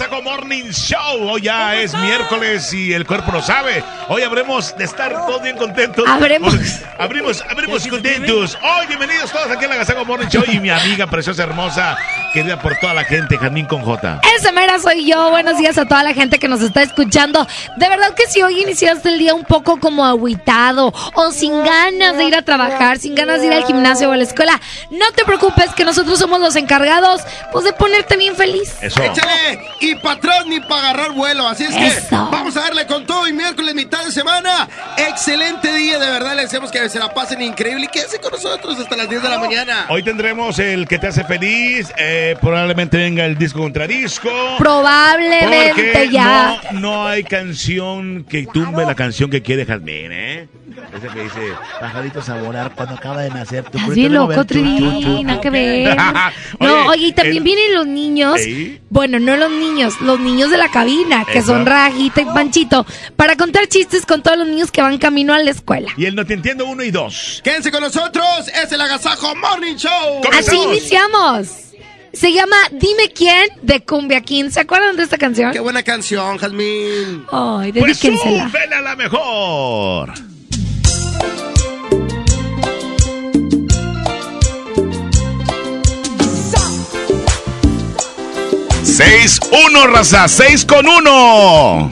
A 0.00 0.04
la 0.04 0.10
Casaco 0.10 0.22
Morning 0.22 0.70
Show. 0.70 1.28
Hoy 1.28 1.42
ya 1.42 1.74
es 1.74 1.94
miércoles 1.94 2.72
y 2.72 2.92
el 2.92 3.06
cuerpo 3.06 3.32
lo 3.32 3.42
sabe. 3.42 3.82
Hoy 4.08 4.22
habremos 4.22 4.76
de 4.76 4.84
estar 4.84 5.12
todos 5.26 5.42
bien 5.42 5.56
contentos. 5.56 6.04
Habremos. 6.06 6.54
Abrimos, 6.98 7.42
abrimos 7.48 7.86
contentos. 7.86 8.58
Hoy 8.62 8.86
bienvenidos 8.86 9.30
todos 9.32 9.50
aquí 9.50 9.64
a 9.64 9.68
la 9.68 9.76
Casaco 9.76 10.04
Morning 10.04 10.28
Show 10.28 10.44
y 10.46 10.60
mi 10.60 10.70
amiga 10.70 11.06
preciosa, 11.06 11.44
hermosa, 11.44 11.96
querida 12.32 12.60
por 12.60 12.76
toda 12.76 12.94
la 12.94 13.04
gente, 13.04 13.38
Jamín 13.38 13.66
con 13.66 13.82
J. 13.82 14.20
Esa 14.36 14.52
mera 14.52 14.78
soy 14.78 15.06
yo. 15.06 15.30
Buenos 15.30 15.58
días 15.58 15.78
a 15.78 15.86
toda 15.86 16.02
la 16.02 16.14
gente 16.14 16.38
que 16.38 16.48
nos 16.48 16.60
está 16.60 16.82
escuchando. 16.82 17.46
De 17.76 17.88
verdad 17.88 18.14
que 18.14 18.26
si 18.26 18.42
hoy 18.42 18.60
iniciaste 18.60 19.08
el 19.08 19.18
día 19.18 19.34
un 19.34 19.44
poco 19.44 19.78
como 19.78 20.04
agüitado 20.04 20.92
o 21.14 21.30
sin 21.32 21.64
ganas 21.64 22.16
de 22.16 22.24
ir 22.24 22.36
a 22.36 22.42
trabajar, 22.42 22.98
sin 22.98 23.14
ganas 23.14 23.40
de 23.40 23.48
ir 23.48 23.52
al 23.52 23.64
gimnasio 23.64 24.10
o 24.10 24.12
a 24.12 24.16
la 24.16 24.24
escuela, 24.24 24.60
no 24.90 25.10
te 25.12 25.24
preocupes 25.24 25.70
que 25.74 25.84
nosotros 25.84 26.18
somos 26.18 26.40
los 26.40 26.56
encargados 26.56 27.22
pues 27.52 27.64
de 27.64 27.72
ponerte 27.72 28.16
bien 28.16 28.36
feliz. 28.36 28.74
Eso. 28.80 29.02
Échale, 29.02 29.60
y 29.90 29.94
para 29.96 30.16
atrás 30.16 30.46
ni 30.46 30.60
para 30.60 30.90
agarrar 30.90 31.12
vuelo. 31.12 31.46
Así 31.48 31.64
es 31.64 31.74
que 31.74 31.86
Eso. 31.86 32.28
vamos 32.30 32.56
a 32.56 32.60
darle 32.60 32.86
con 32.86 33.06
todo 33.06 33.26
y 33.28 33.32
miércoles, 33.32 33.74
mitad 33.74 34.04
de 34.04 34.12
semana. 34.12 34.68
Excelente 34.96 35.72
día, 35.74 35.98
de 35.98 36.10
verdad. 36.10 36.34
Les 36.36 36.44
deseamos 36.46 36.70
que 36.70 36.88
se 36.88 36.98
la 36.98 37.12
pasen 37.14 37.40
increíble 37.42 37.84
y 37.86 37.88
quédense 37.88 38.18
con 38.20 38.32
nosotros 38.32 38.78
hasta 38.78 38.96
las 38.96 39.08
10 39.08 39.22
de 39.22 39.28
la 39.28 39.38
mañana. 39.38 39.86
Hoy 39.88 40.02
tendremos 40.02 40.58
el 40.58 40.86
que 40.86 40.98
te 40.98 41.06
hace 41.08 41.24
feliz. 41.24 41.92
eh, 41.98 42.36
probablemente 42.40 42.96
venga 42.96 43.24
el 43.24 43.36
disco 43.38 43.58
contra 43.60 43.86
disco. 43.86 44.28
Probablemente 44.58 46.08
ya. 46.10 46.60
no, 46.72 46.80
no 46.80 47.06
hay 47.06 47.24
canción 47.24 48.24
que 48.24 48.46
tumbe 48.52 48.84
la 48.84 48.94
canción 48.94 49.30
que 49.30 49.42
quiere 49.42 49.64
Jazmín, 49.66 50.12
¿eh? 50.12 50.48
Ese 50.96 51.08
que 51.08 51.22
dice, 51.24 51.40
pajaritos 51.80 52.28
a 52.28 52.36
volar 52.40 52.72
cuando 52.74 52.94
acaba 52.94 53.22
de 53.22 53.30
nacer 53.30 53.64
tu 53.64 53.78
de 53.92 54.08
loco, 54.08 54.44
chu. 54.44 55.22
nada 55.24 55.40
que 55.40 55.50
ver. 55.50 55.96
No, 56.60 56.66
Oye, 56.66 56.88
oye, 56.88 57.06
y 57.08 57.12
también 57.12 57.38
el- 57.38 57.42
vienen 57.42 57.74
los 57.74 57.86
niños. 57.86 58.40
Bueno, 58.90 59.18
no 59.18 59.36
los 59.36 59.50
niños, 59.50 59.67
los 60.00 60.20
niños 60.20 60.50
de 60.50 60.56
la 60.56 60.70
cabina, 60.70 61.24
que 61.24 61.38
Eso. 61.38 61.48
son 61.48 61.66
Rajita 61.66 62.20
y 62.22 62.24
Panchito, 62.26 62.86
para 63.16 63.36
contar 63.36 63.66
chistes 63.68 64.04
con 64.06 64.22
todos 64.22 64.38
los 64.38 64.46
niños 64.48 64.70
que 64.70 64.82
van 64.82 64.98
camino 64.98 65.34
a 65.34 65.38
la 65.38 65.50
escuela. 65.50 65.92
Y 65.96 66.06
el 66.06 66.14
No 66.14 66.24
Te 66.24 66.34
Entiendo 66.34 66.66
uno 66.66 66.82
y 66.84 66.90
dos. 66.90 67.40
Quédense 67.42 67.70
con 67.72 67.82
nosotros. 67.82 68.26
Es 68.62 68.70
el 68.72 68.80
Agasajo 68.80 69.34
Morning 69.36 69.74
Show. 69.76 70.20
Así 70.38 70.56
iniciamos. 70.56 71.48
Se 72.12 72.32
llama 72.32 72.56
Dime 72.72 73.12
quién 73.14 73.48
de 73.62 73.84
Cumbia 73.84 74.20
King. 74.22 74.50
¿Se 74.50 74.60
acuerdan 74.60 74.96
de 74.96 75.02
esta 75.02 75.18
canción? 75.18 75.52
Qué 75.52 75.60
buena 75.60 75.82
canción, 75.82 76.38
Jazmín. 76.38 77.24
Ay, 77.30 77.72
Pues 77.72 78.00
dedíquensela. 78.00 78.50
a 78.78 78.80
la 78.80 78.96
mejor. 78.96 80.12
Seis 88.98 89.38
uno, 89.64 89.86
raza, 89.86 90.26
seis 90.26 90.64
con 90.64 90.84
uno. 90.88 91.88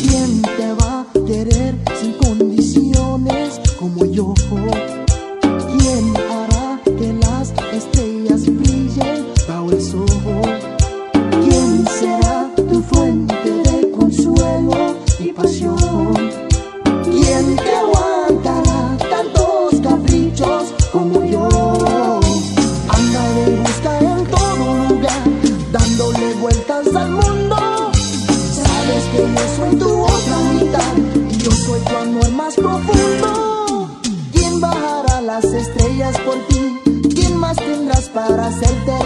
¿Quién 0.00 0.40
te 0.40 0.72
va 0.80 1.00
a 1.00 1.06
querer 1.26 1.74
sin 2.00 2.14
condiciones 2.14 3.60
como 3.78 4.06
yo? 4.06 4.32
Para 38.16 38.46
hacerte 38.46 39.05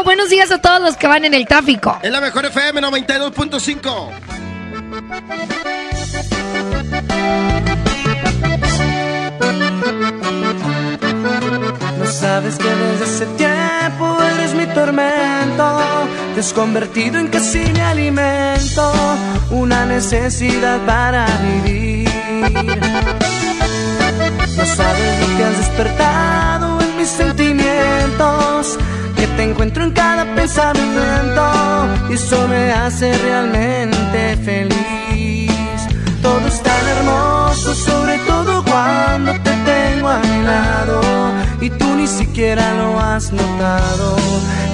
Ánimo, 0.00 0.04
buenos 0.04 0.30
días 0.30 0.50
a 0.50 0.58
todos 0.58 0.80
los 0.80 0.96
que 0.96 1.06
van 1.06 1.24
en 1.24 1.34
el 1.34 1.46
tráfico. 1.46 1.98
Es 2.02 2.10
la 2.10 2.20
mejor 2.20 2.46
FM 2.46 2.80
92.5. 2.80 4.10
No 11.98 12.06
sabes 12.06 12.56
que 12.56 12.68
desde 12.68 13.04
ese 13.04 13.26
tiempo 13.36 14.18
eres 14.22 14.54
mi 14.54 14.66
tormento. 14.66 15.80
Te 16.34 16.40
has 16.40 16.52
convertido 16.52 17.18
en 17.18 17.28
casi 17.28 17.58
mi 17.58 17.80
alimento, 17.80 18.92
una 19.50 19.86
necesidad 19.86 20.78
para 20.86 21.26
vivir. 21.42 22.08
No 24.56 24.66
sabes 24.66 25.20
lo 25.20 25.36
que 25.36 25.44
has 25.44 25.58
despertado 25.58 26.80
en 26.80 26.96
mis 26.96 27.08
sentimientos, 27.08 28.78
que 29.20 29.26
te 29.36 29.42
encuentro 29.42 29.84
en 29.84 29.90
cada 29.90 30.24
pensamiento 30.34 31.42
y 32.08 32.14
eso 32.14 32.48
me 32.48 32.72
hace 32.72 33.12
realmente 33.18 34.38
feliz. 34.42 35.52
Todo 36.22 36.46
es 36.46 36.62
tan 36.62 36.86
hermoso, 36.96 37.74
sobre 37.74 38.16
todo 38.20 38.64
cuando 38.64 39.32
te 39.42 39.52
tengo 39.72 40.08
a 40.08 40.20
mi 40.20 40.42
lado 40.42 41.02
y 41.60 41.68
tú 41.68 41.96
ni 41.96 42.06
siquiera 42.06 42.72
lo 42.74 42.98
has 42.98 43.30
notado. 43.30 44.16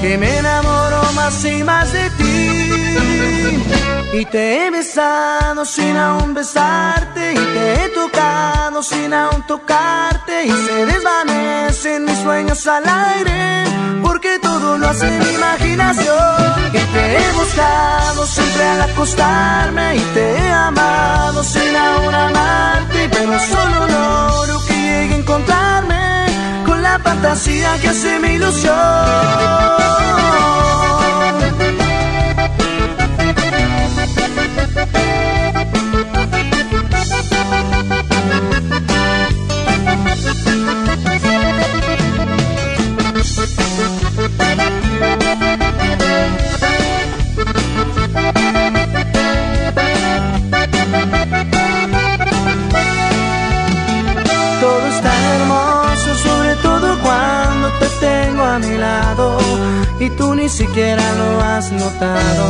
Que 0.01 0.17
me 0.17 0.39
enamoro 0.39 1.03
más 1.17 1.45
y 1.45 1.65
más 1.65 1.93
de 1.93 2.09
ti. 2.11 3.65
Y 4.13 4.25
te 4.27 4.67
he 4.67 4.71
besado 4.71 5.65
sin 5.65 5.97
aún 5.97 6.35
besarte 6.35 7.33
y 7.33 7.45
te 7.55 7.85
he 7.85 7.89
tocado 7.89 8.81
sin 8.81 9.13
aún 9.13 9.45
tocarte 9.49 10.47
y 10.47 10.51
se 10.51 10.87
desvanecen 10.87 12.05
mis 12.05 12.19
sueños 12.19 12.65
al 12.69 12.85
aire 12.89 13.57
todo 14.67 14.79
lo 14.79 14.89
hace 14.89 15.09
mi 15.11 15.29
imaginación. 15.41 16.55
Y 16.73 16.83
te 16.95 17.03
he 17.19 17.33
buscado 17.33 18.27
siempre 18.27 18.65
al 18.65 18.83
acostarme 18.91 19.97
y 19.97 20.01
te 20.15 20.25
he 20.39 20.51
amado 20.51 21.43
sin 21.45 21.77
aún 21.77 22.15
amarte, 22.15 23.09
pero 23.15 23.39
solo 23.53 23.79
logro 23.97 24.55
que 24.67 24.75
llegue 24.75 25.15
a 25.15 25.19
encontrarme 25.23 26.27
con 26.67 26.83
la 26.83 26.99
fantasía 26.99 27.79
que 27.81 27.89
hace 27.89 28.19
mi 28.19 28.31
ilusión. 28.39 28.75
Y 60.07 60.11
tú 60.11 60.35
ni 60.35 60.49
siquiera 60.49 61.03
lo 61.15 61.41
has 61.41 61.73
notado. 61.73 62.45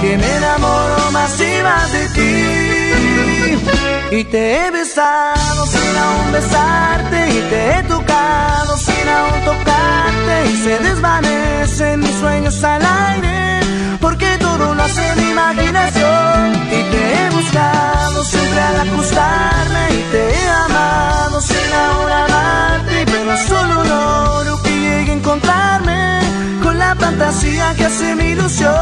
Que 0.00 0.16
me 0.16 0.36
enamoro 0.36 1.10
más 1.12 1.38
y 1.40 1.62
más 1.62 1.92
de 1.92 2.08
ti. 2.16 4.16
Y 4.18 4.24
te 4.24 4.56
he 4.56 4.70
besado 4.70 5.66
sin 5.66 5.96
aún 6.04 6.32
besarte 6.32 7.18
y 7.36 7.40
te 7.50 7.60
he 7.72 7.82
tocado 7.82 8.76
sin 8.78 9.06
aún 9.16 9.44
tocarte 9.44 10.36
y 10.52 10.56
se 10.64 10.78
desvanecen 10.78 12.00
mis 12.00 12.14
sueños 12.22 12.64
al 12.64 12.82
aire 12.82 13.60
porque 14.00 14.38
todo 14.40 14.74
lo 14.74 14.82
hace 14.82 15.14
mi 15.16 15.30
imaginación 15.30 16.54
y 16.78 16.80
te 16.92 17.00
he 17.14 17.30
buscado 17.30 18.24
siempre 18.24 18.60
al 18.60 18.80
acostarme 18.88 19.82
y 19.98 20.02
te 20.12 20.20
he 20.30 20.48
amado 20.48 21.40
sin 21.42 21.72
aún 21.86 22.10
amarte 22.10 23.04
pero 23.12 23.36
solo 23.48 23.76
logro 23.84 24.62
que 24.62 24.70
llegue 24.70 25.12
a 25.12 25.14
encontrarme 25.14 25.77
con 25.77 25.77
fantasía 26.96 27.74
que 27.76 27.84
hace 27.84 28.14
mi 28.14 28.24
ilusión 28.24 28.72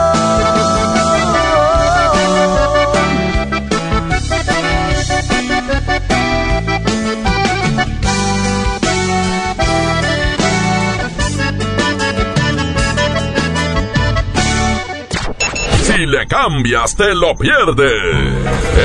Si 15.82 16.05
le 16.05 16.26
cambias, 16.26 16.94
te 16.94 17.14
lo 17.14 17.35
pierdes. 17.37 18.37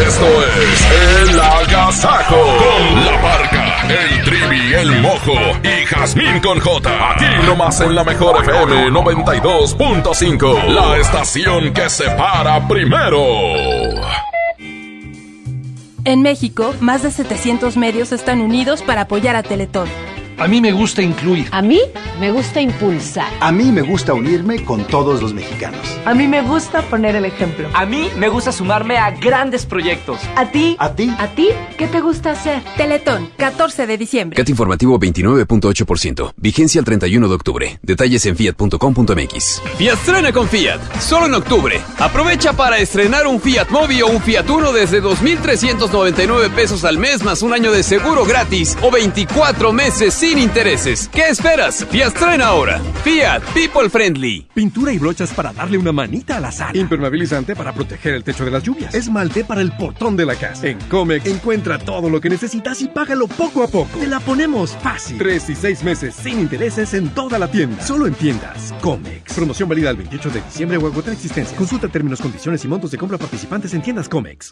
Esto 0.08 0.28
es 0.62 1.30
El 1.30 1.40
Agasajo. 1.40 2.36
Con 2.36 3.06
la 3.06 3.18
barca, 3.22 3.61
el 3.92 4.24
trivi, 4.24 4.74
el 4.74 5.02
mojo 5.02 5.34
y 5.64 5.86
Jazmín 5.86 6.40
con 6.40 6.60
J. 6.60 7.12
Aquí 7.12 7.26
nomás 7.46 7.82
en 7.82 7.96
la 7.96 8.04
mejor 8.04 8.44
FM 8.44 8.90
92.5. 8.90 10.68
La 10.68 10.98
estación 10.98 11.74
que 11.74 11.90
se 11.90 12.10
para 12.12 12.68
primero. 12.68 13.22
En 16.04 16.22
México, 16.22 16.74
más 16.80 17.04
de 17.04 17.12
700 17.12 17.78
medios 17.78 18.12
están 18.12 18.42
unidos 18.42 18.82
para 18.82 19.02
apoyar 19.02 19.36
a 19.36 19.44
Teletón. 19.44 19.88
A 20.42 20.48
mí 20.48 20.60
me 20.60 20.72
gusta 20.72 21.04
incluir. 21.04 21.48
A 21.52 21.62
mí 21.62 21.80
me 22.20 22.32
gusta 22.32 22.60
impulsar. 22.60 23.32
A 23.42 23.52
mí 23.52 23.66
me 23.66 23.84
gusta 23.84 24.16
unirme 24.16 24.66
con 24.66 24.84
todos 24.86 25.22
los 25.22 25.36
mexicanos. 25.36 25.80
A 26.04 26.16
mí 26.16 26.28
me 26.28 26.42
gusta 26.42 26.82
poner 26.82 27.16
el 27.16 27.26
ejemplo. 27.26 27.70
A 27.76 27.86
mí 27.86 28.10
me 28.18 28.28
gusta 28.28 28.52
sumarme 28.52 28.98
a 28.98 29.12
grandes 29.12 29.68
proyectos. 29.68 30.20
¿A 30.36 30.50
ti? 30.50 30.76
¿A 30.80 30.96
ti? 30.96 31.14
¿A 31.20 31.28
ti? 31.28 31.50
¿Qué 31.78 31.86
te 31.86 32.02
gusta 32.02 32.32
hacer? 32.32 32.64
Teletón, 32.76 33.30
14 33.38 33.86
de 33.86 34.00
diciembre. 34.00 34.36
CAT 34.36 34.50
informativo 34.50 35.00
29.8%. 35.00 36.34
Vigencia 36.38 36.80
el 36.80 36.86
31 36.86 37.28
de 37.28 37.36
octubre. 37.36 37.80
Detalles 37.84 38.26
en 38.26 38.36
fiat.com.mx. 38.36 39.62
Fiat 39.78 40.32
con 40.34 40.48
Fiat. 40.48 40.82
Solo 41.00 41.28
en 41.28 41.36
octubre. 41.36 41.80
Aprovecha 42.00 42.54
para 42.54 42.80
estrenar 42.80 43.28
un 43.28 43.40
Fiat 43.40 43.70
Mobi 43.70 44.02
o 44.02 44.08
un 44.08 44.20
Fiat 44.20 44.50
Uno 44.50 44.72
desde 44.72 45.04
2.399 45.04 46.50
pesos 46.50 46.84
al 46.84 46.98
mes 46.98 47.24
más 47.24 47.44
un 47.44 47.54
año 47.54 47.72
de 47.72 47.84
seguro 47.84 48.26
gratis 48.26 48.76
o 48.82 48.90
24 48.90 49.72
meses 49.72 50.16
sin 50.16 50.31
intereses. 50.38 51.08
¿Qué 51.08 51.30
esperas? 51.30 51.86
Fiat 51.90 52.14
ahora. 52.42 52.80
Fiat 53.04 53.42
People 53.54 53.90
Friendly. 53.90 54.48
Pintura 54.54 54.92
y 54.94 54.98
brochas 54.98 55.32
para 55.34 55.52
darle 55.54 55.78
una 55.78 55.92
manita 55.92 56.38
a 56.38 56.40
la 56.40 56.52
sala. 56.52 56.78
Impermeabilizante 56.78 57.56
para 57.56 57.74
proteger 57.74 58.14
el 58.14 58.24
techo 58.24 58.46
de 58.46 58.52
las 58.52 58.64
lluvias. 58.64 58.94
Esmalte 58.94 59.44
para 59.44 59.62
el 59.62 59.72
portón 59.74 60.16
de 60.16 60.26
la 60.26 60.36
casa. 60.36 60.68
En 60.68 60.80
Comex 60.90 61.26
encuentra 61.26 61.80
todo 61.80 62.10
lo 62.10 62.22
que 62.22 62.30
necesitas 62.30 62.82
y 62.82 62.88
págalo 62.88 63.28
poco 63.28 63.64
a 63.64 63.68
poco. 63.68 64.00
Te 64.00 64.08
la 64.08 64.20
ponemos 64.20 64.78
fácil. 64.82 65.18
Tres 65.18 65.50
y 65.50 65.56
seis 65.56 65.84
meses 65.84 66.16
sin 66.16 66.40
intereses 66.40 66.94
en 66.94 67.10
toda 67.10 67.38
la 67.40 67.50
tienda. 67.50 67.82
Solo 67.84 68.08
en 68.08 68.14
tiendas. 68.14 68.74
Comex. 68.82 69.34
Promoción 69.34 69.70
válida 69.70 69.90
el 69.90 69.98
28 69.98 70.30
de 70.30 70.42
diciembre 70.42 70.78
o 70.78 70.88
agotar 70.88 71.14
existencia. 71.14 71.56
Consulta 71.58 71.88
términos, 71.88 72.22
condiciones 72.22 72.64
y 72.64 72.68
montos 72.68 72.92
de 72.92 72.98
compra 72.98 73.18
participantes 73.18 73.74
en 73.74 73.82
tiendas 73.82 74.08
Comex. 74.08 74.52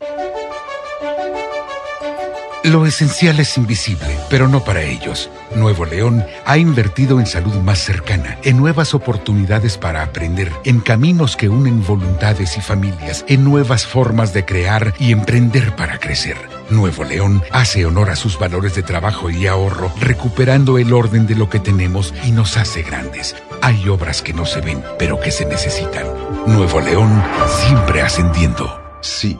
Lo 2.64 2.86
esencial 2.86 3.40
es 3.40 3.58
invisible, 3.58 4.20
pero 4.30 4.50
no 4.50 4.66
para 4.66 4.82
ellos. 4.82 5.30
Nuevo 5.56 5.86
León 5.86 6.26
ha 6.46 6.58
invertido 6.58 7.22
en 7.22 7.26
salud 7.26 7.56
más 7.56 7.80
cercana, 7.80 8.38
en 8.44 8.58
nuevas 8.58 8.94
oportunidades 8.94 9.78
para 9.78 10.04
aprender, 10.04 10.52
en 10.66 10.82
caminos 10.82 11.38
que 11.38 11.48
unen 11.48 11.86
voluntades 11.86 12.58
y 12.58 12.62
familias, 12.62 13.24
en 13.30 13.46
nuevas 13.46 13.86
formas 13.86 14.34
de 14.34 14.44
crear 14.44 14.94
y 15.00 15.14
emprender 15.14 15.74
para 15.78 16.00
crecer. 16.00 16.36
Nuevo 16.70 17.06
León 17.06 17.42
hace 17.52 17.86
honor 17.86 18.10
a 18.10 18.18
sus 18.18 18.38
valores 18.38 18.76
de 18.76 18.84
trabajo 18.84 19.30
y 19.30 19.48
ahorro, 19.48 19.94
recuperando 19.98 20.78
el 20.78 20.92
orden 20.92 21.28
de 21.28 21.36
lo 21.36 21.50
que 21.50 21.60
tenemos 21.60 22.14
y 22.26 22.32
nos 22.32 22.58
hace 22.58 22.82
grandes. 22.82 23.38
Hay 23.62 23.88
obras 23.88 24.22
que 24.22 24.34
no 24.34 24.46
se 24.46 24.60
ven, 24.60 24.84
pero 25.00 25.18
que 25.22 25.32
se 25.32 25.46
necesitan. 25.46 26.06
Nuevo 26.46 26.82
León 26.82 27.24
siempre 27.48 28.02
ascendiendo. 28.02 28.82
Sí. 29.02 29.40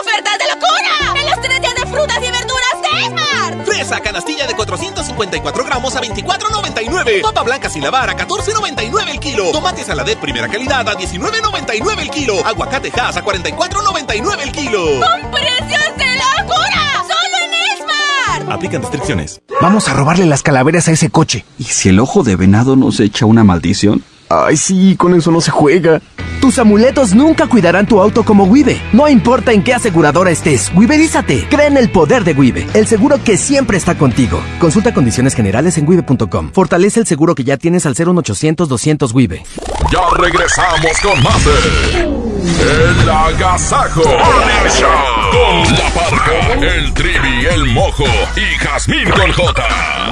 frutas 1.91 2.17
y 2.17 2.31
verduras 2.31 2.81
de 2.81 3.05
Esmar! 3.05 3.65
Fresa 3.65 3.99
canastilla 3.99 4.47
de 4.47 4.55
454 4.55 5.63
gramos 5.65 5.95
a 5.95 6.01
24.99. 6.01 7.21
Papa 7.21 7.43
blanca 7.43 7.69
sin 7.69 7.83
lavar 7.83 8.09
a 8.09 8.17
14.99 8.17 9.09
el 9.09 9.19
kilo. 9.19 9.51
Tomate 9.51 9.83
saladet 9.83 10.17
primera 10.19 10.47
calidad 10.47 10.87
a 10.87 10.97
19.99 10.97 11.99
el 11.99 12.09
kilo. 12.09 12.45
Aguacate 12.45 12.91
Hass 12.99 13.17
a 13.17 13.23
44.99 13.23 14.41
el 14.41 14.51
kilo. 14.51 14.81
¡Con 14.99 15.31
precios 15.31 15.97
de 15.97 16.05
locura! 16.15 17.03
¡Solo 17.03 17.37
en 17.45 18.41
Esmar! 18.41 18.53
Aplican 18.53 18.81
restricciones. 18.81 19.41
Vamos 19.61 19.87
a 19.89 19.93
robarle 19.93 20.25
las 20.25 20.43
calaveras 20.43 20.87
a 20.87 20.91
ese 20.91 21.09
coche. 21.09 21.45
¿Y 21.59 21.65
si 21.65 21.89
el 21.89 21.99
ojo 21.99 22.23
de 22.23 22.35
venado 22.35 22.75
nos 22.75 22.99
echa 22.99 23.25
una 23.25 23.43
maldición? 23.43 24.03
Ay, 24.31 24.55
sí, 24.55 24.95
con 24.95 25.13
eso 25.13 25.29
no 25.29 25.41
se 25.41 25.51
juega. 25.51 26.01
Tus 26.39 26.57
amuletos 26.57 27.13
nunca 27.13 27.47
cuidarán 27.47 27.85
tu 27.85 27.99
auto 27.99 28.23
como 28.23 28.45
Wibe. 28.45 28.81
No 28.93 29.09
importa 29.09 29.51
en 29.51 29.61
qué 29.61 29.73
aseguradora 29.73 30.31
estés, 30.31 30.71
Wiberízate. 30.73 31.47
Cree 31.49 31.67
en 31.67 31.75
el 31.75 31.91
poder 31.91 32.23
de 32.23 32.31
Wibe, 32.31 32.65
el 32.73 32.87
seguro 32.87 33.21
que 33.23 33.35
siempre 33.35 33.77
está 33.77 33.97
contigo. 33.97 34.39
Consulta 34.59 34.93
condiciones 34.93 35.35
generales 35.35 35.77
en 35.77 35.87
wibe.com. 35.87 36.51
Fortalece 36.53 37.01
el 37.01 37.07
seguro 37.07 37.35
que 37.35 37.43
ya 37.43 37.57
tienes 37.57 37.85
al 37.85 37.95
01800 37.95 38.69
200 38.69 39.13
Wibe. 39.13 39.43
Ya 39.91 39.99
regresamos 40.17 40.99
con 41.03 41.21
más 41.23 41.45
de 41.45 42.30
El 42.43 43.07
Agasajo 43.07 44.01
Morning 44.01 44.69
Show 44.69 44.89
con 45.31 45.77
La 45.77 45.89
Parca, 45.93 46.53
el 46.75 46.91
Trivi, 46.95 47.45
el 47.45 47.65
Mojo 47.67 48.05
y 48.35 48.57
Jazmín 48.57 49.11
con 49.11 49.31
J. 49.31 49.63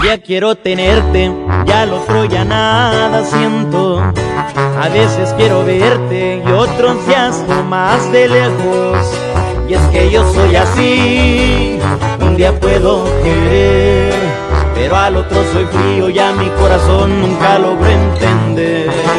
Ya 0.03 0.17
quiero 0.19 0.53
tenerte, 0.55 1.31
ya 1.65 1.87
lo 1.87 2.03
otro 2.03 2.25
ya 2.25 2.45
nada 2.45 3.25
siento. 3.25 3.99
A 3.99 4.89
veces 4.89 5.33
quiero 5.37 5.65
verte 5.65 6.43
y 6.45 6.51
otros 6.51 6.97
ya 7.07 7.31
más 7.63 8.11
de 8.11 8.27
lejos. 8.27 9.19
Y 9.67 9.73
es 9.73 9.81
que 9.87 10.11
yo 10.11 10.31
soy 10.31 10.55
así, 10.55 11.79
un 12.21 12.37
día 12.37 12.59
puedo 12.59 13.05
querer, 13.23 14.13
pero 14.75 14.95
al 14.95 15.17
otro 15.17 15.43
soy 15.51 15.65
frío 15.65 16.09
y 16.09 16.19
a 16.19 16.31
mi 16.33 16.47
corazón 16.61 17.21
nunca 17.21 17.57
logro 17.57 17.87
entender. 17.89 19.18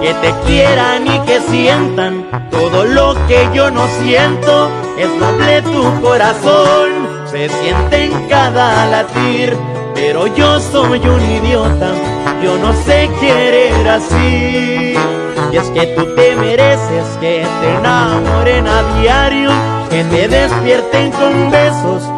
que 0.00 0.14
te 0.14 0.34
quieran 0.46 1.06
y 1.06 1.18
que 1.20 1.40
sientan 1.40 2.26
todo 2.50 2.84
lo 2.84 3.14
que 3.26 3.48
yo 3.54 3.70
no 3.70 3.86
siento. 4.02 4.70
Es 4.98 5.64
tu 5.64 6.00
corazón 6.00 7.08
se 7.30 7.48
siente 7.48 8.04
en 8.04 8.28
cada 8.28 8.86
latir, 8.86 9.56
pero 9.94 10.26
yo 10.28 10.58
soy 10.60 10.98
un 10.98 11.20
idiota, 11.30 11.92
yo 12.42 12.56
no 12.58 12.72
sé 12.84 13.10
querer 13.20 13.88
así. 13.88 14.94
Y 15.52 15.56
es 15.56 15.70
que 15.70 15.86
tú 15.88 16.14
te 16.14 16.36
mereces 16.36 17.06
que 17.20 17.46
te 17.60 17.74
enamoren 17.74 18.66
a 18.66 19.00
diario, 19.00 19.50
que 19.90 20.04
te 20.04 20.28
despierten 20.28 21.10
con 21.12 21.50
besos 21.50 22.17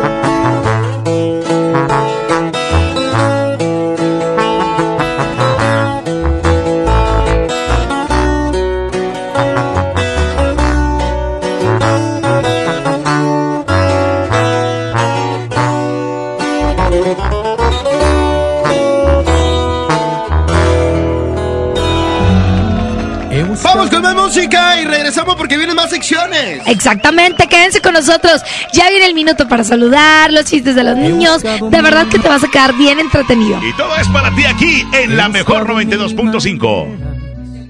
Vamos 23.73 23.89
con 23.89 24.01
más 24.01 24.15
música 24.15 24.81
y 24.81 24.85
regresamos 24.85 25.35
porque 25.35 25.55
vienen 25.55 25.77
más 25.77 25.89
secciones. 25.89 26.61
Exactamente, 26.65 27.47
quédense 27.47 27.79
con 27.79 27.93
nosotros. 27.93 28.41
Ya 28.73 28.89
viene 28.89 29.05
el 29.05 29.13
minuto 29.13 29.47
para 29.47 29.63
saludar, 29.63 30.33
los 30.33 30.43
chistes 30.43 30.75
de 30.75 30.83
los 30.83 30.97
niños. 30.97 31.41
De 31.41 31.81
verdad 31.81 32.07
que 32.07 32.19
te 32.19 32.27
vas 32.27 32.43
a 32.43 32.49
quedar 32.49 32.73
bien 32.73 32.99
entretenido. 32.99 33.61
Y 33.63 33.71
todo 33.77 33.95
es 33.95 34.09
para 34.09 34.35
ti 34.35 34.43
aquí 34.43 34.85
en 34.91 35.15
la 35.15 35.29
mejor 35.29 35.69
92.5. 35.69 36.87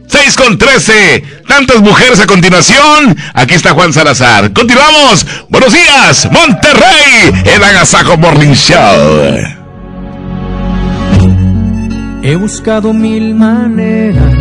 6 0.07 0.37
con 0.37 0.57
13. 0.57 1.23
Tantas 1.47 1.79
mujeres 1.81 2.19
a 2.19 2.25
continuación. 2.25 3.15
Aquí 3.35 3.53
está 3.53 3.73
Juan 3.73 3.93
Salazar. 3.93 4.51
Continuamos. 4.53 5.23
Buenos 5.49 5.71
días, 5.71 6.27
Monterrey. 6.31 7.43
El 7.45 7.63
Agasajo 7.63 8.17
Morning 8.17 8.53
Show. 8.53 9.37
He 12.23 12.35
buscado 12.35 12.91
mil 12.91 13.35
maneras 13.35 14.40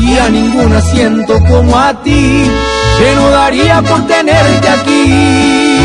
y 0.00 0.18
a 0.18 0.28
ninguna 0.28 0.80
siento 0.80 1.38
como 1.44 1.76
a 1.76 2.02
ti 2.02 2.44
que 2.98 3.14
no 3.14 3.30
daría 3.30 3.82
por 3.82 4.06
tenerte 4.06 4.68
aquí. 4.68 5.80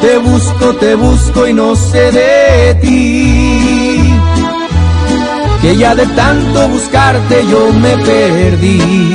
Te 0.00 0.18
busco, 0.18 0.74
te 0.74 0.94
busco 0.94 1.46
y 1.46 1.54
no 1.54 1.76
sé 1.76 2.10
de 2.12 2.74
ti. 2.82 4.02
Que 5.62 5.76
ya 5.76 5.94
de 5.94 6.06
tanto 6.06 6.68
buscarte 6.68 7.46
yo 7.48 7.72
me 7.72 7.96
perdí. 7.98 9.14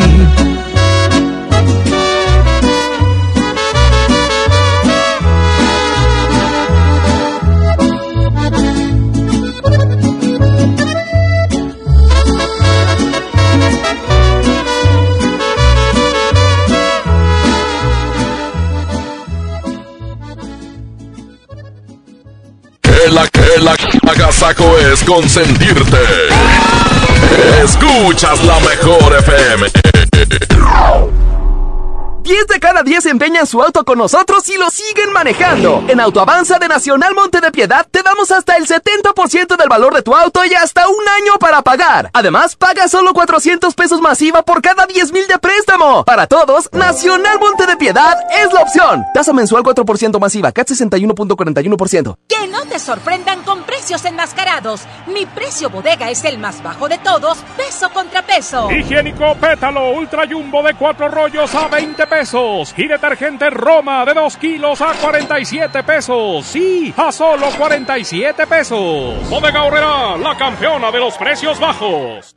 Es 24.50 25.04
consentirte. 25.04 25.98
Escuchas 27.62 28.42
la 28.46 28.58
mejor 28.62 29.14
FM. 29.20 30.57
10 32.38 32.48
de 32.50 32.60
cada 32.60 32.84
10 32.84 33.08
empeñan 33.08 33.48
su 33.48 33.60
auto 33.64 33.84
con 33.84 33.98
nosotros 33.98 34.48
y 34.48 34.58
lo 34.58 34.70
siguen 34.70 35.12
manejando. 35.12 35.84
En 35.88 36.00
Autoavanza 36.00 36.60
de 36.60 36.68
Nacional 36.68 37.16
Monte 37.16 37.42
de 37.42 37.52
Piedad 37.52 37.88
te 37.90 38.04
damos 38.04 38.30
hasta 38.30 38.58
el 38.58 38.68
70% 38.68 39.58
del 39.58 39.68
valor 39.68 39.96
de 39.96 40.04
tu 40.04 40.14
auto 40.14 40.46
y 40.46 40.54
hasta 40.54 40.88
un 40.88 41.10
año 41.18 41.40
para 41.40 41.64
pagar. 41.64 42.12
Además, 42.14 42.56
paga 42.56 42.88
solo 42.90 43.16
400 43.16 43.74
pesos 43.74 44.02
masiva 44.02 44.44
por 44.44 44.62
cada 44.62 44.86
10 44.86 45.14
mil 45.14 45.26
de 45.26 45.40
préstamo. 45.40 46.06
Para 46.06 46.28
todos, 46.28 46.70
Nacional 46.74 47.40
Monte 47.40 47.66
de 47.66 47.76
Piedad 47.76 48.16
es 48.30 48.54
la 48.54 48.62
opción. 48.62 49.04
Tasa 49.16 49.34
mensual 49.34 49.64
4% 49.64 50.20
masiva, 50.20 50.52
CAT 50.52 50.68
61.41%. 50.68 52.18
Que 52.28 52.48
no 52.50 52.68
te 52.68 52.78
sorprendan 52.78 53.42
con 53.42 53.64
precios 53.64 54.06
enmascarados. 54.06 54.82
Mi 55.08 55.26
precio 55.26 55.72
bodega 55.72 56.12
es 56.12 56.24
el 56.24 56.38
más 56.38 56.62
bajo 56.62 56.88
de 56.88 57.00
todos, 57.00 57.40
peso 57.58 57.90
contra 57.90 58.22
peso. 58.22 58.70
Higiénico 58.70 59.34
Pétalo 59.42 59.90
Ultra 59.94 60.28
Jumbo 60.30 60.62
de 60.62 60.76
4 60.76 61.08
rollos 61.10 61.56
a 61.56 61.68
20 61.68 62.06
pesos. 62.06 62.27
Y 62.76 62.88
detergente 62.88 63.50
Roma 63.50 64.04
de 64.04 64.14
2 64.14 64.38
kilos 64.38 64.82
a 64.82 64.94
47 65.02 65.82
pesos. 65.84 66.46
Sí, 66.46 66.94
a 66.98 67.10
solo 67.12 67.48
47 67.58 68.46
pesos. 68.48 69.30
Bodega 69.30 69.64
Horrera, 69.64 70.18
la 70.18 70.36
campeona 70.36 70.92
de 70.92 71.00
los 71.00 71.18
precios 71.18 71.58
bajos. 71.58 72.37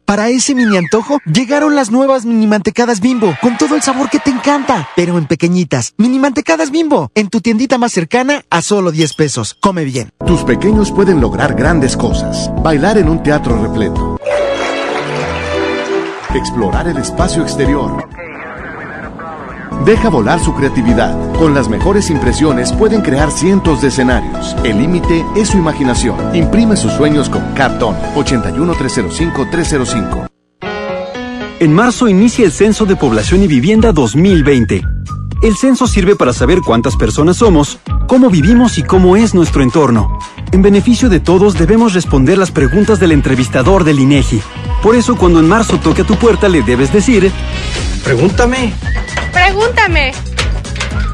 Para 0.11 0.27
ese 0.27 0.55
mini 0.55 0.75
antojo, 0.75 1.19
llegaron 1.23 1.73
las 1.73 1.89
nuevas 1.89 2.25
mini 2.25 2.45
mantecadas 2.45 2.99
bimbo, 2.99 3.33
con 3.41 3.57
todo 3.57 3.77
el 3.77 3.81
sabor 3.81 4.09
que 4.09 4.19
te 4.19 4.29
encanta, 4.29 4.89
pero 4.93 5.17
en 5.17 5.25
pequeñitas. 5.25 5.93
Mini 5.95 6.19
mantecadas 6.19 6.69
bimbo, 6.69 7.09
en 7.15 7.29
tu 7.29 7.39
tiendita 7.39 7.77
más 7.77 7.93
cercana 7.93 8.43
a 8.49 8.61
solo 8.61 8.91
10 8.91 9.13
pesos. 9.13 9.55
Come 9.61 9.85
bien. 9.85 10.09
Tus 10.25 10.43
pequeños 10.43 10.91
pueden 10.91 11.21
lograr 11.21 11.53
grandes 11.53 11.95
cosas. 11.95 12.51
Bailar 12.61 12.97
en 12.97 13.07
un 13.07 13.23
teatro 13.23 13.63
repleto. 13.63 14.19
Explorar 16.35 16.89
el 16.89 16.97
espacio 16.97 17.43
exterior. 17.43 18.05
Deja 19.85 20.09
volar 20.09 20.39
su 20.39 20.53
creatividad. 20.53 21.33
Con 21.33 21.55
las 21.55 21.67
mejores 21.67 22.11
impresiones 22.11 22.71
pueden 22.71 23.01
crear 23.01 23.31
cientos 23.31 23.81
de 23.81 23.87
escenarios. 23.87 24.55
El 24.63 24.77
límite 24.77 25.25
es 25.35 25.49
su 25.49 25.57
imaginación. 25.57 26.35
Imprime 26.35 26.77
sus 26.77 26.93
sueños 26.93 27.29
con 27.29 27.41
Cartón 27.55 27.95
81 28.15 28.73
305 28.75 29.47
305. 29.49 30.27
En 31.59 31.73
marzo 31.73 32.07
inicia 32.07 32.45
el 32.45 32.51
Censo 32.51 32.85
de 32.85 32.95
Población 32.95 33.41
y 33.41 33.47
Vivienda 33.47 33.91
2020. 33.91 34.83
El 35.41 35.55
censo 35.55 35.87
sirve 35.87 36.15
para 36.15 36.33
saber 36.33 36.61
cuántas 36.61 36.95
personas 36.95 37.37
somos, 37.37 37.79
cómo 38.07 38.29
vivimos 38.29 38.77
y 38.77 38.83
cómo 38.83 39.17
es 39.17 39.33
nuestro 39.33 39.63
entorno. 39.63 40.19
En 40.51 40.61
beneficio 40.61 41.09
de 41.09 41.19
todos 41.19 41.57
debemos 41.57 41.95
responder 41.95 42.37
las 42.37 42.51
preguntas 42.51 42.99
del 42.99 43.13
entrevistador 43.13 43.83
del 43.83 43.99
INEGI. 43.99 44.41
Por 44.83 44.95
eso 44.95 45.15
cuando 45.15 45.39
en 45.39 45.47
marzo 45.47 45.79
toque 45.79 46.03
a 46.03 46.05
tu 46.05 46.15
puerta 46.17 46.47
le 46.47 46.61
debes 46.61 46.93
decir, 46.93 47.31
pregúntame. 48.03 48.73
Pregúntame. 49.51 50.13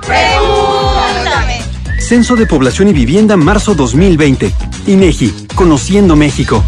Pregúntame. 0.06 1.60
Censo 2.00 2.36
de 2.36 2.46
Población 2.46 2.88
y 2.90 2.94
Vivienda 2.94 3.36
marzo 3.36 3.74
2020. 3.74 4.54
INEGI, 4.86 5.48
Conociendo 5.56 6.16
México. 6.16 6.64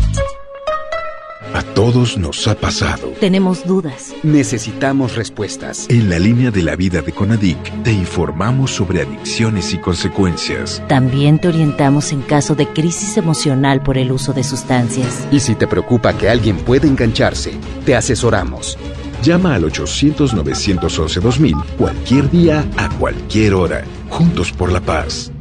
A 1.54 1.62
todos 1.62 2.18
nos 2.18 2.48
ha 2.48 2.56
pasado. 2.56 3.14
Tenemos 3.20 3.68
dudas. 3.68 4.16
Necesitamos 4.24 5.16
respuestas. 5.16 5.86
En 5.90 6.10
la 6.10 6.18
línea 6.18 6.50
de 6.50 6.64
la 6.64 6.76
vida 6.76 7.04
de 7.04 7.12
Conadic 7.12 7.84
te 7.84 7.92
informamos 7.92 8.72
sobre 8.72 9.04
adicciones 9.04 9.72
y 9.72 9.78
consecuencias. 9.78 10.82
También 10.88 11.38
te 11.38 11.50
orientamos 11.50 12.12
en 12.12 12.24
caso 12.24 12.56
de 12.56 12.66
crisis 12.68 13.16
emocional 13.18 13.84
por 13.84 14.00
el 14.00 14.12
uso 14.12 14.34
de 14.34 14.44
sustancias. 14.44 15.28
Y 15.32 15.40
si 15.40 15.54
te 15.54 15.68
preocupa 15.68 16.18
que 16.18 16.30
alguien 16.30 16.58
pueda 16.58 16.88
engancharse, 16.88 17.54
te 17.86 17.96
asesoramos. 17.96 18.76
Llama 19.24 19.56
al 19.56 19.64
800-911-2000 19.64 21.66
cualquier 21.78 22.30
día 22.32 22.66
a 22.78 22.88
cualquier 22.98 23.54
hora. 23.54 23.84
Juntos 24.10 24.52
por 24.52 24.72
la 24.72 24.80
paz. 24.80 25.32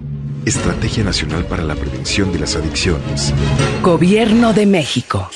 Estrategia 0.45 1.05
Nacional 1.05 1.45
para 1.45 1.63
la 1.63 1.75
Prevención 1.77 2.33
de 2.33 2.41
las 2.41 2.57
Adicciones. 2.57 3.33
Gobierno 3.83 4.53
de 4.53 4.67
México. 4.67 5.31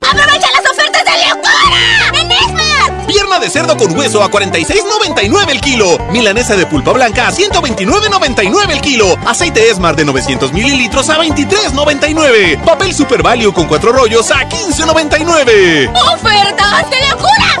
¡Aprovecha 0.00 0.46
las 0.50 0.64
ofertas 0.70 1.04
de 1.04 1.10
locura! 1.28 2.20
¡En 2.20 2.30
Esmar! 2.30 3.06
Pierna 3.06 3.38
de 3.38 3.50
cerdo 3.50 3.76
con 3.76 3.94
hueso 3.96 4.22
a 4.22 4.30
46.99 4.30 5.50
el 5.50 5.60
kilo. 5.60 5.98
Milanesa 6.10 6.56
de 6.56 6.64
pulpa 6.66 6.92
blanca 6.92 7.28
a 7.28 7.32
129.99 7.32 8.70
el 8.70 8.80
kilo. 8.80 9.14
Aceite 9.26 9.68
Esmar 9.70 9.94
de 9.96 10.04
900 10.06 10.52
mililitros 10.52 11.08
a 11.10 11.18
23.99. 11.18 12.62
Papel 12.64 12.94
Super 12.94 13.22
Value 13.22 13.52
con 13.52 13.66
cuatro 13.66 13.92
rollos 13.92 14.30
a 14.30 14.48
15.99. 14.48 15.90
¡Ofertas 16.14 16.90
de 16.90 16.96
locura! 17.10 17.60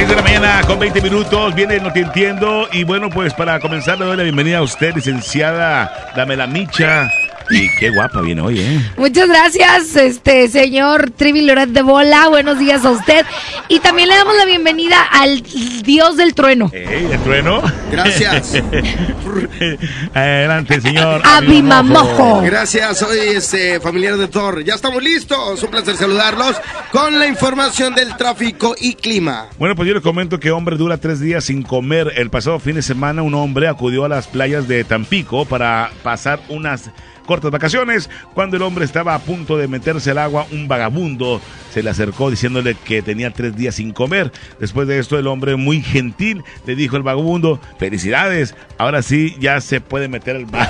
6 0.00 0.08
de 0.08 0.16
la 0.16 0.22
mañana 0.22 0.62
con 0.66 0.78
20 0.78 1.02
minutos, 1.02 1.54
viene 1.54 1.78
No 1.78 1.92
Te 1.92 2.00
Entiendo 2.00 2.66
y 2.72 2.84
bueno, 2.84 3.10
pues 3.10 3.34
para 3.34 3.60
comenzar 3.60 3.98
le 3.98 4.06
doy 4.06 4.16
la 4.16 4.22
bienvenida 4.22 4.56
a 4.56 4.62
usted, 4.62 4.94
licenciada 4.94 6.12
Damela 6.16 6.46
Micha. 6.46 7.12
Y 7.50 7.68
qué 7.78 7.90
guapa 7.90 8.20
viene 8.20 8.40
hoy, 8.42 8.60
¿eh? 8.60 8.80
Muchas 8.96 9.28
gracias, 9.28 9.96
este 9.96 10.48
señor 10.48 11.10
Trivi 11.10 11.40
Loret 11.42 11.70
de 11.70 11.82
Bola. 11.82 12.28
Buenos 12.28 12.60
días 12.60 12.84
a 12.84 12.90
usted. 12.90 13.26
Y 13.68 13.80
también 13.80 14.08
le 14.08 14.14
damos 14.14 14.36
la 14.36 14.44
bienvenida 14.44 15.02
al 15.02 15.42
dios 15.82 16.16
del 16.16 16.34
trueno. 16.34 16.70
¿Eh? 16.72 17.08
¿El 17.12 17.20
trueno? 17.22 17.60
Gracias. 17.90 18.54
Adelante, 20.14 20.80
señor. 20.80 21.22
Abimamojo. 21.24 22.40
Gracias, 22.42 22.98
soy 22.98 23.18
este 23.34 23.80
familiar 23.80 24.16
de 24.16 24.28
Thor. 24.28 24.62
Ya 24.62 24.74
estamos 24.74 25.02
listos. 25.02 25.60
Un 25.60 25.70
placer 25.70 25.96
saludarlos 25.96 26.56
con 26.92 27.18
la 27.18 27.26
información 27.26 27.96
del 27.96 28.16
tráfico 28.16 28.76
y 28.80 28.94
clima. 28.94 29.46
Bueno, 29.58 29.74
pues 29.74 29.88
yo 29.88 29.94
les 29.94 30.02
comento 30.04 30.38
que 30.38 30.52
hombre 30.52 30.76
dura 30.76 30.98
tres 30.98 31.18
días 31.18 31.44
sin 31.44 31.62
comer. 31.62 32.12
El 32.16 32.30
pasado 32.30 32.60
fin 32.60 32.76
de 32.76 32.82
semana 32.82 33.22
un 33.22 33.34
hombre 33.34 33.66
acudió 33.66 34.04
a 34.04 34.08
las 34.08 34.28
playas 34.28 34.68
de 34.68 34.84
Tampico 34.84 35.46
para 35.46 35.90
pasar 36.04 36.40
unas 36.48 36.90
cortas 37.30 37.52
vacaciones. 37.52 38.10
Cuando 38.34 38.56
el 38.56 38.62
hombre 38.62 38.84
estaba 38.84 39.14
a 39.14 39.20
punto 39.20 39.56
de 39.56 39.68
meterse 39.68 40.10
al 40.10 40.18
agua, 40.18 40.48
un 40.50 40.66
vagabundo 40.66 41.40
se 41.72 41.80
le 41.80 41.90
acercó 41.90 42.28
diciéndole 42.28 42.74
que 42.74 43.02
tenía 43.02 43.30
tres 43.30 43.54
días 43.54 43.76
sin 43.76 43.92
comer. 43.92 44.32
Después 44.58 44.88
de 44.88 44.98
esto, 44.98 45.16
el 45.16 45.28
hombre 45.28 45.54
muy 45.54 45.80
gentil 45.80 46.42
le 46.66 46.74
dijo 46.74 46.96
al 46.96 47.04
vagabundo, 47.04 47.60
felicidades, 47.78 48.56
ahora 48.78 49.02
sí 49.02 49.36
ya 49.38 49.60
se 49.60 49.80
puede 49.80 50.08
meter 50.08 50.34
al 50.34 50.48
mar. 50.48 50.68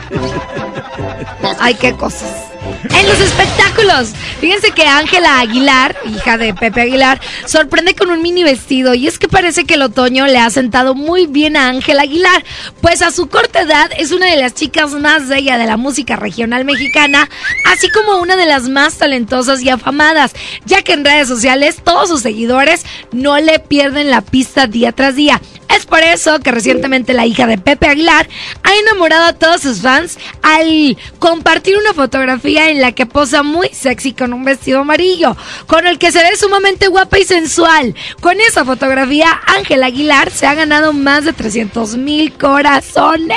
Ay, 1.58 1.74
qué 1.74 1.92
cosas. 1.92 2.55
En 2.82 3.06
los 3.06 3.20
espectáculos, 3.20 4.08
fíjense 4.40 4.70
que 4.70 4.84
Ángela 4.86 5.40
Aguilar, 5.40 5.96
hija 6.06 6.38
de 6.38 6.54
Pepe 6.54 6.82
Aguilar, 6.82 7.20
sorprende 7.46 7.94
con 7.94 8.10
un 8.10 8.22
mini 8.22 8.44
vestido 8.44 8.94
y 8.94 9.06
es 9.06 9.18
que 9.18 9.28
parece 9.28 9.64
que 9.64 9.74
el 9.74 9.82
otoño 9.82 10.26
le 10.26 10.38
ha 10.38 10.50
sentado 10.50 10.94
muy 10.94 11.26
bien 11.26 11.56
a 11.56 11.68
Ángela 11.68 12.02
Aguilar, 12.02 12.44
pues 12.80 13.02
a 13.02 13.10
su 13.10 13.28
corta 13.28 13.60
edad 13.62 13.90
es 13.98 14.12
una 14.12 14.26
de 14.26 14.36
las 14.36 14.54
chicas 14.54 14.92
más 14.92 15.28
bella 15.28 15.58
de 15.58 15.66
la 15.66 15.76
música 15.76 16.16
regional 16.16 16.64
mexicana, 16.64 17.28
así 17.72 17.90
como 17.90 18.18
una 18.18 18.36
de 18.36 18.46
las 18.46 18.68
más 18.68 18.98
talentosas 18.98 19.62
y 19.62 19.70
afamadas, 19.70 20.32
ya 20.64 20.82
que 20.82 20.92
en 20.92 21.04
redes 21.04 21.28
sociales 21.28 21.76
todos 21.82 22.08
sus 22.08 22.22
seguidores 22.22 22.84
no 23.12 23.38
le 23.38 23.58
pierden 23.58 24.10
la 24.10 24.20
pista 24.20 24.66
día 24.66 24.92
tras 24.92 25.16
día. 25.16 25.40
Es 25.76 25.84
por 25.84 26.02
eso 26.02 26.40
que 26.40 26.52
recientemente 26.52 27.12
la 27.12 27.26
hija 27.26 27.46
de 27.46 27.58
Pepe 27.58 27.88
Aguilar 27.88 28.26
ha 28.62 28.74
enamorado 28.76 29.26
a 29.26 29.32
todos 29.34 29.60
sus 29.60 29.82
fans 29.82 30.16
al 30.40 30.96
compartir 31.18 31.76
una 31.76 31.92
fotografía 31.92 32.70
en 32.70 32.80
la 32.80 32.92
que 32.92 33.04
posa 33.04 33.42
muy 33.42 33.68
sexy 33.68 34.14
con 34.14 34.32
un 34.32 34.42
vestido 34.42 34.80
amarillo, 34.80 35.36
con 35.66 35.86
el 35.86 35.98
que 35.98 36.12
se 36.12 36.22
ve 36.22 36.34
sumamente 36.36 36.88
guapa 36.88 37.18
y 37.18 37.24
sensual. 37.24 37.94
Con 38.20 38.40
esa 38.40 38.64
fotografía, 38.64 39.38
Ángela 39.46 39.86
Aguilar 39.86 40.30
se 40.30 40.46
ha 40.46 40.54
ganado 40.54 40.94
más 40.94 41.26
de 41.26 41.34
300 41.34 41.98
mil 41.98 42.32
corazones 42.32 43.36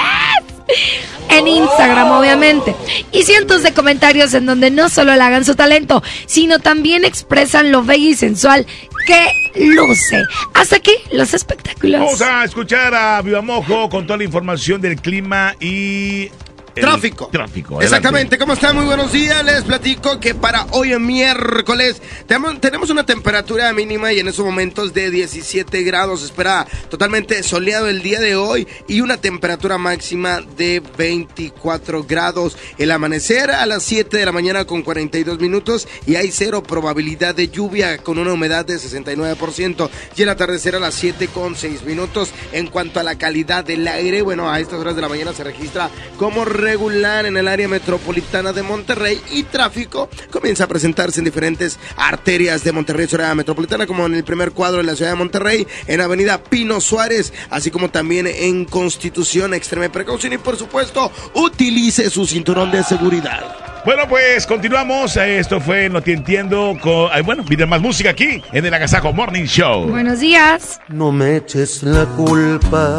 en 1.29 1.47
Instagram, 1.47 2.11
obviamente. 2.11 2.75
Y 3.11 3.23
cientos 3.23 3.63
de 3.63 3.73
comentarios 3.73 4.33
en 4.33 4.45
donde 4.45 4.71
no 4.71 4.89
solo 4.89 5.15
le 5.15 5.21
hagan 5.21 5.45
su 5.45 5.55
talento, 5.55 6.03
sino 6.25 6.59
también 6.59 7.05
expresan 7.05 7.71
lo 7.71 7.83
bello 7.83 8.09
y 8.09 8.15
sensual 8.15 8.65
que 9.09 9.73
luce. 9.73 10.23
Hasta 10.53 10.75
aquí 10.75 10.93
los 11.11 11.33
espectáculos. 11.33 11.99
Vamos 11.99 12.21
a 12.21 12.43
escuchar 12.43 12.93
a 12.93 13.21
Viva 13.21 13.41
Mojo 13.41 13.89
con 13.89 14.05
toda 14.05 14.17
la 14.17 14.23
información 14.23 14.81
del 14.81 15.01
clima 15.01 15.55
y... 15.59 16.29
Tráfico. 16.73 17.29
Tráfico. 17.31 17.75
adelante. 17.75 17.85
Exactamente, 17.85 18.37
¿cómo 18.37 18.53
están? 18.53 18.75
Muy 18.75 18.85
buenos 18.85 19.11
días. 19.11 19.43
Les 19.43 19.63
platico 19.63 20.19
que 20.19 20.35
para 20.35 20.65
hoy 20.71 20.89
miércoles 20.99 22.01
tenemos, 22.27 22.59
tenemos 22.59 22.89
una 22.89 23.05
temperatura 23.05 23.71
mínima 23.73 24.11
y 24.11 24.19
en 24.19 24.27
esos 24.27 24.45
momentos 24.45 24.93
de 24.93 25.11
17 25.11 25.83
grados. 25.83 26.23
Espera 26.23 26.65
totalmente 26.89 27.43
soleado 27.43 27.87
el 27.87 28.01
día 28.01 28.19
de 28.19 28.35
hoy 28.35 28.67
y 28.87 29.01
una 29.01 29.17
temperatura 29.17 29.77
máxima 29.77 30.41
de 30.57 30.81
24 30.97 32.03
grados. 32.03 32.57
El 32.77 32.91
amanecer 32.91 33.51
a 33.51 33.65
las 33.65 33.83
7 33.83 34.17
de 34.17 34.25
la 34.25 34.31
mañana 34.31 34.65
con 34.65 34.81
42 34.81 35.39
minutos 35.39 35.87
y 36.05 36.15
hay 36.15 36.31
cero 36.31 36.63
probabilidad 36.63 37.35
de 37.35 37.49
lluvia 37.49 37.97
con 37.99 38.17
una 38.17 38.33
humedad 38.33 38.65
de 38.65 38.75
69%. 38.75 39.89
Y 40.15 40.21
el 40.23 40.29
atardecer 40.29 40.75
a 40.75 40.79
las 40.79 40.95
7 40.95 41.27
con 41.27 41.55
6 41.55 41.83
minutos. 41.83 42.31
En 42.51 42.67
cuanto 42.67 42.99
a 42.99 43.03
la 43.03 43.17
calidad 43.17 43.63
del 43.63 43.87
aire, 43.87 44.21
bueno, 44.21 44.49
a 44.49 44.59
estas 44.59 44.79
horas 44.79 44.95
de 44.95 45.01
la 45.01 45.09
mañana 45.09 45.33
se 45.33 45.43
registra 45.43 45.89
como 46.17 46.45
regular 46.59 47.25
en 47.25 47.37
el 47.37 47.47
área 47.47 47.67
metropolitana 47.67 48.53
de 48.53 48.63
Monterrey 48.63 49.19
y 49.31 49.43
tráfico 49.43 50.09
comienza 50.31 50.65
a 50.65 50.67
presentarse 50.67 51.19
en 51.19 51.25
diferentes 51.25 51.79
arterias 51.97 52.63
de 52.63 52.71
Monterrey, 52.71 53.07
su 53.07 53.15
área 53.15 53.35
metropolitana, 53.35 53.87
como 53.87 54.05
en 54.05 54.15
el 54.15 54.23
primer 54.23 54.51
cuadro 54.51 54.77
de 54.77 54.83
la 54.83 54.95
ciudad 54.95 55.11
de 55.11 55.17
Monterrey, 55.17 55.67
en 55.87 56.01
Avenida 56.01 56.43
Pino 56.43 56.81
Suárez, 56.81 57.33
así 57.49 57.71
como 57.71 57.89
también 57.89 58.27
en 58.27 58.65
Constitución, 58.65 59.53
extreme 59.53 59.89
precaución 59.89 60.33
y 60.33 60.37
por 60.37 60.57
supuesto 60.57 61.11
utilice 61.33 62.09
su 62.09 62.25
cinturón 62.25 62.71
de 62.71 62.83
seguridad. 62.83 63.55
Bueno, 63.85 64.07
pues 64.09 64.45
continuamos. 64.45 65.15
Esto 65.15 65.61
fue 65.61 65.89
No 65.89 66.01
Te 66.01 66.13
Entiendo. 66.13 66.77
Con, 66.81 67.09
bueno, 67.25 67.43
viene 67.43 67.65
más 67.65 67.81
música 67.81 68.09
aquí 68.09 68.43
en 68.51 68.65
el 68.65 68.73
Agasajo 68.73 69.13
Morning 69.13 69.45
Show. 69.45 69.87
Buenos 69.87 70.19
días. 70.19 70.79
No 70.89 71.11
me 71.11 71.37
eches 71.37 71.83
la 71.83 72.05
culpa 72.05 72.97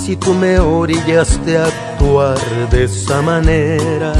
si 0.00 0.16
tú 0.16 0.32
me 0.32 0.58
orillaste 0.58 1.58
a 1.58 1.66
actuar 1.66 2.38
de 2.70 2.84
esa 2.84 3.20
manera. 3.20 4.12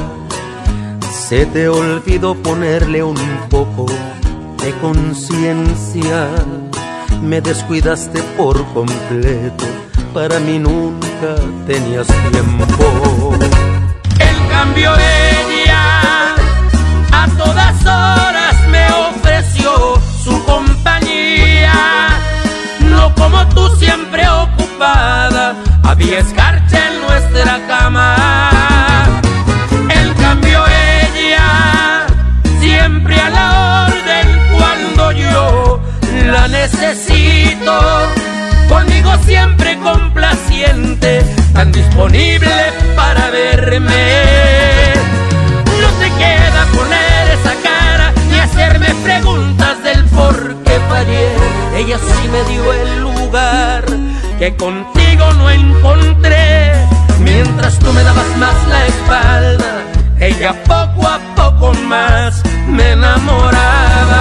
Se 1.10 1.46
te 1.46 1.68
olvidó 1.68 2.34
ponerle 2.34 3.02
un 3.02 3.16
poco 3.48 3.86
de 4.62 4.72
conciencia. 4.80 6.28
Me 7.22 7.40
descuidaste 7.40 8.22
por 8.36 8.62
completo. 8.74 9.64
Para 10.12 10.38
mí 10.38 10.58
nunca 10.58 11.34
tenías 11.66 12.08
tiempo. 12.30 13.32
En 14.18 14.48
cambio 14.48 14.92
ella 14.94 16.34
a 17.12 17.26
todas 17.38 17.80
horas 17.82 18.68
me 18.68 18.86
ofreció 19.08 19.94
su 20.22 20.44
compañía. 20.44 21.72
No 22.90 23.14
como 23.14 23.46
tú 23.48 23.68
siempre 23.76 24.28
ocupada, 24.28 25.56
había 25.90 26.20
escarcha 26.20 26.78
en 26.88 27.00
nuestra 27.00 27.58
cama. 27.66 29.20
En 29.88 30.14
cambio 30.14 30.64
ella 31.16 32.06
siempre 32.60 33.18
a 33.18 33.30
la 33.30 33.86
orden 33.88 34.26
cuando 34.56 35.12
yo 35.12 35.80
la 36.26 36.46
necesito. 36.46 37.80
Conmigo 38.68 39.10
siempre 39.26 39.78
complaciente, 39.80 41.24
tan 41.52 41.72
disponible 41.72 42.72
para 42.94 43.30
verme. 43.30 44.94
No 45.82 45.88
te 45.98 46.08
queda 46.22 46.66
poner 46.72 47.22
esa 47.36 47.54
cara 47.68 48.12
ni 48.30 48.38
hacerme 48.38 48.94
preguntas 49.02 49.82
del 49.82 50.04
por 50.04 50.54
qué 50.62 50.78
fallé. 50.88 51.32
Ella 51.76 51.98
sí 51.98 52.28
me 52.28 52.44
dio 52.52 52.72
el 52.72 53.00
lugar 53.00 53.84
que 54.40 54.56
contigo 54.56 55.32
no 55.34 55.50
encontré. 55.50 56.72
Mientras 57.20 57.78
tú 57.78 57.92
me 57.92 58.02
dabas 58.02 58.36
más 58.38 58.68
la 58.68 58.86
espalda, 58.86 59.82
ella 60.18 60.54
poco 60.64 61.06
a 61.06 61.20
poco 61.36 61.74
más 61.74 62.42
me 62.66 62.92
enamoraba. 62.92 64.20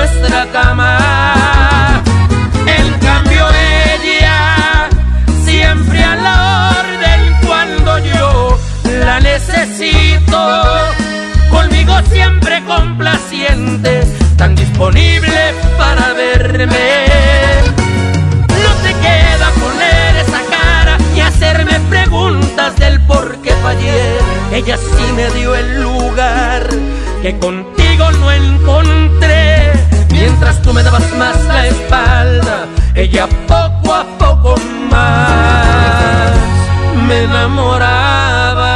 nuestra 0.00 0.46
cama. 0.50 2.02
En 2.66 2.86
cambio 3.00 3.44
ella 4.00 4.88
siempre 5.44 6.02
a 6.02 6.16
la 6.16 6.36
orden 6.80 7.20
cuando 7.46 7.98
yo 7.98 8.58
la 9.04 9.20
necesito. 9.20 10.40
Conmigo 11.50 11.94
siempre 12.10 12.62
complaciente, 12.64 13.92
tan 14.38 14.54
disponible 14.54 15.40
para 15.76 16.14
verme. 16.14 16.88
No 18.64 18.72
te 18.84 18.92
queda 19.06 19.48
poner 19.64 20.16
esa 20.24 20.40
cara 20.56 20.96
y 21.14 21.20
hacerme 21.20 21.78
preguntas 21.90 22.74
del 22.76 23.00
por 23.02 23.36
qué 23.42 23.52
fallé. 23.62 24.00
Ella 24.52 24.78
sí 24.78 25.12
me 25.14 25.28
dio 25.38 25.54
el 25.54 25.82
lugar 25.82 26.62
que 27.20 27.38
contigo 27.38 28.10
no 28.12 28.30
encontré. 28.32 28.79
Tú 30.70 30.74
me 30.74 30.84
dabas 30.84 31.12
más 31.16 31.44
la 31.46 31.66
espalda, 31.66 32.68
ella 32.94 33.28
poco 33.48 33.92
a 33.92 34.04
poco 34.18 34.54
más 34.88 36.30
me 37.08 37.24
enamoraba. 37.24 38.70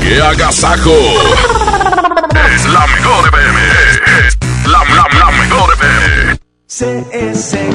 ¡Qué 0.00 0.20
agasajo! 0.20 0.96
Es 2.56 2.66
la 2.66 2.84
mejor 2.88 3.28
FM. 3.28 3.60
Es 4.26 4.36
la, 4.66 4.82
la, 4.96 5.06
la 5.16 5.30
mejor 5.30 5.72
FM. 5.74 6.38
Sé 6.66 7.06
ese 7.12 7.70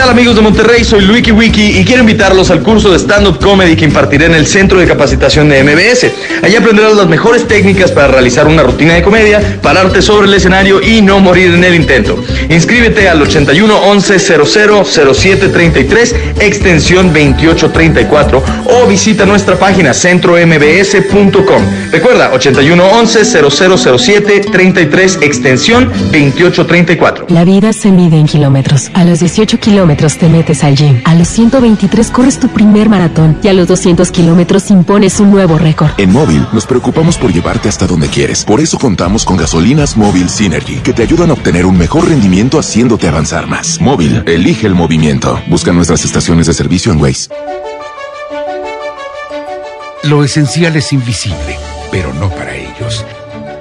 tal 0.00 0.08
amigos 0.08 0.34
de 0.34 0.40
Monterrey? 0.40 0.82
Soy 0.82 1.02
Luiki 1.02 1.30
Wiki 1.30 1.78
y 1.78 1.84
quiero 1.84 2.00
invitarlos 2.00 2.50
al 2.50 2.62
curso 2.62 2.90
de 2.90 2.98
stand-up 2.98 3.38
comedy 3.38 3.76
que 3.76 3.84
impartiré 3.84 4.24
en 4.24 4.34
el 4.34 4.46
Centro 4.46 4.80
de 4.80 4.86
Capacitación 4.86 5.50
de 5.50 5.62
MBS. 5.62 6.10
Allí 6.42 6.56
aprenderás 6.56 6.96
las 6.96 7.06
mejores 7.06 7.46
técnicas 7.46 7.92
para 7.92 8.08
realizar 8.08 8.46
una 8.46 8.62
rutina 8.62 8.94
de 8.94 9.02
comedia, 9.02 9.58
pararte 9.60 10.00
sobre 10.00 10.26
el 10.26 10.32
escenario 10.32 10.80
y 10.80 11.02
no 11.02 11.20
morir 11.20 11.52
en 11.52 11.64
el 11.64 11.74
intento. 11.74 12.18
Inscríbete 12.48 13.10
al 13.10 13.20
81 13.20 13.78
11 13.78 14.18
00 14.18 14.84
07 15.12 15.48
33 15.48 16.14
extensión 16.38 17.12
28 17.12 17.70
34 17.70 18.42
o 18.64 18.86
visita 18.86 19.26
nuestra 19.26 19.56
página 19.56 19.92
centrombs.com. 19.92 21.62
Recuerda 21.92 22.32
81 22.32 22.82
11 22.82 23.50
0007 23.50 24.40
33 24.50 25.18
extensión 25.20 25.92
28 26.10 26.66
34. 26.66 27.26
La 27.28 27.44
vida 27.44 27.74
se 27.74 27.90
mide 27.90 28.16
en 28.16 28.26
kilómetros. 28.26 28.90
A 28.94 29.04
los 29.04 29.20
18 29.20 29.58
kilómetros 29.58 29.89
te 29.96 30.28
metes 30.28 30.64
al 30.64 30.76
gym. 30.76 31.00
A 31.04 31.14
los 31.14 31.28
123 31.28 32.10
corres 32.10 32.38
tu 32.38 32.48
primer 32.48 32.88
maratón. 32.88 33.38
Y 33.42 33.48
a 33.48 33.52
los 33.52 33.68
200 33.68 34.10
kilómetros 34.10 34.70
impones 34.70 35.20
un 35.20 35.30
nuevo 35.30 35.58
récord. 35.58 35.90
En 35.98 36.12
Móvil 36.12 36.46
nos 36.52 36.66
preocupamos 36.66 37.16
por 37.18 37.32
llevarte 37.32 37.68
hasta 37.68 37.86
donde 37.86 38.08
quieres. 38.08 38.44
Por 38.44 38.60
eso 38.60 38.78
contamos 38.78 39.24
con 39.24 39.36
gasolinas 39.36 39.96
Móvil 39.96 40.28
Synergy, 40.28 40.76
que 40.76 40.92
te 40.92 41.02
ayudan 41.02 41.30
a 41.30 41.34
obtener 41.34 41.66
un 41.66 41.76
mejor 41.76 42.08
rendimiento 42.08 42.58
haciéndote 42.58 43.08
avanzar 43.08 43.46
más. 43.46 43.80
Móvil, 43.80 44.22
elige 44.26 44.66
el 44.66 44.74
movimiento. 44.74 45.40
Busca 45.48 45.72
nuestras 45.72 46.04
estaciones 46.04 46.46
de 46.46 46.54
servicio 46.54 46.92
en 46.92 47.00
Waze. 47.00 47.30
Lo 50.04 50.24
esencial 50.24 50.76
es 50.76 50.92
invisible, 50.92 51.58
pero 51.90 52.14
no 52.14 52.30
para 52.30 52.54
ellos. 52.54 53.04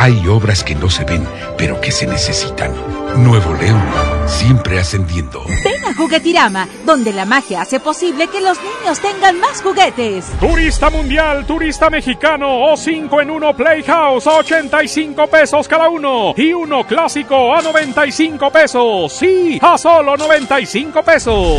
Hay 0.00 0.28
obras 0.28 0.62
que 0.62 0.76
no 0.76 0.88
se 0.88 1.02
ven, 1.02 1.26
pero 1.56 1.80
que 1.80 1.90
se 1.90 2.06
necesitan. 2.06 2.72
Nuevo 3.16 3.52
León, 3.54 3.82
siempre 4.28 4.78
ascendiendo. 4.78 5.42
Ven 5.64 5.84
a 5.84 5.92
Juguetirama, 5.92 6.68
donde 6.86 7.12
la 7.12 7.24
magia 7.24 7.62
hace 7.62 7.80
posible 7.80 8.28
que 8.28 8.40
los 8.40 8.58
niños 8.58 9.00
tengan 9.00 9.40
más 9.40 9.60
juguetes. 9.60 10.26
Turista 10.38 10.88
mundial, 10.88 11.44
turista 11.46 11.90
mexicano 11.90 12.70
o 12.70 12.76
5 12.76 13.22
en 13.22 13.30
1 13.30 13.56
Playhouse 13.56 14.28
a 14.28 14.36
85 14.36 15.26
pesos 15.26 15.66
cada 15.66 15.88
uno 15.88 16.32
y 16.36 16.52
uno 16.52 16.86
clásico 16.86 17.52
a 17.52 17.60
95 17.60 18.52
pesos. 18.52 19.12
Sí, 19.12 19.58
a 19.60 19.76
solo 19.76 20.16
95 20.16 21.02
pesos. 21.02 21.58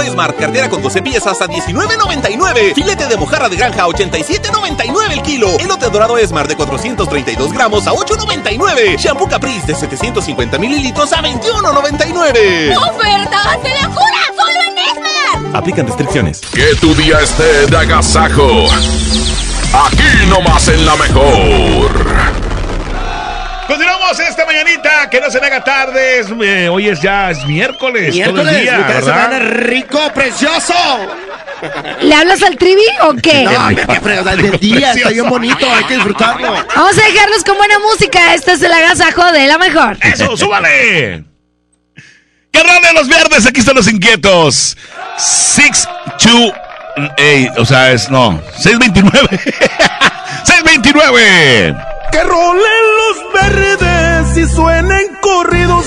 Blanco 0.00 0.02
Esmar, 0.02 0.34
cartera 0.34 0.68
con 0.68 0.82
12 0.82 1.02
piezas 1.02 1.40
a 1.42 1.46
19.99. 1.46 2.74
Filete 2.74 3.06
de 3.06 3.16
mojarra 3.16 3.48
de 3.48 3.56
granja 3.56 3.82
a 3.82 3.86
87.99 3.88 5.12
el 5.12 5.22
kilo. 5.22 5.58
Elote 5.58 5.90
dorado 5.90 6.16
Esmar 6.16 6.48
de 6.48 6.56
432 6.56 7.52
gramos 7.52 7.86
a 7.86 7.92
8.99. 7.92 8.96
Shampoo 8.96 9.28
Caprice 9.28 9.66
de 9.66 9.74
750 9.74 10.58
mililitros 10.58 11.12
a 11.12 11.22
21.99. 11.22 12.76
¡Ofertas 12.76 13.62
de 13.62 13.70
locura! 13.82 14.20
¡Solo 14.36 14.60
en 14.68 14.78
Esmar! 14.78 15.56
Aplican 15.56 15.86
restricciones. 15.86 16.40
Que 16.40 16.74
tu 16.80 16.94
día 16.94 17.20
esté 17.20 17.66
de 17.66 17.76
agasajo. 17.76 18.66
Aquí 19.72 20.26
nomás 20.28 20.68
en 20.68 20.86
la 20.86 20.96
mejor. 20.96 22.49
Continuamos 24.00 24.30
esta 24.30 24.46
mañanita, 24.46 25.10
que 25.10 25.20
no 25.20 25.30
se 25.30 25.38
le 25.40 25.46
haga 25.46 25.62
tarde. 25.62 26.20
es, 26.20 26.26
eh, 26.42 26.68
hoy 26.70 26.88
es 26.88 27.02
ya 27.02 27.30
es 27.30 27.44
miércoles, 27.44 28.14
todo 28.24 28.40
el 28.40 28.46
Miércoles, 28.46 28.62
día, 28.62 28.78
¿verdad? 28.78 29.02
semana 29.02 29.38
rico, 29.40 30.00
precioso. 30.14 30.74
¿Le 32.00 32.14
hablas 32.14 32.42
al 32.42 32.56
trivi 32.56 32.82
o 33.02 33.14
qué? 33.16 33.44
No, 33.44 33.68
qué 33.68 34.00
fregada, 34.00 34.32
el 34.32 34.58
día 34.58 34.92
está 34.92 35.10
bien 35.10 35.28
bonito, 35.28 35.70
hay 35.70 35.84
que 35.84 35.94
disfrutarlo. 35.94 36.50
Vamos 36.74 36.98
a 36.98 37.02
dejarlos 37.02 37.44
con 37.44 37.58
buena 37.58 37.78
música. 37.78 38.34
Este 38.34 38.52
es 38.52 38.62
el 38.62 38.72
agasajo 38.72 39.32
de 39.32 39.46
la 39.46 39.58
mejor. 39.58 39.98
¡Eso, 40.00 40.34
súbale! 40.34 41.24
¡Carnal 42.52 42.82
de 42.82 42.92
los 42.94 43.06
viernes! 43.06 43.46
Aquí 43.46 43.60
están 43.60 43.76
los 43.76 43.86
inquietos. 43.86 44.78
6 45.18 45.88
2 46.24 46.52
o 47.58 47.64
sea, 47.66 47.92
es 47.92 48.10
no, 48.10 48.42
629. 48.56 49.38
629. 50.44 51.76
Que 52.12 52.22
rolen 52.24 52.82
los 52.98 53.16
verdes 53.32 54.36
y 54.36 54.46
suenen 54.46 55.16
corridos. 55.20 55.86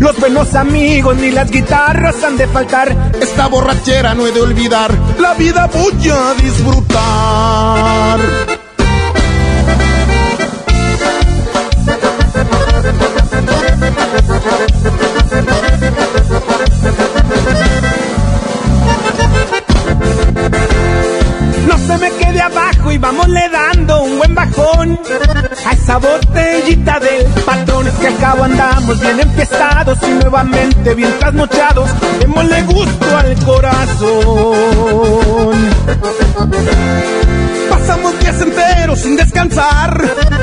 Los 0.00 0.18
buenos 0.18 0.54
amigos 0.54 1.16
ni 1.16 1.30
las 1.30 1.50
guitarras 1.50 2.22
han 2.22 2.36
de 2.36 2.46
faltar. 2.46 3.12
Esta 3.20 3.46
borrachera 3.46 4.14
no 4.14 4.26
he 4.26 4.32
de 4.32 4.40
olvidar. 4.40 4.92
La 5.18 5.34
vida 5.34 5.68
voy 5.72 6.10
a 6.10 6.34
disfrutar. 6.34 8.20
No 21.66 21.78
se 21.78 21.98
me 21.98 22.10
quede 22.12 22.40
abajo 22.42 22.92
y 22.92 22.98
vamos 22.98 23.28
le 23.28 23.48
dando 23.48 23.75
un 23.94 24.18
buen 24.18 24.34
bajón 24.34 24.98
a 25.64 25.72
esa 25.72 25.98
botellita 25.98 26.98
del 27.00 27.24
patrón. 27.44 27.86
Que 28.00 28.06
al 28.08 28.16
cabo 28.18 28.44
andamos 28.44 29.00
bien 29.00 29.20
empezados 29.20 29.98
y 30.02 30.10
nuevamente 30.10 30.94
bien 30.94 31.12
trasnochados. 31.18 31.90
Démosle 32.20 32.62
gusto 32.62 33.16
al 33.16 33.34
corazón. 33.44 34.76
Pasamos 37.70 38.18
días 38.20 38.40
enteros 38.40 38.98
sin 39.00 39.16
descansar, 39.16 40.02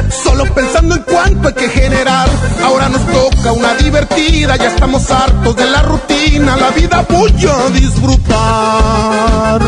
solo 0.10 0.45
pensando 0.53 0.95
en 0.95 1.01
cuánto 1.03 1.47
hay 1.49 1.53
que 1.53 1.69
generar. 1.69 2.29
Ahora 2.63 2.89
nos 2.89 3.06
toca 3.08 3.51
una 3.51 3.73
divertida, 3.75 4.56
ya 4.56 4.67
estamos 4.67 5.10
hartos 5.12 5.56
de 5.56 5.65
la 5.65 5.82
rutina, 5.82 6.56
la 6.58 6.71
vida 6.71 7.06
voy 7.10 7.34
a 7.47 7.69
disfrutar. 7.71 9.62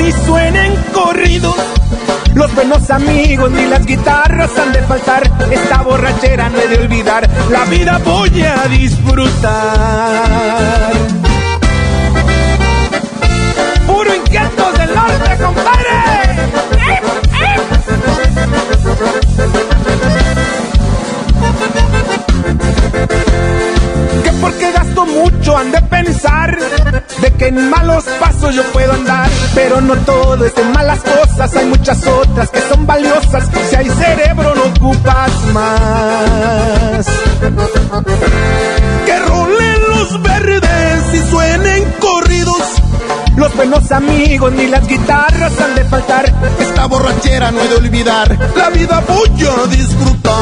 Y 0.00 0.12
suenen 0.24 0.74
corridos. 0.94 1.54
Los 2.34 2.54
buenos 2.54 2.90
amigos 2.90 3.50
ni 3.50 3.66
las 3.66 3.84
guitarras 3.84 4.50
han 4.58 4.72
de 4.72 4.82
faltar. 4.82 5.30
Esta 5.50 5.82
borrachera 5.82 6.48
no 6.48 6.58
he 6.58 6.68
de 6.68 6.78
olvidar. 6.78 7.28
La 7.50 7.64
vida 7.66 8.00
voy 8.02 8.42
a 8.42 8.66
disfrutar. 8.68 10.22
Puro 13.86 14.14
inquietos 14.14 14.78
del 14.78 14.94
norte, 14.94 15.36
compadre. 15.44 15.86
Que 24.24 24.32
porque 24.40 24.72
gasto 24.72 25.06
mucho 25.06 25.58
han 25.58 25.72
de 25.72 25.82
pensar 25.82 26.29
de 27.20 27.32
que 27.32 27.48
en 27.48 27.70
malos 27.70 28.04
pasos 28.18 28.54
yo 28.54 28.62
puedo 28.72 28.92
andar, 28.92 29.28
pero 29.54 29.80
no 29.80 29.96
todo 29.96 30.44
es 30.44 30.54
de 30.54 30.62
malas 30.64 31.00
cosas, 31.00 31.56
hay 31.56 31.66
muchas 31.66 32.06
otras 32.06 32.50
que 32.50 32.60
son 32.60 32.86
valiosas, 32.86 33.48
si 33.68 33.76
hay 33.76 33.88
cerebro 33.88 34.54
no 34.54 34.62
ocupas 34.64 35.30
más. 35.52 37.06
Que 39.06 39.18
rolen 39.20 39.80
los 39.88 40.22
verdes 40.22 41.14
y 41.14 41.30
suenen 41.30 41.84
corridos. 42.00 42.62
Los 43.36 43.54
buenos 43.56 43.90
amigos 43.92 44.52
ni 44.52 44.66
las 44.66 44.86
guitarras 44.86 45.60
han 45.60 45.74
de 45.74 45.84
faltar. 45.84 46.32
Esta 46.58 46.86
borrachera 46.86 47.50
no 47.50 47.60
he 47.60 47.68
de 47.68 47.76
olvidar. 47.76 48.36
La 48.56 48.70
vida 48.70 49.02
voy 49.06 49.30
a 49.46 49.66
disfrutar. 49.66 50.40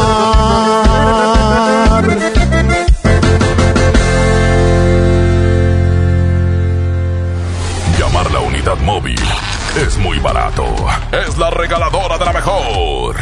Es 9.76 9.98
muy 9.98 10.18
barato. 10.18 10.64
Es 11.12 11.36
la 11.36 11.50
regaladora 11.50 12.16
de 12.16 12.24
la 12.24 12.32
mejor. 12.32 13.16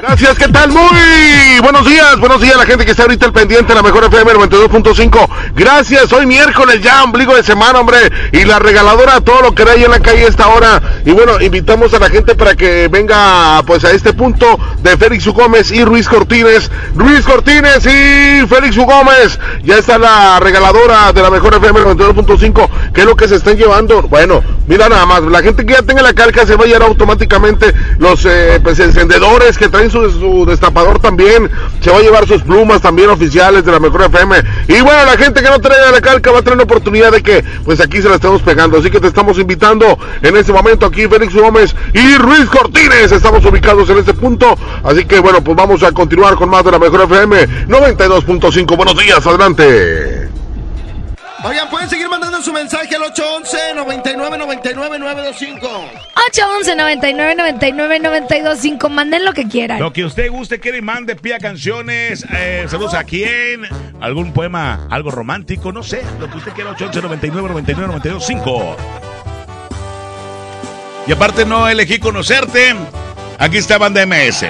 Gracias, 0.00 0.38
¿qué 0.38 0.46
tal? 0.46 0.70
Muy 0.70 1.58
buenos 1.60 1.84
días, 1.84 2.20
buenos 2.20 2.40
días 2.40 2.54
a 2.54 2.58
la 2.58 2.66
gente 2.66 2.84
que 2.84 2.92
está 2.92 3.02
ahorita 3.02 3.26
al 3.26 3.32
pendiente, 3.32 3.74
la 3.74 3.82
mejor 3.82 4.04
FM 4.04 4.32
92.5. 4.32 5.28
Gracias, 5.56 6.12
hoy 6.12 6.24
miércoles 6.24 6.80
ya, 6.80 7.02
ombligo 7.02 7.34
de 7.34 7.42
semana, 7.42 7.80
hombre, 7.80 7.98
y 8.30 8.44
la 8.44 8.60
regaladora, 8.60 9.20
todo 9.20 9.42
lo 9.42 9.56
que 9.56 9.64
hay 9.64 9.82
en 9.82 9.90
la 9.90 9.98
calle 9.98 10.24
a 10.24 10.28
esta 10.28 10.46
hora. 10.46 10.80
Y 11.04 11.10
bueno, 11.10 11.40
invitamos 11.40 11.92
a 11.94 11.98
la 11.98 12.10
gente 12.10 12.36
para 12.36 12.54
que 12.54 12.86
venga 12.86 13.60
pues 13.66 13.84
a 13.84 13.90
este 13.90 14.12
punto 14.12 14.46
de 14.82 14.96
Félix 14.96 15.26
U. 15.26 15.32
Gómez 15.32 15.72
y 15.72 15.84
Ruiz 15.84 16.08
Cortines. 16.08 16.70
Ruiz 16.94 17.24
Cortines 17.24 17.84
y 17.84 18.46
Félix 18.46 18.76
U. 18.76 18.84
Gómez. 18.84 19.40
Ya 19.64 19.78
está 19.78 19.98
la 19.98 20.38
regaladora 20.38 21.12
de 21.12 21.22
la 21.22 21.30
mejor 21.30 21.54
FM 21.54 21.80
92.5. 21.80 22.68
¿Qué 22.94 23.00
es 23.00 23.06
lo 23.06 23.16
que 23.16 23.26
se 23.26 23.34
están 23.34 23.56
llevando? 23.56 24.02
Bueno, 24.02 24.44
mira 24.68 24.88
nada 24.88 25.06
más, 25.06 25.22
la 25.22 25.42
gente 25.42 25.66
que 25.66 25.72
ya 25.72 25.82
tenga 25.82 26.02
la 26.02 26.12
calca 26.12 26.46
se 26.46 26.54
va 26.54 26.66
a 26.66 26.68
llevar 26.68 26.82
automáticamente 26.82 27.74
los 27.98 28.24
eh, 28.26 28.60
pues, 28.62 28.78
encendedores 28.78 29.58
que 29.58 29.68
traen 29.68 29.87
su, 29.90 30.10
su 30.10 30.46
destapador 30.46 30.98
también. 30.98 31.50
Se 31.80 31.90
va 31.90 31.98
a 31.98 32.02
llevar 32.02 32.26
sus 32.26 32.42
plumas 32.42 32.80
también 32.80 33.10
oficiales 33.10 33.64
de 33.64 33.72
la 33.72 33.80
mejor 33.80 34.02
FM. 34.02 34.36
Y 34.68 34.80
bueno, 34.80 35.04
la 35.04 35.16
gente 35.16 35.42
que 35.42 35.48
no 35.48 35.60
traiga 35.60 35.90
la 35.90 36.00
calca 36.00 36.30
va 36.30 36.40
a 36.40 36.42
tener 36.42 36.58
la 36.58 36.64
oportunidad 36.64 37.12
de 37.12 37.22
que 37.22 37.44
pues 37.64 37.80
aquí 37.80 38.02
se 38.02 38.08
la 38.08 38.16
estemos 38.16 38.42
pegando. 38.42 38.78
Así 38.78 38.90
que 38.90 39.00
te 39.00 39.08
estamos 39.08 39.38
invitando 39.38 39.98
en 40.22 40.36
este 40.36 40.52
momento 40.52 40.86
aquí 40.86 41.06
Félix 41.06 41.34
Gómez 41.34 41.74
y 41.94 42.16
Ruiz 42.16 42.46
Cortines. 42.46 43.12
Estamos 43.12 43.44
ubicados 43.44 43.88
en 43.90 43.98
este 43.98 44.14
punto. 44.14 44.56
Así 44.84 45.04
que 45.04 45.20
bueno, 45.20 45.42
pues 45.42 45.56
vamos 45.56 45.82
a 45.82 45.92
continuar 45.92 46.36
con 46.36 46.50
más 46.50 46.64
de 46.64 46.72
la 46.72 46.78
mejor 46.78 47.02
FM 47.02 47.66
92.5. 47.68 48.76
Buenos 48.76 48.98
días, 48.98 49.26
adelante. 49.26 50.27
Oigan, 51.44 51.70
pueden 51.70 51.88
seguir 51.88 52.08
mandando 52.08 52.42
su 52.42 52.52
mensaje 52.52 52.96
al 52.96 53.02
811 53.04 53.74
99 53.76 54.38
99 54.38 54.98
925. 54.98 55.66
811 56.26 56.74
99 56.74 57.34
99 57.36 58.00
925 58.00 58.88
Manden 58.88 59.24
lo 59.24 59.32
que 59.32 59.46
quieran. 59.46 59.78
Lo 59.78 59.92
que 59.92 60.04
usted 60.04 60.30
guste, 60.30 60.58
quiere 60.58 60.78
y 60.78 60.82
mande, 60.82 61.14
pida 61.14 61.38
canciones, 61.38 62.26
eh, 62.32 62.66
saludos 62.68 62.94
a 62.94 63.04
quién, 63.04 63.62
algún 64.00 64.32
poema, 64.32 64.88
algo 64.90 65.12
romántico, 65.12 65.70
no 65.70 65.84
sé, 65.84 66.02
lo 66.18 66.28
que 66.28 66.38
usted 66.38 66.52
quiera, 66.52 66.70
811 66.70 67.02
99 67.02 67.48
99 67.48 67.86
925 67.86 68.76
Y 71.06 71.12
aparte 71.12 71.46
no 71.46 71.68
elegí 71.68 72.00
conocerte, 72.00 72.74
aquí 73.38 73.58
está 73.58 73.78
Banda 73.78 74.04
MS. 74.04 74.46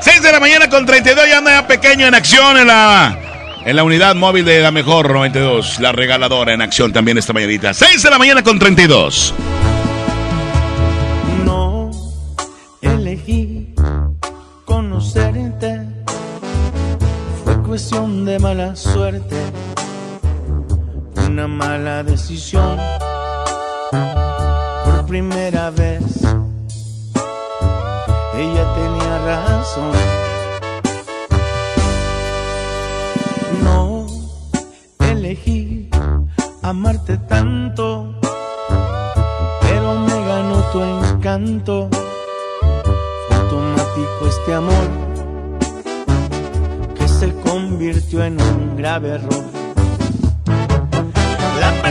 6 0.00 0.22
de 0.22 0.32
la 0.32 0.38
mañana 0.38 0.70
con 0.70 0.86
32, 0.86 1.28
ya 1.28 1.38
anda 1.38 1.50
ya 1.50 1.66
pequeño 1.66 2.06
en 2.06 2.14
acción 2.14 2.58
en 2.58 2.68
la, 2.68 3.31
en 3.64 3.76
la 3.76 3.84
unidad 3.84 4.14
móvil 4.14 4.44
de 4.44 4.60
la 4.60 4.70
mejor 4.70 5.10
92, 5.10 5.78
la 5.80 5.92
regaladora 5.92 6.52
en 6.52 6.62
acción 6.62 6.92
también 6.92 7.18
esta 7.18 7.32
mañanita. 7.32 7.72
6 7.72 8.02
de 8.02 8.10
la 8.10 8.18
mañana 8.18 8.42
con 8.42 8.58
32. 8.58 9.34
No 11.44 11.90
elegí 12.80 13.74
conocerte. 14.64 15.80
Fue 17.44 17.62
cuestión 17.62 18.24
de 18.24 18.38
mala 18.38 18.74
suerte. 18.74 19.36
Una 21.26 21.46
mala 21.46 22.02
decisión. 22.02 22.78
Por 23.90 25.06
primera 25.06 25.70
vez. 25.70 26.02
Ella 28.34 28.74
tenía 28.74 29.18
razón. 29.26 30.21
No 33.62 34.06
elegí 35.00 35.90
amarte 36.62 37.18
tanto 37.18 38.14
pero 39.72 39.94
me 39.94 40.26
ganó 40.26 40.56
tu 40.72 40.82
encanto. 40.82 41.88
Fue 43.28 43.36
automático 43.36 44.26
este 44.28 44.54
amor 44.54 44.88
que 46.94 47.08
se 47.08 47.32
convirtió 47.40 48.24
en 48.24 48.40
un 48.40 48.76
grave 48.76 49.14
error. 49.16 49.44
La 51.60 51.82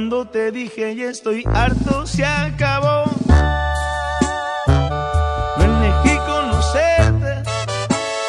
cuando 0.00 0.24
te 0.24 0.50
dije 0.50 0.96
ya 0.96 1.10
estoy 1.10 1.44
harto, 1.44 2.06
se 2.06 2.24
acabó. 2.24 3.04
No 5.58 5.62
elegí 5.62 6.16
conocerte, 6.26 7.32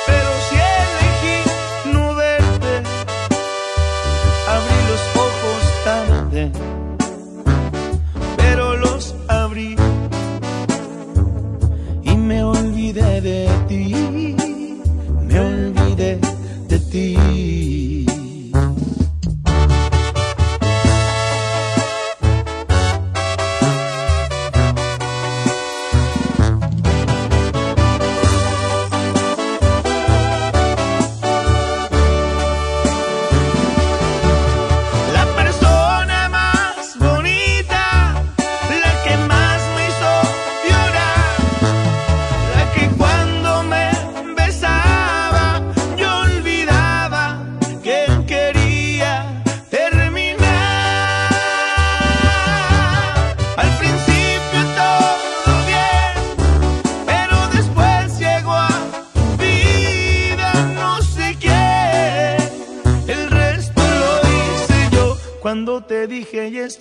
pero 0.05 0.30
sí 0.47 0.57
elegí 0.82 1.93
no 1.93 2.13
verte. 2.13 2.74
Abrí 4.53 4.80
los 4.89 5.03
ojos 5.26 5.61
tarde 5.86 6.51
pero 8.36 8.76
los 8.76 9.15
abrí 9.30 9.78
y 12.03 12.17
me 12.17 12.43
olvidé 12.43 13.22
de 13.22 13.47
ti, 13.69 14.36
me 15.26 15.39
olvidé 15.39 16.19
de 16.67 16.80
ti. 16.91 17.70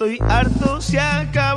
Estoy 0.01 0.18
harto, 0.30 0.80
se 0.80 0.98
acabó. 0.98 1.49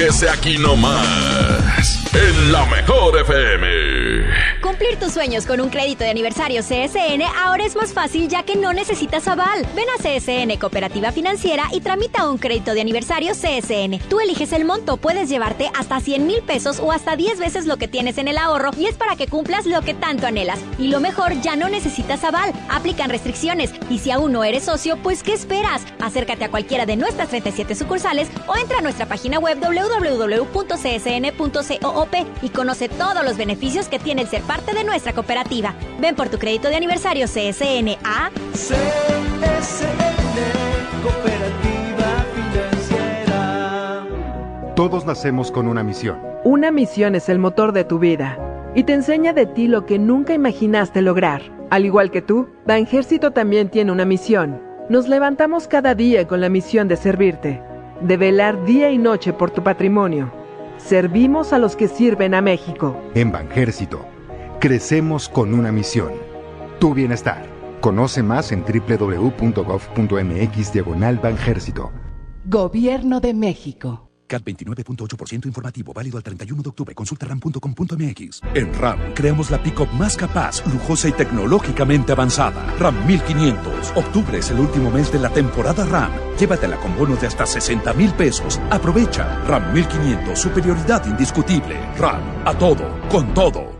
Agasáquese 0.00 0.28
aquí 0.30 0.56
nomás, 0.58 2.02
en 2.14 2.52
la 2.52 2.64
mejor 2.66 3.18
FM. 3.18 3.99
Cumplir 4.80 4.98
tus 4.98 5.12
sueños 5.12 5.44
con 5.44 5.60
un 5.60 5.68
crédito 5.68 6.04
de 6.04 6.10
aniversario 6.10 6.62
CSN 6.62 7.20
ahora 7.44 7.66
es 7.66 7.76
más 7.76 7.92
fácil 7.92 8.28
ya 8.28 8.44
que 8.44 8.56
no 8.56 8.72
necesitas 8.72 9.28
aval. 9.28 9.66
Ven 9.76 9.84
a 9.90 9.98
CSN 9.98 10.58
Cooperativa 10.58 11.12
Financiera 11.12 11.64
y 11.70 11.82
tramita 11.82 12.30
un 12.30 12.38
crédito 12.38 12.72
de 12.72 12.80
aniversario 12.80 13.34
CSN. 13.34 13.98
Tú 14.08 14.20
eliges 14.20 14.54
el 14.54 14.64
monto, 14.64 14.96
puedes 14.96 15.28
llevarte 15.28 15.70
hasta 15.78 16.00
100 16.00 16.26
mil 16.26 16.40
pesos 16.40 16.80
o 16.80 16.92
hasta 16.92 17.14
10 17.14 17.40
veces 17.40 17.66
lo 17.66 17.76
que 17.76 17.88
tienes 17.88 18.16
en 18.16 18.26
el 18.26 18.38
ahorro 18.38 18.70
y 18.78 18.86
es 18.86 18.94
para 18.94 19.16
que 19.16 19.26
cumplas 19.26 19.66
lo 19.66 19.82
que 19.82 19.92
tanto 19.92 20.26
anhelas. 20.26 20.58
Y 20.78 20.88
lo 20.88 20.98
mejor, 20.98 21.38
ya 21.42 21.56
no 21.56 21.68
necesitas 21.68 22.24
aval. 22.24 22.54
Aplican 22.70 23.10
restricciones 23.10 23.74
y 23.90 23.98
si 23.98 24.10
aún 24.10 24.32
no 24.32 24.44
eres 24.44 24.64
socio, 24.64 24.96
pues 25.02 25.22
¿qué 25.22 25.34
esperas? 25.34 25.82
Acércate 26.00 26.46
a 26.46 26.50
cualquiera 26.50 26.86
de 26.86 26.96
nuestras 26.96 27.28
37 27.28 27.74
sucursales 27.74 28.30
o 28.46 28.56
entra 28.56 28.78
a 28.78 28.80
nuestra 28.80 29.04
página 29.04 29.38
web 29.38 29.58
www.csn.coop 29.60 30.54
y 32.40 32.48
conoce 32.48 32.88
todos 32.88 33.22
los 33.22 33.36
beneficios 33.36 33.88
que 33.88 33.98
tiene 33.98 34.22
el 34.22 34.28
ser 34.28 34.40
parte 34.40 34.69
de 34.72 34.84
nuestra 34.84 35.12
cooperativa. 35.12 35.74
Ven 36.00 36.14
por 36.14 36.28
tu 36.28 36.38
crédito 36.38 36.68
de 36.68 36.76
aniversario 36.76 37.26
CSN 37.26 37.96
a 38.04 38.30
Cooperativa 41.02 42.24
Financiera. 42.34 44.06
Todos 44.76 45.06
nacemos 45.06 45.50
con 45.50 45.66
una 45.66 45.82
misión. 45.82 46.18
Una 46.44 46.70
misión 46.70 47.14
es 47.14 47.28
el 47.28 47.38
motor 47.38 47.72
de 47.72 47.84
tu 47.84 47.98
vida 47.98 48.38
y 48.74 48.84
te 48.84 48.92
enseña 48.92 49.32
de 49.32 49.46
ti 49.46 49.66
lo 49.66 49.86
que 49.86 49.98
nunca 49.98 50.34
imaginaste 50.34 51.02
lograr. 51.02 51.42
Al 51.70 51.84
igual 51.84 52.10
que 52.10 52.22
tú, 52.22 52.48
Banjército 52.66 53.30
también 53.32 53.68
tiene 53.68 53.92
una 53.92 54.04
misión. 54.04 54.60
Nos 54.88 55.08
levantamos 55.08 55.68
cada 55.68 55.94
día 55.94 56.26
con 56.26 56.40
la 56.40 56.48
misión 56.48 56.88
de 56.88 56.96
servirte, 56.96 57.62
de 58.00 58.16
velar 58.16 58.64
día 58.64 58.90
y 58.90 58.98
noche 58.98 59.32
por 59.32 59.50
tu 59.50 59.62
patrimonio. 59.62 60.32
Servimos 60.78 61.52
a 61.52 61.58
los 61.58 61.76
que 61.76 61.86
sirven 61.86 62.34
a 62.34 62.40
México. 62.40 62.96
En 63.14 63.30
Banjército, 63.30 64.04
crecemos 64.60 65.28
con 65.28 65.52
una 65.54 65.72
misión. 65.72 66.12
Tu 66.78 66.94
bienestar. 66.94 67.48
Conoce 67.80 68.22
más 68.22 68.52
en 68.52 68.62
www.gov.mx 68.62 69.92
diagonal 70.72 71.18
Banjército. 71.18 71.90
Gobierno 72.44 73.20
de 73.20 73.34
México. 73.34 74.06
CAT 74.26 74.44
29.8% 74.44 75.46
informativo, 75.46 75.92
válido 75.92 76.18
al 76.18 76.22
31 76.22 76.62
de 76.62 76.68
octubre. 76.68 76.94
Consulta 76.94 77.26
ram.com.mx. 77.26 78.42
En 78.54 78.72
RAM 78.74 79.12
creamos 79.14 79.50
la 79.50 79.60
pick-up 79.60 79.88
más 79.94 80.16
capaz, 80.16 80.64
lujosa 80.66 81.08
y 81.08 81.12
tecnológicamente 81.12 82.12
avanzada. 82.12 82.72
RAM 82.78 83.06
1500. 83.06 83.92
Octubre 83.96 84.38
es 84.38 84.50
el 84.50 84.60
último 84.60 84.90
mes 84.90 85.10
de 85.10 85.18
la 85.18 85.30
temporada 85.30 85.84
RAM. 85.86 86.12
Llévatela 86.38 86.76
con 86.76 86.96
bonos 86.96 87.20
de 87.22 87.26
hasta 87.26 87.44
60 87.44 87.92
mil 87.94 88.12
pesos. 88.12 88.60
Aprovecha. 88.70 89.42
RAM 89.46 89.72
1500. 89.72 90.38
Superioridad 90.38 91.04
indiscutible. 91.06 91.80
RAM. 91.96 92.20
A 92.44 92.56
todo. 92.56 93.00
Con 93.08 93.34
todo. 93.34 93.79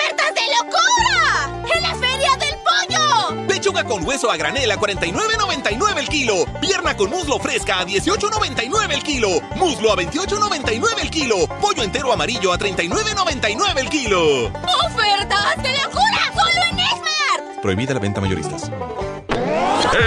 Pechuga 3.71 3.83
con 3.85 4.05
hueso 4.05 4.29
a 4.29 4.35
granel 4.35 4.69
a 4.69 4.77
49.99 4.77 5.97
el 5.97 6.09
kilo. 6.09 6.45
Pierna 6.59 6.95
con 6.97 7.09
muslo 7.09 7.39
fresca 7.39 7.79
a 7.79 7.85
18.99 7.85 8.91
el 8.91 9.03
kilo. 9.03 9.29
Muslo 9.55 9.93
a 9.93 9.95
28.99 9.95 11.01
el 11.01 11.09
kilo. 11.09 11.47
Pollo 11.61 11.83
entero 11.83 12.11
amarillo 12.11 12.51
a 12.51 12.57
39.99 12.57 13.77
el 13.77 13.89
kilo. 13.89 14.47
¡Ofertas 14.85 15.63
de 15.63 15.69
locura! 15.69 16.33
¡Solo 16.33 16.65
en 16.69 16.79
Esmar! 16.79 17.61
Prohibida 17.61 17.93
la 17.93 17.99
venta 18.01 18.19
mayoristas. 18.19 18.69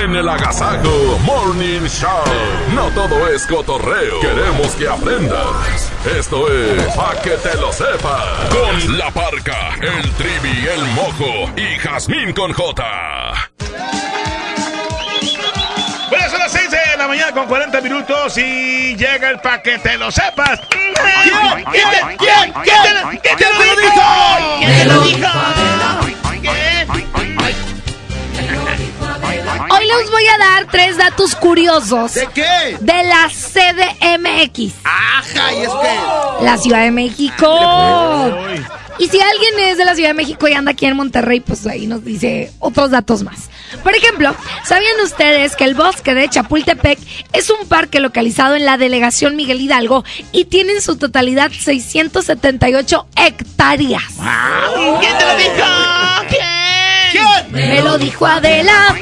En 0.02 0.14
el 0.14 0.28
Agasajo 0.28 1.18
Morning 1.24 1.86
Show. 1.86 2.24
No 2.74 2.88
todo 2.90 3.28
es 3.28 3.46
cotorreo. 3.46 4.20
Queremos 4.20 4.74
que 4.74 4.88
aprendas. 4.88 5.90
Esto 6.18 6.52
es 6.52 6.94
Pa' 6.94 7.14
que 7.22 7.30
te 7.30 7.56
lo 7.56 7.72
sepas. 7.72 8.50
Con 8.50 8.98
la 8.98 9.10
parca, 9.10 9.74
el 9.80 10.10
trivi, 10.12 10.66
el 10.66 10.82
mojo 10.92 11.50
y 11.56 11.78
Jazmín 11.78 12.32
con 12.34 12.52
J. 12.52 13.43
la 17.04 17.08
mañana 17.08 17.32
con 17.32 17.46
40 17.46 17.80
minutos 17.82 18.38
y 18.38 18.96
llega 18.96 19.28
el 19.28 19.38
pa' 19.40 19.60
que 19.60 19.76
te 19.78 19.98
lo 19.98 20.10
sepas. 20.10 20.58
¿Quién? 20.70 20.94
¿Quién? 21.70 22.16
¿Quién? 22.16 22.52
¿Quién 22.62 22.94
lo- 22.94 23.10
quién 23.20 23.36
te 23.36 23.44
lo 23.44 23.76
dijo? 23.76 24.02
¿Quién 24.58 24.76
te 24.78 24.84
lo 24.86 25.00
dijo? 25.02 25.28
Hoy 29.70 29.86
les 29.86 30.10
voy 30.10 30.26
a 30.28 30.38
dar 30.38 30.66
tres 30.70 30.96
datos 30.96 31.34
curiosos. 31.34 32.14
¿De 32.14 32.26
qué? 32.32 32.76
De 32.80 33.02
la 33.04 33.28
CDMX. 33.28 34.72
Ajá, 34.84 35.52
y 35.52 35.62
es 35.62 35.68
que. 35.68 36.44
La 36.44 36.56
Ciudad 36.56 36.82
de 36.84 36.90
México. 36.90 38.38
Y 38.98 39.08
si 39.08 39.20
alguien 39.20 39.58
es 39.60 39.76
de 39.76 39.84
la 39.84 39.94
Ciudad 39.94 40.10
de 40.10 40.14
México 40.14 40.46
y 40.48 40.54
anda 40.54 40.70
aquí 40.70 40.86
en 40.86 40.96
Monterrey, 40.96 41.40
pues 41.40 41.66
ahí 41.66 41.86
nos 41.86 42.04
dice 42.04 42.52
otros 42.60 42.90
datos 42.92 43.22
más. 43.24 43.50
Por 43.82 43.94
ejemplo, 43.94 44.34
¿sabían 44.64 45.00
ustedes 45.02 45.56
que 45.56 45.64
el 45.64 45.74
bosque 45.74 46.14
de 46.14 46.28
Chapultepec 46.28 46.98
es 47.32 47.50
un 47.50 47.66
parque 47.68 48.00
localizado 48.00 48.54
en 48.56 48.64
la 48.64 48.76
delegación 48.76 49.36
Miguel 49.36 49.60
Hidalgo 49.60 50.04
y 50.32 50.46
tiene 50.46 50.72
en 50.72 50.82
su 50.82 50.96
totalidad 50.96 51.50
678 51.50 53.06
hectáreas? 53.16 54.02
¿Quién 55.00 55.18
te 55.18 55.24
lo 55.24 55.36
dijo? 55.36 55.54
¿Quién? 56.28 57.52
Me 57.52 57.82
lo 57.82 57.98
dijo 57.98 58.26
Adela. 58.26 58.94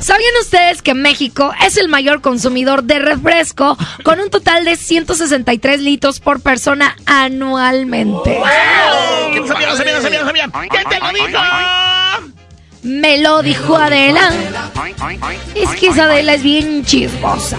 ¿Sabían 0.00 0.32
ustedes 0.40 0.82
que 0.82 0.94
México 0.94 1.52
es 1.64 1.76
el 1.76 1.88
mayor 1.88 2.20
consumidor 2.20 2.84
de 2.84 2.98
refresco 2.98 3.76
con 4.04 4.20
un 4.20 4.30
total 4.30 4.64
de 4.64 4.76
163 4.76 5.80
litros 5.80 6.20
por 6.20 6.40
persona 6.40 6.96
anualmente? 7.06 8.38
¿Quién 9.32 9.46
sabía, 9.46 9.68
te 10.88 11.00
lo 11.00 11.12
dijo? 11.12 11.38
Me 12.82 13.18
lo 13.18 13.42
dijo 13.42 13.76
Adela. 13.76 14.30
Es 15.54 15.70
que 15.70 15.88
esa 15.88 16.04
Adela 16.04 16.34
es 16.34 16.42
bien 16.42 16.84
chismosa. 16.84 17.58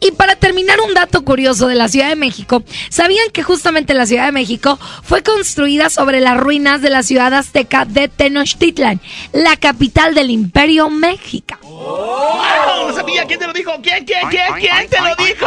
Y 0.00 0.12
para 0.12 0.36
terminar, 0.36 0.80
un 0.80 0.92
dato 0.92 1.24
curioso 1.24 1.66
de 1.66 1.74
la 1.74 1.88
Ciudad 1.88 2.10
de 2.10 2.16
México. 2.16 2.62
¿Sabían 2.90 3.30
que 3.32 3.42
justamente 3.42 3.94
la 3.94 4.04
Ciudad 4.06 4.26
de 4.26 4.32
México 4.32 4.78
fue 5.02 5.22
construida 5.22 5.88
sobre 5.88 6.20
las 6.20 6.36
ruinas 6.38 6.82
de 6.82 6.90
la 6.90 7.02
ciudad 7.02 7.32
azteca 7.32 7.86
de 7.86 8.08
Tenochtitlan, 8.08 9.00
la 9.32 9.56
capital 9.56 10.14
del 10.14 10.30
Imperio 10.30 10.90
México? 10.90 11.56
¡Wow! 11.62 12.88
No 12.88 12.94
sabía. 12.94 13.24
¿Quién 13.24 13.38
te 13.38 13.46
lo 13.46 13.52
dijo? 13.54 13.72
¿Quién, 13.82 14.04
quién, 14.04 14.28
quién, 14.28 14.54
quién 14.60 14.88
te 14.90 15.00
lo 15.00 15.16
dijo? 15.16 15.46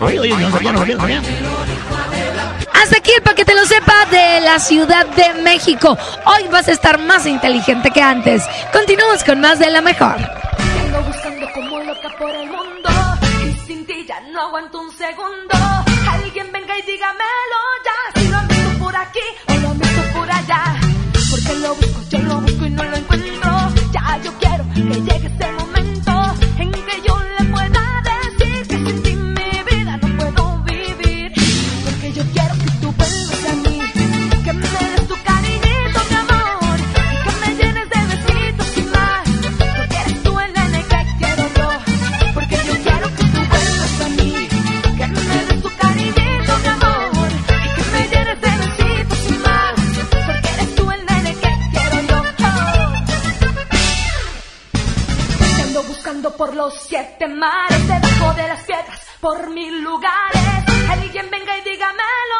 Oye, 0.00 0.20
oye, 0.20 0.36
no 0.36 0.50
sabía, 0.50 0.72
no 0.72 0.78
sabía, 0.78 0.94
no 0.94 1.00
sabía. 1.02 1.22
Hasta 2.72 2.98
aquí 2.98 3.10
el 3.12 3.22
paquete 3.22 3.54
lo 3.54 3.64
sepa 3.64 4.06
de 4.10 4.40
la 4.40 4.58
Ciudad 4.58 5.06
de 5.06 5.42
México. 5.42 5.96
Hoy 6.24 6.48
vas 6.50 6.68
a 6.68 6.72
estar 6.72 6.98
más 6.98 7.26
inteligente 7.26 7.90
que 7.90 8.00
antes. 8.00 8.44
Continuamos 8.72 9.24
con 9.24 9.40
más 9.40 9.58
de 9.58 9.70
la 9.70 9.80
mejor. 9.80 10.16
Porque 21.30 21.54
lo 21.60 21.74
busco, 21.74 22.00
yo 22.08 22.18
lo 22.20 22.40
busco 22.40 22.66
y 22.66 22.70
no 22.70 22.84
lo 22.84 22.96
encuentro 22.96 23.52
Ya 23.92 24.18
yo 24.22 24.32
quiero 24.38 24.64
que 24.74 25.57
por 56.38 56.54
los 56.54 56.72
siete 56.72 57.26
mares 57.26 57.88
Debajo 57.88 58.32
de 58.34 58.46
las 58.46 58.62
piedras, 58.62 59.00
por 59.20 59.50
mil 59.50 59.82
lugares. 59.82 60.40
Alguien 60.88 61.28
venga 61.30 61.58
y 61.58 61.62
dígamelo 61.62 62.37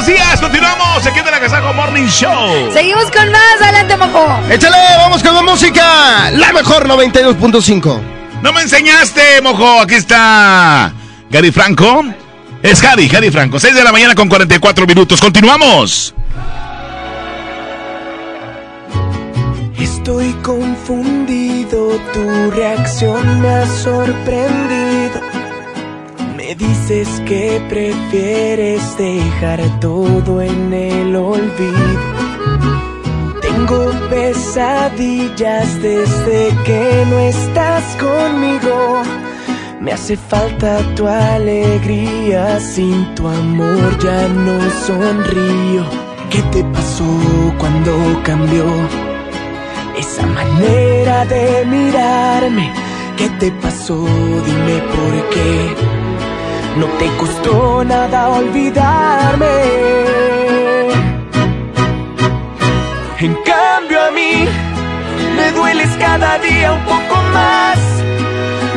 buenos 0.00 0.06
días, 0.06 0.40
continuamos 0.40 1.06
aquí 1.06 1.18
en 1.18 1.28
el 1.28 1.34
Agasajo 1.34 1.74
Morning 1.74 2.06
Show. 2.06 2.72
Seguimos 2.72 3.10
con 3.10 3.30
más. 3.30 3.60
Adelante, 3.60 3.96
mojo. 3.98 4.40
Échale, 4.48 4.76
vamos 4.96 5.22
con 5.22 5.34
la 5.34 5.42
música. 5.42 6.30
La 6.30 6.52
mejor 6.52 6.88
92.5. 6.88 8.00
No 8.40 8.52
me 8.52 8.62
enseñaste, 8.62 9.42
mojo. 9.42 9.80
Aquí 9.82 9.96
está 9.96 10.92
Gary 11.28 11.52
Franco. 11.52 12.04
Es 12.62 12.80
Gary, 12.80 13.08
Gary 13.08 13.30
Franco. 13.30 13.60
6 13.60 13.74
de 13.74 13.84
la 13.84 13.92
mañana 13.92 14.14
con 14.14 14.28
44 14.28 14.86
minutos. 14.86 15.20
Continuamos. 15.20 16.14
Estoy 19.78 20.32
confundido, 20.42 22.00
tu 22.14 22.50
reacción 22.52 23.42
me 23.42 23.48
ha 23.48 23.66
sorprendido. 23.66 25.29
Me 26.50 26.56
dices 26.56 27.08
que 27.26 27.62
prefieres 27.68 28.98
dejar 28.98 29.60
todo 29.78 30.42
en 30.42 30.72
el 30.72 31.14
olvido. 31.14 32.00
Tengo 33.40 33.92
pesadillas 34.10 35.80
desde 35.80 36.48
que 36.64 37.06
no 37.08 37.20
estás 37.20 37.84
conmigo. 38.00 39.00
Me 39.80 39.92
hace 39.92 40.16
falta 40.16 40.80
tu 40.96 41.06
alegría, 41.06 42.58
sin 42.58 43.14
tu 43.14 43.28
amor 43.28 43.96
ya 44.00 44.26
no 44.26 44.58
sonrío. 44.88 45.84
¿Qué 46.30 46.42
te 46.50 46.64
pasó 46.64 47.04
cuando 47.58 47.92
cambió 48.24 48.64
esa 49.96 50.26
manera 50.26 51.24
de 51.26 51.64
mirarme? 51.64 52.72
¿Qué 53.16 53.28
te 53.38 53.52
pasó? 53.52 54.04
Dime 54.04 54.82
por 54.92 55.30
qué. 55.30 56.09
No 56.76 56.86
te 56.98 57.06
costó 57.16 57.84
nada 57.84 58.28
olvidarme. 58.28 59.46
En 63.18 63.34
cambio 63.34 64.00
a 64.02 64.10
mí 64.12 64.48
me 65.36 65.52
dueles 65.52 65.90
cada 65.98 66.38
día 66.38 66.72
un 66.72 66.84
poco 66.84 67.16
más. 67.34 67.78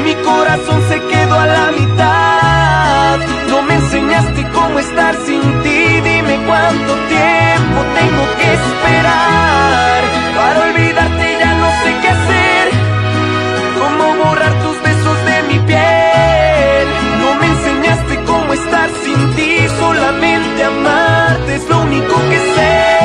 Mi 0.03 0.15
corazón 0.15 0.81
se 0.89 0.99
quedó 1.01 1.39
a 1.39 1.45
la 1.45 1.71
mitad. 1.71 3.19
No 3.49 3.61
me 3.61 3.75
enseñaste 3.75 4.49
cómo 4.53 4.79
estar 4.79 5.15
sin 5.25 5.41
ti. 5.63 6.01
Dime 6.01 6.35
cuánto 6.47 6.93
tiempo 7.15 7.79
tengo 7.99 8.23
que 8.37 8.53
esperar. 8.59 10.01
Para 10.35 10.59
olvidarte 10.67 11.37
ya 11.39 11.53
no 11.53 11.69
sé 11.83 11.89
qué 12.01 12.09
hacer. 12.09 12.65
Cómo 13.79 14.25
borrar 14.25 14.53
tus 14.63 14.81
besos 14.81 15.25
de 15.25 15.43
mi 15.53 15.59
piel. 15.67 16.02
Estar 18.53 18.89
sin 19.03 19.35
ti. 19.35 19.57
Solamente 19.79 20.63
amarte 20.63 21.55
es 21.55 21.69
lo 21.69 21.81
único 21.81 22.15
que 22.29 22.37
sé. 22.55 23.02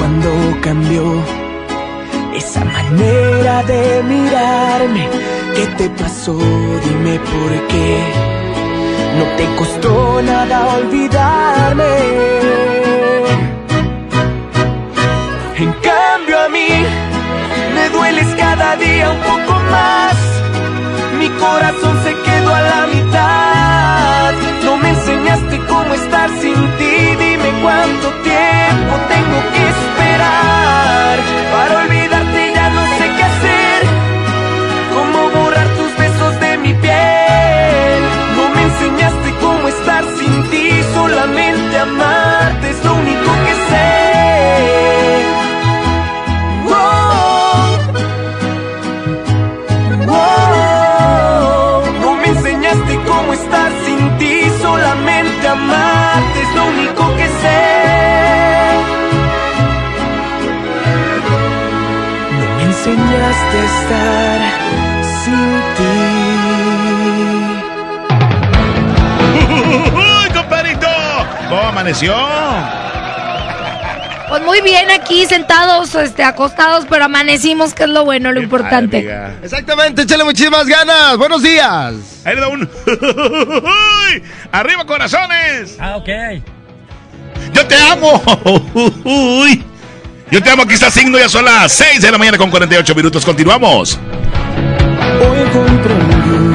Cuando 0.00 0.30
cambió 0.62 1.04
esa 2.34 2.64
manera 2.64 3.62
de 3.64 4.02
mirarme? 4.02 5.08
¿Qué 5.54 5.66
te 5.78 5.90
pasó? 5.90 6.38
Dime 6.86 7.14
por 7.32 7.50
qué. 7.70 7.90
No 9.18 9.24
te 9.36 9.44
costó 9.58 10.22
nada 10.22 10.56
olvidarme. 10.78 11.94
En 15.64 15.72
cambio 15.88 16.36
a 16.46 16.48
mí 16.48 16.70
me 17.74 17.84
dueles 17.90 18.28
cada 18.36 18.76
día 18.76 19.10
un 19.10 19.20
poco 19.32 19.52
más. 19.76 20.16
Mi 21.18 21.28
corazón 21.44 21.94
se 22.04 22.12
quedó 22.26 22.54
a 22.54 22.62
la 22.72 22.86
mitad. 22.94 24.32
No 24.64 24.78
me 24.78 24.94
cómo 25.68 25.94
estar 25.94 26.28
sin 26.40 26.54
ti. 26.78 27.16
Dime 27.18 27.50
cuánto 27.62 28.08
tiempo 28.22 28.94
tengo 29.08 29.38
que 29.52 29.68
esperar. 29.68 31.18
Para 31.52 31.78
olvidarte 31.84 32.19
a 63.16 63.30
estar 63.64 64.40
sin 65.24 65.50
ti. 65.76 65.94
¡Uy, 69.94 70.28
compadrito! 70.32 70.88
¿Cómo 71.48 71.62
amaneció? 71.62 72.14
Pues 74.28 74.42
muy 74.44 74.60
bien 74.60 74.88
aquí 74.92 75.26
sentados, 75.26 75.92
este, 75.96 76.22
acostados, 76.22 76.86
pero 76.88 77.06
amanecimos, 77.06 77.74
que 77.74 77.82
es 77.82 77.88
lo 77.88 78.04
bueno, 78.04 78.30
lo 78.30 78.40
importante. 78.40 79.12
Exactamente, 79.42 80.02
échale 80.02 80.22
muchísimas 80.22 80.66
ganas. 80.68 81.16
Buenos 81.16 81.42
días. 81.42 81.94
Ahí 82.24 82.36
le 82.36 82.40
da 82.40 82.46
un. 82.46 82.60
¡Uy! 82.86 84.22
¡Arriba, 84.52 84.84
corazones! 84.86 85.76
Ah, 85.80 85.96
ok. 85.96 86.08
¡Yo 87.52 87.66
te 87.66 87.74
amo! 87.76 88.22
¡Uy! 89.04 89.59
Yo 90.30 90.40
te 90.40 90.48
amo, 90.48 90.62
aquí 90.62 90.74
está 90.74 90.90
Signo, 90.90 91.18
ya 91.18 91.28
son 91.28 91.44
las 91.44 91.72
6 91.72 92.02
de 92.02 92.12
la 92.12 92.16
mañana 92.16 92.38
con 92.38 92.50
48 92.50 92.94
minutos. 92.94 93.24
Continuamos. 93.24 93.98
Hoy 95.20 95.50
comprendí 95.52 96.49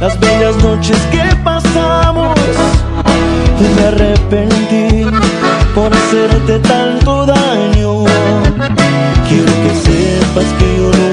Las 0.00 0.18
bellas 0.18 0.56
noches 0.62 0.98
que 1.12 1.22
pasamos. 1.44 2.38
Me 3.76 3.86
arrepentí 3.86 5.04
por 5.74 5.92
hacerte 5.92 6.58
tanto 6.60 7.26
daño. 7.26 8.04
Quiero 9.28 9.52
que 9.62 9.74
sepas 9.84 10.46
que 10.58 10.76
yo 10.76 10.84
nunca 10.84 11.09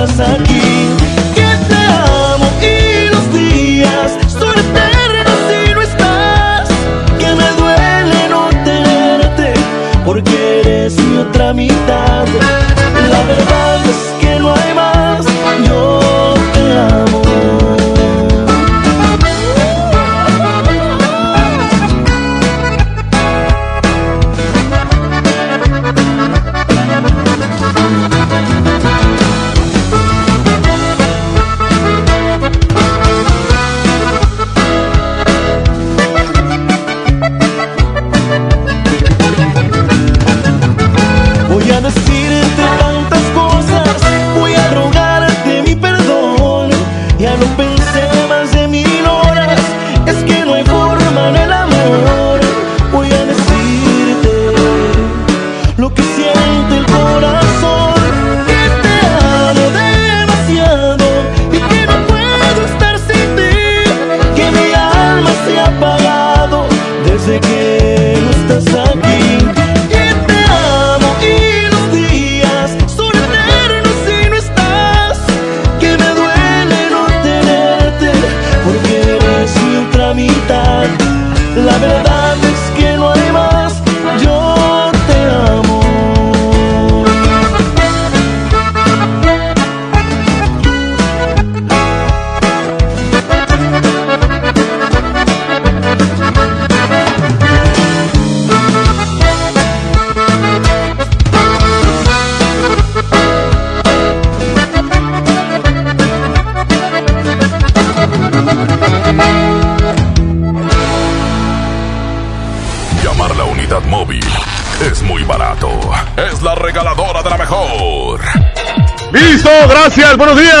no 0.00 0.06
estás 0.06 0.49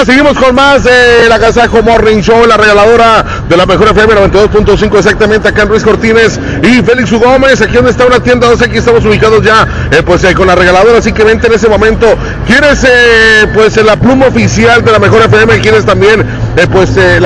Seguimos 0.06 0.38
con 0.38 0.54
más 0.54 0.84
de 0.84 1.28
la 1.28 1.38
Casajo 1.38 1.82
Morning 1.82 2.22
Show, 2.22 2.46
la 2.46 2.56
regaladora 2.56 3.22
de 3.46 3.54
la 3.54 3.66
mejor 3.66 3.88
FM 3.88 4.14
92.5, 4.14 4.96
exactamente 4.98 5.48
acá 5.48 5.62
en 5.62 5.68
Luis 5.68 5.82
Cortines 5.82 6.40
y 6.62 6.80
Félix 6.82 7.12
U. 7.12 7.20
Gómez, 7.20 7.60
aquí 7.60 7.74
donde 7.74 7.90
está 7.90 8.06
una 8.06 8.20
tienda 8.20 8.48
12, 8.48 8.64
aquí 8.64 8.78
estamos 8.78 9.04
ubicados 9.04 9.44
ya, 9.44 9.68
eh, 9.90 10.02
pues 10.02 10.24
eh, 10.24 10.34
con 10.34 10.46
la 10.46 10.54
regaladora, 10.54 10.98
así 10.98 11.12
que 11.12 11.22
vente 11.22 11.48
en 11.48 11.52
ese 11.52 11.68
momento. 11.68 12.16
¿Quieres, 12.46 12.82
eh, 12.84 13.46
pues, 13.52 13.76
la 13.84 13.96
pluma 13.96 14.26
oficial 14.26 14.82
de 14.82 14.90
la 14.90 14.98
mejor 14.98 15.20
FM? 15.22 15.60
¿Quieres 15.60 15.84
también, 15.84 16.22
eh, 16.56 16.66
pues, 16.72 16.96
eh, 16.96 17.20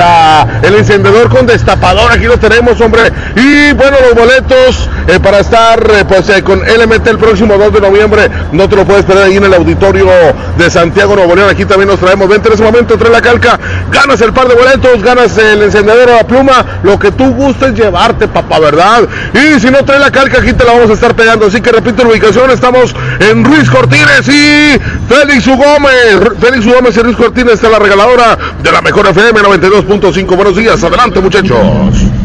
el 0.61 0.75
encendedor 0.75 1.29
con 1.29 1.45
destapador? 1.45 2.11
Aquí 2.11 2.25
lo 2.25 2.37
tenemos, 2.37 2.79
hombre. 2.81 3.03
Y 3.37 3.71
bueno, 3.73 3.97
los 4.01 4.15
boletos 4.15 4.89
eh, 5.07 5.19
para 5.19 5.39
estar, 5.39 5.79
eh, 5.91 6.05
pues, 6.07 6.29
eh, 6.29 6.43
con 6.43 6.59
LMT 6.59 7.07
el 7.07 7.17
próximo 7.17 7.57
2 7.57 7.73
de 7.73 7.81
noviembre, 7.81 8.29
no 8.51 8.67
te 8.67 8.75
lo 8.75 8.85
puedes 8.85 9.05
perder 9.05 9.25
ahí 9.25 9.37
en 9.37 9.43
el 9.43 9.53
auditorio 9.53 10.07
de 10.57 10.69
Santiago 10.69 11.15
Nuevo 11.15 11.35
León. 11.35 11.49
Aquí 11.49 11.65
también 11.65 11.89
nos 11.89 11.99
traemos. 11.99 12.27
Vente 12.27 12.47
en 12.47 12.55
ese 12.55 12.63
momento, 12.63 12.97
trae 12.97 13.11
la 13.11 13.21
calca, 13.21 13.59
ganas 13.91 14.19
el 14.21 14.33
par 14.33 14.47
de 14.47 14.55
boletos, 14.55 15.03
ganas 15.03 15.37
el 15.37 15.63
encendedor 15.63 16.09
a 16.09 16.15
la 16.17 16.27
pluma, 16.27 16.65
lo 16.83 16.97
que 16.97 17.11
tú 17.11 17.33
gustes 17.33 17.73
llevarte, 17.73 18.27
papá, 18.27 18.59
¿verdad? 18.59 19.07
Y 19.33 19.59
si 19.59 19.69
no 19.69 19.85
trae 19.85 19.99
la 19.99 20.11
calca, 20.11 20.39
aquí 20.39 20.53
te 20.53 20.63
la 20.63 20.73
vamos 20.73 20.89
a 20.89 20.93
estar 20.93 21.15
pegando. 21.15 21.47
Así 21.47 21.61
que 21.61 21.71
repito 21.71 22.03
la 22.03 22.09
ubicación, 22.09 22.49
estamos 22.49 22.95
en 23.19 23.43
Ruiz 23.43 23.69
Cortines 23.69 24.27
y 24.27 24.79
Félix. 25.07 25.45
Gómez. 25.47 26.39
Félix. 26.39 26.65
Gómez 26.65 26.97
y 26.97 27.01
Ruiz 27.01 27.17
Cortines 27.17 27.53
está 27.53 27.69
la 27.69 27.79
regaladora 27.79 28.37
de 28.61 28.71
la 28.71 28.81
mejor 28.81 29.07
FM 29.07 29.39
92.5. 29.41 30.35
Buenos 30.35 30.55
días, 30.55 30.83
adelante, 30.83 31.19
muchachos. 31.19 32.24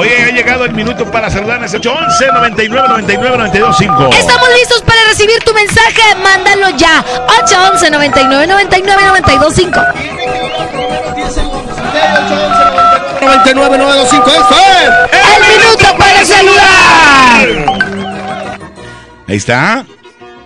Oye, 0.00 0.16
ha 0.22 0.30
llegado 0.30 0.64
el 0.64 0.72
minuto 0.72 1.04
para 1.10 1.28
saludar. 1.28 1.62
Es 1.62 1.74
811 1.74 2.26
99 2.32 2.88
99 2.88 3.36
92 3.36 3.76
5. 3.76 4.10
Estamos 4.18 4.48
listos 4.58 4.80
para 4.80 5.04
recibir 5.04 5.38
tu 5.44 5.52
mensaje. 5.52 6.00
Mándalo 6.22 6.70
ya. 6.70 7.04
811 7.44 7.90
99 7.90 8.46
99 8.46 9.02
92 9.04 9.54
5. 9.54 9.80
99 13.20 13.78
925 13.78 14.30
esto 14.30 14.56
es 15.12 15.20
El 15.36 15.42
minuto 15.58 15.98
para 15.98 16.24
saludar. 16.24 17.48
Ahí 19.28 19.36
está. 19.36 19.84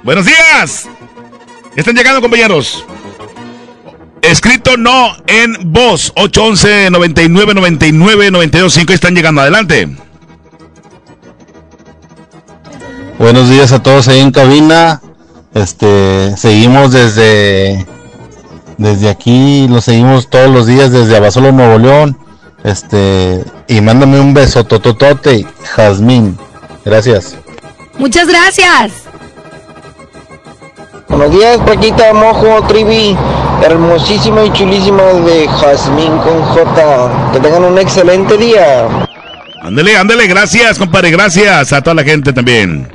Buenos 0.03 0.27
días. 0.27 0.89
Están 1.77 1.95
llegando, 1.95 2.21
compañeros. 2.21 2.85
Escrito 4.31 4.77
no 4.77 5.17
en 5.27 5.73
voz. 5.73 6.13
811 6.17 6.91
99 6.91 7.55
99 7.55 8.31
92 8.31 8.73
5. 8.73 8.93
Están 8.93 9.15
llegando. 9.15 9.41
Adelante. 9.41 9.89
Buenos 13.19 13.49
días 13.49 13.73
a 13.73 13.83
todos 13.83 14.09
ahí 14.09 14.21
en 14.21 14.33
cabina. 14.33 15.01
Este, 15.55 16.37
seguimos 16.37 16.93
desde 16.93 17.87
desde 18.77 19.09
aquí, 19.09 19.69
lo 19.69 19.81
seguimos 19.81 20.29
todos 20.29 20.51
los 20.51 20.67
días 20.67 20.91
desde 20.91 21.17
Abasolo, 21.17 21.53
Nuevo 21.53 21.79
León. 21.79 22.19
Este, 22.65 23.45
y 23.69 23.81
mándame 23.81 24.21
un 24.21 24.35
beso 24.35 24.65
tototote, 24.65 25.47
Jazmín. 25.77 26.39
Gracias. 26.85 27.37
Muchas 27.99 28.27
gracias. 28.27 29.04
Buenos 31.17 31.39
días, 31.39 31.59
Paquita, 31.59 32.13
Mojo, 32.13 32.67
Trivi, 32.67 33.17
hermosísima 33.65 34.47
y 34.47 34.53
chulísima 34.53 35.05
de 35.05 35.47
Jazmín 35.47 36.11
con 36.19 36.43
J. 36.43 37.31
Que 37.33 37.39
tengan 37.39 37.63
un 37.63 37.79
excelente 37.79 38.37
día. 38.37 38.89
Ándele, 39.63 39.97
ándele, 39.97 40.27
gracias, 40.27 40.77
compadre, 40.77 41.13
gracias 41.13 41.73
a 41.73 41.83
toda 41.83 41.95
la 41.95 42.03
gente 42.03 42.33
también. 42.33 42.89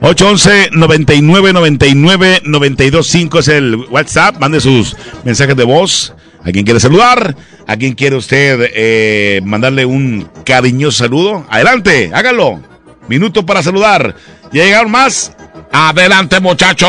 811 0.00 0.70
99 0.72 1.52
99 1.52 2.40
92 2.44 3.06
5 3.06 3.38
es 3.40 3.48
el 3.48 3.76
WhatsApp. 3.90 4.38
Mande 4.38 4.58
sus 4.58 4.96
mensajes 5.22 5.54
de 5.54 5.64
voz. 5.64 6.14
A 6.44 6.52
quien 6.52 6.64
quiere 6.64 6.80
saludar, 6.80 7.36
a 7.66 7.76
quien 7.76 7.92
quiere 7.92 8.16
usted 8.16 8.70
eh, 8.74 9.42
mandarle 9.44 9.84
un 9.84 10.26
cariñoso 10.46 11.04
saludo. 11.04 11.44
Adelante, 11.50 12.10
hágalo. 12.14 12.62
Minuto 13.08 13.44
para 13.44 13.62
saludar. 13.62 14.16
¿Ya 14.52 14.64
llegaron 14.64 14.90
más? 14.90 15.36
Adelante, 15.72 16.38
muchacho. 16.38 16.86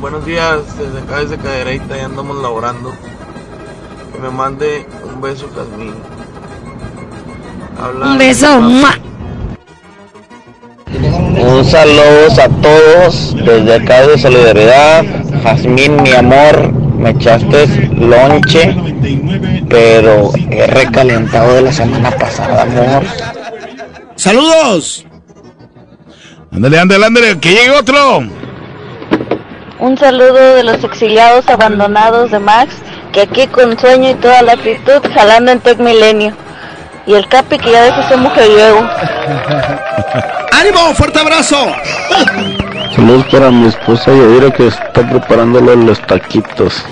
Buenos 0.00 0.26
días, 0.26 0.76
desde 0.76 0.98
acá 0.98 1.20
desde 1.20 1.36
Cadereyta 1.36 1.96
ya 1.96 2.06
andamos 2.06 2.42
laborando. 2.42 2.92
Que 4.12 4.18
me 4.18 4.30
mande 4.30 4.86
un 5.04 5.20
beso. 5.20 5.48
Habla 7.80 8.06
Un 8.06 8.18
beso. 8.18 8.60
¡mua! 8.60 8.98
Un 11.40 11.64
saludo 11.64 12.42
a 12.42 12.48
todos 12.60 13.36
desde 13.36 13.74
acá 13.76 14.04
de 14.08 14.18
Solidaridad. 14.18 15.04
Jazmín, 15.44 16.02
mi 16.02 16.12
amor, 16.12 16.72
me 16.72 17.10
echaste 17.10 17.68
lonche, 17.92 18.76
pero 19.68 20.32
he 20.50 20.66
recalentado 20.66 21.54
de 21.54 21.62
la 21.62 21.72
semana 21.72 22.10
pasada, 22.10 22.62
amor. 22.62 23.04
¡Saludos! 24.16 25.07
Ándale, 26.52 26.78
ándale, 26.78 27.06
ándale, 27.06 27.38
que 27.38 27.50
llegue 27.50 27.70
otro. 27.70 28.22
Un 29.78 29.96
saludo 29.96 30.54
de 30.54 30.64
los 30.64 30.82
exiliados 30.82 31.48
abandonados 31.48 32.30
de 32.30 32.38
Max, 32.40 32.74
que 33.12 33.22
aquí 33.22 33.46
con 33.46 33.78
sueño 33.78 34.10
y 34.10 34.14
toda 34.14 34.42
la 34.42 34.52
actitud 34.52 35.00
jalando 35.14 35.52
en 35.52 35.60
Tech 35.60 35.78
Milenio. 35.78 36.32
Y 37.06 37.14
el 37.14 37.28
Capi 37.28 37.58
que 37.58 37.70
ya 37.70 37.84
dejó 37.84 38.00
ese 38.00 38.16
mujeriego. 38.16 38.80
¡Ánimo! 40.52 40.94
¡Fuerte 40.94 41.20
abrazo! 41.20 41.68
Saludos 42.94 43.26
para 43.30 43.50
mi 43.50 43.68
esposa 43.68 44.10
Yadira 44.10 44.50
que 44.50 44.66
está 44.66 45.08
preparándole 45.08 45.76
los 45.76 46.04
taquitos. 46.06 46.84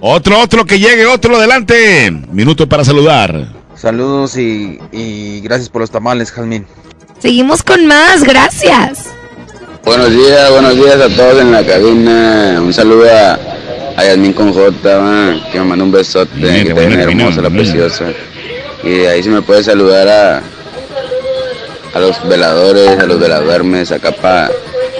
Otro, 0.00 0.38
otro, 0.38 0.64
que 0.64 0.78
llegue 0.78 1.06
otro, 1.06 1.36
adelante. 1.36 2.10
Minuto 2.30 2.68
para 2.68 2.84
saludar. 2.84 3.48
Saludos 3.74 4.36
y, 4.36 4.78
y 4.92 5.40
gracias 5.40 5.68
por 5.68 5.80
los 5.80 5.90
tamales, 5.90 6.30
Jazmín. 6.30 6.66
Seguimos 7.20 7.62
con 7.62 7.86
más, 7.86 8.22
gracias. 8.22 9.06
Buenos 9.84 10.10
días, 10.10 10.50
buenos 10.50 10.74
días 10.74 11.00
a 11.00 11.08
todos 11.16 11.40
en 11.40 11.52
la 11.52 11.64
cabina. 11.64 12.60
Un 12.60 12.72
saludo 12.72 13.06
a, 13.10 13.38
a 13.96 14.04
Yasmín 14.04 14.32
con 14.32 14.52
J, 14.52 14.72
que 15.50 15.58
me 15.58 15.64
manda 15.64 15.84
un 15.84 15.92
besote, 15.92 16.34
Bien, 16.34 16.66
que 16.66 16.72
buena 16.72 17.02
hermosa, 17.02 17.40
la 17.40 17.50
preciosa. 17.50 18.06
Y 18.82 19.06
ahí 19.06 19.22
se 19.22 19.30
me 19.30 19.42
puede 19.42 19.64
saludar 19.64 20.08
a, 20.08 20.42
a 21.94 22.00
los 22.00 22.28
veladores, 22.28 22.98
a 22.98 23.06
los 23.06 23.18
veladuermes, 23.18 23.90
acá 23.92 24.12
para 24.12 24.50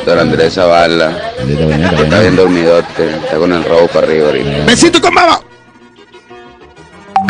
Don 0.06 0.18
Andrés 0.18 0.54
Zavala. 0.54 1.32
que 1.46 2.02
está 2.02 2.20
bien 2.20 2.36
dormidote, 2.36 3.10
está 3.24 3.36
con 3.36 3.52
el 3.52 3.64
robo 3.64 3.88
para 3.88 4.06
arriba 4.06 4.28
ahorita. 4.28 4.64
¡Besito 4.66 5.00
con 5.00 5.14
baba! 5.14 5.40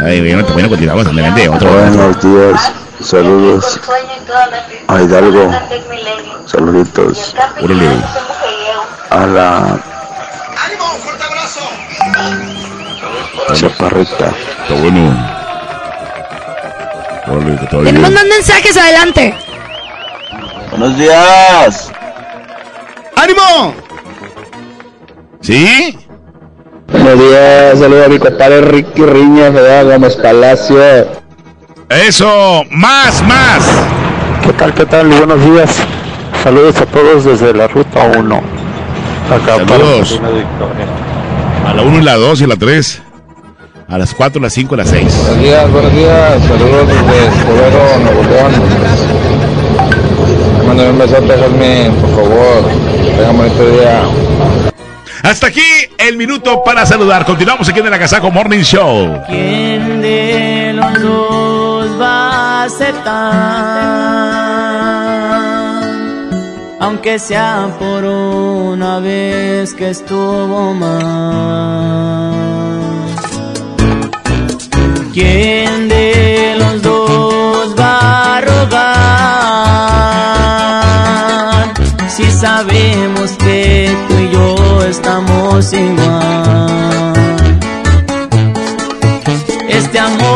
Ay, 0.05 0.21
bueno, 0.21 0.47
bueno, 0.53 0.69
continuamos, 0.69 1.07
adelante, 1.07 1.49
otro. 1.49 1.71
Buenos 1.73 2.23
días, 2.23 2.73
saludos 3.01 3.81
a 4.89 5.03
Hidalgo, 5.03 5.51
saluditos 6.47 7.35
Órale. 7.63 7.89
a 9.11 9.27
la 9.27 9.81
chaparrita. 13.55 14.35
Está 14.63 14.75
bueno. 14.81 15.37
Órale, 17.29 17.59
que 17.59 17.65
está 17.65 17.77
bien. 17.79 17.87
Tenemos 17.87 18.11
más 18.13 18.25
mensajes, 18.25 18.77
adelante. 18.77 19.35
Buenos 20.71 20.99
días. 20.99 21.93
¡Ánimo! 23.17 23.75
¿Sí? 25.41 25.99
Buenos 26.89 27.19
días, 27.19 27.79
saludos 27.79 28.07
a 28.07 28.09
mi 28.09 28.19
compadre 28.19 28.61
Ricky 28.61 29.03
Riña, 29.05 29.51
¿verdad? 29.51 29.93
Gómez 29.93 30.17
Palacio. 30.17 31.26
Eso, 31.89 32.65
más, 32.71 33.23
más. 33.23 33.65
¿Qué 34.43 34.53
tal, 34.55 34.75
qué 34.75 34.85
tal? 34.85 35.07
Buenos 35.07 35.41
días. 35.45 35.77
Saludos 36.43 36.77
a 36.79 36.87
todos 36.87 37.25
desde 37.25 37.55
la 37.55 37.69
ruta 37.69 38.11
1. 38.19 38.37
Acá 38.37 39.65
para 39.65 39.69
Saludos. 39.69 40.11
Victoria. 40.11 40.87
A 41.65 41.75
la 41.75 41.83
1 41.83 41.99
y 41.99 42.03
la 42.03 42.15
2 42.17 42.41
y 42.41 42.47
la 42.47 42.57
3. 42.57 43.03
A 43.89 43.99
las 43.99 44.13
4, 44.15 44.43
las 44.43 44.53
5 44.53 44.75
y 44.75 44.79
las 44.79 44.89
6. 44.89 45.17
Buenos 45.17 45.39
días, 45.39 45.71
buenos 45.71 45.93
días. 45.93 46.43
Saludos 46.43 46.89
desde 46.89 47.27
Escobedo, 47.39 47.99
Nuevo 48.03 48.23
León. 48.25 48.53
Mándame 50.67 50.91
un 50.91 50.99
besote, 50.99 51.39
Jazmín, 51.39 51.95
por 52.01 52.11
favor. 52.11 52.71
Tengan 53.17 53.37
bonito 53.37 53.71
día. 53.71 54.03
Hasta 55.23 55.47
aquí 55.47 55.63
el 55.99 56.17
minuto 56.17 56.65
para 56.65 56.85
saludar. 56.85 57.25
Continuamos 57.25 57.69
aquí 57.69 57.79
en 57.79 57.87
el 57.87 57.95
Agasajo 57.95 58.33
Morning 58.33 58.63
Show. 58.63 59.23
¿Quién 59.29 60.03
de 60.03 60.73
los 60.75 61.01
dos 61.01 61.56
aceptar? 62.67 63.17
Aunque 66.81 67.19
sea 67.19 67.75
por 67.79 68.05
una 68.05 69.01
vez 69.01 69.73
que 69.75 69.91
estuvo 69.91 70.75
mal. 70.75 72.33
¿Quién 75.15 75.89
de 75.89 76.57
los 76.59 76.83
dos 76.83 77.75
va 77.81 78.37
a 78.37 78.41
rogar? 78.43 78.87
Si 82.09 82.31
sabemos 82.31 83.31
que 83.39 83.91
tú 84.09 84.15
y 84.19 84.31
yo 84.31 84.83
estamos 84.85 85.73
igual. 85.73 86.67
Este 89.69 89.99
amor 89.99 90.36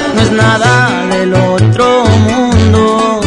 No 0.21 0.27
es 0.27 0.33
nada 0.33 1.07
del 1.07 1.33
otro 1.33 2.05
mundo, 2.05 3.21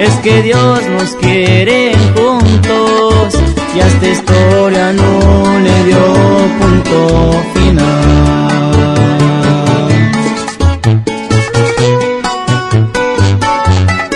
es 0.00 0.14
que 0.14 0.42
Dios 0.42 0.80
nos 0.88 1.10
quiere 1.14 1.92
juntos 2.16 3.38
y 3.72 3.80
a 3.80 3.86
esta 3.86 4.08
historia 4.08 4.92
no 4.94 5.60
le 5.60 5.84
dio 5.84 5.98
punto 6.58 7.44
final. 7.54 7.84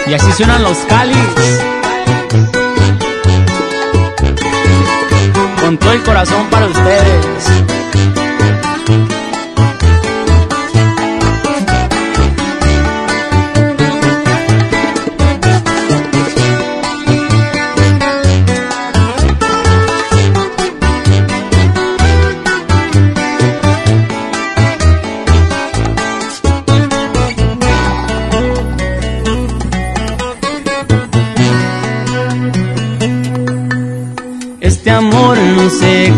Y 0.08 0.14
así 0.14 0.32
suenan 0.32 0.64
los 0.64 0.78
cáliz. 0.88 1.16
Con 5.60 5.78
todo 5.78 5.92
el 5.92 6.02
corazón 6.02 6.46
para 6.50 6.66
ustedes. 6.66 8.17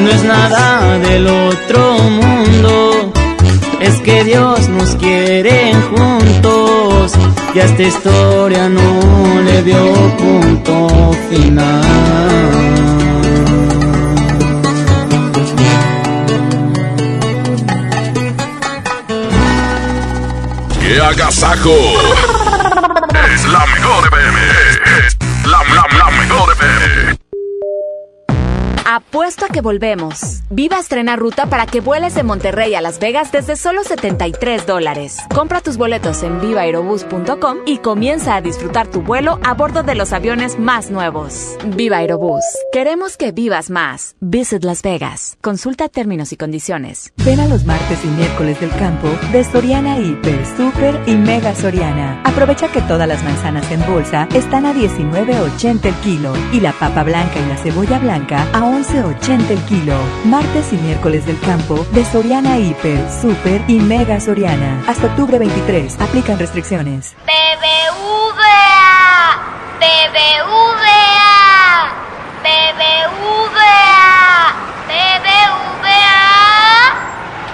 No 0.00 0.10
es 0.10 0.24
nada 0.24 0.98
del 0.98 1.26
otro 1.26 1.98
mundo, 1.98 3.12
es 3.80 3.94
que 4.00 4.24
Dios 4.24 4.68
nos 4.68 4.96
quiere 4.96 5.72
juntos 5.90 7.12
y 7.54 7.60
a 7.60 7.64
esta 7.64 7.82
historia 7.82 8.68
no 8.68 9.40
le 9.42 9.62
dio 9.62 9.78
punto 10.16 11.10
final. 11.30 11.82
¡Qué 20.80 21.00
agasajo! 21.00 21.74
Es 23.34 23.44
la 23.48 23.64
mejor 23.66 24.06
FM. 24.06 24.38
Es 24.63 24.63
Apuesto 28.94 29.44
a 29.44 29.48
que 29.48 29.60
volvemos. 29.60 30.44
Viva 30.50 30.78
estrena 30.78 31.16
ruta 31.16 31.46
para 31.46 31.66
que 31.66 31.80
vueles 31.80 32.14
de 32.14 32.22
Monterrey 32.22 32.76
a 32.76 32.80
Las 32.80 33.00
Vegas 33.00 33.32
desde 33.32 33.56
solo 33.56 33.82
73 33.82 34.68
dólares. 34.68 35.18
Compra 35.34 35.60
tus 35.60 35.76
boletos 35.76 36.22
en 36.22 36.40
vivaerobus.com 36.40 37.58
y 37.66 37.78
comienza 37.78 38.36
a 38.36 38.40
disfrutar 38.40 38.86
tu 38.86 39.02
vuelo 39.02 39.40
a 39.42 39.54
bordo 39.54 39.82
de 39.82 39.96
los 39.96 40.12
aviones 40.12 40.60
más 40.60 40.92
nuevos. 40.92 41.56
Viva 41.74 41.96
Aerobús. 41.96 42.44
Queremos 42.72 43.16
que 43.16 43.32
vivas 43.32 43.68
más. 43.68 44.14
Visit 44.20 44.62
Las 44.62 44.82
Vegas. 44.82 45.38
Consulta 45.40 45.88
términos 45.88 46.30
y 46.30 46.36
condiciones. 46.36 47.12
Ven 47.24 47.40
a 47.40 47.48
los 47.48 47.64
martes 47.64 47.98
y 48.04 48.06
miércoles 48.06 48.60
del 48.60 48.70
campo 48.76 49.08
de 49.32 49.42
Soriana 49.42 49.98
Hiper, 49.98 50.46
Super 50.56 51.00
y 51.08 51.16
Mega 51.16 51.52
Soriana. 51.56 52.22
Aprovecha 52.22 52.68
que 52.68 52.80
todas 52.82 53.08
las 53.08 53.24
manzanas 53.24 53.68
en 53.72 53.84
bolsa 53.92 54.28
están 54.36 54.66
a 54.66 54.72
19.80 54.72 55.84
el 55.84 55.94
kilo 55.96 56.32
y 56.52 56.60
la 56.60 56.70
papa 56.70 57.02
blanca 57.02 57.40
y 57.40 57.48
la 57.48 57.56
cebolla 57.56 57.98
blanca 57.98 58.46
a 58.52 58.62
11.80 58.92 59.50
el 59.50 59.60
kilo. 59.64 59.96
Martes 60.24 60.72
y 60.72 60.76
miércoles 60.76 61.24
del 61.26 61.40
campo 61.40 61.86
de 61.92 62.04
Soriana 62.04 62.58
Hiper, 62.58 62.98
Super 63.10 63.62
y 63.66 63.78
Mega 63.78 64.20
Soriana. 64.20 64.84
Hasta 64.86 65.06
octubre 65.06 65.38
23. 65.38 65.98
Aplican 66.00 66.38
restricciones. 66.38 67.16
BBVA, 67.24 68.44
BBVA, 69.80 70.84
BBVA, 72.44 73.64
BBVA, 74.86 76.12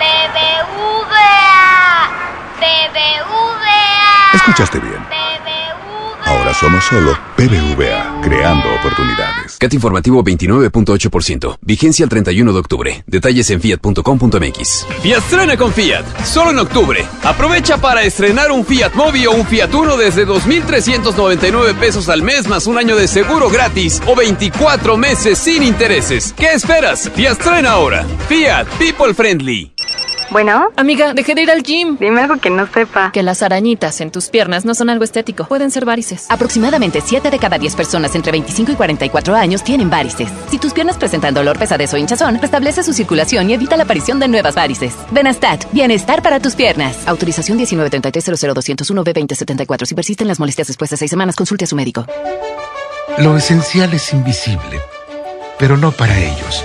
BBVA, 0.01 1.41
BBVA. 2.59 4.35
Escuchaste 4.35 4.81
bien. 4.81 5.01
Ahora 6.51 6.59
somos 6.59 6.85
solo 6.85 7.17
BBVA, 7.37 8.23
creando 8.23 8.75
oportunidades. 8.75 9.57
CAT 9.57 9.73
informativo 9.73 10.25
29.8%. 10.25 11.59
Vigencia 11.61 12.03
el 12.03 12.09
31 12.09 12.53
de 12.53 12.59
octubre. 12.59 13.05
Detalles 13.07 13.51
en 13.51 13.61
fiat.com.mx. 13.61 14.87
Fiat 15.01 15.57
con 15.57 15.73
Fiat. 15.73 16.25
Solo 16.25 16.51
en 16.51 16.59
octubre. 16.59 17.07
Aprovecha 17.23 17.79
para 17.79 18.03
estrenar 18.03 18.51
un 18.51 18.67
Fiat 18.67 18.95
Mobi 18.95 19.27
o 19.27 19.33
un 19.33 19.47
Fiat 19.47 19.73
Uno 19.73 19.97
desde 19.97 20.27
2.399 20.27 21.75
pesos 21.77 22.09
al 22.09 22.23
mes 22.23 22.49
más 22.49 22.67
un 22.67 22.79
año 22.79 22.97
de 22.97 23.07
seguro 23.07 23.49
gratis 23.49 24.03
o 24.09 24.17
24 24.17 24.97
meses 24.97 25.39
sin 25.39 25.63
intereses. 25.63 26.35
¿Qué 26.37 26.53
esperas? 26.53 27.09
Fiat 27.15 27.47
ahora. 27.65 28.05
Fiat 28.29 28.67
People 28.77 29.15
Friendly. 29.15 29.73
Bueno. 30.31 30.68
Amiga, 30.76 31.12
dejé 31.12 31.35
de 31.35 31.43
ir 31.43 31.51
al 31.51 31.62
gym. 31.62 31.97
Dime 31.99 32.20
algo 32.20 32.37
que 32.37 32.51
no 32.51 32.66
sepa. 32.72 33.11
Que 33.12 33.22
las 33.22 33.43
arañitas 33.43 34.01
en 34.01 34.11
tus 34.11 34.28
piernas 34.28 34.64
no 34.64 34.74
son 34.74 34.91
algo 34.91 35.05
estético. 35.05 35.45
Pueden 35.45 35.70
ser 35.70 35.85
varices. 35.85 36.26
Aproximadamente 36.28 37.01
7 37.05 37.31
de 37.31 37.39
cada 37.39 37.59
10 37.59 37.74
personas 37.74 38.14
entre 38.14 38.33
25 38.33 38.72
y 38.72 38.74
44 38.76 39.35
años 39.35 39.64
tienen 39.64 39.91
varices. 39.91 40.31
Si 40.51 40.59
tus 40.59 40.72
piernas 40.72 40.99
presentan 40.99 41.35
dolor, 41.35 41.59
pesadez 41.59 41.93
o 41.95 41.97
hinchazón, 41.97 42.41
restablece 42.41 42.83
su 42.83 42.93
circulación 42.93 43.51
y 43.51 43.55
evita 43.55 43.76
la 43.76 43.85
aparición 43.85 44.20
de 44.20 44.28
nuevas 44.28 44.55
varices. 44.55 44.95
Benastat, 45.11 45.64
bienestar 45.72 46.22
para 46.22 46.39
tus 46.41 46.55
piernas. 46.55 47.07
Autorización 47.07 47.57
1933 47.57 48.41
b 48.41 48.55
2074 48.55 49.87
Si 49.87 49.95
persisten 49.95 50.28
las 50.28 50.39
molestias 50.39 50.68
después 50.68 50.91
de 50.91 50.97
6 50.97 51.11
semanas, 51.11 51.37
consulte 51.37 51.64
a 51.64 51.68
su 51.68 51.76
médico. 51.76 52.07
Lo 53.18 53.37
esencial 53.37 53.93
es 53.93 54.12
invisible, 54.12 54.81
pero 55.59 55.76
no 55.76 55.91
para 55.91 56.16
ellos. 56.18 56.64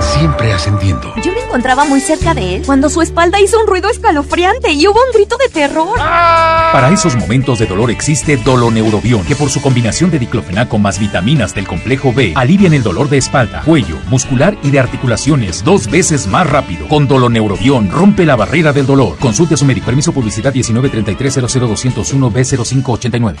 siempre 0.00 0.52
ascendiendo. 0.52 1.12
Yo 1.22 1.32
me 1.32 1.40
encontraba 1.40 1.84
muy 1.84 2.00
cerca 2.00 2.34
de 2.34 2.56
él 2.56 2.62
cuando 2.64 2.88
su 2.88 3.02
espalda 3.02 3.40
hizo 3.40 3.58
un 3.60 3.66
ruido 3.66 3.90
escalofriante 3.90 4.72
y 4.72 4.86
hubo 4.86 4.98
un 4.98 5.12
grito 5.12 5.36
de 5.36 5.48
terror. 5.48 5.96
Para 5.96 6.90
esos 6.90 7.16
momentos 7.16 7.58
de 7.58 7.66
dolor 7.66 7.90
existe 7.90 8.36
Doloneurobion, 8.36 9.24
que 9.24 9.34
por 9.34 9.50
su 9.50 9.60
combinación 9.60 10.10
de 10.10 10.18
diclofenaco 10.18 10.78
más 10.78 10.98
vitaminas 10.98 11.54
del 11.54 11.66
complejo 11.66 12.12
B, 12.12 12.32
alivian 12.36 12.74
el 12.74 12.82
dolor 12.82 13.08
de 13.08 13.18
espalda, 13.18 13.62
cuello, 13.64 13.96
muscular 14.08 14.56
y 14.62 14.70
de 14.70 14.80
articulaciones 14.80 15.64
dos 15.64 15.90
veces 15.90 16.26
más 16.26 16.48
rápido. 16.48 16.88
Con 16.88 17.08
Doloneurobion 17.08 17.90
rompe 17.90 18.24
la 18.24 18.36
barrera 18.36 18.72
del 18.72 18.86
dolor. 18.86 19.16
Consulte 19.18 19.54
a 19.54 19.56
su 19.56 19.64
médico. 19.64 19.86
Permiso 19.86 20.12
publicidad 20.12 20.52
1933-00201-B0589. 20.54 23.36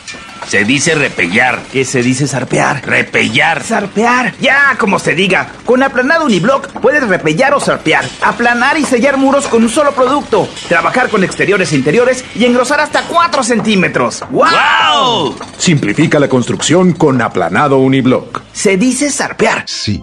Se 0.46 0.64
dice 0.64 0.94
repellar. 0.94 1.60
¿Qué 1.70 1.84
se 1.84 2.02
dice 2.02 2.26
zarpear? 2.26 2.82
Repellar. 2.86 3.62
Zarpear. 3.62 4.34
Ya, 4.40 4.76
como 4.78 4.98
se 4.98 5.14
diga. 5.14 5.48
Con 5.64 5.82
aplanado 5.82 6.28
puedes 6.80 7.06
repellar 7.06 7.54
o 7.54 7.60
zarpear. 7.60 8.04
Aplanar 8.22 8.78
y 8.78 8.84
sellar 8.84 9.16
muros 9.16 9.46
con 9.46 9.62
un 9.62 9.68
solo 9.68 9.92
producto. 9.92 10.48
Trabajar 10.68 11.08
con 11.08 11.24
exteriores 11.24 11.72
e 11.72 11.76
interiores 11.76 12.24
y 12.34 12.44
engrosar 12.44 12.80
hasta 12.80 13.02
4 13.02 13.42
centímetros. 13.42 14.24
¡Wow! 14.30 15.36
Simplifica 15.56 16.18
la 16.18 16.28
construcción 16.28 16.92
con 16.92 17.20
aplanado 17.22 17.78
uniblock. 17.78 18.42
Se 18.52 18.76
dice 18.76 19.10
zarpear. 19.10 19.64
Sí, 19.66 20.02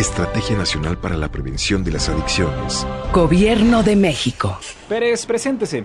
Estrategia 0.00 0.56
Nacional 0.56 0.96
para 0.96 1.14
la 1.14 1.30
Prevención 1.30 1.84
de 1.84 1.90
las 1.92 2.08
Adicciones. 2.08 2.86
Gobierno 3.12 3.82
de 3.82 3.96
México. 3.96 4.58
Pérez, 4.88 5.26
preséntese. 5.26 5.84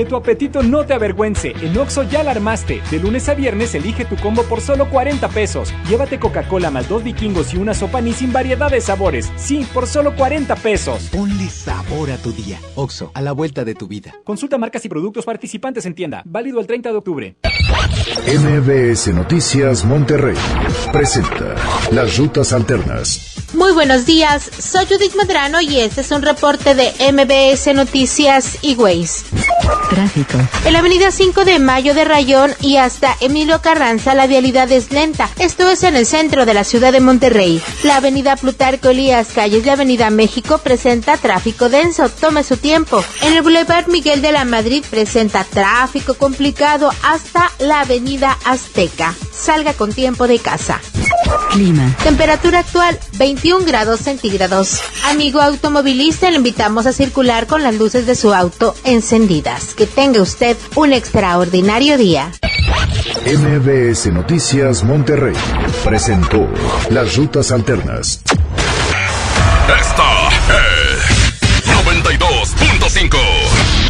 Que 0.00 0.06
tu 0.06 0.16
apetito 0.16 0.62
no 0.62 0.86
te 0.86 0.94
avergüence. 0.94 1.52
En 1.60 1.76
Oxo 1.76 2.04
ya 2.04 2.22
la 2.22 2.30
armaste. 2.30 2.80
De 2.90 2.98
lunes 2.98 3.28
a 3.28 3.34
viernes 3.34 3.74
elige 3.74 4.06
tu 4.06 4.16
combo 4.16 4.44
por 4.44 4.62
solo 4.62 4.88
40 4.88 5.28
pesos. 5.28 5.74
Llévate 5.90 6.18
Coca-Cola 6.18 6.70
más 6.70 6.88
dos 6.88 7.04
vikingos 7.04 7.52
y 7.52 7.58
una 7.58 7.74
sopa 7.74 8.00
ni 8.00 8.14
sin 8.14 8.32
variedad 8.32 8.70
de 8.70 8.80
sabores. 8.80 9.30
Sí, 9.36 9.66
por 9.74 9.86
solo 9.86 10.16
40 10.16 10.56
pesos. 10.56 11.10
Ponle 11.12 11.50
sabor 11.50 12.10
a 12.12 12.16
tu 12.16 12.32
día. 12.32 12.58
Oxo, 12.76 13.10
a 13.12 13.20
la 13.20 13.32
vuelta 13.32 13.62
de 13.62 13.74
tu 13.74 13.88
vida. 13.88 14.14
Consulta 14.24 14.56
marcas 14.56 14.82
y 14.86 14.88
productos 14.88 15.26
participantes 15.26 15.84
en 15.84 15.94
tienda. 15.94 16.22
Válido 16.24 16.60
el 16.60 16.66
30 16.66 16.92
de 16.92 16.96
octubre. 16.96 17.36
MBS 18.26 19.08
Noticias 19.08 19.84
Monterrey 19.84 20.36
presenta 20.92 21.56
Las 21.92 22.16
Rutas 22.16 22.54
Alternas. 22.54 23.36
Muy 23.52 23.72
buenos 23.72 24.06
días, 24.06 24.48
soy 24.58 24.86
Judith 24.86 25.14
Medrano 25.16 25.60
y 25.60 25.80
este 25.80 26.02
es 26.02 26.10
un 26.12 26.22
reporte 26.22 26.74
de 26.74 26.92
MBS 27.12 27.74
Noticias 27.74 28.58
y 28.62 28.76
Ways. 28.76 29.24
Tráfico. 29.90 30.38
En 30.64 30.72
la 30.72 30.78
avenida 30.78 31.10
5 31.10 31.44
de 31.44 31.58
Mayo 31.58 31.94
de 31.94 32.04
Rayón 32.04 32.52
y 32.60 32.76
hasta 32.76 33.16
Emilio 33.20 33.60
Carranza 33.60 34.14
la 34.14 34.28
vialidad 34.28 34.70
es 34.70 34.92
lenta. 34.92 35.28
Esto 35.38 35.68
es 35.68 35.82
en 35.82 35.96
el 35.96 36.06
centro 36.06 36.46
de 36.46 36.54
la 36.54 36.62
ciudad 36.62 36.92
de 36.92 37.00
Monterrey. 37.00 37.60
La 37.82 37.96
avenida 37.96 38.36
Plutarco 38.36 38.90
Elías 38.90 39.28
Calles 39.34 39.64
y 39.64 39.66
la 39.66 39.72
avenida 39.72 40.10
México 40.10 40.58
presenta 40.58 41.16
tráfico 41.16 41.68
denso. 41.68 42.08
Tome 42.08 42.44
su 42.44 42.56
tiempo. 42.56 43.04
En 43.22 43.34
el 43.34 43.42
Boulevard 43.42 43.88
Miguel 43.88 44.22
de 44.22 44.30
la 44.32 44.44
Madrid 44.44 44.84
presenta 44.88 45.44
tráfico 45.44 46.14
complicado 46.14 46.90
hasta 47.02 47.50
la 47.58 47.80
avenida 47.80 48.38
Azteca. 48.44 49.14
Salga 49.32 49.72
con 49.72 49.92
tiempo 49.92 50.28
de 50.28 50.38
casa. 50.38 50.80
Clima. 51.50 51.96
Temperatura 52.04 52.60
actual 52.60 52.98
21 53.18 53.64
grados 53.64 54.00
centígrados. 54.00 54.80
Amigo 55.06 55.40
automovilista, 55.40 56.30
le 56.30 56.36
invitamos 56.36 56.86
a 56.86 56.92
circular 56.92 57.46
con 57.46 57.62
las 57.62 57.74
luces 57.74 58.06
de 58.06 58.14
su 58.14 58.32
auto 58.32 58.74
encendidas. 58.84 59.74
Que 59.80 59.86
tenga 59.86 60.20
usted 60.20 60.58
un 60.76 60.92
extraordinario 60.92 61.96
día. 61.96 62.32
MBS 63.24 64.12
Noticias 64.12 64.84
Monterrey 64.84 65.32
presentó 65.82 66.46
Las 66.90 67.16
Rutas 67.16 67.50
Alternas. 67.50 68.20
Esta 69.80 70.09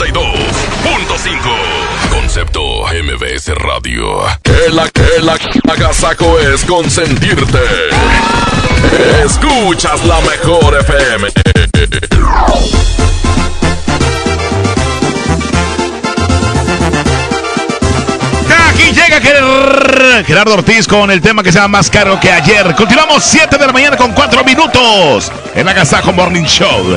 92.5. 0.00 2.08
Concepto 2.08 2.62
MBS 2.86 3.48
Radio. 3.54 4.22
Que 4.42 4.70
la 4.72 4.88
que 4.88 5.20
la 5.22 5.36
agasaco 5.70 6.38
es 6.38 6.64
consentirte. 6.64 7.58
Escuchas 9.22 10.02
la 10.06 10.18
mejor 10.22 10.74
FM. 10.80 11.28
Aquí 18.68 18.92
llega 18.92 19.20
Ger- 19.20 20.24
Gerardo 20.24 20.54
Ortiz 20.54 20.86
con 20.86 21.10
el 21.10 21.20
tema 21.20 21.42
que 21.42 21.52
se 21.52 21.58
llama 21.58 21.78
Más 21.78 21.90
caro 21.90 22.18
que 22.20 22.30
ayer. 22.30 22.74
Continuamos 22.74 23.22
7 23.24 23.58
de 23.58 23.66
la 23.66 23.72
mañana 23.72 23.96
con 23.96 24.12
4 24.12 24.44
minutos 24.44 25.30
en 25.54 25.68
Agasajo 25.68 26.12
Morning 26.12 26.44
Show. 26.44 26.96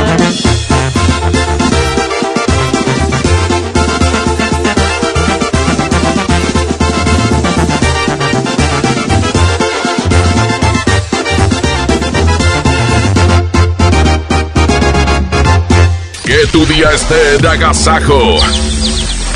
Que 16.41 16.47
tu 16.47 16.65
día 16.65 16.91
esté 16.91 17.37
de 17.37 17.47
agasajo. 17.47 18.37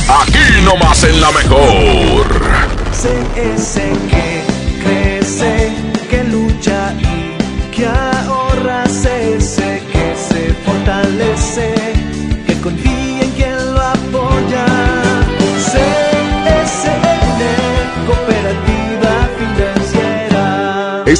Aquí 0.09 0.39
nomás 0.63 1.03
en 1.03 1.21
la 1.21 1.31
mejor. 1.33 2.25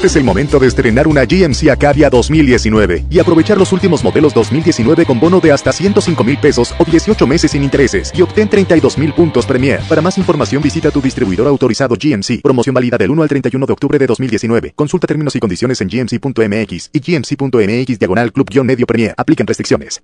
Este 0.05 0.19
es 0.19 0.21
el 0.21 0.23
momento 0.23 0.59
de 0.59 0.67
estrenar 0.67 1.07
una 1.07 1.25
GMC 1.25 1.67
Acadia 1.71 2.11
2019 2.11 3.05
y 3.09 3.17
aprovechar 3.17 3.57
los 3.57 3.73
últimos 3.73 4.03
modelos 4.03 4.35
2019 4.35 5.03
con 5.03 5.19
bono 5.19 5.39
de 5.39 5.51
hasta 5.51 5.71
105 5.71 6.23
mil 6.23 6.37
pesos 6.37 6.75
o 6.77 6.85
18 6.85 7.25
meses 7.25 7.49
sin 7.49 7.63
intereses 7.63 8.11
y 8.15 8.21
obtén 8.21 8.47
32 8.47 8.99
mil 8.99 9.13
puntos 9.13 9.47
Premier. 9.47 9.79
Para 9.89 10.03
más 10.03 10.19
información 10.19 10.61
visita 10.61 10.91
tu 10.91 11.01
distribuidor 11.01 11.47
autorizado 11.47 11.95
GMC. 11.95 12.43
Promoción 12.43 12.75
válida 12.75 12.99
del 12.99 13.09
1 13.09 13.23
al 13.23 13.29
31 13.29 13.65
de 13.65 13.73
octubre 13.73 13.97
de 13.97 14.05
2019. 14.05 14.73
Consulta 14.75 15.07
términos 15.07 15.35
y 15.35 15.39
condiciones 15.39 15.81
en 15.81 15.87
gmc.mx 15.87 16.89
y 16.93 16.99
gmc.mx 16.99 17.97
diagonal 17.97 18.31
club-medio 18.31 18.85
Premier. 18.85 19.15
Apliquen 19.17 19.47
restricciones. 19.47 20.03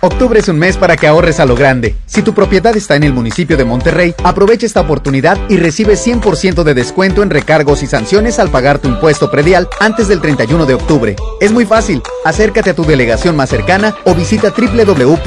Octubre 0.00 0.38
es 0.38 0.48
un 0.48 0.58
mes 0.58 0.76
para 0.76 0.96
que 0.96 1.06
ahorres 1.06 1.40
a 1.40 1.46
lo 1.46 1.56
grande. 1.56 1.96
Si 2.06 2.22
tu 2.22 2.34
propiedad 2.34 2.76
está 2.76 2.96
en 2.96 3.04
el 3.04 3.12
municipio 3.12 3.56
de 3.56 3.64
Monterrey, 3.64 4.14
aprovecha 4.22 4.66
esta 4.66 4.80
oportunidad 4.80 5.38
y 5.48 5.56
recibe 5.56 5.94
100% 5.94 6.62
de 6.62 6.74
descuento 6.74 7.22
en 7.22 7.30
recargos 7.30 7.82
y 7.82 7.86
sanciones 7.86 8.38
al 8.38 8.50
pagar 8.50 8.78
tu 8.78 8.88
impuesto 8.88 9.30
predial 9.30 9.68
antes 9.80 10.08
del 10.08 10.20
31 10.20 10.66
de 10.66 10.74
octubre. 10.74 11.16
Es 11.40 11.52
muy 11.52 11.64
fácil. 11.64 12.02
Acércate 12.24 12.70
a 12.70 12.74
tu 12.74 12.84
delegación 12.84 13.36
más 13.36 13.50
cercana 13.50 13.96
o 14.04 14.14
visita 14.14 14.52
www.mty.gov.mx. 14.56 15.26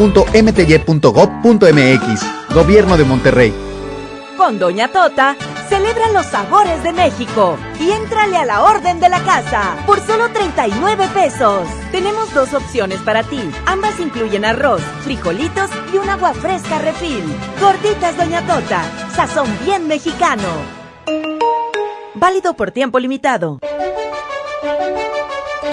Gobierno 2.54 2.98
de 2.98 3.04
Monterrey. 3.04 3.54
Con 4.38 4.58
Doña 4.58 4.88
Tota, 4.88 5.36
celebran 5.70 6.14
los 6.14 6.26
sabores 6.26 6.84
de 6.84 6.91
México 6.91 7.58
y 7.80 7.91
éntrale 7.91 8.38
a 8.38 8.46
la 8.46 8.64
orden 8.64 9.00
de 9.00 9.08
la 9.08 9.24
casa 9.24 9.78
por 9.86 10.02
solo 10.02 10.30
39 10.30 11.08
pesos. 11.14 11.68
Tenemos 11.91 12.34
dos 12.34 12.54
opciones 12.54 13.00
para 13.02 13.24
ti. 13.24 13.40
Ambas 13.68 14.00
incluyen 14.00 14.46
arroz, 14.46 14.82
frijolitos 15.04 15.70
y 15.94 15.98
un 15.98 16.10
agua 16.10 16.34
fresca 16.34 16.80
refil. 16.80 17.24
Gorditas 17.62 18.18
Doña 18.18 18.46
Tota, 18.46 18.84
sazón 19.16 19.48
bien 19.64 19.88
mexicano. 19.88 20.50
Válido 22.16 22.56
por 22.56 22.72
tiempo 22.72 23.00
limitado. 23.00 23.60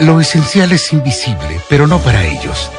Lo 0.00 0.20
esencial 0.20 0.72
es 0.72 0.92
invisible, 0.92 1.60
pero 1.70 1.86
no 1.86 1.98
para 2.00 2.22
ellos. 2.26 2.70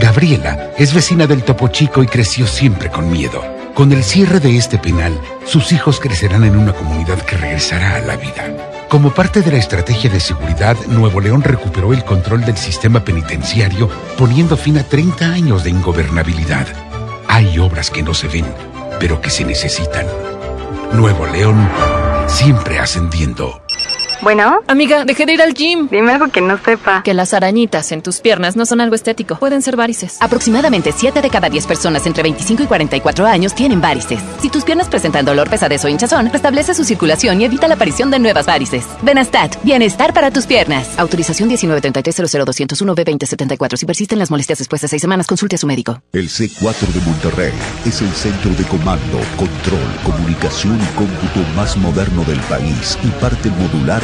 Gabriela 0.00 0.72
es 0.78 0.94
vecina 0.94 1.26
del 1.26 1.44
Topo 1.44 1.68
Chico 1.68 2.02
y 2.02 2.06
creció 2.06 2.46
siempre 2.46 2.90
con 2.90 3.10
miedo. 3.10 3.57
Con 3.78 3.92
el 3.92 4.02
cierre 4.02 4.40
de 4.40 4.56
este 4.56 4.76
penal, 4.76 5.16
sus 5.44 5.70
hijos 5.70 6.00
crecerán 6.00 6.42
en 6.42 6.56
una 6.56 6.72
comunidad 6.72 7.22
que 7.22 7.36
regresará 7.36 7.94
a 7.94 8.00
la 8.00 8.16
vida. 8.16 8.88
Como 8.88 9.14
parte 9.14 9.40
de 9.40 9.52
la 9.52 9.58
estrategia 9.58 10.10
de 10.10 10.18
seguridad, 10.18 10.76
Nuevo 10.88 11.20
León 11.20 11.44
recuperó 11.44 11.92
el 11.92 12.04
control 12.04 12.44
del 12.44 12.56
sistema 12.56 13.04
penitenciario, 13.04 13.88
poniendo 14.18 14.56
fin 14.56 14.78
a 14.78 14.82
30 14.82 15.26
años 15.26 15.62
de 15.62 15.70
ingobernabilidad. 15.70 16.66
Hay 17.28 17.56
obras 17.60 17.88
que 17.88 18.02
no 18.02 18.14
se 18.14 18.26
ven, 18.26 18.46
pero 18.98 19.20
que 19.20 19.30
se 19.30 19.44
necesitan. 19.44 20.08
Nuevo 20.92 21.28
León, 21.28 21.70
siempre 22.26 22.80
ascendiendo. 22.80 23.62
Bueno. 24.22 24.60
Amiga, 24.66 25.04
dejé 25.04 25.26
de 25.26 25.34
ir 25.34 25.42
al 25.42 25.54
gym. 25.54 25.88
Dime 25.90 26.12
algo 26.12 26.28
que 26.28 26.40
no 26.40 26.58
sepa. 26.58 27.02
Que 27.02 27.14
las 27.14 27.34
arañitas 27.34 27.92
en 27.92 28.02
tus 28.02 28.20
piernas 28.20 28.56
no 28.56 28.66
son 28.66 28.80
algo 28.80 28.94
estético. 28.94 29.36
Pueden 29.36 29.62
ser 29.62 29.76
varices. 29.76 30.16
Aproximadamente 30.20 30.92
7 30.96 31.22
de 31.22 31.30
cada 31.30 31.48
10 31.48 31.66
personas 31.66 32.06
entre 32.06 32.22
25 32.22 32.64
y 32.64 32.66
44 32.66 33.26
años 33.26 33.54
tienen 33.54 33.80
varices. 33.80 34.20
Si 34.40 34.50
tus 34.50 34.64
piernas 34.64 34.88
presentan 34.88 35.24
dolor, 35.24 35.48
pesadez 35.48 35.84
o 35.84 35.88
hinchazón, 35.88 36.30
restablece 36.30 36.74
su 36.74 36.84
circulación 36.84 37.40
y 37.40 37.44
evita 37.44 37.68
la 37.68 37.74
aparición 37.74 38.10
de 38.10 38.18
nuevas 38.18 38.46
varices. 38.46 38.84
Benastat, 39.02 39.62
bienestar 39.62 40.12
para 40.12 40.30
tus 40.30 40.46
piernas. 40.46 40.98
Autorización 40.98 41.48
1933-00201-B2074. 41.50 43.76
Si 43.76 43.86
persisten 43.86 44.18
las 44.18 44.30
molestias 44.30 44.58
después 44.58 44.82
de 44.82 44.88
6 44.88 45.00
semanas, 45.00 45.26
consulte 45.26 45.56
a 45.56 45.58
su 45.58 45.66
médico. 45.66 46.02
El 46.12 46.28
C4 46.28 46.86
de 46.92 47.00
Monterrey 47.02 47.52
es 47.86 48.02
el 48.02 48.12
centro 48.12 48.50
de 48.52 48.64
comando, 48.64 49.18
control, 49.36 49.78
comunicación 50.04 50.78
y 50.80 50.86
cómputo 50.96 51.40
más 51.54 51.76
moderno 51.76 52.24
del 52.24 52.40
país 52.40 52.98
y 53.04 53.08
parte 53.20 53.50
modular 53.50 54.02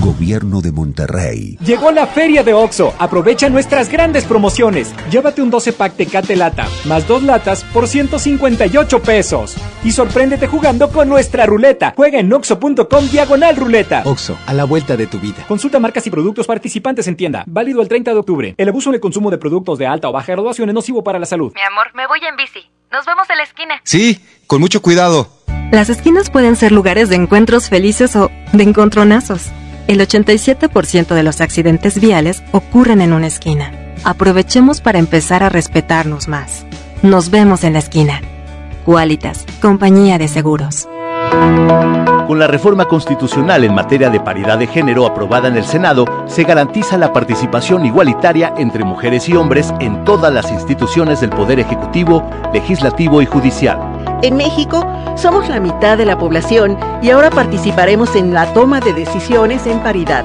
Gobierno 0.00 0.60
de 0.60 0.72
Monterrey. 0.72 1.56
Llegó 1.64 1.90
la 1.90 2.06
feria 2.06 2.42
de 2.42 2.52
OXO. 2.52 2.94
Aprovecha 2.98 3.48
nuestras 3.48 3.88
grandes 3.88 4.24
promociones. 4.24 4.94
Llévate 5.10 5.40
un 5.42 5.50
12 5.50 5.72
pack 5.72 5.96
Tecate 5.96 6.36
Lata, 6.36 6.68
más 6.84 7.08
dos 7.08 7.22
latas 7.22 7.64
por 7.64 7.88
158 7.88 9.02
pesos. 9.02 9.56
Y 9.82 9.92
sorpréndete 9.92 10.46
jugando 10.46 10.90
con 10.90 11.08
nuestra 11.08 11.46
ruleta. 11.46 11.94
Juega 11.96 12.18
en 12.20 12.32
oxo.com 12.32 13.08
diagonal 13.10 13.56
ruleta. 13.56 14.02
OXO, 14.04 14.36
a 14.46 14.52
la 14.52 14.64
vuelta 14.64 14.96
de 14.96 15.06
tu 15.06 15.18
vida. 15.18 15.44
Consulta 15.48 15.80
marcas 15.80 16.06
y 16.06 16.10
productos 16.10 16.46
participantes 16.46 17.06
en 17.08 17.16
tienda. 17.16 17.44
Válido 17.46 17.80
el 17.80 17.88
30 17.88 18.12
de 18.12 18.18
octubre. 18.18 18.54
El 18.58 18.68
abuso 18.68 18.90
en 18.90 18.96
el 18.96 19.00
consumo 19.00 19.30
de 19.30 19.38
productos 19.38 19.78
de 19.78 19.86
alta 19.86 20.08
o 20.08 20.12
baja 20.12 20.32
graduación 20.32 20.68
es 20.68 20.74
nocivo 20.74 21.02
para 21.02 21.18
la 21.18 21.26
salud. 21.26 21.52
Mi 21.54 21.62
amor, 21.62 21.86
me 21.94 22.06
voy 22.06 22.20
en 22.28 22.36
bici. 22.36 22.68
Nos 22.92 23.06
vemos 23.06 23.28
en 23.30 23.38
la 23.38 23.42
esquina. 23.42 23.80
Sí, 23.82 24.20
con 24.46 24.60
mucho 24.60 24.80
cuidado. 24.82 25.28
Las 25.70 25.90
esquinas 25.90 26.30
pueden 26.30 26.56
ser 26.56 26.72
lugares 26.72 27.08
de 27.08 27.16
encuentros 27.16 27.68
felices 27.68 28.14
o 28.16 28.30
de 28.52 28.62
encontronazos. 28.62 29.50
El 29.86 30.00
87% 30.00 31.14
de 31.14 31.22
los 31.22 31.40
accidentes 31.40 32.00
viales 32.00 32.42
ocurren 32.52 33.00
en 33.00 33.12
una 33.12 33.26
esquina. 33.26 33.72
Aprovechemos 34.04 34.80
para 34.80 34.98
empezar 34.98 35.42
a 35.42 35.48
respetarnos 35.48 36.28
más. 36.28 36.64
Nos 37.02 37.30
vemos 37.30 37.64
en 37.64 37.74
la 37.74 37.80
esquina. 37.80 38.20
Qualitas, 38.84 39.44
compañía 39.60 40.18
de 40.18 40.28
seguros. 40.28 40.88
Con 42.26 42.38
la 42.38 42.46
reforma 42.46 42.86
constitucional 42.86 43.64
en 43.64 43.74
materia 43.74 44.08
de 44.08 44.20
paridad 44.20 44.58
de 44.58 44.66
género 44.66 45.06
aprobada 45.06 45.48
en 45.48 45.56
el 45.56 45.64
Senado, 45.64 46.06
se 46.26 46.44
garantiza 46.44 46.96
la 46.96 47.12
participación 47.12 47.84
igualitaria 47.84 48.54
entre 48.56 48.84
mujeres 48.84 49.28
y 49.28 49.36
hombres 49.36 49.74
en 49.80 50.04
todas 50.04 50.32
las 50.32 50.50
instituciones 50.50 51.20
del 51.20 51.30
Poder 51.30 51.60
Ejecutivo, 51.60 52.28
Legislativo 52.52 53.20
y 53.20 53.26
Judicial. 53.26 53.93
En 54.22 54.36
México 54.36 54.86
somos 55.16 55.48
la 55.48 55.60
mitad 55.60 55.98
de 55.98 56.04
la 56.04 56.18
población 56.18 56.78
y 57.02 57.10
ahora 57.10 57.30
participaremos 57.30 58.16
en 58.16 58.32
la 58.32 58.52
toma 58.52 58.80
de 58.80 58.92
decisiones 58.92 59.66
en 59.66 59.80
paridad. 59.80 60.24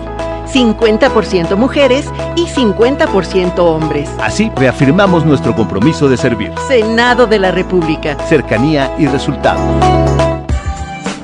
50% 0.53 1.55
mujeres 1.55 2.05
y 2.35 2.45
50% 2.45 3.59
hombres. 3.59 4.09
Así 4.19 4.51
reafirmamos 4.55 5.25
nuestro 5.25 5.55
compromiso 5.55 6.09
de 6.09 6.17
servir. 6.17 6.51
Senado 6.67 7.27
de 7.27 7.39
la 7.39 7.51
República. 7.51 8.17
Cercanía 8.27 8.91
y 8.97 9.07
resultados. 9.07 9.61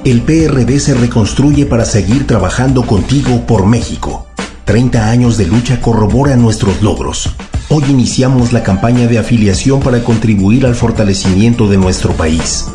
El 0.03 0.21
PRD 0.21 0.79
se 0.79 0.93
reconstruye 0.93 1.65
para 1.65 1.83
seguir 1.83 2.27
trabajando 2.27 2.83
contigo 2.85 3.41
por 3.47 3.65
México. 3.65 4.27
30 4.65 5.09
años 5.09 5.37
de 5.37 5.47
lucha 5.47 5.81
corroboran 5.81 6.41
nuestros 6.41 6.81
logros. 6.81 7.35
Hoy 7.69 7.83
iniciamos 7.89 8.53
la 8.53 8.63
campaña 8.63 9.07
de 9.07 9.17
afiliación 9.17 9.79
para 9.79 10.03
contribuir 10.03 10.65
al 10.65 10.75
fortalecimiento 10.75 11.67
de 11.67 11.77
nuestro 11.77 12.13
país. 12.13 12.65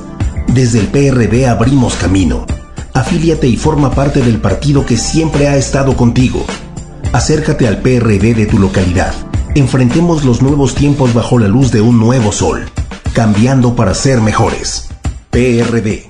Desde 0.48 0.80
el 0.80 0.88
PRD 0.88 1.46
abrimos 1.46 1.94
camino 1.94 2.44
Afíliate 2.92 3.46
y 3.46 3.56
forma 3.56 3.92
parte 3.92 4.20
del 4.20 4.40
partido 4.40 4.84
que 4.84 4.96
siempre 4.96 5.48
ha 5.48 5.56
estado 5.56 5.96
contigo. 5.96 6.44
Acércate 7.12 7.68
al 7.68 7.78
PRD 7.78 8.34
de 8.34 8.46
tu 8.46 8.58
localidad. 8.58 9.14
Enfrentemos 9.54 10.24
los 10.24 10.42
nuevos 10.42 10.74
tiempos 10.74 11.14
bajo 11.14 11.38
la 11.38 11.48
luz 11.48 11.70
de 11.70 11.80
un 11.80 11.98
nuevo 11.98 12.32
sol, 12.32 12.68
cambiando 13.12 13.74
para 13.76 13.94
ser 13.94 14.20
mejores. 14.20 14.88
PRD. 15.30 16.10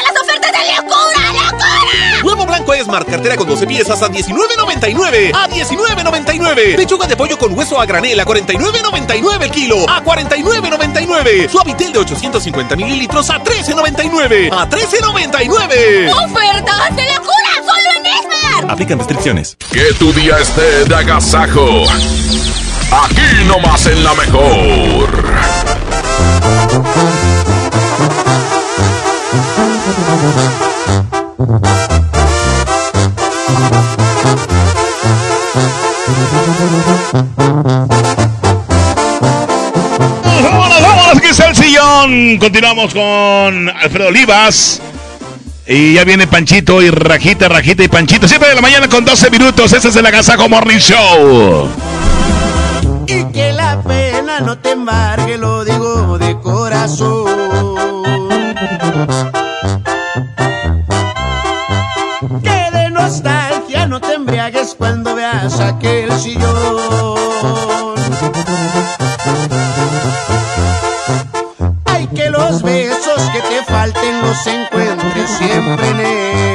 Esmar, 2.81 3.05
cartera 3.05 3.35
con 3.37 3.47
12 3.47 3.67
piezas 3.67 4.01
a 4.01 4.09
19.99. 4.09 5.31
A 5.33 5.47
19.99. 5.47 6.75
Pechuga 6.75 7.07
de 7.07 7.15
pollo 7.15 7.37
con 7.37 7.57
hueso 7.57 7.79
a 7.79 7.85
granel 7.85 8.19
a 8.19 8.25
49.99 8.25 9.43
el 9.43 9.51
kilo. 9.51 9.89
A 9.89 10.03
49.99. 10.03 11.49
Suavitel 11.49 11.93
de 11.93 11.99
850 11.99 12.75
mililitros 12.75 13.29
a 13.29 13.41
13.99. 13.41 14.49
A 14.51 14.67
13.99. 14.69 16.11
¡Ofertas 16.11 16.95
de 16.95 17.03
locura! 17.13 17.51
¡Solo 17.65 17.89
en 17.97 18.05
Esmar! 18.05 18.71
Aplican 18.71 18.97
restricciones. 18.97 19.57
Que 19.71 19.93
tu 19.93 20.11
día 20.13 20.37
esté 20.39 20.85
de 20.85 20.95
agasajo. 20.95 21.83
Aquí 22.91 23.45
nomás 23.45 23.85
en 23.85 24.03
la 24.03 24.13
mejor. 24.15 25.09
¡Vámonos, 40.43 40.81
vámonos! 40.81 41.17
Aquí 41.17 41.27
está 41.27 41.49
el 41.49 41.55
sillón. 41.55 42.37
Continuamos 42.37 42.93
con 42.93 43.69
Alfredo 43.69 44.07
Olivas. 44.07 44.81
Y 45.67 45.93
ya 45.93 46.03
viene 46.03 46.27
Panchito 46.27 46.81
y 46.81 46.89
Rajita, 46.89 47.47
Rajita 47.47 47.83
y 47.83 47.87
Panchito. 47.87 48.27
Siempre 48.27 48.49
de 48.49 48.55
la 48.55 48.61
mañana 48.61 48.89
con 48.89 49.05
12 49.05 49.29
minutos. 49.29 49.71
Este 49.71 49.87
es 49.89 49.95
el 49.95 50.05
Agasajo 50.05 50.49
Morning 50.49 50.79
Show. 50.79 51.69
Y 53.07 53.23
que 53.31 53.53
la 53.53 53.81
pena 53.81 54.39
no 54.41 54.57
te 54.57 54.71
embargue, 54.71 55.37
lo 55.37 55.63
digo 55.63 56.17
de 56.17 56.37
corazón. 56.39 57.31
Embriagues 64.31 64.75
cuando 64.77 65.13
veas 65.13 65.59
aquel 65.59 66.09
sillón. 66.13 67.95
Ay, 71.83 72.07
que 72.15 72.29
los 72.29 72.63
besos 72.63 73.29
que 73.33 73.41
te 73.41 73.63
falten 73.65 74.21
los 74.21 74.47
encuentres 74.47 75.29
siempre 75.31 75.89
en 75.89 75.99
él. 75.99 76.50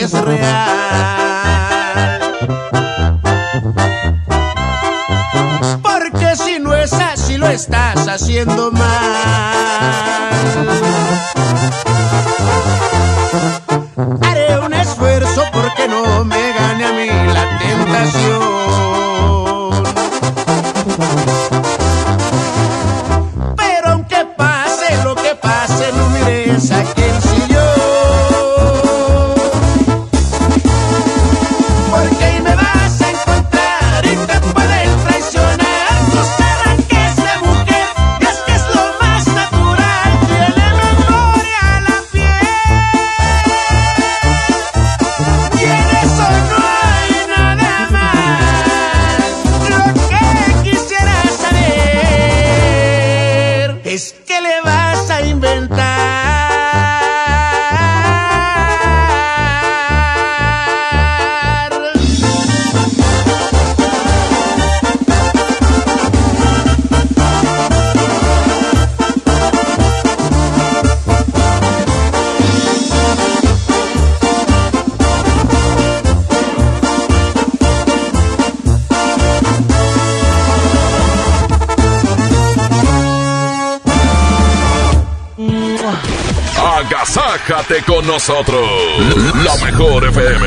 Es 0.00 0.12
real. 0.12 0.78
Porque 5.82 6.36
si 6.36 6.58
no 6.60 6.74
es 6.74 6.92
así 6.92 7.36
lo 7.36 7.48
estás 7.48 8.06
haciendo 8.06 8.70
mal. 8.70 8.84
Haré 14.22 14.58
un 14.60 14.72
esfuerzo 14.72 15.42
porque 15.52 15.88
no 15.88 16.24
me 16.24 16.52
gane 16.52 16.84
a 16.84 16.92
mí 16.92 17.06
la 17.32 17.58
tentación. 17.58 18.58
Con 87.68 88.06
nosotros. 88.06 88.66
La 89.44 89.54
mejor 89.66 90.02
FM. 90.08 90.46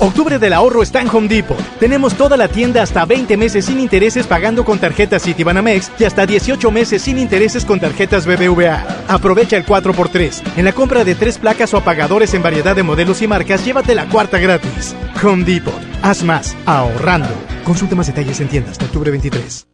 Octubre 0.00 0.40
del 0.40 0.52
ahorro 0.52 0.82
está 0.82 1.00
en 1.00 1.08
Home 1.08 1.28
Depot. 1.28 1.56
Tenemos 1.78 2.14
toda 2.14 2.36
la 2.36 2.48
tienda 2.48 2.82
hasta 2.82 3.04
20 3.04 3.36
meses 3.36 3.66
sin 3.66 3.78
intereses 3.78 4.26
pagando 4.26 4.64
con 4.64 4.80
tarjetas 4.80 5.22
Citibanamex 5.22 5.92
y 5.96 6.04
hasta 6.04 6.26
18 6.26 6.72
meses 6.72 7.02
sin 7.02 7.16
intereses 7.16 7.64
con 7.64 7.78
tarjetas 7.78 8.26
BBVA. 8.26 9.04
Aprovecha 9.06 9.56
el 9.56 9.64
4x3. 9.64 10.56
En 10.56 10.64
la 10.64 10.72
compra 10.72 11.04
de 11.04 11.14
tres 11.14 11.38
placas 11.38 11.72
o 11.74 11.76
apagadores 11.76 12.34
en 12.34 12.42
variedad 12.42 12.74
de 12.74 12.82
modelos 12.82 13.22
y 13.22 13.28
marcas, 13.28 13.64
llévate 13.64 13.94
la 13.94 14.08
cuarta 14.08 14.38
gratis. 14.38 14.96
Home 15.22 15.44
Depot. 15.44 15.80
Haz 16.02 16.24
más 16.24 16.56
ahorrando. 16.66 17.30
Consulta 17.62 17.94
más 17.94 18.08
detalles 18.08 18.40
en 18.40 18.48
tiendas 18.48 18.72
hasta 18.72 18.86
octubre 18.86 19.12
23. 19.12 19.68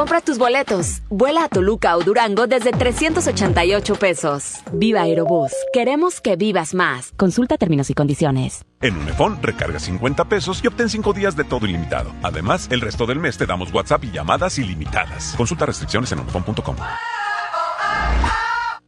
Compra 0.00 0.22
tus 0.22 0.38
boletos. 0.38 1.02
Vuela 1.10 1.44
a 1.44 1.48
Toluca 1.50 1.94
o 1.94 2.02
Durango 2.02 2.46
desde 2.46 2.70
388 2.72 3.96
pesos. 3.96 4.54
Viva 4.72 5.02
Aerobús. 5.02 5.52
Queremos 5.74 6.22
que 6.22 6.36
vivas 6.36 6.72
más. 6.72 7.12
Consulta 7.18 7.58
términos 7.58 7.90
y 7.90 7.92
condiciones. 7.92 8.64
En 8.80 8.96
Unifón, 8.96 9.42
recarga 9.42 9.78
50 9.78 10.24
pesos 10.24 10.64
y 10.64 10.68
obtén 10.68 10.88
5 10.88 11.12
días 11.12 11.36
de 11.36 11.44
todo 11.44 11.66
ilimitado. 11.66 12.12
Además, 12.22 12.66
el 12.70 12.80
resto 12.80 13.04
del 13.04 13.18
mes 13.18 13.36
te 13.36 13.44
damos 13.44 13.74
WhatsApp 13.74 14.04
y 14.04 14.10
llamadas 14.10 14.58
ilimitadas. 14.58 15.34
Consulta 15.36 15.66
restricciones 15.66 16.10
en 16.12 16.20
unifón.com. 16.20 16.76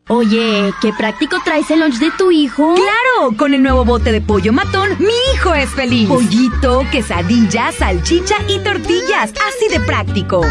Oye, 0.08 0.72
qué 0.80 0.92
práctico 0.92 1.36
traes 1.44 1.70
el 1.70 1.80
lunch 1.80 1.98
de 1.98 2.10
tu 2.12 2.30
hijo. 2.30 2.74
Claro, 2.74 3.36
con 3.36 3.54
el 3.54 3.62
nuevo 3.62 3.84
bote 3.84 4.12
de 4.12 4.20
pollo 4.20 4.52
matón, 4.52 4.88
mi 4.98 5.12
hijo 5.34 5.54
es 5.54 5.68
feliz. 5.70 6.08
Pollito, 6.08 6.84
quesadilla, 6.90 7.70
salchicha 7.70 8.36
y 8.48 8.58
tortillas, 8.60 9.32
así 9.46 9.68
de 9.70 9.80
práctico. 9.80 10.42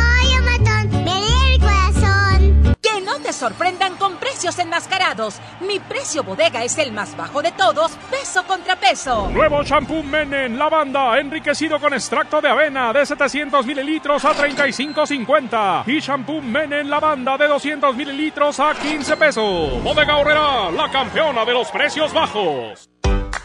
Sorprendan 3.42 3.96
con 3.96 4.18
precios 4.18 4.60
enmascarados. 4.60 5.42
Mi 5.62 5.80
precio 5.80 6.24
bodega 6.24 6.64
es 6.64 6.78
el 6.78 6.92
más 6.92 7.18
bajo 7.18 7.42
de 7.42 7.52
todos, 7.52 7.92
peso 8.12 8.44
contra 8.46 8.76
peso. 8.76 9.32
Nuevo 9.32 9.64
shampoo 9.64 10.04
Menen 10.04 10.60
Lavanda, 10.60 11.20
enriquecido 11.20 11.80
con 11.80 11.92
extracto 11.92 12.40
de 12.40 12.50
avena 12.50 12.94
de 12.94 13.04
700 13.04 13.66
mililitros 13.66 14.24
a 14.26 14.36
35.50. 14.36 15.88
Y 15.88 16.00
shampoo 16.00 16.40
Menen 16.40 16.88
Lavanda 16.88 17.36
de 17.36 17.48
200 17.48 17.96
mililitros 17.96 18.60
a 18.60 18.76
15 18.76 19.18
pesos. 19.18 19.84
Bodega 19.84 20.18
Horrera, 20.18 20.70
la 20.70 20.92
campeona 20.92 21.44
de 21.44 21.54
los 21.54 21.72
precios 21.72 22.14
bajos. 22.14 22.92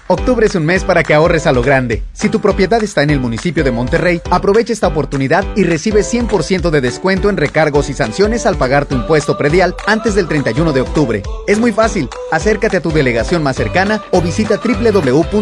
Octubre 0.08 0.46
es 0.46 0.54
un 0.54 0.64
mes 0.64 0.84
para 0.84 1.02
que 1.02 1.14
ahorres 1.14 1.48
a 1.48 1.52
lo 1.52 1.62
grande. 1.62 2.04
Si 2.12 2.28
tu 2.28 2.40
propiedad 2.40 2.80
está 2.80 3.02
en 3.02 3.10
el 3.10 3.18
municipio 3.18 3.64
de 3.64 3.72
Monterrey, 3.72 4.20
aprovecha 4.30 4.72
esta 4.72 4.86
oportunidad 4.86 5.44
y 5.56 5.64
recibe 5.64 6.02
100% 6.02 6.70
de 6.70 6.80
descuento 6.80 7.28
en 7.28 7.36
recargos 7.36 7.90
y 7.90 7.92
sanciones 7.92 8.46
al 8.46 8.54
pagar 8.56 8.86
tu 8.86 8.94
impuesto 8.94 9.36
predial 9.36 9.74
antes 9.88 10.14
del 10.14 10.28
31 10.28 10.72
de 10.72 10.82
octubre. 10.82 11.24
Es 11.48 11.58
muy 11.58 11.72
fácil. 11.72 12.08
Acércate 12.30 12.76
a 12.76 12.80
tu 12.80 12.92
delegación 12.92 13.42
más 13.42 13.56
cercana 13.56 14.00
o 14.12 14.20
visita 14.20 14.60
www.mty.gov.mx. 14.64 15.36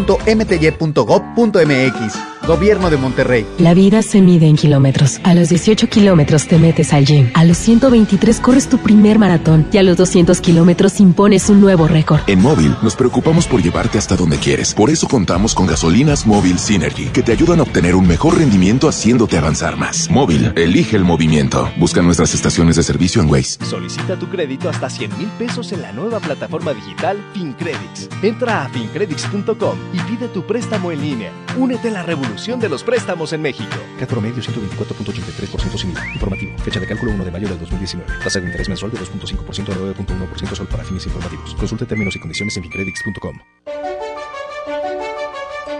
Gobierno 2.47 2.89
de 2.89 2.97
Monterrey. 2.97 3.45
La 3.57 3.73
vida 3.73 4.01
se 4.01 4.21
mide 4.21 4.47
en 4.47 4.55
kilómetros. 4.55 5.19
A 5.23 5.33
los 5.33 5.49
18 5.49 5.87
kilómetros 5.89 6.47
te 6.47 6.59
metes 6.59 6.93
al 6.93 7.05
gym. 7.05 7.31
A 7.33 7.43
los 7.43 7.57
123 7.57 8.39
corres 8.39 8.69
tu 8.69 8.77
primer 8.77 9.17
maratón. 9.19 9.67
Y 9.71 9.77
a 9.77 9.83
los 9.83 9.97
200 9.97 10.41
kilómetros 10.41 10.99
impones 10.99 11.49
un 11.49 11.59
nuevo 11.61 11.87
récord. 11.87 12.21
En 12.27 12.41
Móvil 12.41 12.75
nos 12.83 12.95
preocupamos 12.95 13.47
por 13.47 13.61
llevarte 13.63 13.97
hasta 13.97 14.15
donde 14.15 14.37
quieres. 14.55 14.73
Por 14.73 14.89
eso 14.89 15.07
contamos 15.07 15.53
con 15.53 15.65
gasolinas 15.67 16.25
Móvil 16.25 16.59
Synergy, 16.59 17.07
que 17.07 17.23
te 17.23 17.31
ayudan 17.31 17.59
a 17.59 17.63
obtener 17.63 17.95
un 17.95 18.07
mejor 18.07 18.37
rendimiento 18.37 18.87
haciéndote 18.87 19.37
avanzar 19.37 19.77
más. 19.77 20.09
Móvil, 20.09 20.53
elige 20.55 20.95
el 20.95 21.03
movimiento. 21.03 21.69
Busca 21.77 22.01
nuestras 22.01 22.33
estaciones 22.33 22.75
de 22.75 22.83
servicio 22.83 23.21
en 23.21 23.29
Waze. 23.29 23.57
Solicita 23.65 24.17
tu 24.17 24.27
crédito 24.29 24.69
hasta 24.69 24.89
100 24.89 25.17
mil 25.17 25.27
pesos 25.37 25.71
en 25.71 25.81
la 25.81 25.91
nueva 25.91 26.19
plataforma 26.19 26.73
digital 26.73 27.17
FinCredits. 27.33 28.09
Entra 28.21 28.65
a 28.65 28.69
fincredits.com 28.69 29.77
y 29.93 29.99
pide 30.09 30.27
tu 30.29 30.45
préstamo 30.45 30.91
en 30.91 31.01
línea. 31.01 31.31
Únete 31.57 31.89
a 31.89 31.91
la 31.91 32.03
revolución 32.03 32.59
de 32.59 32.69
los 32.69 32.83
préstamos 32.83 33.33
en 33.33 33.41
México. 33.41 33.75
CAT 33.99 34.09
promedio 34.09 34.41
124.83% 34.41 35.77
sin 35.77 35.91
IVA. 35.91 36.13
Informativo. 36.13 36.57
Fecha 36.59 36.79
de 36.79 36.87
cálculo 36.87 37.11
1 37.11 37.25
de 37.25 37.31
mayo 37.31 37.47
del 37.47 37.59
2019. 37.59 38.11
Tasa 38.23 38.39
de 38.39 38.45
interés 38.47 38.69
mensual 38.69 38.91
de 38.91 38.99
2.5% 38.99 39.69
a 39.69 39.75
9.1% 39.75 40.55
sol 40.55 40.67
para 40.67 40.83
fines 40.83 41.05
informativos. 41.05 41.55
Consulte 41.55 41.85
términos 41.85 42.15
y 42.15 42.19
condiciones 42.19 42.55
en 42.57 42.63
fincredits.com. 42.63 44.04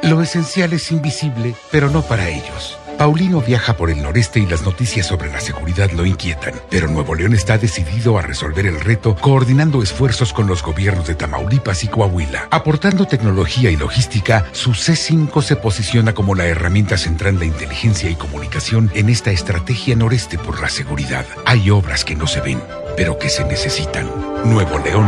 Lo 0.05 0.21
esencial 0.21 0.71
es 0.73 0.91
invisible, 0.91 1.55
pero 1.71 1.89
no 1.89 2.03
para 2.03 2.29
ellos. 2.29 2.77
Paulino 2.99 3.41
viaja 3.41 3.75
por 3.75 3.89
el 3.89 4.03
noreste 4.03 4.39
y 4.39 4.45
las 4.45 4.61
noticias 4.61 5.07
sobre 5.07 5.31
la 5.31 5.41
seguridad 5.41 5.89
lo 5.91 6.05
inquietan, 6.05 6.53
pero 6.69 6.87
Nuevo 6.87 7.15
León 7.15 7.33
está 7.33 7.57
decidido 7.57 8.17
a 8.17 8.21
resolver 8.21 8.67
el 8.67 8.79
reto 8.79 9.15
coordinando 9.15 9.81
esfuerzos 9.81 10.31
con 10.31 10.45
los 10.47 10.61
gobiernos 10.61 11.07
de 11.07 11.15
Tamaulipas 11.15 11.83
y 11.83 11.87
Coahuila. 11.87 12.47
Aportando 12.51 13.05
tecnología 13.05 13.71
y 13.71 13.77
logística, 13.77 14.45
su 14.51 14.71
C5 14.71 15.41
se 15.41 15.55
posiciona 15.55 16.13
como 16.13 16.35
la 16.35 16.45
herramienta 16.45 16.97
central 16.97 17.39
de 17.39 17.47
inteligencia 17.47 18.09
y 18.09 18.15
comunicación 18.15 18.91
en 18.93 19.09
esta 19.09 19.31
estrategia 19.31 19.95
noreste 19.95 20.37
por 20.37 20.61
la 20.61 20.69
seguridad. 20.69 21.25
Hay 21.45 21.69
obras 21.71 22.05
que 22.05 22.15
no 22.15 22.27
se 22.27 22.41
ven, 22.41 22.61
pero 22.95 23.17
que 23.17 23.29
se 23.29 23.43
necesitan. 23.45 24.09
Nuevo 24.45 24.77
León, 24.79 25.07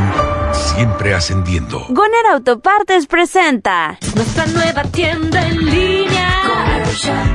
siempre 0.51 1.13
ascendiendo. 1.13 1.85
Goner 1.89 2.25
Autopartes 2.33 3.05
presenta 3.07 3.97
Nuestra 4.15 4.45
nueva 4.47 4.83
tienda 4.83 5.47
en 5.47 5.65
línea. 5.65 6.29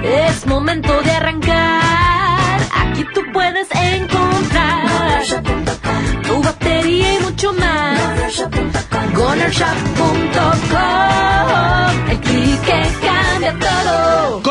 Es 0.03 0.47
momento 0.47 1.01
de 1.03 1.11
arrancar. 1.13 2.61
Aquí 2.75 3.05
tú 3.15 3.21
puedes 3.33 3.69
encontrar 3.73 5.23
tu 6.27 6.43
batería 6.43 7.15
y 7.15 7.21
mucho 7.21 7.53
más. 7.53 8.01
GonerShop.com 9.15 12.11
El 12.11 12.21
clic 12.21 12.61
que 12.63 12.83
cambia. 13.07 13.62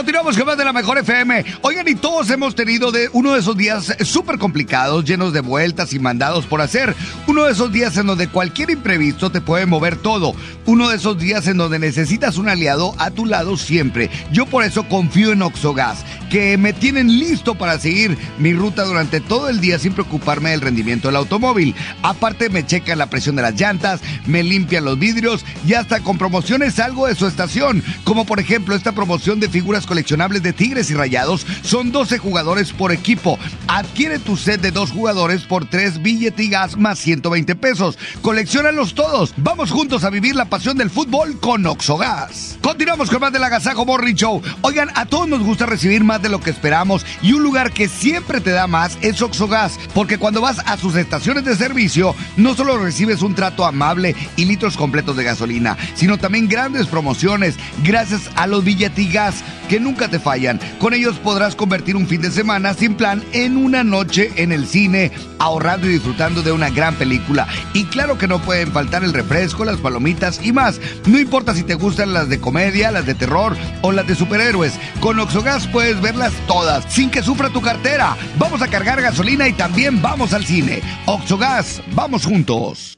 Continuamos 0.02 0.36
con 0.36 0.48
más 0.48 0.58
de 0.58 0.66
la 0.66 0.74
mejor 0.74 0.98
FM. 0.98 1.46
Oigan, 1.62 1.88
y 1.88 1.94
todos 1.94 2.28
hemos 2.32 2.56
tenido 2.56 2.92
de 2.92 3.08
uno 3.14 3.34
de 3.34 3.40
esos 3.40 3.56
días 3.56 3.96
súper 4.04 4.40
complicados, 4.40 5.06
llenos 5.06 5.32
de 5.32 5.42
vueltas 5.42 5.94
y 5.94 6.00
mandados 6.00 6.48
por 6.48 6.60
hacer. 6.60 6.96
Uno 7.28 7.44
de 7.44 7.52
esos 7.52 7.72
días 7.72 7.96
en 7.98 8.08
donde 8.08 8.28
cualquier 8.28 8.72
imprevisto 8.72 9.30
te 9.30 9.42
puede 9.42 9.68
mover 9.68 9.98
todo. 9.98 10.34
Uno 10.66 10.90
de 10.90 10.96
esos 10.96 11.20
días 11.20 11.46
en 11.46 11.58
donde 11.58 11.78
necesitas 11.78 12.40
un 12.40 12.50
aliado 12.50 12.96
a 12.98 13.12
tu 13.12 13.28
lado 13.28 13.58
siempre. 13.58 14.10
Yo 14.32 14.48
por 14.48 14.64
eso 14.64 14.88
confío 14.88 15.34
en 15.34 15.44
Oxogas, 15.44 16.04
que 16.32 16.58
me 16.58 16.74
tienen 16.74 17.20
listo 17.20 17.54
para 17.54 17.78
seguir 17.78 18.18
mi 18.40 18.54
ruta 18.54 18.86
durante 18.86 19.22
todo 19.22 19.50
el 19.50 19.62
día 19.62 19.78
sin 19.78 19.94
preocuparme 19.94 20.50
del 20.50 20.62
rendimiento 20.62 21.10
del 21.10 21.18
automóvil. 21.18 21.76
Aparte 22.02 22.50
me 22.50 22.66
checan 22.66 22.98
la 22.98 23.12
presión 23.12 23.36
de 23.36 23.44
las 23.44 23.54
llantas, 23.54 24.02
me 24.26 24.42
limpian 24.42 24.84
los 24.84 24.98
vidrios 24.98 25.46
y 25.68 25.76
hasta 25.76 26.00
con 26.00 26.18
promociones 26.18 26.74
salgo 26.74 27.06
de 27.06 27.14
su 27.14 27.28
estación. 27.28 27.84
Como 28.04 28.26
por 28.26 28.40
ejemplo 28.40 28.74
esta 28.74 28.94
promoción 28.94 29.40
de 29.40 29.48
figuras 29.48 29.86
coleccionables 29.92 30.42
de 30.42 30.54
Tigres 30.54 30.90
y 30.90 30.94
Rayados. 30.94 31.46
Son 31.64 31.92
12 31.92 32.18
jugadores 32.18 32.72
por 32.72 32.94
equipo. 32.94 33.38
Adquiere 33.68 34.20
tu 34.20 34.38
set 34.38 34.62
de 34.62 34.72
dos 34.72 34.90
jugadores 34.90 35.42
por 35.42 35.66
3 35.66 36.02
billetigas 36.02 36.78
más 36.78 36.98
120 36.98 37.58
pesos. 37.58 37.98
Colecciónalos 38.22 38.96
todos. 38.96 39.34
Vamos 39.36 39.70
juntos 39.70 40.06
a 40.06 40.10
vivir 40.10 40.34
la 40.34 40.46
pasión 40.46 40.78
del 40.78 40.90
fútbol 40.90 41.42
con 41.42 41.66
Oxogas. 41.66 42.58
Continuamos 42.62 43.10
con 43.10 43.20
más 43.20 43.34
del 43.34 43.44
Agasajo 43.44 43.86
Morning 43.86 44.16
Show. 44.16 44.42
Oigan, 44.62 44.88
a 44.96 45.08
todos 45.08 45.28
nos 45.28 45.44
gusta 45.44 45.66
recibir 45.66 46.06
más 46.06 46.22
de 46.22 46.30
lo 46.30 46.40
que 46.40 46.52
esperamos 46.52 47.06
y 47.22 47.34
un 47.34 47.44
lugar 47.44 47.74
que 47.74 47.90
siempre 47.90 48.40
te 48.40 48.52
da 48.52 48.68
más 48.68 48.98
es 49.02 49.22
Oxogas. 49.22 49.78
Porque 49.94 50.18
cuando 50.18 50.40
vas 50.40 50.60
a 50.60 50.78
sus 50.78 50.96
estaciones 50.96 51.44
de 51.44 51.58
servicio, 51.58 52.16
no 52.38 52.56
solo 52.56 52.78
recibes 52.78 53.24
un 53.24 53.36
trato 53.36 53.66
amable 53.66 54.16
y 54.38 54.46
litros 54.46 54.78
completos 54.78 55.18
de 55.18 55.26
gasolina, 55.26 55.76
sino 55.96 56.18
también 56.18 56.48
grandes 56.48 56.88
promociones 56.88 57.58
gracias 57.84 58.32
a 58.38 58.48
los 58.48 58.64
billetigas 58.64 59.44
que 59.68 59.81
nunca 59.84 60.08
te 60.08 60.20
fallan. 60.20 60.60
Con 60.80 60.94
ellos 60.94 61.18
podrás 61.18 61.56
convertir 61.56 61.96
un 61.96 62.08
fin 62.08 62.22
de 62.22 62.32
semana 62.32 62.74
sin 62.74 62.96
plan 62.96 63.24
en 63.34 63.58
una 63.58 63.84
noche 63.84 64.32
en 64.36 64.52
el 64.52 64.68
cine, 64.68 65.12
ahorrando 65.40 65.88
y 65.88 65.94
disfrutando 65.94 66.42
de 66.42 66.52
una 66.52 66.70
gran 66.70 66.96
película. 66.96 67.48
Y 67.74 67.86
claro 67.86 68.18
que 68.18 68.28
no 68.28 68.42
pueden 68.42 68.72
faltar 68.72 69.04
el 69.04 69.14
refresco, 69.14 69.66
las 69.66 69.78
palomitas 69.78 70.40
y 70.44 70.52
más. 70.52 70.80
No 71.06 71.20
importa 71.20 71.54
si 71.54 71.64
te 71.64 71.76
gustan 71.76 72.14
las 72.14 72.30
de 72.30 72.40
comedia, 72.40 72.92
las 72.92 73.06
de 73.06 73.16
terror 73.16 73.58
o 73.82 73.92
las 73.92 74.08
de 74.08 74.16
superhéroes. 74.16 74.74
Con 75.00 75.20
Oxogas 75.20 75.68
puedes 75.68 76.02
verlas 76.02 76.34
todas 76.48 76.86
sin 76.92 77.10
que 77.10 77.24
sufra 77.24 77.50
tu 77.50 77.62
cartera. 77.62 78.16
Vamos 78.38 78.62
a 78.62 78.68
cargar 78.68 79.02
gasolina 79.02 79.48
y 79.48 79.54
también 79.54 80.02
vamos 80.02 80.34
al 80.34 80.46
cine. 80.46 80.82
Oxogas, 81.06 81.82
vamos 81.94 82.26
juntos. 82.26 82.98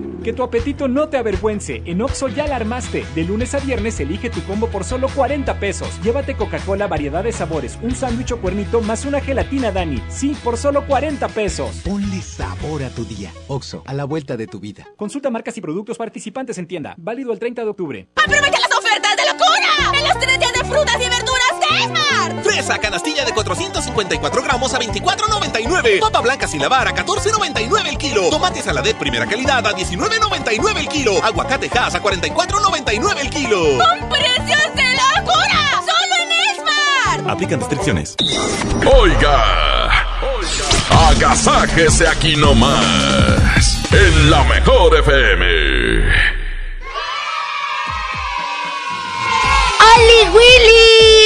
Que 0.23 0.33
tu 0.33 0.43
apetito 0.43 0.87
no 0.87 1.09
te 1.09 1.17
avergüence. 1.17 1.81
En 1.85 2.01
Oxo 2.01 2.27
ya 2.27 2.45
la 2.45 2.55
armaste. 2.55 3.03
De 3.15 3.23
lunes 3.23 3.55
a 3.55 3.59
viernes 3.59 3.99
elige 3.99 4.29
tu 4.29 4.43
combo 4.43 4.67
por 4.67 4.83
solo 4.83 5.09
40 5.09 5.59
pesos. 5.59 5.89
Llévate 6.03 6.35
Coca-Cola, 6.35 6.87
variedad 6.87 7.23
de 7.23 7.31
sabores, 7.31 7.79
un 7.81 7.95
sándwich 7.95 8.31
o 8.33 8.37
cuernito 8.39 8.81
más 8.81 9.05
una 9.05 9.19
gelatina 9.19 9.71
Dani. 9.71 9.99
Sí, 10.09 10.37
por 10.43 10.57
solo 10.57 10.85
40 10.85 11.27
pesos. 11.29 11.81
Ponle 11.83 12.21
sabor 12.21 12.83
a 12.83 12.89
tu 12.89 13.03
día. 13.03 13.31
Oxo, 13.47 13.81
a 13.87 13.93
la 13.95 14.05
vuelta 14.05 14.37
de 14.37 14.45
tu 14.45 14.59
vida. 14.59 14.87
Consulta 14.95 15.31
marcas 15.31 15.57
y 15.57 15.61
productos 15.61 15.97
participantes 15.97 16.57
en 16.59 16.67
tienda. 16.67 16.93
Válido 16.97 17.33
el 17.33 17.39
30 17.39 17.63
de 17.63 17.69
octubre. 17.69 18.07
¡Aprovecha 18.15 18.59
las 18.59 18.77
ofertas 18.77 19.15
de 19.17 19.23
locura! 19.25 19.99
En 19.99 20.07
los 20.07 20.19
tres 20.19 20.37
días 20.37 20.53
de 20.53 20.59
frutas 20.65 20.95
y 20.97 21.09
verduras 21.09 21.40
Esmar! 21.83 22.43
Fresa 22.43 22.77
canastilla 22.77 23.25
de 23.25 23.33
454 23.33 24.41
gramos 24.43 24.73
a 24.73 24.79
24.99. 24.79 25.99
Papa 25.99 26.21
blanca 26.21 26.47
sin 26.47 26.61
lavar 26.61 26.87
a 26.87 26.93
14.99 26.95 27.87
el 27.87 27.97
kilo. 27.97 28.29
Tomate 28.29 28.61
saladet 28.61 28.97
primera 28.97 29.25
calidad 29.25 29.65
a 29.65 29.73
19.99 29.75 30.77
el 30.77 30.87
kilo. 30.87 31.23
Aguacate 31.23 31.69
Hass 31.77 31.95
a 31.95 32.01
44.99 32.01 33.19
el 33.19 33.29
kilo. 33.29 33.61
¡Con 33.77 34.09
precios 34.09 34.75
de 34.75 34.83
locura! 34.93 35.81
¡Solo 35.81 36.15
en 36.23 36.31
Esmar! 36.57 37.31
Aplican 37.31 37.59
restricciones. 37.59 38.15
Oiga, 38.85 39.89
agasájese 41.09 42.07
aquí 42.07 42.35
nomás, 42.35 43.79
en 43.91 44.29
la 44.29 44.43
mejor 44.45 44.97
FM. 44.97 45.45
¡Oli 49.93 50.29
Willy! 50.29 51.20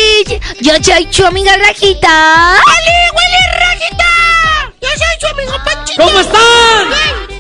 Yo 0.62 0.74
soy 0.82 1.06
tu 1.08 1.26
amiga 1.26 1.56
Rajita. 1.58 2.56
¡Oli, 2.56 2.96
Willy 3.16 3.44
Rajita! 3.60 4.74
Yo 4.82 4.90
soy 4.90 5.20
su 5.20 5.28
amigo 5.28 5.54
Panchito. 5.64 6.04
¿Cómo 6.04 6.20
están? 6.20 6.88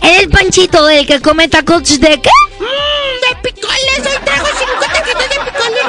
¿El 0.03 0.29
Panchito 0.29 0.89
el 0.89 1.07
que 1.07 1.19
come 1.21 1.47
tacos 1.47 1.99
de 1.99 2.21
qué? 2.21 2.29
Mmm, 2.59 2.63
de 2.63 3.35
picoles. 3.41 3.99
Hoy 3.99 4.17
trajo 4.23 4.47
cinco 4.57 4.85
taquitos 4.93 5.29
de 5.29 5.39
picoles. 5.45 5.85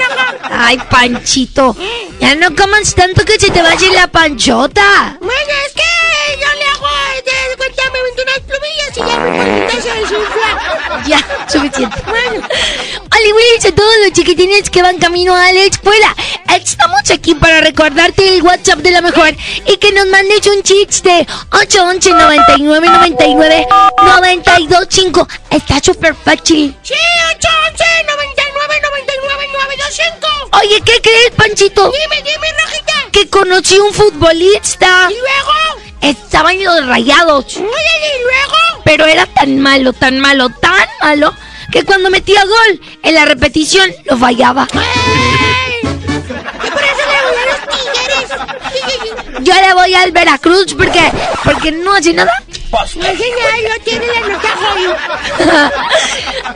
Ay, 0.50 0.78
Panchito. 0.90 1.76
Ya 2.20 2.34
no 2.34 2.54
comas 2.56 2.94
tanto 2.94 3.24
que 3.24 3.38
se 3.38 3.50
te 3.50 3.60
vaya 3.60 3.92
la 3.92 4.06
panchota. 4.08 5.18
Bueno, 5.20 5.52
es 5.66 5.72
que 5.74 5.82
cuenta, 7.76 7.92
me 7.92 8.02
vendo 8.02 8.22
unas 8.22 8.40
plumillas 8.40 8.96
y 8.96 9.00
ya 9.00 9.18
mi 9.18 9.38
palmita 9.38 9.82
se 9.82 9.94
desinfla. 9.94 11.02
Ya, 11.06 11.48
suficiente. 11.48 12.02
Bueno. 12.06 12.48
Oli 13.16 13.32
Willy, 13.32 13.68
a 13.68 13.74
todos 13.74 13.94
los 14.04 14.12
chiquitines 14.12 14.70
que 14.70 14.82
van 14.82 14.98
camino 14.98 15.34
a 15.34 15.52
la 15.52 15.62
escuela. 15.62 16.14
Estamos 16.54 17.10
aquí 17.10 17.34
para 17.34 17.60
recordarte 17.60 18.36
el 18.36 18.42
WhatsApp 18.42 18.78
de 18.80 18.90
la 18.90 19.00
mejor 19.00 19.34
y 19.66 19.76
que 19.76 19.92
nos 19.92 20.06
mandes 20.06 20.46
un 20.46 20.62
chiste. 20.62 21.26
811 21.52 22.10
99 22.10 22.88
99 22.88 23.66
925. 24.02 25.28
Está 25.50 25.80
súper 25.80 26.14
fácil. 26.14 26.76
Sí, 26.82 26.94
811 27.36 27.84
99 28.06 28.80
99 28.82 29.48
925. 29.52 30.26
Oye, 30.62 30.80
¿qué 30.84 31.00
crees, 31.02 31.30
Panchito? 31.36 31.92
Dime, 31.92 32.22
dime, 32.22 32.46
Rajita. 32.58 33.10
Que 33.12 33.28
conocí 33.28 33.78
un 33.78 33.92
futbolista. 33.92 35.08
¿Y 35.10 35.14
luego? 35.14 35.85
Estaban 36.00 36.62
los 36.62 36.86
rayados. 36.86 37.56
Oye, 37.56 37.62
¿y 37.62 38.22
luego? 38.22 38.82
Pero 38.84 39.06
era 39.06 39.26
tan 39.26 39.58
malo, 39.58 39.92
tan 39.92 40.20
malo, 40.20 40.48
tan 40.50 40.88
malo 41.02 41.34
que 41.72 41.82
cuando 41.84 42.10
metía 42.10 42.44
gol 42.44 42.80
en 43.02 43.14
la 43.14 43.24
repetición 43.24 43.90
lo 44.04 44.16
fallaba. 44.16 44.68
¡Ay! 44.72 45.80
Y 45.82 46.70
por 46.70 46.82
eso 46.82 47.02
le 47.10 47.20
voy 47.26 47.36
a 47.42 47.46
los 47.50 47.60
tigres. 47.72 49.40
Yo 49.40 49.54
le 49.54 49.74
voy 49.74 49.94
al 49.94 50.12
Veracruz 50.12 50.74
porque 50.74 51.12
porque 51.44 51.72
no 51.72 51.94
hace 51.94 52.12
nada. 52.12 52.32
No 52.72 53.06
es 53.06 53.18
genial, 53.18 53.60
no 53.68 53.84
tiene 53.84 54.06
la 54.06 54.20
nota 54.28 54.48
joven. 54.56 54.90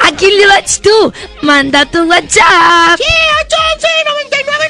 ¿A 0.01 0.17
quién 0.17 0.39
le 0.39 0.47
vas 0.47 0.81
tú? 0.81 1.13
Manda 1.43 1.87
tu 1.87 2.03
WhatsApp. 2.05 2.99
Sí, 2.99 3.05
811 3.47 3.89
99 4.07 4.70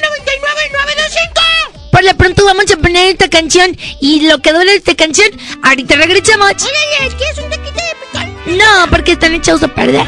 Por 1.91 2.03
lo 2.03 2.15
pronto 2.15 2.45
vamos 2.45 2.71
a 2.71 2.77
poner 2.77 3.09
esta 3.09 3.29
canción 3.29 3.77
y 3.99 4.27
lo 4.27 4.39
que 4.39 4.53
duele 4.53 4.75
esta 4.75 4.95
canción, 4.95 5.29
ahorita 5.61 5.95
regresamos. 5.95 6.51
Oye, 6.51 7.07
¿es 7.07 7.15
que 7.15 7.23
es 7.29 7.37
un 7.37 7.49
taquito 7.49 7.75
de? 7.75 7.91
No, 8.57 8.87
porque 8.89 9.11
están 9.13 9.33
echados 9.33 9.63
a 9.63 9.67
perder. 9.67 10.05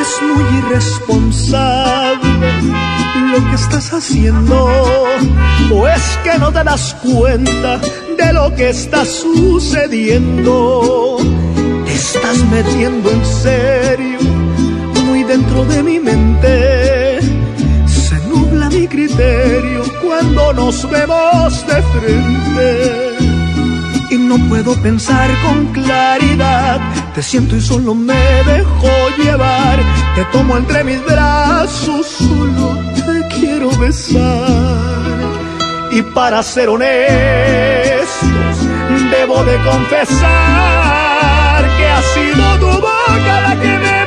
Es 0.00 0.22
muy 0.22 0.44
irresponsable 0.58 2.61
lo 3.32 3.42
que 3.48 3.54
estás 3.54 3.92
haciendo. 3.94 4.56
¿O 5.72 5.88
es 5.88 6.18
que 6.22 6.38
no 6.38 6.52
te 6.52 6.62
das 6.62 6.94
cuenta 7.02 7.80
de 8.18 8.32
lo 8.32 8.54
que 8.54 8.68
está 8.70 9.04
sucediendo? 9.06 10.46
Te 11.86 11.94
estás 11.94 12.38
metiendo 12.50 13.10
en 13.10 13.24
serio, 13.24 14.18
muy 15.06 15.24
dentro 15.24 15.64
de 15.64 15.82
mi 15.82 15.98
mente. 15.98 17.20
Se 17.86 18.16
nubla 18.28 18.68
mi 18.68 18.86
criterio 18.86 19.82
cuando 20.02 20.52
nos 20.52 20.88
vemos 20.90 21.66
de 21.66 21.82
frente 21.82 23.31
y 24.12 24.18
no 24.18 24.36
puedo 24.48 24.74
pensar 24.82 25.30
con 25.42 25.66
claridad. 25.72 26.80
Te 27.14 27.22
siento 27.22 27.56
y 27.56 27.62
solo 27.62 27.94
me 27.94 28.14
dejo 28.44 28.88
llevar. 29.16 29.78
Te 30.14 30.24
tomo 30.26 30.58
entre 30.58 30.84
mis 30.84 31.02
brazos, 31.04 32.06
solo 32.06 32.78
te 32.94 33.26
quiero 33.34 33.70
besar. 33.78 34.20
Y 35.90 36.02
para 36.02 36.42
ser 36.42 36.68
honestos, 36.68 36.98
debo 39.10 39.42
de 39.44 39.56
confesar 39.64 40.20
que 41.78 41.86
ha 41.86 42.02
sido 42.14 42.58
tu 42.58 42.80
boca 42.80 43.40
la 43.48 43.56
que 43.60 43.78
me 43.78 44.06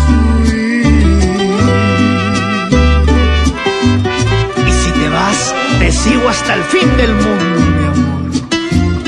sigo 5.91 6.29
hasta 6.29 6.55
el 6.55 6.63
fin 6.63 6.97
del 6.97 7.13
mundo, 7.13 7.59
mi 7.77 7.85
amor. 7.85 8.31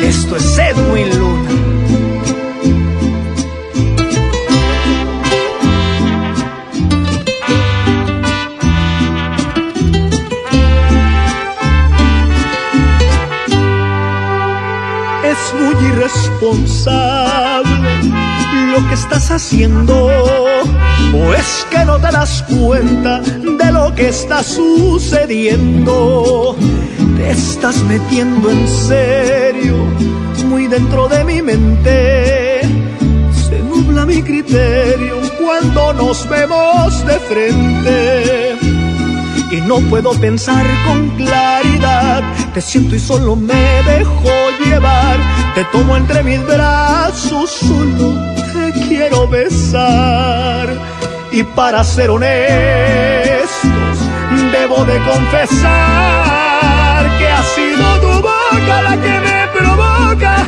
Esto 0.03 0.35
es 0.35 0.57
Edwin 0.57 1.17
Luna. 1.17 1.49
Es 15.23 15.53
muy 15.59 15.75
irresponsable 15.87 17.73
lo 18.71 18.87
que 18.87 18.93
estás 18.93 19.31
haciendo. 19.31 20.09
¿O 21.13 21.33
es 21.33 21.65
que 21.69 21.85
no 21.85 21.99
te 21.99 22.11
das 22.11 22.43
cuenta 22.43 23.19
de 23.19 23.71
lo 23.71 23.93
que 23.93 24.09
está 24.09 24.41
sucediendo? 24.41 25.85
Te 27.15 27.29
estás 27.31 27.77
metiendo 27.83 28.49
en 28.49 28.67
serio, 28.67 29.75
muy 30.47 30.67
dentro 30.67 31.07
de 31.07 31.23
mi 31.23 31.41
mente. 31.41 32.61
Se 33.47 33.59
nubla 33.59 34.05
mi 34.05 34.23
criterio 34.23 35.21
cuando 35.39 35.93
nos 35.93 36.27
vemos 36.27 37.05
de 37.05 37.19
frente 37.19 38.57
y 39.51 39.61
no 39.61 39.79
puedo 39.81 40.13
pensar 40.13 40.65
con 40.87 41.09
claridad. 41.11 42.23
Te 42.55 42.61
siento 42.61 42.95
y 42.95 42.99
solo 42.99 43.35
me 43.35 43.83
dejo 43.83 44.31
llevar. 44.65 45.17
Te 45.53 45.63
tomo 45.65 45.95
entre 45.95 46.23
mis 46.23 46.43
brazos, 46.47 47.51
solo 47.51 48.33
te 48.51 48.71
quiero 48.87 49.27
besar. 49.27 50.92
Y 51.33 51.41
para 51.41 51.83
ser 51.83 52.11
honestos, 52.11 52.29
debo 54.51 54.85
de 54.85 54.99
confesar 54.99 56.29
que 57.17 57.27
ha 57.27 57.43
sido 57.55 57.99
tu 58.01 58.21
boca 58.21 58.81
la 58.83 58.95
que 59.01 59.19
me 59.19 59.47
provoca, 59.47 60.47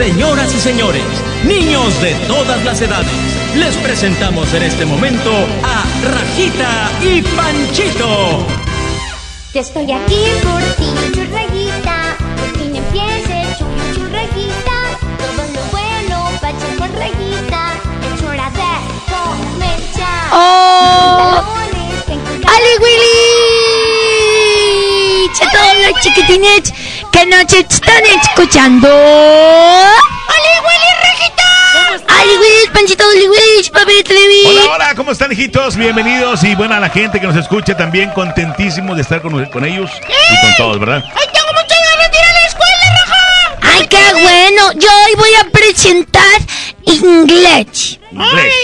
Señoras 0.00 0.54
y 0.54 0.58
señores, 0.58 1.04
niños 1.44 2.00
de 2.00 2.14
todas 2.26 2.64
las 2.64 2.80
edades, 2.80 3.12
les 3.54 3.76
presentamos 3.76 4.50
en 4.54 4.62
este 4.62 4.86
momento 4.86 5.30
a 5.62 5.84
Rajita 6.02 6.90
y 7.02 7.20
Panchito. 7.20 8.46
Yo 9.52 9.60
estoy 9.60 9.92
aquí 9.92 10.24
por 10.42 10.62
ti, 10.78 10.90
churraguita. 11.12 12.16
Por 12.34 12.58
fin 12.58 12.76
empieza 12.76 13.42
el 13.42 13.54
churri 13.58 13.94
churraguita. 13.94 14.76
Todo 15.18 15.42
lo 15.52 15.62
bueno 15.70 16.30
va 16.42 16.48
a 16.48 16.50
echar 16.50 16.74
con 16.78 16.90
rayita. 16.98 17.62
Es 18.14 18.22
hora 18.22 18.48
de 18.56 18.72
comenzar. 19.12 20.30
¡Oh! 20.32 21.44
¡Ali 22.46 22.72
Willy! 22.80 23.20
A 25.42 25.44
todos 25.52 25.76
los 25.86 26.00
chiquitines 26.00 26.72
que 27.10 27.26
nos 27.26 27.52
están 27.52 28.04
escuchando. 28.22 28.88
¡Ali 28.88 30.52
Willy, 30.64 30.90
Rejita! 31.02 31.48
¡Ali 32.08 32.36
Willy, 32.36 32.70
Panchito, 32.72 33.04
Ali 33.04 33.28
Willy, 33.28 33.70
Papi 33.72 34.02
Trevi! 34.02 34.46
Hola, 34.46 34.74
hola, 34.74 34.94
¿cómo 34.94 35.12
están, 35.12 35.32
hijitos? 35.32 35.76
Bienvenidos 35.76 36.42
y 36.44 36.54
bueno, 36.54 36.74
a 36.74 36.80
la 36.80 36.88
gente 36.88 37.20
que 37.20 37.26
nos 37.26 37.36
escucha 37.36 37.76
también, 37.76 38.10
contentísimos 38.10 38.96
de 38.96 39.02
estar 39.02 39.20
con, 39.22 39.44
con 39.46 39.64
ellos 39.64 39.90
y 39.98 40.40
con 40.40 40.54
todos, 40.56 40.78
¿verdad? 40.80 41.02
¡Ay, 41.04 41.26
tengo 41.32 41.52
muchas 41.52 41.78
ganas 41.90 42.10
de 42.10 42.18
ir 42.18 42.24
a 42.24 42.32
la 42.32 42.46
escuela, 42.46 42.84
Raja! 43.00 43.58
¡Ay, 43.62 43.86
qué 43.88 44.12
bueno! 44.22 44.72
Yo 44.74 44.88
hoy 45.06 45.14
voy 45.16 45.34
a 45.34 45.50
presentar 45.50 46.40
inglés. 46.84 47.98
Inglés. 48.12 48.54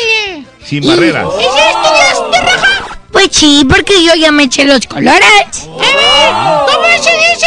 Sin 0.64 0.86
barreras. 0.86 1.26
¿Y 1.38 1.42
si 1.42 1.48
estudiaste, 1.48 2.40
Raja? 2.40 2.98
Pues 3.12 3.28
sí, 3.32 3.66
porque 3.68 4.02
yo 4.04 4.14
ya 4.14 4.30
me 4.30 4.44
eché 4.44 4.64
los 4.64 4.86
colores. 4.86 5.46
¿Cómo 5.62 6.86
se 7.02 7.10
dice? 7.10 7.46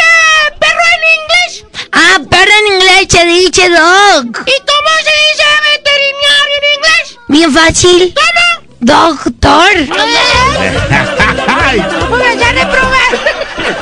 Ah, 1.92 2.18
perro 2.28 2.52
en 2.60 2.74
inglés 2.74 3.06
se 3.08 3.24
dice 3.26 3.68
dog. 3.68 4.24
¿Y 4.24 4.56
cómo 4.70 4.92
se 5.04 5.14
dice 5.26 5.44
veterinario 5.72 6.56
en 6.56 6.64
inglés? 6.76 7.18
Bien 7.28 7.52
fácil. 7.52 8.14
¿Cómo? 8.14 8.50
Doctor. 8.80 9.70
Pues 12.08 12.40
ya 12.40 12.52
reprobé. 12.52 13.04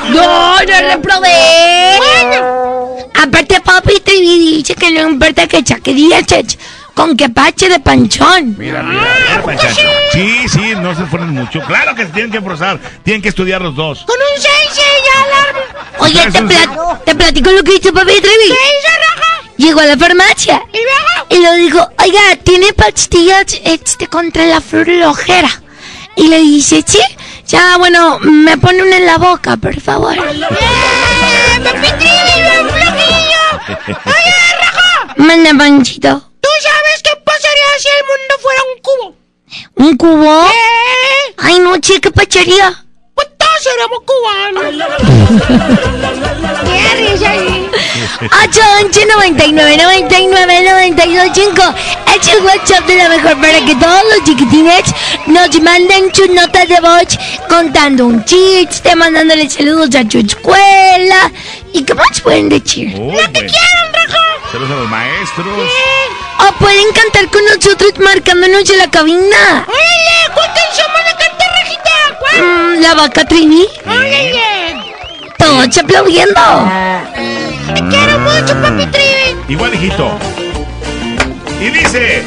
No, 0.09 0.59
no 0.59 0.81
reprobé. 0.89 1.97
Bueno. 1.97 2.97
Aparte, 3.15 3.59
papi 3.61 3.99
te 4.01 4.11
dice 4.11 4.75
que 4.75 4.91
no 4.91 5.09
importa 5.09 5.47
que 5.47 5.63
saque 5.65 5.93
dieces 5.93 6.57
con 6.99 7.15
que 7.15 7.29
pache 7.29 7.69
de 7.69 7.79
panchón. 7.79 8.57
Mira, 8.57 8.83
mira, 8.83 9.01
mira, 9.29 9.41
Panchacho. 9.41 9.87
Sí, 10.11 10.49
sí, 10.49 10.73
no 10.75 10.93
se 10.93 11.05
fueron 11.05 11.29
mucho. 11.29 11.61
Claro 11.61 11.95
que 11.95 12.05
se 12.05 12.11
tienen 12.11 12.29
que 12.29 12.41
forzar, 12.41 12.77
tienen 13.05 13.21
que 13.21 13.29
estudiar 13.29 13.61
los 13.61 13.73
dos. 13.73 14.03
Con 14.05 14.17
un 14.17 14.41
6 14.41 14.81
ya 15.07 15.23
alarma. 15.23 15.93
Oye, 15.99 16.29
te, 16.29 17.05
te 17.05 17.15
platico 17.15 17.51
lo 17.51 17.63
que 17.63 17.75
hizo 17.75 17.93
papi 17.93 18.19
Trevi. 18.19 18.47
¿Qué 18.47 18.51
hizo, 18.51 18.97
Raja? 18.97 19.43
Llegó 19.55 19.79
a 19.79 19.85
la 19.85 19.97
farmacia. 19.97 20.61
¿Y 20.73 20.77
luego? 20.77 21.27
Y 21.29 21.37
le 21.39 21.63
dijo, 21.63 21.89
oiga, 22.03 22.35
¿tiene 22.43 22.73
pastillas 22.73 23.45
este, 23.63 24.07
contra 24.07 24.45
la 24.45 24.59
flojera? 24.59 25.49
Y 26.17 26.27
le 26.27 26.39
dice, 26.39 26.83
sí. 26.85 26.99
Ya, 27.47 27.77
bueno, 27.77 28.19
me 28.19 28.57
pone 28.57 28.83
una 28.83 28.97
en 28.97 29.05
la 29.05 29.17
boca, 29.17 29.55
por 29.55 29.79
favor. 29.79 30.17
¡Eh, 30.17 31.61
papi 31.63 31.87
Trevi, 31.97 32.67
flojillo! 32.67 33.87
Oye, 33.87 34.35
Raja. 34.59 35.13
Manda, 35.15 35.51
Panchito. 35.57 36.28
¿Tú 36.59 36.65
sabes 36.65 37.01
qué 37.03 37.15
pasaría 37.23 37.79
si 37.79 37.87
el 37.87 38.03
mundo 38.09 38.33
fuera 38.41 38.61
un 38.63 38.81
cubo? 38.81 39.15
¿Un 39.75 39.95
cubo? 39.95 40.45
Ay, 41.37 41.59
no, 41.59 41.79
che, 41.79 42.01
¿qué 42.01 42.11
pacharía? 42.11 42.83
Pues 43.15 43.27
todos 43.37 43.63
seríamos 43.63 43.99
cubanos. 44.05 44.65
¡Qué 46.65 47.11
risa! 47.11 47.31
8, 48.43 48.61
11, 48.87 49.05
99, 49.05 49.77
99, 49.77 50.63
92, 50.69 51.29
5. 51.33 51.75
Es 52.19 52.27
el 52.27 52.43
WhatsApp 52.43 52.85
de 52.87 52.95
la 52.95 53.07
mejor 53.07 53.39
para 53.39 53.65
que 53.65 53.75
todos 53.75 54.03
los 54.13 54.23
chiquitines 54.25 54.83
nos 55.27 55.61
manden 55.61 56.13
sus 56.13 56.29
notas 56.29 56.67
de 56.67 56.81
voz 56.81 57.17
contando 57.47 58.05
un 58.05 58.25
chiste, 58.25 58.97
mandándole 58.97 59.49
saludos 59.49 59.95
a 59.95 60.03
su 60.09 60.17
escuela. 60.17 61.31
¿Y 61.71 61.83
qué 61.83 61.93
más 61.93 62.19
pueden 62.19 62.49
decir? 62.49 62.93
Que 62.93 62.99
bueno. 62.99 63.29
quieran, 63.31 63.93
Raja. 63.93 64.19
Saludos 64.51 64.71
a 64.71 64.75
los 64.75 64.89
maestros. 64.89 65.69
O 66.39 66.51
pueden 66.53 66.91
cantar 66.93 67.29
con 67.29 67.43
nosotros 67.45 67.93
marcándonos 67.99 68.69
en 68.69 68.77
la 68.77 68.89
cabina. 68.89 69.65
¡Órale! 69.67 70.33
¿Cuál 70.33 70.47
canción 70.47 70.87
van 70.93 71.07
a 71.07 71.17
cantar, 71.17 71.49
Rajita? 71.61 71.91
¿Cuál? 72.19 72.81
la 72.81 72.95
vaca 72.95 73.25
Trini. 73.25 73.67
¡Órale! 73.85 74.75
Todos 75.37 75.77
aplaudiendo. 75.77 76.41
Te 77.73 77.81
quiero 77.87 78.19
mucho, 78.19 78.61
papi 78.61 78.85
Trini. 78.87 79.43
Igual, 79.49 79.73
hijito. 79.73 80.17
Y 81.59 81.69
dice. 81.69 82.23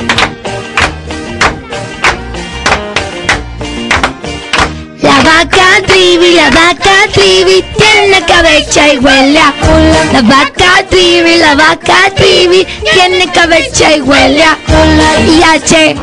Vaca 5.32 5.82
Trivi, 5.86 6.34
la 6.34 6.50
vaca 6.50 6.96
Trivi 7.12 7.64
tiene 7.76 8.24
cabeza 8.26 8.92
y 8.92 8.98
huele 8.98 9.38
a 9.38 9.52
cola. 9.60 10.04
La 10.12 10.22
vaca 10.22 10.86
Trivi, 10.88 11.36
la 11.36 11.54
vaca 11.54 12.10
Trivi 12.14 12.66
tiene 12.92 13.30
cabeza 13.32 13.96
y 13.96 14.00
huele 14.00 14.44
a 14.44 14.58
cola. 14.66 15.20
Y 15.20 15.42
hace. 15.42 15.96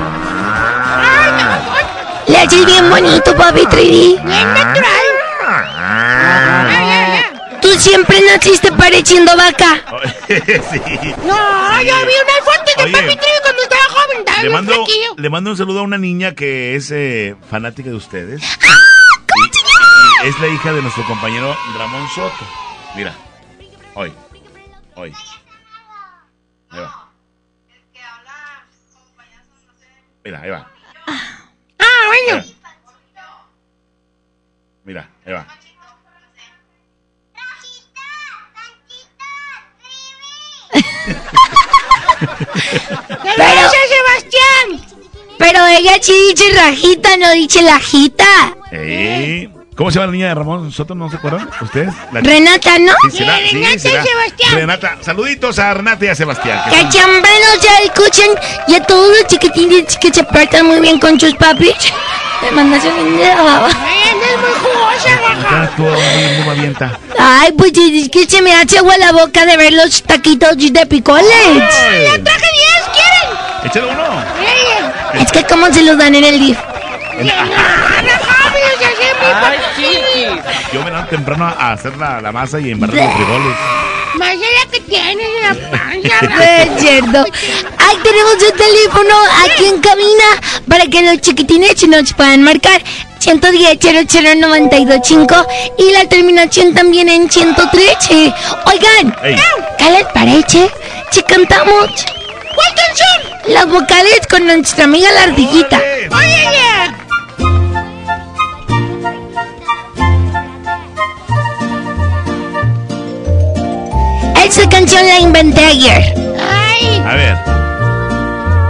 Le 2.27 2.38
haces 2.38 2.65
bien 2.65 2.89
bonito, 2.89 3.35
papi 3.35 3.65
Trivi. 3.68 4.19
Bien 4.23 4.53
natural. 4.53 5.06
Tú 7.61 7.69
siempre 7.77 8.22
naciste 8.22 8.72
pareciendo 8.72 9.35
vaca. 9.35 9.81
sí. 10.27 10.81
No, 11.26 11.81
yo 11.81 11.95
vi 12.07 12.15
una 12.26 12.38
foto 12.45 12.72
de 12.77 12.84
Oye. 12.84 12.93
Papi 12.93 13.15
Trivi 13.15 13.39
cuando 13.43 13.61
estaba 13.64 13.84
joven. 13.89 14.26
Le 14.43 14.49
mando, 14.49 14.85
le 15.18 15.30
mando 15.30 15.49
un 15.51 15.57
saludo 15.57 15.80
a 15.80 15.84
una 15.84 15.97
niña 15.97 16.34
que 16.34 16.76
es 16.76 16.91
eh, 16.91 17.35
fanática 17.49 17.89
de 17.89 17.95
ustedes. 17.95 18.41
Es 20.24 20.40
la 20.40 20.48
hija 20.48 20.74
de 20.74 20.82
nuestro 20.82 21.06
compañero 21.06 21.56
Ramón 21.78 22.08
Soto. 22.10 22.46
Mira, 22.96 23.16
hoy, 23.94 24.14
hoy. 24.96 25.14
Ahí 26.70 26.80
va. 26.82 27.10
Mira, 30.24 30.42
ahí 30.42 30.50
va. 30.50 30.68
Ah, 31.80 32.08
bueno. 32.08 32.44
Mira, 34.84 35.10
ahí 35.26 35.34
va. 35.34 35.48
Pero, 43.38 43.70
Sebastián. 43.88 44.68
Pero 45.38 45.66
ella 45.68 45.98
sí 46.02 46.14
dice 46.30 46.52
rajita, 46.54 47.18
no 47.18 47.32
dice 47.32 47.62
lajita. 47.62 48.58
Eh, 48.72 49.50
¿Cómo 49.80 49.91
se 49.91 49.95
llama 49.95 50.07
la 50.07 50.11
niña 50.11 50.27
de 50.27 50.35
Ramón 50.35 50.72
Soto? 50.73 50.93
¿No 50.93 51.10
se 51.10 51.15
acuerdan? 51.15 51.49
¿Ustedes? 51.61 51.93
La- 52.11 52.19
Renata, 52.19 52.77
¿no? 52.80 52.91
Sí, 53.10 53.19
será, 53.19 53.38
sí, 53.38 53.56
Renata 53.56 53.76
y. 53.76 53.80
Sebastián. 53.80 54.53
Renata, 54.56 54.97
saluditos 54.99 55.57
a 55.57 55.73
Renata 55.73 56.03
y 56.03 56.07
a 56.10 56.15
Sebastián. 56.15 56.60
que 56.65 56.72
Que 56.76 56.81
son- 56.81 56.91
siempre 56.91 57.31
nos 57.39 57.85
escuchen 57.85 58.30
y 58.68 58.76
a 58.76 58.84
todos 58.84 59.07
los 59.07 59.26
chiquitines 59.27 59.97
que 59.97 60.14
se 60.14 60.22
portan 60.26 60.65
muy 60.65 60.81
bien 60.81 60.99
con 60.99 61.18
sus 61.18 61.34
papis. 61.35 61.77
Me 62.41 62.51
mandas 62.51 62.84
un 62.84 62.89
es 62.89 62.97
muy 62.97 64.53
jugosa. 64.60 65.10
Ay, 67.18 67.53
pues 67.57 67.72
es 67.77 68.10
que 68.10 68.26
se 68.27 68.41
me 68.41 68.53
hace 68.53 68.80
agua 68.80 68.97
la 68.97 69.14
boca 69.14 69.45
de 69.45 69.56
ver 69.56 69.72
los 69.72 70.03
taquitos 70.03 70.57
de 70.57 70.85
picoles. 70.88 71.26
Ay. 71.34 72.22
traje 72.22 72.47
10, 72.53 72.89
¿quieren? 72.91 73.38
Échale 73.64 73.88
uno. 73.93 75.22
Es 75.22 75.31
que 75.31 75.45
cómo 75.45 75.68
se 75.73 75.84
los 75.84 75.97
dan 75.97 76.15
en 76.15 76.26
el 76.26 76.38
DIF. 76.38 76.57
Yo 80.72 80.84
me 80.84 80.91
levanto 80.91 81.10
temprano 81.10 81.46
a 81.46 81.72
hacer 81.74 81.98
la, 81.98 82.22
la 82.22 82.32
masa 82.32 82.60
y 82.60 82.72
embarrar 82.72 82.96
los 83.06 83.16
frijoles. 83.16 83.56
Más 84.16 84.36
que 84.72 84.80
tienes 84.82 85.28
en 85.28 85.41
la 85.44 85.70
panza. 85.78 86.22
No 86.28 86.41
es 86.41 86.82
cierto. 86.82 87.26
Ahí 87.78 87.98
tenemos 88.04 88.34
un 88.34 88.58
teléfono 88.58 89.16
aquí 89.46 89.66
en 89.66 89.82
cabina 89.82 90.26
para 90.68 90.86
que 90.86 91.02
los 91.02 91.22
chiquitines 91.22 91.88
nos 91.88 92.14
puedan 92.14 92.44
marcar. 92.44 92.82
110 93.20 93.80
00925 93.80 95.48
y 95.78 95.91
la 95.91 96.06
terminación 96.06 96.74
también 96.74 97.10
en 97.10 97.30
113. 97.30 98.34
Oigan, 98.66 99.16
Ey. 99.24 99.36
¿qué 99.78 99.91
les 99.91 100.06
parece 100.06 100.72
si 101.12 101.22
cantamos? 101.24 101.88
¿Cuál 102.56 102.76
canción? 102.76 103.54
Las 103.54 103.68
vocales 103.68 104.22
con 104.30 104.46
nuestra 104.46 104.86
amiga 104.86 105.12
la 105.12 105.24
ardillita. 105.24 105.82
Canción 114.70 115.06
la 115.08 115.20
inventé 115.20 115.66
ayer. 115.66 116.14
Ay. 116.40 117.04
A 117.06 117.16
ver. 117.16 117.38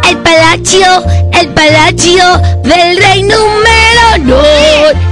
El 0.09 0.17
palacio, 0.19 1.03
el 1.33 1.49
palacio 1.49 2.37
del 2.63 2.97
rey 2.97 3.23
número 3.23 4.17
no. 4.23 4.41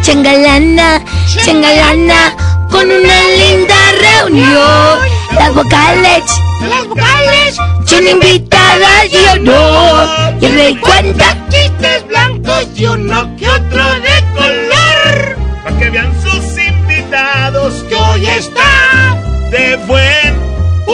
Changalana, 0.02 1.04
changalana, 1.46 2.36
con 2.72 2.90
una 2.90 3.22
linda 3.38 3.76
reunión. 4.00 5.00
Las 5.34 5.54
vocales, 5.54 6.24
las 6.68 6.88
vocales 6.88 7.56
son 7.86 8.08
invitadas 8.08 9.06
y 9.12 9.38
honor. 9.38 10.10
Y 10.42 10.46
el 10.46 10.54
rey 10.54 10.76
cuenta 10.78 11.38
chistes 11.50 12.08
blancos 12.08 12.68
y 12.76 12.86
uno 12.86 13.36
que 13.38 13.48
otro 13.48 13.84
de 13.94 14.24
color. 14.36 15.38
Para 15.64 15.78
que 15.78 15.90
vean 15.90 16.14
sus 16.24 16.58
invitados 16.58 17.84
Que 17.90 17.96
hoy 17.96 18.26
está 18.26 19.18
de 19.52 19.76
buen 19.86 20.17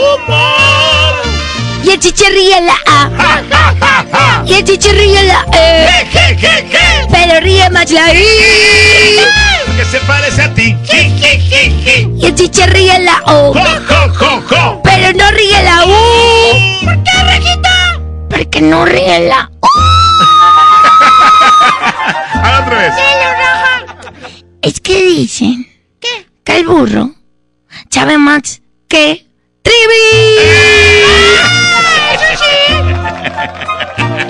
humor. 0.04 1.14
y 1.82 1.90
el 1.90 1.98
chiche 1.98 2.24
ríe 2.30 2.60
la 2.62 2.76
A. 2.86 3.10
Y 4.46 4.54
el 4.54 4.64
chiche 4.64 4.92
ríe 4.92 5.22
la 5.24 5.44
E. 5.52 6.06
Je, 6.12 6.36
je, 6.36 6.68
je. 6.70 7.06
Pero 7.10 7.40
ríe 7.40 7.68
más 7.70 7.90
la 7.90 8.12
I. 8.12 8.24
Porque 9.66 9.84
se 9.84 9.98
parece 10.00 10.42
a 10.42 10.54
ti. 10.54 10.76
Y 12.16 12.26
el 12.26 12.34
chiche 12.34 12.66
ríe 12.66 12.98
la 13.00 13.20
O. 13.26 13.52
Jo, 13.54 13.60
jo. 14.48 14.80
Pero 14.82 15.12
no 15.16 15.30
ríe 15.30 15.62
la 15.62 15.84
U. 15.86 15.94
¿Por 16.84 17.02
qué, 17.02 17.24
Rejita? 17.24 17.98
Porque 18.30 18.60
no 18.60 18.84
ríe 18.84 19.20
la 19.28 19.50
U. 19.60 19.66
Ahora 22.34 22.60
otra 22.60 22.78
vez. 22.78 22.92
Es 24.62 24.80
que 24.80 25.02
dicen 25.06 25.66
que 26.44 26.56
el 26.58 26.66
burro 26.66 27.10
sabe 27.90 28.18
más 28.18 28.60
que 28.88 29.23
Trivi. 29.64 30.36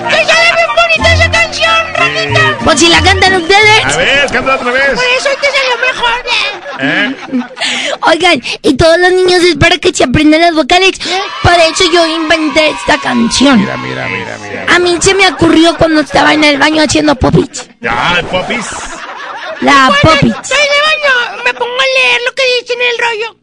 ¡Que 0.09 0.25
sale 0.25 0.49
bien 0.55 0.71
bonita 0.75 1.13
esa 1.13 1.29
canción, 1.31 1.93
Rafita! 1.93 2.57
Pues 2.63 2.79
si 2.79 2.87
la 2.89 3.01
cantan 3.01 3.33
A 3.33 3.37
ustedes. 3.37 3.97
ver, 3.97 4.31
canta 4.31 4.55
otra 4.55 4.71
vez. 4.71 4.89
Por 4.93 5.03
eso 5.03 5.29
es 5.29 5.37
que 5.37 5.47
salió 5.57 5.77
mejor. 5.87 6.23
¿Eh? 6.79 7.15
Oigan, 8.01 8.41
y 8.61 8.73
todos 8.75 8.97
los 8.99 9.11
niños 9.11 9.41
es 9.43 9.55
para 9.55 9.77
que 9.77 9.93
se 9.93 10.03
aprendan 10.05 10.41
las 10.41 10.53
vocales. 10.55 10.91
Por 11.43 11.53
eso 11.53 11.83
yo 11.91 12.05
inventé 12.07 12.69
esta 12.69 12.97
canción. 12.99 13.59
Mira, 13.59 13.77
mira, 13.77 14.07
mira, 14.07 14.37
mira. 14.41 14.65
A 14.73 14.79
mí 14.79 14.97
se 15.01 15.13
me 15.15 15.27
ocurrió 15.27 15.75
cuando 15.77 16.01
estaba 16.01 16.33
en 16.33 16.43
el 16.45 16.57
baño 16.57 16.81
haciendo 16.83 17.15
popis. 17.15 17.69
Ya, 17.81 18.21
popis. 18.31 18.65
La 19.61 19.91
popis. 20.01 20.33
Estoy 20.33 20.57
de 20.57 20.81
baño, 20.81 21.43
me 21.45 21.53
pongo 21.53 21.73
a 21.73 21.85
leer 21.99 22.21
lo 22.25 22.33
que 22.33 22.43
dice 22.61 22.73
en 22.73 22.81
el 22.81 22.97
rollo. 22.97 23.37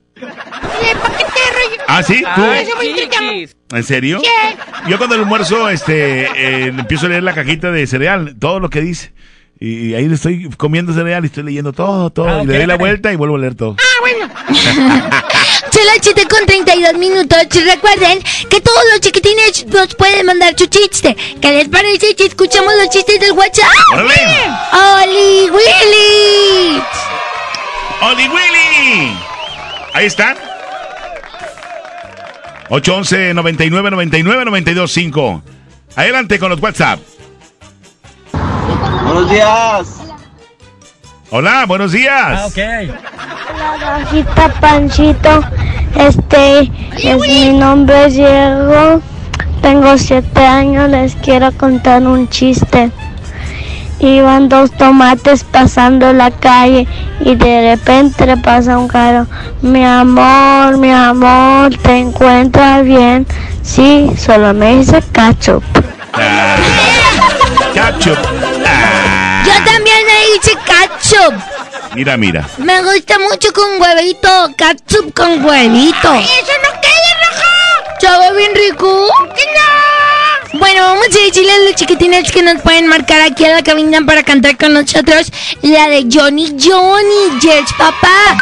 ¿Ah, 1.89 2.03
sí? 2.03 2.23
¿Tú? 2.35 2.41
Me 2.41 2.61
entretengo. 2.61 3.53
¿En 3.73 3.85
serio? 3.85 4.21
Sí. 4.21 4.29
Yo 4.89 4.99
cuando 4.99 5.15
almuerzo, 5.17 5.69
este, 5.69 6.23
eh, 6.25 6.67
empiezo 6.67 7.07
a 7.07 7.11
leer 7.11 7.23
la 7.23 7.35
cajita 7.35 7.71
de 7.71 7.87
cereal, 7.87 8.37
todo 8.39 8.61
lo 8.61 8.71
que 8.71 8.81
dice. 8.81 9.13
Y 9.61 9.95
ahí 9.95 10.09
le 10.09 10.17
estoy 10.17 10.51
comiendo 10.57 10.93
cereal 10.93 11.23
y 11.23 11.27
estoy 11.27 11.45
leyendo 11.45 11.73
todo, 11.73 12.11
todo. 12.11 12.29
Ah, 12.29 12.41
y 12.43 12.47
le 12.47 12.59
doy 12.59 12.67
la 12.67 12.77
vuelta 12.77 13.13
y 13.13 13.17
vuelvo 13.17 13.37
a 13.37 13.39
leer 13.39 13.55
todo. 13.55 13.77
Ah, 13.79 14.01
bueno. 14.01 14.29
Son 15.73 15.87
las 15.87 15.99
7 16.01 16.27
con 16.29 16.45
32 16.47 16.95
minutos. 16.95 17.39
Recuerden 17.65 18.19
que 18.51 18.61
todos 18.61 18.83
los 18.91 19.01
chiquitines 19.01 19.67
nos 19.67 19.95
pueden 19.95 20.27
mandar 20.27 20.55
su 20.59 20.67
chiste. 20.67 21.17
¿Qué 21.41 21.53
les 21.53 21.69
parece 21.69 22.15
si 22.19 22.25
escuchamos 22.25 22.73
los 22.75 22.89
chistes 22.91 23.21
del 23.21 23.33
WhatsApp? 23.33 23.71
¡Órale! 23.93 24.15
¡Oli 24.73 25.51
Willy! 25.51 26.83
¡Oli 28.01 28.29
Willy! 28.29 29.32
Ahí 29.95 30.07
está. 30.07 30.35
811 32.69 33.35
99 33.35 33.91
99 33.91 34.45
92 34.47 34.93
5. 34.93 35.43
Adelante 35.97 36.39
con 36.39 36.51
los 36.51 36.61
WhatsApp. 36.61 37.01
Buenos 39.05 39.31
días. 39.31 40.01
Hola, 41.31 41.67
buenos 41.67 41.93
días. 41.93 42.15
Ah, 42.15 42.47
ok. 42.47 42.59
Hola, 43.55 43.77
Rajita 43.81 44.49
Panchito. 44.61 45.43
Este, 45.97 46.71
es, 46.97 47.21
mi 47.21 47.51
nombre 47.51 48.07
es 48.07 48.15
Diego. 48.15 49.03
Tengo 49.61 49.99
siete 49.99 50.41
años. 50.41 50.89
Les 50.89 51.15
quiero 51.17 51.53
contar 51.53 52.03
un 52.03 52.29
chiste. 52.29 52.91
Iban 54.03 54.49
dos 54.49 54.73
tomates 54.73 55.45
pasando 55.45 56.13
la 56.13 56.33
calle 56.33 56.89
y 57.21 57.37
de 57.37 57.71
repente 57.71 58.27
le 58.27 58.37
pasa 58.37 58.77
un 58.77 58.89
carro. 58.89 59.27
Mi 59.61 59.85
amor, 59.85 60.77
mi 60.77 60.91
amor, 60.91 61.73
¿te 61.79 61.99
encuentras 61.99 62.83
bien? 62.85 63.25
Sí, 63.63 64.11
solo 64.19 64.53
me 64.55 64.79
dice 64.79 65.01
ketchup. 65.13 65.63
Ah, 66.15 66.57
ketchup. 67.73 68.19
Ah, 68.67 69.45
Yo 69.47 69.53
también 69.65 69.99
me 70.05 70.37
hice 70.37 70.53
ketchup. 70.67 71.35
mira, 71.95 72.17
mira. 72.17 72.49
Me 72.59 72.83
gusta 72.83 73.21
mucho 73.21 73.53
con 73.53 73.81
huevito. 73.81 74.29
Ketchup 74.57 75.15
con 75.15 75.45
huevito. 75.45 76.13
¡Eso 76.15 76.53
no 76.65 76.81
quede, 76.81 77.11
Raja! 77.21 78.01
¿Sabe 78.01 78.37
bien 78.37 78.51
rico? 78.57 79.07
¡Que 79.37 79.45
no! 79.47 80.12
Bueno, 80.55 80.83
vamos 80.83 81.07
a 81.07 81.25
decirle 81.27 81.51
a 81.51 81.59
los 81.61 81.75
chiquitines 81.77 82.31
que 82.31 82.43
nos 82.43 82.61
pueden 82.61 82.87
marcar 82.87 83.21
aquí 83.23 83.45
a 83.45 83.55
la 83.55 83.63
cabina 83.63 84.01
para 84.05 84.23
cantar 84.23 84.57
con 84.59 84.75
nosotros 84.75 85.33
la 85.63 85.89
de 85.89 86.07
Johnny 86.13 86.57
Johnny, 86.61 87.41
Yes, 87.41 87.73
papá. 87.79 88.37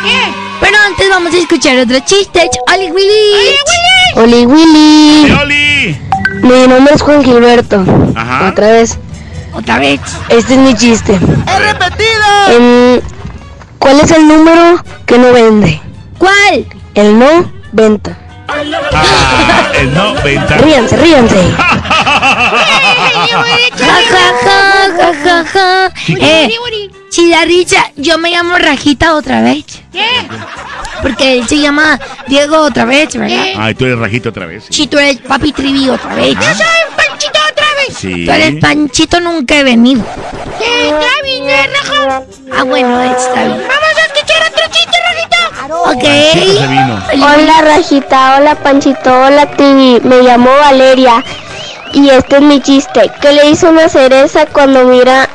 Pero 0.61 0.77
antes 0.87 1.09
vamos 1.09 1.33
a 1.33 1.39
escuchar 1.39 1.79
otros 1.79 2.05
chistes. 2.05 2.49
Oli 2.73 2.91
Willy. 2.91 3.57
Oli 4.17 4.47
Willy. 4.47 5.27
¡Eh, 5.27 5.39
Oli! 5.41 6.01
Mi 6.43 6.67
nombre 6.67 6.95
es 6.95 7.03
Juan 7.03 7.25
Gilberto. 7.25 7.85
Ajá. 8.17 8.49
Otra 8.49 8.73
vez. 8.73 8.99
Otra 9.53 9.79
vez. 9.79 10.01
Este 10.29 10.55
es 10.55 10.59
mi 10.59 10.75
chiste. 10.75 11.13
¡He 11.13 11.59
repetido! 11.61 13.03
¿Cuál 13.79 14.01
es 14.01 14.11
el 14.11 14.27
número 14.27 14.83
que 15.07 15.17
no 15.17 15.33
vende? 15.33 15.81
¿Cuál? 16.19 16.67
El 16.95 17.19
no 17.19 17.51
venta. 17.73 18.20
Ah, 18.93 19.73
el 19.75 19.95
90. 19.95 20.57
Ríanse, 20.59 20.97
ríanse. 20.97 21.41
Eh, 26.09 26.49
Chidarricha, 27.11 27.91
yo 27.97 28.19
me 28.19 28.31
llamo 28.31 28.57
Rajita 28.57 29.15
otra 29.15 29.43
vez. 29.43 29.65
¿Qué? 29.93 30.07
Porque 31.03 31.39
él 31.39 31.49
se 31.49 31.59
llama 31.59 31.99
Diego 32.27 32.59
otra 32.59 32.85
vez, 32.85 33.17
¿verdad? 33.17 33.45
Ay, 33.57 33.75
tú 33.75 33.87
eres 33.87 33.99
rajito 33.99 34.29
otra 34.29 34.47
vez. 34.47 34.65
Si 34.69 34.87
tú 34.87 34.99
eres 34.99 35.19
Papi 35.19 35.53
Trivi 35.53 35.89
otra 35.89 36.15
vez. 36.15 36.35
¡Yo 36.35 36.43
soy 36.43 36.67
Panchito 36.97 37.39
otra 37.51 37.67
vez! 37.77 37.97
Sí. 37.97 38.27
Tú 38.27 38.33
eres 38.33 38.55
Panchito, 38.61 39.21
nunca 39.21 39.59
he 39.59 39.65
venido. 39.65 40.05
¿Qué? 40.59 40.89
¿Está 40.89 41.23
bien, 41.25 41.49
eh, 41.49 41.71
Raja? 41.73 42.23
Ah, 42.57 42.63
bueno, 42.65 43.03
está 43.03 43.45
bien. 43.45 43.59
Vamos 43.67 43.99
a 44.05 44.10
Ok. 45.73 46.05
Hola 47.15 47.63
Rajita, 47.63 48.37
hola 48.37 48.57
Panchito, 48.57 49.11
hola 49.11 49.47
Tibi. 49.57 50.01
Me 50.03 50.23
llamo 50.23 50.51
Valeria. 50.51 51.25
Y 51.93 52.09
este 52.11 52.37
es 52.37 52.43
mi 52.43 52.61
chiste. 52.61 53.11
¿Qué 53.21 53.33
le 53.33 53.51
hizo 53.51 53.71
una 53.71 53.89
cereza 53.89 54.47
cuando 54.47 54.85
mira 54.85 55.29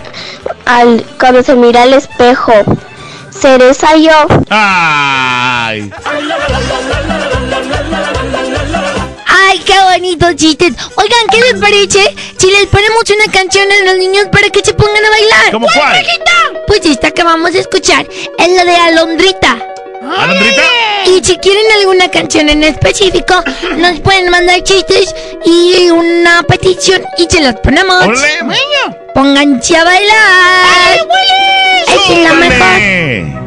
al 0.65 1.05
cuando 1.19 1.41
se 1.41 1.55
mira 1.55 1.83
al 1.83 1.93
espejo? 1.93 2.53
Cereza 3.29 3.95
yo. 3.95 4.11
Ay. 4.49 5.91
Ay, 9.27 9.59
qué 9.59 9.75
bonito 9.83 10.33
chistes. 10.33 10.73
Oigan, 10.95 11.27
¿qué 11.31 11.41
les 11.41 11.61
parece 11.61 12.15
si 12.37 12.51
les 12.51 12.65
ponemos 12.67 13.03
una 13.09 13.31
canción 13.31 13.65
a 13.71 13.85
los 13.85 13.97
niños 13.97 14.27
para 14.31 14.49
que 14.49 14.61
se 14.63 14.73
pongan 14.73 15.05
a 15.05 15.09
bailar? 15.09 15.51
¿Cómo 15.51 15.67
cuál? 15.73 15.93
Rajita? 15.93 16.31
Pues 16.67 16.85
esta 16.85 17.11
que 17.11 17.23
vamos 17.23 17.53
a 17.55 17.59
escuchar 17.59 18.05
es 18.37 18.49
la 18.49 18.65
de 18.65 18.75
Alondrita. 18.75 19.57
¿Alondrita? 20.17 20.61
Y 21.05 21.23
si 21.23 21.37
quieren 21.37 21.65
alguna 21.79 22.09
canción 22.09 22.49
en 22.49 22.63
específico, 22.63 23.43
nos 23.77 23.99
pueden 23.99 24.29
mandar 24.29 24.61
chistes 24.63 25.13
y 25.45 25.89
una 25.89 26.43
petición 26.43 27.03
y 27.17 27.27
se 27.29 27.41
las 27.41 27.55
ponemos. 27.55 28.05
¡Ole! 28.05 28.55
Pónganse 29.13 29.77
a 29.77 29.83
bailar. 29.83 30.99
Esta 31.87 32.13
es 32.13 32.19
la 32.19 32.33
mejor. 32.33 33.44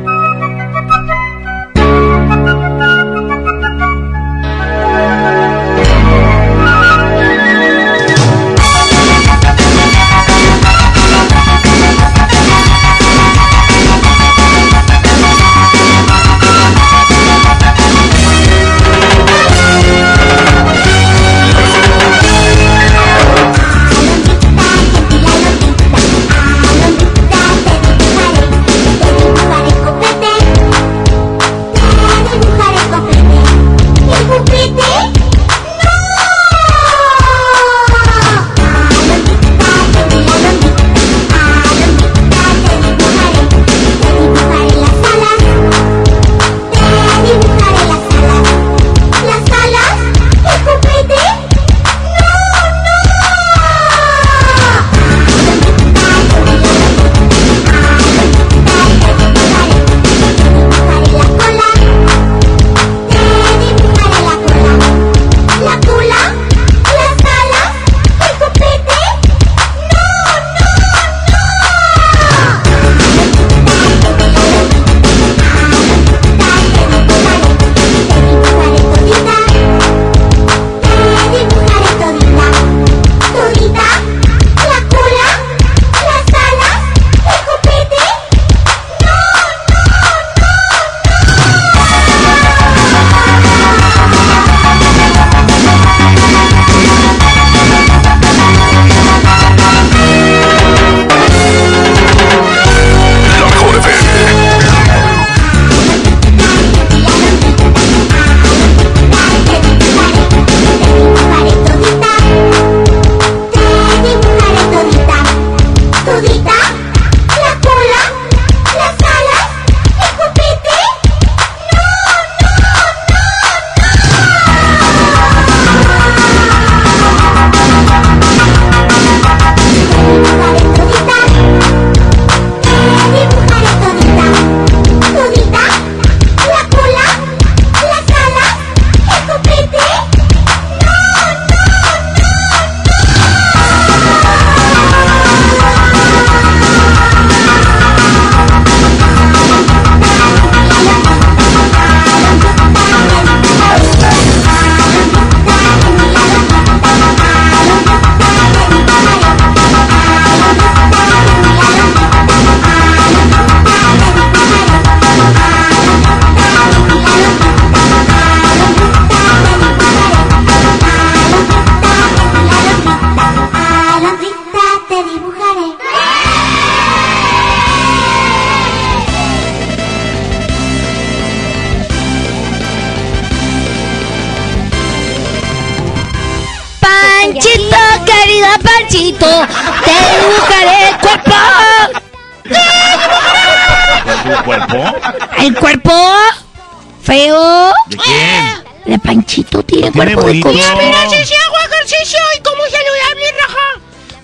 Tiene 200.04 200.14
Tiene 200.14 200.14
cuerpo 200.14 200.26
de 200.26 200.40
bonito. 200.40 200.48
cochino. 200.48 200.76
Mira, 200.76 201.24
si 201.26 201.34
hago 201.34 201.56
ejercicio 201.72 202.18
y 202.36 202.40
cómo 202.42 202.62
saludable, 202.64 203.32
raja. 203.40 203.80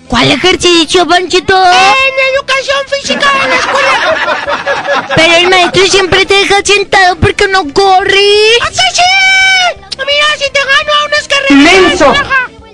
¿Cuál 0.07 0.31
ejercicio, 0.31 1.07
Panchito? 1.07 1.55
En 1.57 2.15
educación 2.35 2.77
física 2.91 3.31
en 3.43 3.49
la 3.49 3.55
escuela. 3.55 5.07
Pero 5.15 5.33
el 5.35 5.49
maestro 5.49 5.87
siempre 5.87 6.25
te 6.25 6.35
deja 6.35 6.63
sentado 6.63 7.15
porque 7.17 7.47
no 7.47 7.63
corres. 7.73 8.59
¡Ah, 8.61 8.69
sí! 8.71 9.01
Mira, 9.97 10.25
si 10.37 10.51
te 10.51 10.59
gano 10.59 10.93
a 10.93 11.05
unas 11.05 11.27
carreras. 11.27 11.73
¡Menso! 11.73 12.13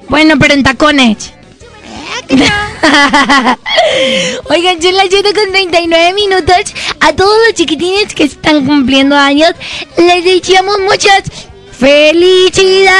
Bueno, 0.09 0.35
pero 0.39 0.53
en 0.55 0.63
tacones. 0.63 1.31
Oigan, 4.49 4.81
son 4.81 4.95
las 4.95 5.07
7 5.09 5.33
con 5.33 5.51
39 5.51 6.13
minutos. 6.13 6.73
A 6.99 7.13
todos 7.13 7.35
los 7.45 7.53
chiquitines 7.55 8.13
que 8.13 8.23
están 8.25 8.65
cumpliendo 8.65 9.15
años, 9.15 9.51
les 9.97 10.23
deseamos 10.23 10.79
muchas 10.79 11.23
felicidades. 11.81 12.93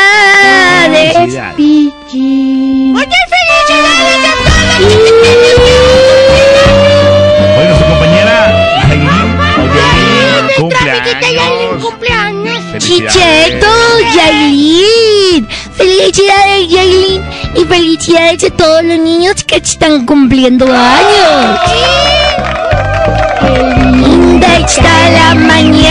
Felicidades. 1.14 1.56
Pichi. 1.56 2.92
Muchas 2.94 3.22
Oiga, 7.60 7.78
su 7.78 7.86
compañera 7.86 8.36
Aileen, 8.90 9.38
cumpleaños. 10.58 11.84
cumpleaños. 11.84 12.60
Felicidades. 12.72 13.14
Chicheto, 13.14 13.72
Yailin. 14.16 15.48
Felicidades, 15.78 16.68
Yailin. 16.70 17.22
Y 17.56 17.66
felicidades 17.66 18.44
a 18.46 18.50
todos 18.50 18.84
los 18.84 18.98
niños 19.00 19.44
que 19.44 19.58
están 19.58 20.06
cumpliendo 20.08 20.66
años. 20.66 21.60
Qué 23.42 23.54
linda 23.98 24.58
está 24.58 25.10
la 25.12 25.36
mañana 25.36 25.91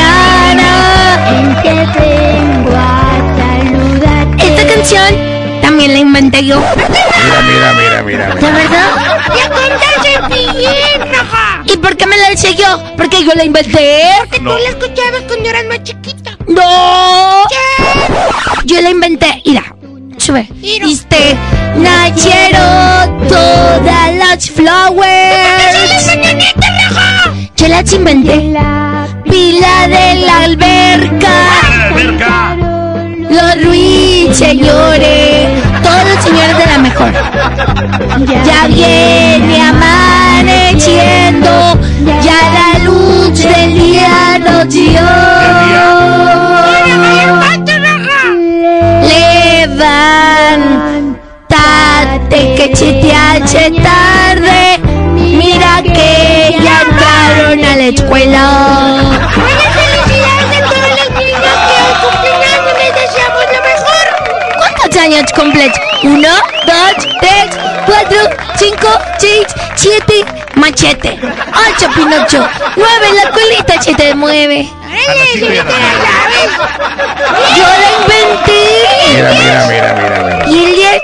inventé 6.20 6.44
yo. 6.46 6.60
Mira, 6.60 7.42
mira, 7.42 7.72
mira, 7.72 8.02
mira. 8.02 8.34
¿De 8.34 8.52
verdad? 8.52 8.90
¡Ya 9.36 9.48
contaste 9.48 10.20
bien, 10.28 11.12
Raja! 11.12 11.62
¿Y 11.64 11.76
por 11.78 11.96
qué 11.96 12.06
me 12.06 12.16
la 12.18 12.32
hice 12.32 12.54
yo? 12.54 12.82
¿Porque 12.96 13.24
yo 13.24 13.32
la 13.34 13.44
inventé? 13.44 14.02
Porque 14.18 14.40
No. 14.40 14.50
tú 14.52 14.58
la 14.62 14.68
escuchabas 14.68 15.22
cuando 15.26 15.48
eras 15.48 15.64
más 15.66 15.82
chiquita. 15.82 16.32
¡No! 16.46 17.42
Yo 18.64 18.80
la 18.82 18.90
inventé. 18.90 19.42
Mira, 19.46 19.74
sube. 20.18 20.46
Viste, 20.52 21.36
nacieron 21.76 23.26
todas 23.28 24.14
las 24.14 24.50
flowers. 24.50 25.06
Yo 27.56 27.68
las 27.68 27.92
inventé. 27.92 28.52
Pila 29.24 29.88
de 29.88 30.14
la 30.26 30.40
alberca. 30.44 31.32
Los 33.30 33.64
ruiseñores. 33.64 35.09
Todos 35.09 35.09
Ya 38.44 38.66
viene 38.66 39.62
amaneciendo. 39.62 41.50
Ya 42.22 42.40
la 42.56 42.78
luz 42.84 43.42
del 43.42 43.74
día 43.74 44.38
nos 44.38 44.68
dio. 44.68 45.00
Levántate 51.42 52.40
que 52.56 52.66
se 52.74 52.92
te 52.94 53.12
hace 53.14 53.70
tarde. 53.82 54.78
Mira 55.14 55.82
que 55.82 56.56
ya 56.62 56.82
entraron 56.82 57.64
a 57.64 57.76
la 57.76 57.86
escuela. 57.86 59.20
años. 60.80 61.10
Les 62.78 62.94
deseamos 62.94 63.44
lo 63.52 63.60
mejor. 63.62 64.06
¿Cuántos 64.58 64.96
años 65.00 65.24
cumples? 65.34 65.72
Uno, 66.02 66.34
dos, 66.66 67.09
tres, 68.10 68.28
cuatro, 68.28 68.54
cinco, 68.58 68.88
seis, 69.18 69.46
siete, 69.76 70.24
machete. 70.54 71.18
Ocho, 71.22 71.88
Pinocho. 71.94 72.46
Nueve, 72.76 73.06
la 73.14 73.30
colita 73.30 73.80
se 73.82 73.94
te 73.94 74.14
mueve. 74.14 74.68
Yo 77.56 77.64
la 77.64 77.90
inventé. 78.02 78.60
Mira, 79.14 79.30
mira, 79.32 79.66
mira, 79.66 79.94
mira. 79.94 80.48
Y 80.48 80.64
el 80.64 80.74
10 80.76 81.02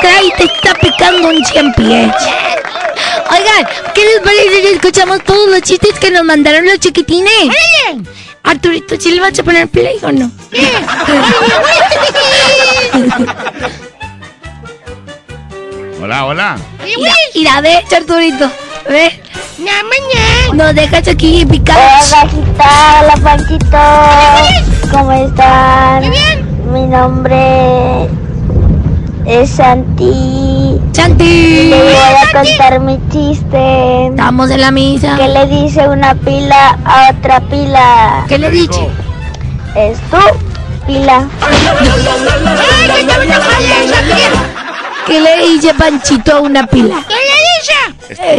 trae 0.00 0.30
te 0.36 0.44
está 0.44 0.74
picando 0.74 1.28
un 1.28 1.44
100 1.44 1.74
pies. 1.74 2.14
Oigan, 3.30 3.68
¿qué 3.94 4.04
les 4.04 4.20
parece 4.22 4.60
si 4.62 4.74
escuchamos 4.74 5.22
todos 5.24 5.48
los 5.48 5.60
chistes 5.62 5.98
que 5.98 6.10
nos 6.10 6.24
mandaron 6.24 6.64
los 6.64 6.78
chiquitines? 6.78 7.50
Arturito, 8.42 8.94
¿sí 8.98 9.10
le 9.10 9.20
vas 9.20 9.38
a 9.38 9.42
poner 9.42 9.68
play 9.68 9.98
o 10.02 10.12
no? 10.12 10.30
Hola, 16.06 16.24
hola. 16.24 16.56
Mira, 16.84 17.12
mira, 17.34 17.60
ve, 17.62 17.84
Arturito. 17.96 18.48
Ve. 18.88 19.20
Nos 20.54 20.72
dejas 20.72 21.08
aquí 21.08 21.44
picados. 21.44 21.82
Hola, 22.12 22.22
Rajita, 22.22 23.00
hola, 23.00 23.14
Panchito. 23.24 24.92
¿Cómo 24.92 25.10
están? 25.10 26.02
Muy 26.02 26.10
bien. 26.10 26.72
Mi 26.72 26.86
nombre 26.86 28.08
es 29.26 29.50
Santi. 29.50 30.80
Santi. 30.92 31.70
Le 31.70 31.82
voy 31.82 31.94
a 31.94 32.32
contar 32.32 32.78
mi 32.78 33.00
chiste. 33.10 34.06
Estamos 34.06 34.48
en 34.52 34.60
la 34.60 34.70
misa. 34.70 35.16
¿Qué 35.16 35.26
le 35.26 35.46
dice 35.46 35.88
una 35.88 36.14
pila 36.14 36.78
a 36.84 37.10
otra 37.10 37.40
pila? 37.40 38.24
¿Qué 38.28 38.38
le 38.38 38.48
dice? 38.50 38.88
Es 39.74 39.98
tu 40.02 40.86
pila. 40.86 41.26
¿Qué 45.06 45.20
le 45.20 45.36
dice 45.48 45.72
Panchito 45.74 46.36
a 46.36 46.40
una 46.40 46.66
pila? 46.66 47.04
¿Qué 47.08 47.14
le 47.14 47.36
dice? 47.60 47.74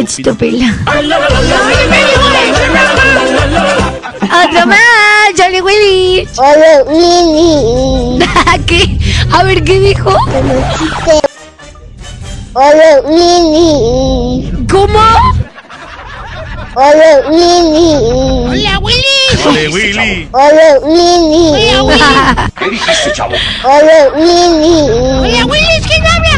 Es 0.00 0.16
tu 0.22 0.36
pila. 0.36 0.74
Otro 4.22 4.66
más, 4.66 5.32
Johnny 5.36 5.60
Willy. 5.62 6.28
Hola, 6.36 6.82
Willy. 6.86 8.24
¿Qué? 8.66 8.98
A 9.32 9.42
ver, 9.44 9.64
¿qué 9.64 9.80
dijo? 9.80 10.14
Hola, 12.52 13.00
Willy. 13.04 14.52
¿Cómo? 14.70 15.00
Hola, 16.74 17.22
Willy. 17.30 17.94
Hola, 18.46 18.78
Willy. 18.80 19.04
Ole, 19.46 19.68
Willy. 19.68 20.28
Hola, 20.32 20.78
Willy. 20.82 21.74
Hola, 21.76 21.82
Willy. 21.82 22.50
¿Qué 22.58 22.70
dijiste, 22.70 23.12
chavo? 23.14 23.34
Hola, 23.64 24.08
Willy. 24.14 24.90
Hola, 25.20 25.46
Willy, 25.46 25.80
¿quién 25.86 26.06
habla? 26.06 26.37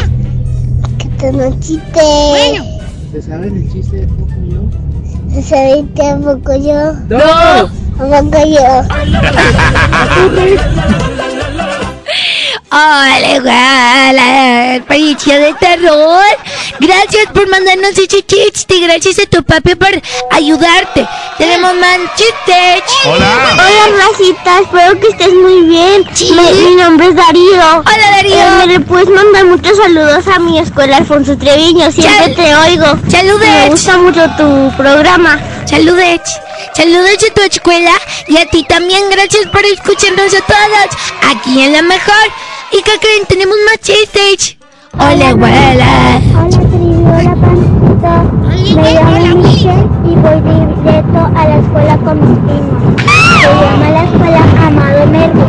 No 1.21 1.59
chiste. 1.59 2.01
Bueno. 2.29 2.65
¿Se 3.11 3.21
saben 3.21 3.55
el 3.55 3.71
chiste 3.71 3.97
de 3.97 4.07
poco 4.07 4.33
yo? 4.49 4.61
¿Se 5.31 5.43
sabiste 5.43 6.09
a 6.09 6.17
poco 6.17 6.55
yo? 6.55 6.93
¡No! 7.09 7.19
¿A 7.19 7.67
poco 7.67 8.37
Hola, 12.71 14.09
hola, 14.09 14.75
experiencia 14.77 15.37
de 15.37 15.53
terror. 15.59 16.23
Gracias 16.81 17.27
por 17.31 17.47
mandarnos 17.47 17.91
ese 17.91 18.23
chiste. 18.25 18.79
Gracias 18.79 19.19
a 19.19 19.25
tu 19.27 19.43
papi 19.43 19.75
por 19.75 19.89
ayudarte. 20.31 21.07
Tenemos 21.37 21.75
más 21.75 21.99
chistes. 22.15 22.83
Hola. 23.05 23.53
Hola, 23.53 23.97
Rajita, 24.07 24.59
espero 24.61 24.99
que 24.99 25.07
estés 25.09 25.31
muy 25.33 25.61
bien. 25.61 26.03
Me- 26.35 26.53
mi 26.53 26.75
nombre 26.75 27.07
es 27.09 27.15
Darío. 27.15 27.61
Hola, 27.85 28.11
Darío. 28.15 28.33
Eh, 28.35 28.51
¿Me 28.57 28.67
le 28.73 28.79
puedes 28.79 29.09
mandar 29.09 29.45
muchos 29.45 29.77
saludos 29.77 30.27
a 30.27 30.39
mi 30.39 30.57
escuela 30.57 30.97
Alfonso 30.97 31.37
Treviño? 31.37 31.91
Siempre 31.91 32.17
Sal- 32.17 32.35
te 32.35 32.55
oigo. 32.55 32.85
Saludes. 33.11 33.47
Me 33.49 33.69
gusta 33.69 33.97
mucho 33.97 34.27
tu 34.35 34.75
programa. 34.75 35.39
Saludos. 35.69 36.19
Saludos 36.73 37.17
a 37.29 37.33
tu 37.35 37.41
escuela 37.43 37.91
y 38.27 38.37
a 38.37 38.45
ti 38.47 38.63
también. 38.67 39.03
Gracias 39.11 39.45
por 39.51 39.63
escucharnos 39.65 40.33
a 40.33 40.41
todos. 40.41 40.97
Aquí 41.29 41.61
en 41.61 41.73
la 41.73 41.83
mejor. 41.83 42.25
¿Y 42.71 42.81
qué 42.81 42.97
creen? 42.99 43.25
Tenemos 43.27 43.55
más 43.67 43.79
chistes. 43.81 44.57
Hola, 45.03 45.29
abuela. 45.29 46.21
Hola, 46.37 46.59
tribu, 46.69 47.09
hola, 47.09 47.33
Pancito. 47.41 48.13
Me 48.75 48.93
llamo 48.93 49.35
Michelle 49.41 49.87
y 50.05 50.15
voy 50.15 50.39
directo 50.41 51.19
a 51.35 51.47
la 51.47 51.57
escuela 51.57 51.97
con 52.05 52.19
mis 52.19 52.37
primos. 52.45 53.01
Se 53.41 53.47
llama 53.47 53.89
la 53.89 54.03
escuela 54.03 54.41
Amado 54.63 55.05
Nervo. 55.07 55.45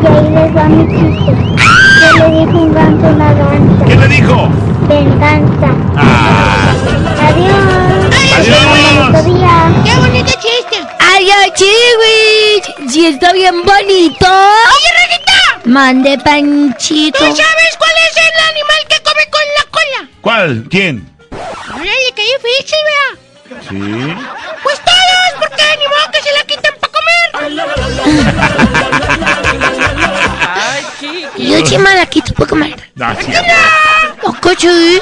Y 0.00 0.06
ahí 0.06 0.28
les 0.30 0.56
va 0.56 0.64
mi 0.68 0.86
chiste. 0.86 1.32
Yo 2.16 2.28
le 2.28 2.46
dije 2.46 2.56
un 2.56 2.72
ganso 2.72 3.06
a 3.06 3.10
una 3.10 3.32
gansa. 3.34 3.84
¿Qué 3.86 3.96
le 3.96 4.08
dijo? 4.08 4.48
Venganza. 4.88 5.68
Ah. 5.96 6.74
Adiós. 7.26 7.58
Adiós. 8.38 9.24
Día. 9.24 9.56
¡Qué 9.84 9.94
bonito 9.98 10.32
chiste! 10.40 10.86
¡Ay, 11.00 11.28
ay, 11.42 11.50
chiwis! 11.56 12.92
Sí, 12.92 13.06
está 13.06 13.32
bien 13.32 13.54
bonito. 13.64 14.26
¡Oye! 14.26 14.94
Mande 15.64 16.18
panchito. 16.18 17.18
¿Tú 17.18 17.24
sabes 17.24 17.76
cuál 17.78 17.92
es 18.10 18.16
el 18.16 18.34
animal 18.50 18.86
que 18.88 19.02
come 19.02 19.30
con 19.30 19.42
la 19.56 19.64
¿Cuál? 20.20 20.66
¿Quién? 20.70 21.10
Oye, 21.80 22.12
qué 22.14 22.22
difícil, 22.22 22.78
vea. 22.84 23.08
Sí. 23.68 23.80
Pues 24.62 24.78
todos, 24.80 25.32
porque 25.40 25.64
ni 25.78 25.86
modo 25.86 26.10
que 26.12 26.22
se 26.22 26.32
la 26.32 26.42
quiten 26.44 26.74
para 26.80 26.92
comer. 26.92 27.26
Yo 31.38 31.66
sí 31.66 31.78
me 31.78 31.94
la 31.94 32.06
quito 32.06 32.34
para 32.34 32.48
comer. 32.48 32.90
No, 32.94 33.16
sí. 33.20 33.32
Sí. 34.58 35.00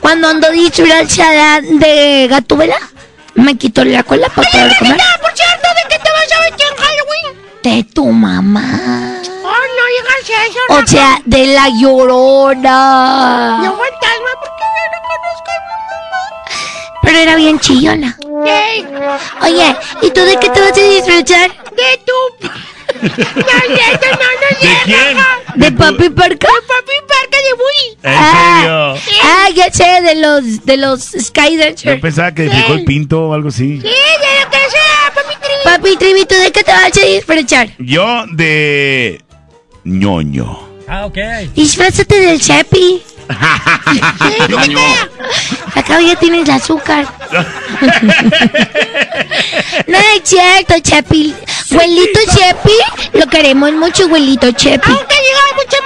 Cuando 0.00 0.28
ando 0.28 0.50
disfrazada 0.50 1.60
de 1.60 2.26
gatúbela, 2.28 2.78
me 3.34 3.56
quito 3.56 3.84
la 3.84 4.02
cola 4.02 4.28
para 4.28 4.50
poder 4.50 4.76
comer. 4.78 4.96
por 5.20 5.32
cierto, 5.34 5.68
¿de 5.68 5.82
qué 5.88 5.98
te 5.98 6.10
vas 6.10 6.32
a 6.32 6.40
vestir 6.40 6.66
en 6.66 6.76
Halloween? 6.76 7.36
De 7.62 7.84
tu 7.84 8.06
mamá. 8.06 9.22
Oh, 9.50 9.64
no 9.78 9.84
llegas 9.96 10.30
a 10.38 10.46
eso. 10.46 10.58
O 10.68 10.86
sea, 10.86 11.20
de 11.24 11.46
la 11.46 11.68
llorona. 11.80 13.58
No 13.62 13.70
fantasma, 13.76 14.30
porque 14.40 14.64
yo 14.76 14.84
no 14.92 14.98
conozco 15.08 15.50
a 15.50 15.58
mi 15.60 15.68
mamá. 15.80 17.00
Pero 17.02 17.18
era 17.18 17.34
bien 17.36 17.58
chillona. 17.60 18.16
Oye, 19.42 19.76
¿y 20.02 20.10
tú 20.10 20.20
de 20.20 20.36
qué 20.38 20.48
te 20.50 20.60
vas 20.60 20.72
a 20.72 20.80
disfrazar? 20.80 21.50
De 21.74 22.00
tu... 22.04 22.48
No, 23.00 23.06
no, 23.06 23.14
no, 23.38 24.10
no, 24.10 24.48
¿De 24.60 24.76
quién? 24.84 25.16
¿De 25.54 25.72
Papi 25.72 26.08
Parca? 26.10 26.48
De 26.48 26.62
Papi 26.66 26.96
Parca 27.06 27.38
de 27.38 27.52
Woody. 27.54 27.98
¿En 28.02 28.14
Ah, 28.14 28.94
serio? 29.04 29.20
ah, 29.22 29.48
ya 29.54 29.70
sé, 29.72 30.02
de 30.02 30.14
los, 30.16 30.64
de 30.64 30.76
los 30.78 31.00
Skydashers. 31.02 31.82
Yo 31.84 32.00
pensaba 32.00 32.32
que 32.32 32.42
dejó 32.44 32.72
el 32.74 32.84
pinto 32.84 33.28
o 33.28 33.34
algo 33.34 33.48
así. 33.50 33.80
Sí, 33.80 33.82
de 33.82 33.88
lo 34.44 34.50
que 34.50 34.58
sea, 34.70 35.12
Papi 35.14 35.34
Trivi. 35.36 35.64
Papi 35.64 35.96
Trivi, 35.96 36.24
¿tú 36.26 36.34
de 36.36 36.50
qué 36.50 36.64
te 36.64 36.72
vas 36.72 36.96
a 36.96 37.00
disfrazar? 37.06 37.68
Yo 37.78 38.24
de 38.32 39.22
ñoño. 39.88 40.68
Ah, 40.86 41.06
ok. 41.06 41.18
Disfrázate 41.54 42.20
del 42.20 42.40
Chepi. 42.40 43.02
ñoño. 44.48 44.78
Acá 45.74 46.00
ya 46.00 46.16
tienes 46.16 46.48
azúcar. 46.48 47.06
No 49.86 49.98
es 49.98 50.22
cierto, 50.24 50.74
Chepi. 50.80 51.34
Güelito 51.70 52.20
Chepi, 52.34 52.72
lo 53.18 53.26
queremos 53.26 53.72
mucho, 53.72 54.08
güelito 54.08 54.50
Chepi. 54.52 54.90
Aunque 54.90 55.14
diga 55.14 55.40
muchas 55.56 55.80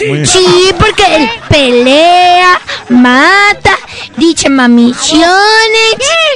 mamisiones, 0.00 0.30
Sí, 0.30 0.72
porque 0.78 1.04
él 1.16 1.28
pelea, 1.48 2.60
mata, 2.88 3.77
dice 4.18 4.48
mamisiones. 4.50 5.28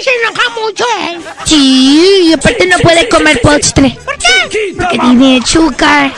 se 0.03 0.11
enoja 0.23 0.49
mucho 0.61 0.85
él. 1.11 1.21
Sí, 1.45 2.25
y 2.29 2.33
aparte 2.33 2.67
no 2.67 2.79
puede 2.79 3.09
comer 3.09 3.41
postre. 3.43 3.97
¿Por 4.05 4.17
qué? 4.19 4.75
Porque 4.77 4.99
tiene 4.99 5.41
azúcar. 5.43 6.13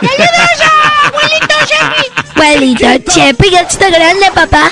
¡Me 0.00 0.08
ayudas 0.08 0.60
a 0.60 1.08
abuelito 1.08 1.56
Chepi! 1.66 2.30
Abuelito 2.34 3.10
Chepi, 3.12 3.50
ya 3.50 3.60
está 3.60 3.90
grande, 3.90 4.26
papá. 4.34 4.70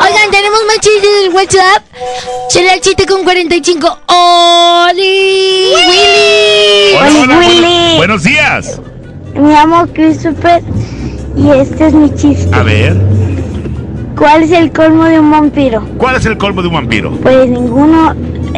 Oigan, 0.00 0.30
tenemos 0.30 0.60
más 0.66 0.76
chistes 0.80 1.02
del 1.22 1.30
WhatsApp. 1.34 1.82
Será 2.50 2.74
el 2.74 2.80
chiste 2.80 3.04
con 3.06 3.24
45. 3.24 3.98
¡Oli! 4.06 5.72
¡Willy! 5.74 6.94
Hola, 6.96 7.20
hola, 7.22 7.36
buenos- 7.36 7.96
Buenos 7.96 8.22
días. 8.22 8.80
Me 9.34 9.50
llamo 9.52 9.86
Christopher 9.92 10.62
y 11.36 11.50
este 11.50 11.86
es 11.88 11.94
mi 11.94 12.14
chiste. 12.14 12.48
A 12.54 12.62
ver, 12.62 12.94
¿Cuál 14.18 14.42
es 14.42 14.50
el 14.50 14.72
colmo 14.72 15.04
de 15.04 15.20
un 15.20 15.30
vampiro? 15.30 15.86
¿cuál 15.96 16.16
es 16.16 16.26
el 16.26 16.36
colmo 16.36 16.60
de 16.60 16.66
un 16.68 16.74
vampiro? 16.74 17.12
Pues 17.22 17.48
ninguno, 17.48 18.14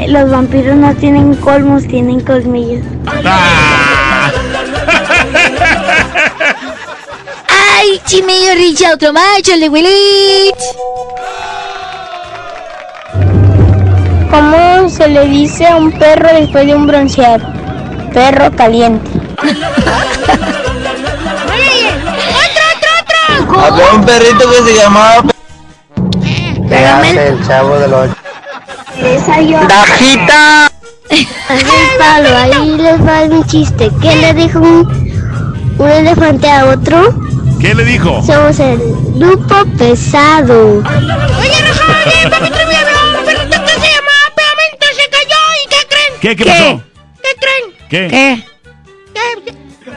los 0.09 0.31
vampiros 0.31 0.75
no 0.77 0.95
tienen 0.95 1.35
colmos, 1.35 1.87
tienen 1.87 2.21
colmillos. 2.21 2.83
¡Ay, 7.77 8.01
sí 8.07 8.23
me 8.23 8.39
dio 8.39 8.55
risa 8.55 8.95
otro 8.95 9.13
macho, 9.13 9.53
el 9.53 9.61
de 9.61 9.69
Willy! 9.69 10.51
¿Cómo 14.31 14.89
se 14.89 15.09
le 15.09 15.27
dice 15.27 15.67
a 15.67 15.77
un 15.77 15.93
perro 15.93 16.29
después 16.33 16.67
de 16.67 16.75
un 16.75 16.87
bronceado? 16.87 17.47
Perro 18.15 18.51
caliente. 18.53 19.11
Había 23.59 23.93
un 23.93 24.05
perrito 24.05 24.51
que 24.51 24.63
se 24.63 24.75
llamaba. 24.75 25.25
Pégame. 26.71 27.11
El 27.27 27.47
chavo 27.47 27.79
de 27.79 27.89
los. 27.89 28.09
¡Bajita! 29.69 30.71
el 31.11 31.27
palo, 31.99 32.37
ahí 32.37 32.77
les 32.77 33.01
va 33.05 33.27
mi 33.27 33.45
chiste. 33.47 33.91
¿Qué 34.01 34.15
le 34.17 34.33
dijo 34.35 34.61
un, 34.61 35.75
un 35.79 35.89
elefante 35.89 36.49
a 36.49 36.67
otro? 36.67 37.13
¿Qué 37.61 37.75
le 37.75 37.85
dijo? 37.85 38.23
Somos 38.23 38.61
el 38.61 38.79
grupo 39.17 39.65
pesado. 39.77 40.79
Oye, 40.79 40.83
no 40.83 41.75
joder, 41.75 42.31
papi 42.31 42.45
un 42.45 43.25
perrito 43.25 43.65
que 43.65 43.73
se 43.73 43.89
llamaba 43.91 44.27
Pegamento, 44.37 44.87
se 44.95 45.09
cayó 45.11 45.41
y 45.59 45.69
¿qué 45.69 45.81
creen? 45.89 46.13
¿Qué? 46.21 46.37
¿Qué 46.37 46.45
pasó? 46.45 46.83
¿Qué 47.21 47.31
creen? 47.41 47.65
¿Qué? 47.91 48.01
¿Qué? 48.09 48.45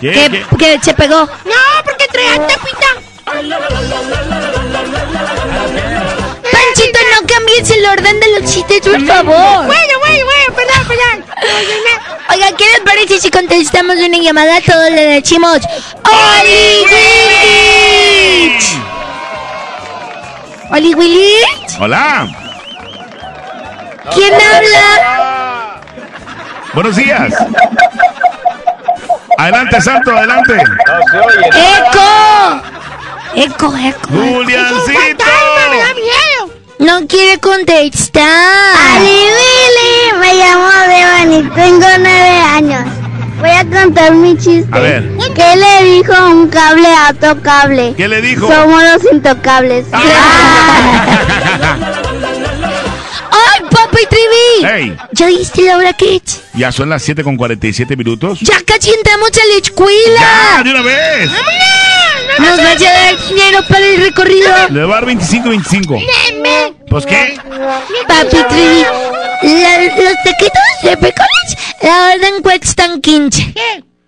¿Qué? 0.02 0.12
Que, 0.12 0.58
que 0.58 0.80
se 0.82 0.94
pegó. 0.96 1.20
No, 1.46 1.62
porque 1.86 2.08
traía 2.12 2.48
tapita. 2.48 2.88
Panchito, 6.54 7.00
no 7.12 7.28
cambies 7.28 7.70
el 7.72 7.86
orden 7.86 8.20
de 8.20 8.40
los 8.40 8.52
chistes, 8.52 8.82
por 8.82 9.06
favor. 9.06 9.66
Bueno, 9.66 10.00
bueno, 10.00 10.26
bueno, 10.26 10.54
perdón, 10.56 10.88
perdón. 10.88 11.26
Oiga, 12.30 12.48
¿qué 12.58 12.66
les 12.66 12.80
parece 12.82 13.20
si 13.20 13.30
contestamos 13.32 13.96
una 13.98 14.18
llamada? 14.18 14.62
Todos 14.62 14.92
le 14.92 15.06
decimos 15.20 15.60
¡Oli 16.06 16.86
Willy! 16.92 18.58
¿Oli 20.72 20.94
Willy? 20.94 21.36
Hola. 21.80 22.28
¿Quién 24.14 24.34
habla? 24.34 25.82
Buenos 26.74 26.96
días. 26.96 27.34
Adelante, 29.38 29.82
Santo, 29.82 30.12
adelante. 30.12 30.54
¡Eco! 31.54 32.62
¡Eco, 33.36 33.74
eco! 33.78 34.00
¡Juliancito! 34.10 35.26
me 35.72 35.78
da 35.78 35.94
miedo! 35.96 36.54
No 36.80 37.08
quiere 37.08 37.40
contestar. 37.40 38.24
Ali 38.24 39.08
Willy, 39.08 40.20
me 40.20 40.34
llamo 40.36 40.70
Devani, 40.88 41.50
tengo 41.56 41.88
nueve 42.00 42.40
años. 42.52 42.84
Voy 43.40 43.50
a 43.50 43.66
contar 43.66 44.14
mi 44.14 44.38
chiste. 44.38 44.68
A 44.72 44.80
ver. 44.80 45.04
¿Qué 45.36 45.56
le 45.56 45.84
dijo 45.96 46.14
un 46.30 46.48
cable 46.50 46.88
a 46.88 47.10
otro 47.12 47.42
cable? 47.42 47.94
¿Qué 47.98 48.08
le 48.08 48.22
dijo? 48.22 48.48
Somos 48.52 48.84
los 48.84 49.12
intocables. 49.12 49.86
¡Ay, 53.32 53.62
papi 53.70 54.06
Trivi! 54.10 54.66
Hey, 54.66 54.98
¿Ya 55.14 55.28
viste 55.28 55.64
la 55.64 55.78
hora, 55.78 55.94
Kids? 55.94 56.42
ya 56.54 56.72
son 56.72 56.90
las 56.90 57.02
7 57.04 57.24
con 57.24 57.36
47 57.36 57.98
minutos. 57.98 58.40
¡Ya 58.42 58.62
casi 58.66 58.92
entramos 58.94 59.30
a 59.32 59.46
la 59.54 59.60
escuela! 59.62 60.22
¡Ya, 60.58 60.64
de 60.64 60.70
una 60.72 60.82
vez! 60.84 61.30
¡Nos 62.40 62.58
vas 62.58 62.82
a 62.82 62.94
dar 62.94 63.28
dinero 63.28 63.60
para 63.68 63.86
el 63.86 64.02
recorrido! 64.02 64.50
Le 64.70 64.84
va 64.86 64.92
a 64.94 64.96
dar 64.98 65.06
25 65.06 65.50
25. 65.50 66.00
¿Pues 66.90 67.06
qué? 67.06 67.38
Papi 68.08 68.38
Trivi, 68.50 68.86
los 70.04 70.14
taquitos 70.24 70.62
de 70.84 70.98
pecones, 70.98 71.58
la 71.82 72.14
orden 72.16 72.42
cuestan 72.42 73.02
15. 73.02 73.54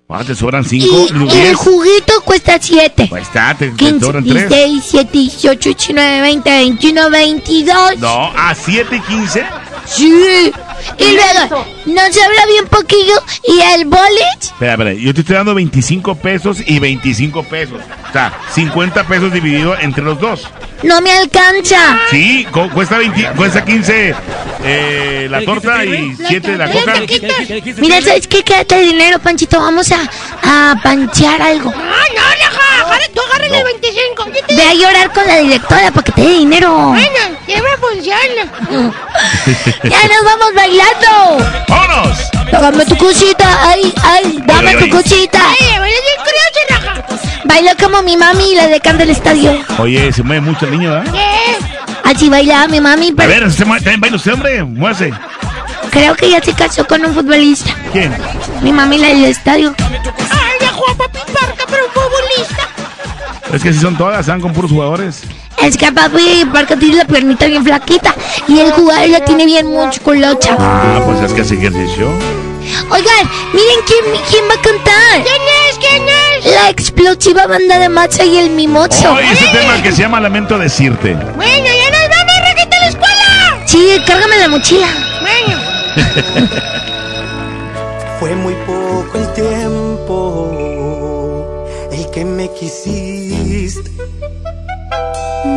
Ah, 0.08 0.24
te 0.24 0.36
sobran 0.36 0.64
Y, 0.64 0.82
5 0.82 0.88
y 0.88 1.14
y 1.14 1.22
el 1.22 1.28
10. 1.30 1.56
juguito 1.58 2.22
cuesta 2.24 2.58
7. 2.62 3.10
Ahí 3.12 3.22
está, 3.22 3.56
te, 3.58 3.70
te 3.72 3.76
15, 3.76 4.06
sobran 4.06 4.24
3. 4.24 4.50
16, 4.50 4.72
17, 4.92 5.10
18, 5.18 5.70
19, 5.70 6.22
20, 6.22 6.50
21, 6.52 7.10
22. 7.10 7.98
No, 7.98 8.32
a 8.38 8.54
7 8.54 8.96
y 8.96 9.00
15. 9.02 9.46
Sí. 9.86 10.52
Y 10.98 11.12
luego, 11.12 11.66
nos 11.86 12.14
sobra 12.16 12.46
bien 12.48 12.68
poquillo 12.68 13.16
y 13.44 13.60
el 13.74 13.86
bolet 13.86 14.42
Espera, 14.42 14.74
espera, 14.74 14.94
yo 14.94 15.14
te 15.14 15.22
estoy 15.22 15.36
dando 15.36 15.54
25 15.56 16.16
pesos 16.16 16.58
y 16.66 16.80
25 16.80 17.44
pesos. 17.44 17.80
O 18.10 18.12
sea, 18.14 18.34
50 18.54 19.04
pesos 19.06 19.32
dividido 19.34 19.78
entre 19.80 20.04
los 20.04 20.20
dos. 20.20 20.48
no 20.84 21.02
me 21.02 21.12
alcanza. 21.12 22.00
Sí, 22.10 22.46
cu- 22.52 22.70
cuesta, 22.70 22.98
20 22.98 23.32
cuesta 23.36 23.64
15 23.66 24.16
eh, 24.64 25.28
la 25.30 25.42
torta 25.44 25.84
y 25.84 26.16
7 26.16 26.58
la 26.58 26.72
coca. 26.72 26.94
Mira, 27.78 28.02
¿sabes 28.02 28.28
qué? 28.28 28.44
Quédate 28.44 28.80
el 28.80 28.90
dinero, 28.92 29.20
Panchito. 29.20 29.60
Vamos 29.60 29.92
a, 29.92 30.00
a 30.44 30.76
panchear 30.82 31.42
algo. 31.42 31.72
No, 31.72 31.78
no, 31.78 32.86
agarre, 32.86 33.10
tú 33.14 33.22
agárrale 33.30 33.58
el 33.60 33.64
25. 33.64 34.26
Ve 34.56 34.64
a 34.64 34.74
llorar 34.74 35.12
con 35.14 35.28
la 35.28 35.38
directora 35.40 35.92
para 35.92 36.04
que 36.04 36.12
te 36.14 36.22
dé 36.22 36.30
dinero. 36.30 36.72
Bueno, 36.90 37.38
ya 37.48 37.62
me 37.62 37.78
funciona. 37.78 38.52
ya 39.84 40.08
nos 40.08 40.24
vamos 40.24 40.54
bailando. 40.78 41.66
¡Vámonos! 41.68 42.18
Dame 42.52 42.86
tu 42.86 42.98
cosita, 42.98 43.70
ay, 43.70 43.94
ay, 44.04 44.40
dame 44.46 44.70
Ay, 44.70 44.76
tu 44.78 44.84
ay. 44.86 44.90
cosita. 44.90 45.40
Bailo 47.46 47.72
como 47.82 48.02
mi 48.02 48.18
mami 48.18 48.52
y 48.52 48.56
la 48.56 48.68
de 48.68 48.80
del 48.80 49.10
estadio. 49.10 49.58
Oye, 49.80 50.12
se 50.12 50.24
mueve 50.24 50.42
mucho 50.42 50.66
el 50.66 50.72
niño, 50.72 50.92
¿verdad? 50.92 51.14
Así 52.04 52.30
bailaba 52.30 52.68
mi 52.68 52.80
mami, 52.82 53.10
A 53.10 53.14
pero 53.16 53.30
ver, 53.30 53.52
se 53.52 53.66
mueve, 53.66 53.84
también 53.84 54.02
baila 54.02 54.18
usted, 54.18 54.34
hombre, 54.34 54.64
muévase. 54.64 55.12
creo 55.92 56.16
que 56.16 56.30
ya 56.30 56.42
se 56.42 56.54
casó 56.54 56.86
con 56.86 57.04
un 57.06 57.14
futbolista. 57.14 57.72
¿Quién? 57.92 58.16
Mi 58.62 58.72
mami 58.72 58.98
la 58.98 59.08
del 59.08 59.26
estadio. 59.26 59.74
Ay, 59.80 60.58
dejó 60.60 60.90
a 60.92 60.96
papi 60.96 61.20
Parca, 61.32 61.66
pero 61.70 61.86
un 61.86 61.92
futbolista. 61.92 62.70
Es 63.54 63.64
que 63.64 63.74
si 63.74 63.80
son 63.80 63.96
todas, 63.98 64.20
están 64.22 64.42
con 64.42 64.54
puros 64.54 64.72
jugadores. 64.72 65.22
Es 65.66 65.76
que 65.78 65.92
papi, 65.92 66.46
porque 66.54 66.78
tiene 66.78 66.98
la 66.98 67.06
piernita 67.06 67.48
bien 67.48 67.64
flaquita 67.64 68.14
y 68.48 68.60
el 68.60 68.72
jugador 68.72 69.10
la 69.10 69.26
tiene 69.26 69.48
bien 69.48 69.66
musculosa. 69.66 70.56
Ah, 70.60 71.02
pues 71.04 71.20
es 71.22 71.34
que 71.34 71.42
hace 71.42 71.56
ejercicio. 71.56 72.08
Oigan, 72.92 73.28
miren 73.52 73.80
quién, 73.88 74.06
quién 74.30 74.44
va 74.48 74.54
a 74.54 74.62
cantar. 74.62 75.24
¿Quién 75.24 75.42
es? 75.68 75.80
¿Quién 75.80 76.04
es? 76.08 76.46
La 76.54 76.70
explosiva 76.70 77.48
banda 77.48 77.80
de 77.80 77.90
Matza 77.90 78.24
y 78.24 78.38
el 78.38 78.52
Mimoso. 78.52 79.12
Hoy 79.12 79.24
ese 79.24 79.48
tema 79.48 79.82
que 79.82 79.92
se 79.92 80.04
llama 80.04 80.20
Lamento 80.20 80.60
Decirte. 80.60 81.16
Bueno, 81.36 81.66
ya 81.66 81.90
nos 81.90 82.10
vamos, 82.16 82.36
Raquita, 82.44 82.78
a 82.78 82.82
la 82.82 82.88
escuela. 82.90 83.58
Sí, 83.66 84.00
cárgame 84.06 84.38
la 84.38 84.50
mochila. 84.50 84.88
Bueno. 85.22 85.60
Fue 88.20 88.36
muy 88.36 88.54
poco 88.68 88.75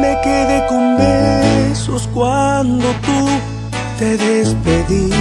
Me 0.00 0.20
quedé 0.22 0.66
con 0.68 0.96
besos 0.96 2.08
cuando 2.14 2.86
tú 3.06 3.28
te 3.98 4.16
despediste. 4.16 5.14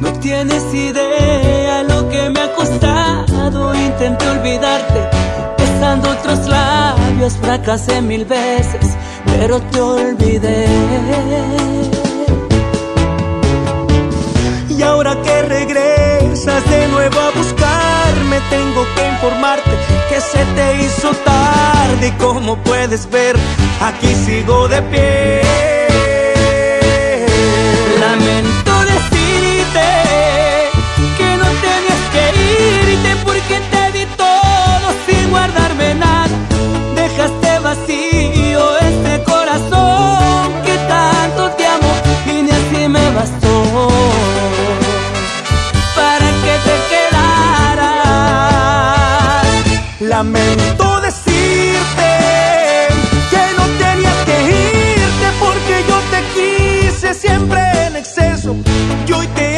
No 0.00 0.12
tienes 0.20 0.62
idea 0.74 1.82
lo 1.82 2.08
que 2.10 2.28
me 2.30 2.40
ha 2.40 2.52
costado. 2.54 3.74
Intenté 3.74 4.28
olvidarte, 4.28 5.00
besando 5.56 6.10
otros 6.10 6.46
labios, 6.46 7.36
fracasé 7.40 8.02
mil 8.02 8.26
veces, 8.26 8.96
pero 9.24 9.60
te 9.60 9.80
olvidé. 9.80 10.66
Y 14.68 14.82
ahora 14.82 15.16
que 15.22 15.42
regresas 15.42 16.62
de 16.68 16.88
nuevo 16.88 17.18
a 17.18 17.30
buscarme, 17.30 17.65
tengo 18.50 18.86
que 18.94 19.08
informarte 19.08 19.70
que 20.08 20.20
se 20.20 20.44
te 20.56 20.82
hizo 20.82 21.12
tarde. 21.24 22.08
Y 22.08 22.10
como 22.12 22.56
puedes 22.56 23.08
ver, 23.10 23.36
aquí 23.80 24.14
sigo 24.14 24.68
de 24.68 24.82
pie. 24.82 25.40
Lamento 28.00 28.72
decirte 28.94 29.88
que 31.18 31.28
no 31.42 31.48
tenías 31.66 32.02
que 32.14 32.24
irte 32.92 33.16
porque 33.24 33.60
te 33.72 33.98
di 33.98 34.06
todo 34.16 34.86
sin 35.06 35.30
guardarme 35.30 35.94
nada. 35.94 36.36
Dejaste 36.94 37.58
vacío 37.60 38.15
Lamento 50.16 51.00
decirte 51.02 52.08
que 53.28 53.42
no 53.58 53.66
tenías 53.78 54.16
que 54.24 54.36
irte 54.44 55.26
porque 55.38 55.84
yo 55.86 56.00
te 56.10 56.20
quise 56.34 57.12
siempre 57.12 57.60
en 57.86 57.96
exceso. 57.96 58.56
Y 59.06 59.12
hoy 59.12 59.26
te 59.34 59.55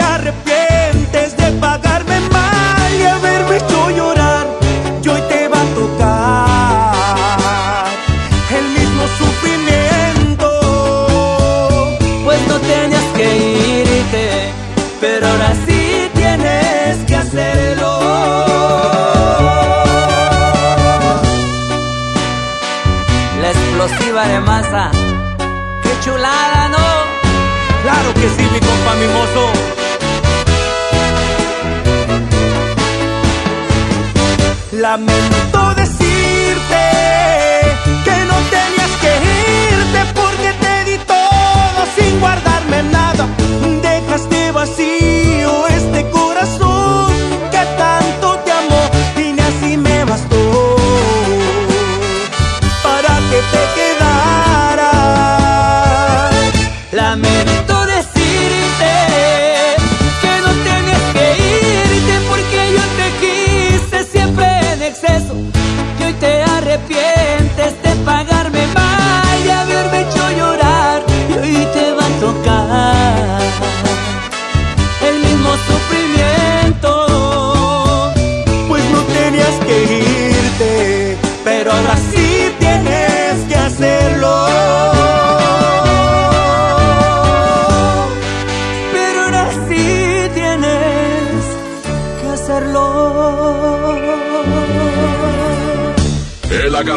Lamento 34.91 35.75
decirte 35.75 36.83
que 38.07 38.17
no 38.31 38.37
tenías 38.55 38.93
que 39.03 39.13
irte 39.75 40.01
porque 40.15 40.51
te 40.63 40.91
di 40.91 40.97
todo 41.05 41.81
sin 41.95 42.19
guardarme 42.21 42.85
nada. 42.85 43.29
Dejaste 43.83 44.51
vacío 44.51 45.67
este 45.67 46.09
corazón 46.09 46.28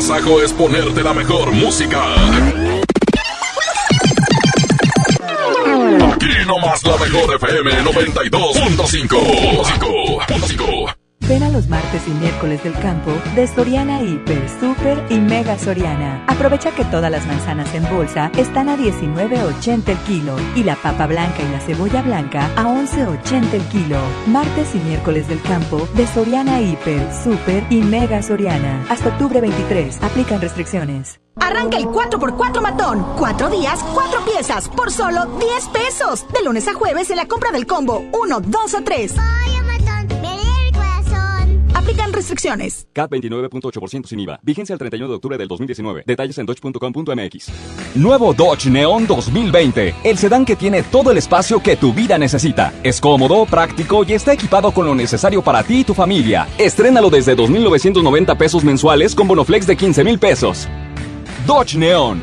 agasajo 0.02 0.42
es 0.42 0.52
ponerte 0.54 1.04
la 1.04 1.14
mejor 1.14 1.52
música. 1.52 2.02
Aquí 6.12 6.34
nomás 6.48 6.84
la 6.84 6.98
mejor 6.98 7.36
FM 7.36 7.84
92.5. 7.84 10.26
Ven 10.28 10.44
a 10.44 10.48
martes 11.68 12.08
y 12.08 12.12
miércoles 12.12 12.64
del 12.64 12.74
campo 12.74 13.12
de 13.36 13.48
Soriana 13.48 14.02
Hiper, 14.02 14.50
Super 14.60 15.04
y 15.10 15.20
Mega 15.20 15.58
Soriana. 15.58 16.24
Aprovecha 16.28 16.72
que 16.72 16.86
todas 16.86 17.12
las 17.12 17.26
manzanas 17.28 17.74
en 17.74 17.84
bolsa 17.90 18.32
están 18.38 18.70
a 18.70 18.78
19.80 18.78 19.90
el 19.90 19.98
kilo 20.00 20.36
y 20.56 20.64
la 20.64 20.76
papa 20.76 21.08
blanca 21.08 21.42
y 21.42 21.52
la 21.52 21.60
cebolla 21.60 22.02
blanca 22.02 22.50
a 22.56 22.66
11.80 22.66 23.54
el 23.54 23.64
kilo. 23.64 23.98
Martes 24.28 24.76
y 24.76 24.80
miércoles 24.80 25.28
del 25.28 25.42
campo 25.42 25.88
de 25.96 26.08
Soriana 26.08 26.62
Hiper, 26.62 27.08
Super 27.24 27.64
y 27.70 27.82
Mega 27.82 28.22
Soriana. 28.22 28.86
Hasta 28.90 29.10
octubre 29.10 29.42
23. 29.42 30.02
Aplican 30.02 30.42
restricciones. 30.42 31.20
Arranca 31.40 31.78
el 31.78 31.86
4x4 31.86 32.62
matón. 32.62 33.06
Cuatro 33.18 33.50
días, 33.50 33.80
cuatro 33.94 34.24
piezas, 34.26 34.68
por 34.70 34.92
solo 34.92 35.26
10 35.38 35.68
pesos. 35.70 36.26
De 36.34 36.44
lunes 36.44 36.68
a 36.68 36.74
jueves 36.74 37.10
en 37.10 37.18
la 37.18 37.28
compra 37.28 37.52
del 37.52 37.66
combo 37.66 38.04
1, 38.12 38.42
2 38.42 38.74
o 38.74 38.84
3. 38.84 39.16
Aplican 41.82 42.14
restricciones. 42.14 42.88
CAT 42.94 43.10
29.8% 43.12 44.06
sin 44.06 44.20
IVA. 44.20 44.40
Vigencia 44.44 44.74
el 44.74 44.80
31 44.80 45.08
de 45.08 45.16
octubre 45.16 45.38
del 45.38 45.48
2019. 45.48 46.04
Detalles 46.06 46.38
en 46.38 46.46
dodge.com.mx. 46.46 47.96
Nuevo 47.96 48.34
Dodge 48.34 48.70
Neon 48.70 49.08
2020. 49.08 49.96
El 50.04 50.18
sedán 50.18 50.46
que 50.46 50.56
tiene 50.56 50.84
todo 50.84 51.12
el 51.12 51.18
espacio 51.18 51.62
que 51.62 51.76
tu 51.78 51.92
vida 51.92 52.20
necesita. 52.20 52.72
Es 52.84 53.02
cómodo, 53.02 53.46
práctico 53.48 54.04
y 54.08 54.14
está 54.14 54.34
equipado 54.34 54.72
con 54.72 54.86
lo 54.86 54.94
necesario 54.94 55.42
para 55.42 55.64
ti 55.64 55.80
y 55.80 55.84
tu 55.84 55.96
familia. 55.96 56.48
Estrénalo 56.60 57.10
desde 57.10 57.36
2.990 57.36 58.38
pesos 58.38 58.64
mensuales 58.64 59.16
con 59.16 59.28
bonoflex 59.28 59.66
de 59.66 59.76
15.000 59.76 60.20
pesos. 60.20 60.68
Dodge 61.48 61.78
Neon. 61.78 62.22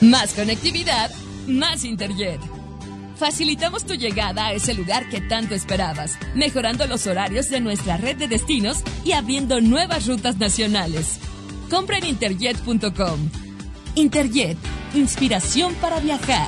Más 0.00 0.32
conectividad, 0.34 1.10
más 1.46 1.84
Interjet. 1.84 2.57
Facilitamos 3.18 3.84
tu 3.84 3.94
llegada 3.94 4.46
a 4.46 4.52
ese 4.52 4.74
lugar 4.74 5.08
que 5.08 5.20
tanto 5.20 5.56
esperabas, 5.56 6.16
mejorando 6.36 6.86
los 6.86 7.08
horarios 7.08 7.50
de 7.50 7.60
nuestra 7.60 7.96
red 7.96 8.16
de 8.16 8.28
destinos 8.28 8.84
y 9.04 9.10
abriendo 9.10 9.60
nuevas 9.60 10.06
rutas 10.06 10.38
nacionales. 10.38 11.18
Compra 11.68 11.98
en 11.98 12.06
interjet.com. 12.06 13.28
Interjet, 13.96 14.56
inspiración 14.94 15.74
para 15.74 15.98
viajar. 15.98 16.46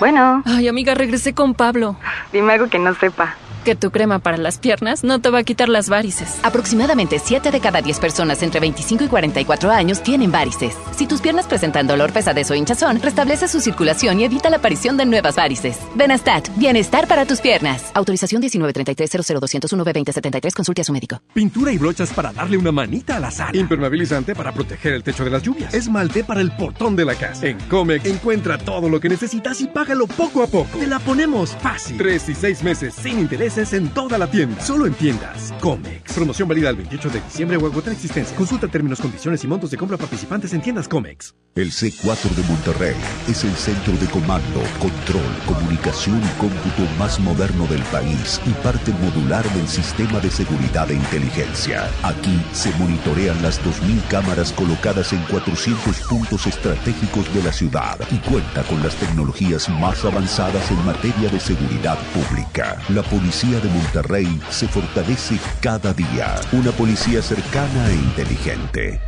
Bueno. 0.00 0.42
Ay, 0.44 0.66
amiga, 0.66 0.94
regresé 0.94 1.32
con 1.32 1.54
Pablo. 1.54 1.96
Dime 2.32 2.54
algo 2.54 2.68
que 2.68 2.80
no 2.80 2.92
sepa. 2.96 3.36
Que 3.66 3.74
tu 3.74 3.90
crema 3.90 4.20
para 4.20 4.36
las 4.36 4.58
piernas 4.58 5.02
no 5.02 5.20
te 5.20 5.28
va 5.28 5.40
a 5.40 5.42
quitar 5.42 5.68
las 5.68 5.88
varices. 5.88 6.38
Aproximadamente 6.44 7.18
7 7.18 7.50
de 7.50 7.58
cada 7.58 7.82
10 7.82 7.98
personas 7.98 8.44
entre 8.44 8.60
25 8.60 9.02
y 9.02 9.08
44 9.08 9.72
años 9.72 10.04
tienen 10.04 10.30
varices. 10.30 10.72
Si 10.96 11.08
tus 11.08 11.20
piernas 11.20 11.46
presentan 11.46 11.88
dolor, 11.88 12.12
pesadez 12.12 12.48
o 12.52 12.54
hinchazón, 12.54 13.02
restablece 13.02 13.48
su 13.48 13.60
circulación 13.60 14.20
y 14.20 14.24
evita 14.24 14.50
la 14.50 14.58
aparición 14.58 14.96
de 14.96 15.04
nuevas 15.04 15.34
varices. 15.34 15.80
Benastat, 15.96 16.48
bienestar 16.56 17.08
para 17.08 17.26
tus 17.26 17.40
piernas. 17.40 17.90
Autorización 17.94 18.40
1933-00201-B2073. 18.42 20.54
Consulte 20.54 20.82
a 20.82 20.84
su 20.84 20.92
médico. 20.92 21.20
Pintura 21.34 21.72
y 21.72 21.78
brochas 21.78 22.12
para 22.12 22.32
darle 22.32 22.58
una 22.58 22.70
manita 22.70 23.16
a 23.16 23.20
la 23.20 23.32
sala. 23.32 23.58
Impermeabilizante 23.58 24.36
para 24.36 24.52
proteger 24.52 24.92
el 24.92 25.02
techo 25.02 25.24
de 25.24 25.30
las 25.30 25.42
lluvias. 25.42 25.74
Esmalte 25.74 26.22
para 26.22 26.40
el 26.40 26.52
portón 26.52 26.94
de 26.94 27.04
la 27.04 27.16
casa. 27.16 27.48
En 27.48 27.58
Comex 27.62 28.06
encuentra 28.06 28.58
todo 28.58 28.88
lo 28.88 29.00
que 29.00 29.08
necesitas 29.08 29.60
y 29.60 29.66
págalo 29.66 30.06
poco 30.06 30.44
a 30.44 30.46
poco. 30.46 30.78
Te 30.78 30.86
la 30.86 31.00
ponemos 31.00 31.56
fácil. 31.56 31.96
Tres 31.96 32.28
y 32.28 32.36
seis 32.36 32.62
meses 32.62 32.94
sin 32.94 33.18
intereses 33.56 33.72
en 33.72 33.88
toda 33.88 34.18
la 34.18 34.26
tienda. 34.30 34.60
Solo 34.60 34.86
en 34.86 34.94
tiendas. 34.94 35.52
Comex. 35.60 36.12
Promoción 36.12 36.48
válida 36.48 36.70
el 36.70 36.76
28 36.76 37.08
de 37.08 37.20
diciembre 37.20 37.56
o 37.56 37.66
agotar 37.66 37.92
existencia. 37.92 38.36
Consulta 38.36 38.68
términos, 38.68 39.00
condiciones 39.00 39.42
y 39.44 39.46
montos 39.46 39.70
de 39.70 39.76
compra 39.76 39.96
participantes 39.96 40.52
en 40.52 40.60
tiendas 40.60 40.88
Comex. 40.88 41.34
El 41.54 41.70
C4 41.70 42.28
de 42.36 42.42
Monterrey 42.42 42.96
es 43.26 43.42
el 43.44 43.52
centro 43.52 43.94
de 43.94 44.06
comando, 44.08 44.60
control, 44.78 45.22
comunicación 45.46 46.18
y 46.18 46.38
cómputo 46.38 46.82
más 46.98 47.18
moderno 47.18 47.66
del 47.68 47.80
país 47.84 48.38
y 48.44 48.50
parte 48.62 48.92
modular 49.00 49.42
del 49.54 49.66
sistema 49.66 50.20
de 50.20 50.30
seguridad 50.30 50.90
e 50.90 50.94
inteligencia. 50.94 51.88
Aquí 52.02 52.38
se 52.52 52.70
monitorean 52.72 53.40
las 53.42 53.58
2.000 53.62 54.06
cámaras 54.08 54.52
colocadas 54.52 55.14
en 55.14 55.22
400 55.30 55.98
puntos 56.02 56.46
estratégicos 56.46 57.32
de 57.32 57.42
la 57.42 57.52
ciudad 57.52 57.98
y 58.10 58.18
cuenta 58.28 58.62
con 58.64 58.82
las 58.82 58.94
tecnologías 58.96 59.66
más 59.80 60.04
avanzadas 60.04 60.70
en 60.70 60.84
materia 60.84 61.30
de 61.30 61.40
seguridad 61.40 61.96
pública. 62.12 62.76
La 62.90 63.02
policía 63.02 63.45
de 63.46 63.68
Monterrey 63.68 64.40
se 64.50 64.66
fortalece 64.66 65.38
cada 65.60 65.92
día. 65.92 66.34
Una 66.52 66.72
policía 66.72 67.22
cercana 67.22 67.88
e 67.90 67.94
inteligente. 67.94 69.00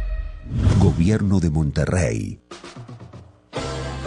Gobierno 0.79 1.41
de 1.41 1.51
Monterrey. 1.51 2.41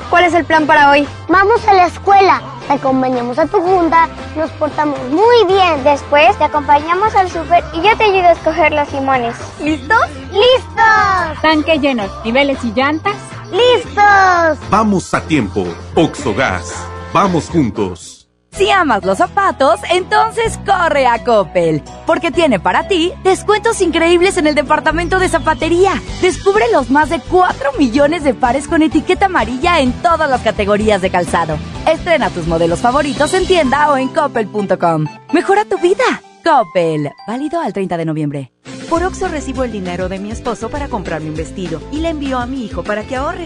¿Cuál 0.09 0.23
es 0.25 0.33
el 0.33 0.45
plan 0.45 0.65
para 0.65 0.91
hoy? 0.91 1.05
Vamos 1.27 1.65
a 1.67 1.73
la 1.73 1.85
escuela, 1.85 2.41
te 2.67 2.73
acompañamos 2.73 3.39
a 3.39 3.45
tu 3.45 3.61
junta, 3.61 4.09
nos 4.35 4.49
portamos 4.51 4.99
muy 5.09 5.45
bien. 5.47 5.83
Después 5.83 6.37
te 6.37 6.45
acompañamos 6.45 7.13
al 7.15 7.29
súper 7.29 7.63
y 7.73 7.81
yo 7.81 7.95
te 7.97 8.05
ayudo 8.05 8.27
a 8.27 8.31
escoger 8.31 8.73
los 8.73 8.91
limones. 8.93 9.35
¿Listos? 9.61 10.09
¡Listos! 10.31 11.41
Tanque 11.41 11.79
lleno, 11.79 12.05
niveles 12.23 12.57
y 12.63 12.71
llantas. 12.71 13.15
¡Listos! 13.51 14.69
Vamos 14.69 15.13
a 15.13 15.21
tiempo. 15.21 15.65
Oxogas. 15.95 16.73
Vamos 17.13 17.49
juntos. 17.49 18.10
Si 18.51 18.69
amas 18.69 19.05
los 19.05 19.17
zapatos, 19.17 19.79
entonces 19.91 20.59
corre 20.65 21.07
a 21.07 21.23
Coppel, 21.23 21.81
porque 22.05 22.31
tiene 22.31 22.59
para 22.59 22.87
ti 22.87 23.13
descuentos 23.23 23.81
increíbles 23.81 24.37
en 24.37 24.45
el 24.45 24.55
departamento 24.55 25.19
de 25.19 25.29
zapatería. 25.29 25.93
Descubre 26.21 26.65
los 26.71 26.89
más 26.91 27.09
de 27.09 27.19
4 27.21 27.71
millones 27.79 28.23
de 28.23 28.33
pares 28.33 28.67
con 28.67 28.81
etiqueta 28.81 29.27
amarilla 29.27 29.79
en 29.79 29.93
todas 29.93 30.29
las 30.29 30.41
categorías 30.41 31.01
de 31.01 31.09
calzado. 31.09 31.57
Estrena 31.87 32.29
tus 32.29 32.45
modelos 32.45 32.79
favoritos 32.81 33.33
en 33.33 33.47
tienda 33.47 33.89
o 33.91 33.97
en 33.97 34.09
coppel.com. 34.09 35.05
Mejora 35.33 35.65
tu 35.65 35.77
vida. 35.77 36.03
Coppel, 36.43 37.09
válido 37.27 37.61
al 37.61 37.71
30 37.71 37.97
de 37.97 38.05
noviembre. 38.05 38.51
Por 38.89 39.03
Oxo 39.03 39.29
recibo 39.29 39.63
el 39.63 39.71
dinero 39.71 40.09
de 40.09 40.19
mi 40.19 40.31
esposo 40.31 40.69
para 40.69 40.89
comprarme 40.89 41.29
un 41.29 41.35
vestido 41.35 41.81
y 41.93 41.99
le 41.99 42.09
envío 42.09 42.37
a 42.37 42.45
mi 42.45 42.65
hijo 42.65 42.83
para 42.83 43.03
que 43.03 43.15
ahorre. 43.15 43.45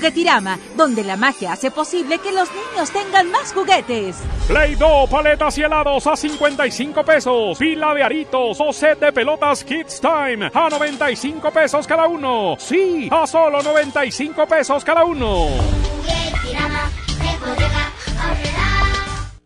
Juguetirama, 0.00 0.58
donde 0.78 1.04
la 1.04 1.16
magia 1.16 1.52
hace 1.52 1.70
posible 1.70 2.18
que 2.20 2.32
los 2.32 2.48
niños 2.52 2.90
tengan 2.90 3.30
más 3.30 3.52
juguetes. 3.52 4.16
Play-Doh, 4.48 5.06
paletas 5.10 5.58
y 5.58 5.62
helados 5.62 6.06
a 6.06 6.16
55 6.16 7.04
pesos. 7.04 7.58
Pila 7.58 7.92
de 7.92 8.02
aritos 8.02 8.58
o 8.60 8.72
set 8.72 8.98
de 8.98 9.12
pelotas 9.12 9.62
Kids 9.62 10.00
Time 10.00 10.50
a 10.54 10.70
95 10.70 11.50
pesos 11.50 11.86
cada 11.86 12.06
uno. 12.06 12.56
Sí, 12.58 13.10
a 13.12 13.26
solo 13.26 13.62
95 13.62 14.46
pesos 14.46 14.82
cada 14.84 15.04
uno. 15.04 15.48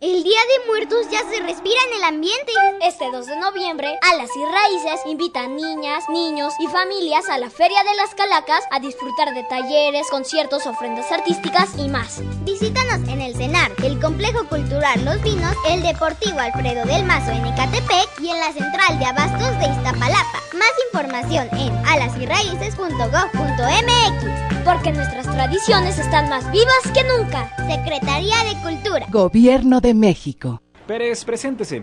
El 0.05 0.23
Día 0.23 0.39
de 0.39 0.67
Muertos 0.67 1.09
ya 1.11 1.21
se 1.21 1.41
respira 1.41 1.81
en 1.89 1.97
el 1.97 2.05
ambiente. 2.05 2.53
Este 2.83 3.11
2 3.11 3.27
de 3.27 3.39
noviembre, 3.39 3.99
Alas 4.03 4.29
y 4.37 4.45
Raíces 4.45 5.01
invitan 5.07 5.57
niñas, 5.57 6.05
niños 6.11 6.53
y 6.61 6.67
familias 6.67 7.31
a 7.31 7.39
la 7.39 7.49
Feria 7.49 7.83
de 7.85 7.97
las 7.97 8.15
Calacas 8.15 8.65
a 8.71 8.81
disfrutar 8.81 9.33
de 9.33 9.45
talleres, 9.45 10.11
conciertos, 10.11 10.67
ofrendas 10.67 11.11
artísticas 11.11 11.71
y 11.79 11.89
más. 11.89 12.21
Visítanos 12.45 13.09
en 13.09 13.23
el 13.23 13.35
CENAR, 13.35 13.73
el 13.83 13.99
Complejo 13.99 14.47
Cultural 14.47 15.03
Los 15.07 15.23
Vinos, 15.23 15.57
el 15.71 15.81
Deportivo 15.81 16.39
Alfredo 16.39 16.85
del 16.85 17.07
Mazo 17.07 17.31
en 17.31 17.47
Ecatepec 17.47 18.21
y 18.21 18.29
en 18.29 18.41
la 18.41 18.53
Central 18.53 18.99
de 18.99 19.07
Abastos 19.07 19.59
de 19.59 19.69
Iztapalapa. 19.69 20.43
Más 20.53 20.75
información 20.93 21.49
en 21.53 21.73
alasyraíces.gov.mx 21.87 24.45
porque 24.65 24.93
nuestras 24.93 25.27
tradiciones 25.27 25.99
están 25.99 26.29
más 26.29 26.51
vivas 26.51 26.75
que 26.95 27.05
nunca. 27.05 27.51
Secretaría 27.69 28.37
de 28.45 28.61
Cultura. 28.63 29.07
Gobierno 29.11 29.81
de 29.81 29.94
México. 29.95 30.63
Pérez, 30.87 31.25
preséntese. 31.25 31.83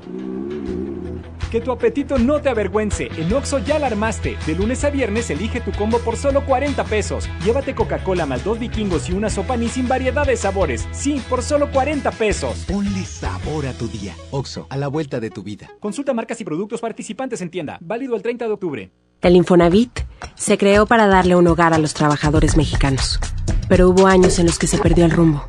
Que 1.51 1.59
tu 1.59 1.71
apetito 1.71 2.17
no 2.17 2.39
te 2.39 2.47
avergüence. 2.47 3.09
En 3.17 3.33
Oxo 3.33 3.59
ya 3.59 3.77
la 3.77 3.87
armaste. 3.87 4.37
De 4.45 4.55
lunes 4.55 4.85
a 4.85 4.89
viernes 4.89 5.29
elige 5.29 5.59
tu 5.59 5.71
combo 5.73 5.99
por 5.99 6.15
solo 6.15 6.45
40 6.45 6.83
pesos. 6.85 7.27
Llévate 7.43 7.75
Coca-Cola 7.75 8.25
más 8.25 8.45
dos 8.45 8.57
vikingos 8.57 9.09
y 9.09 9.13
una 9.13 9.29
sopa 9.29 9.57
ni 9.57 9.67
sin 9.67 9.85
variedad 9.85 10.25
de 10.25 10.37
sabores. 10.37 10.87
Sí, 10.91 11.21
por 11.29 11.41
solo 11.41 11.69
40 11.71 12.09
pesos. 12.11 12.63
Ponle 12.67 13.03
sabor 13.03 13.65
a 13.67 13.73
tu 13.73 13.89
día. 13.89 14.15
Oxo, 14.29 14.65
a 14.69 14.77
la 14.77 14.87
vuelta 14.87 15.19
de 15.19 15.29
tu 15.29 15.43
vida. 15.43 15.69
Consulta 15.81 16.13
marcas 16.13 16.39
y 16.39 16.45
productos 16.45 16.79
participantes 16.79 17.41
en 17.41 17.49
tienda. 17.49 17.77
Válido 17.81 18.15
el 18.15 18.21
30 18.21 18.45
de 18.45 18.51
octubre. 18.53 18.91
El 19.21 19.35
Infonavit 19.35 19.99
se 20.35 20.57
creó 20.57 20.85
para 20.85 21.07
darle 21.07 21.35
un 21.35 21.47
hogar 21.47 21.73
a 21.73 21.77
los 21.77 21.93
trabajadores 21.93 22.55
mexicanos, 22.55 23.19
pero 23.67 23.89
hubo 23.89 24.07
años 24.07 24.39
en 24.39 24.45
los 24.47 24.57
que 24.57 24.67
se 24.67 24.79
perdió 24.79 25.05
el 25.05 25.11
rumbo. 25.11 25.47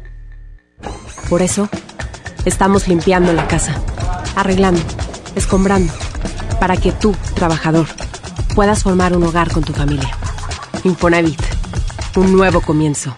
Por 1.30 1.40
eso, 1.40 1.70
estamos 2.44 2.88
limpiando 2.88 3.32
la 3.32 3.46
casa, 3.48 3.74
arreglando, 4.36 4.82
escombrando, 5.34 5.92
para 6.60 6.76
que 6.76 6.92
tú, 6.92 7.14
trabajador, 7.34 7.86
puedas 8.54 8.82
formar 8.82 9.16
un 9.16 9.24
hogar 9.24 9.50
con 9.50 9.62
tu 9.62 9.72
familia. 9.72 10.10
Infonavit, 10.84 11.40
un 12.16 12.32
nuevo 12.32 12.60
comienzo. 12.60 13.16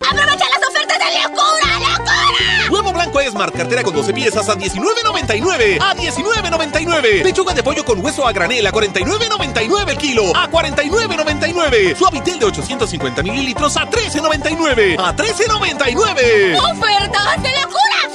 ¡Aprovecha 0.00 0.44
las 0.48 0.68
ofertas 0.68 0.98
de 0.98 1.22
locura, 1.22 1.96
locura! 1.98 2.70
Huevo 2.70 2.92
blanco 2.92 3.20
Esmar, 3.20 3.52
cartera 3.52 3.82
con 3.82 3.94
12 3.94 4.12
piezas 4.12 4.48
a 4.48 4.56
19.99. 4.56 5.78
A 5.80 5.94
19.99. 5.94 7.22
Pechuga 7.22 7.54
de 7.54 7.62
pollo 7.62 7.84
con 7.84 8.04
hueso 8.04 8.26
a 8.26 8.32
granel 8.32 8.66
a 8.66 8.72
49.99 8.72 9.88
el 9.88 9.98
kilo. 9.98 10.36
A 10.36 10.50
49.99. 10.50 11.96
Suavitel 11.96 12.38
de 12.38 12.44
850 12.46 13.22
mililitros 13.22 13.76
a 13.76 13.88
13.99. 13.88 14.96
A 14.98 15.16
13.99. 15.16 16.58
¡Ofertas 16.58 17.42
de 17.42 17.50
locura! 17.62 18.07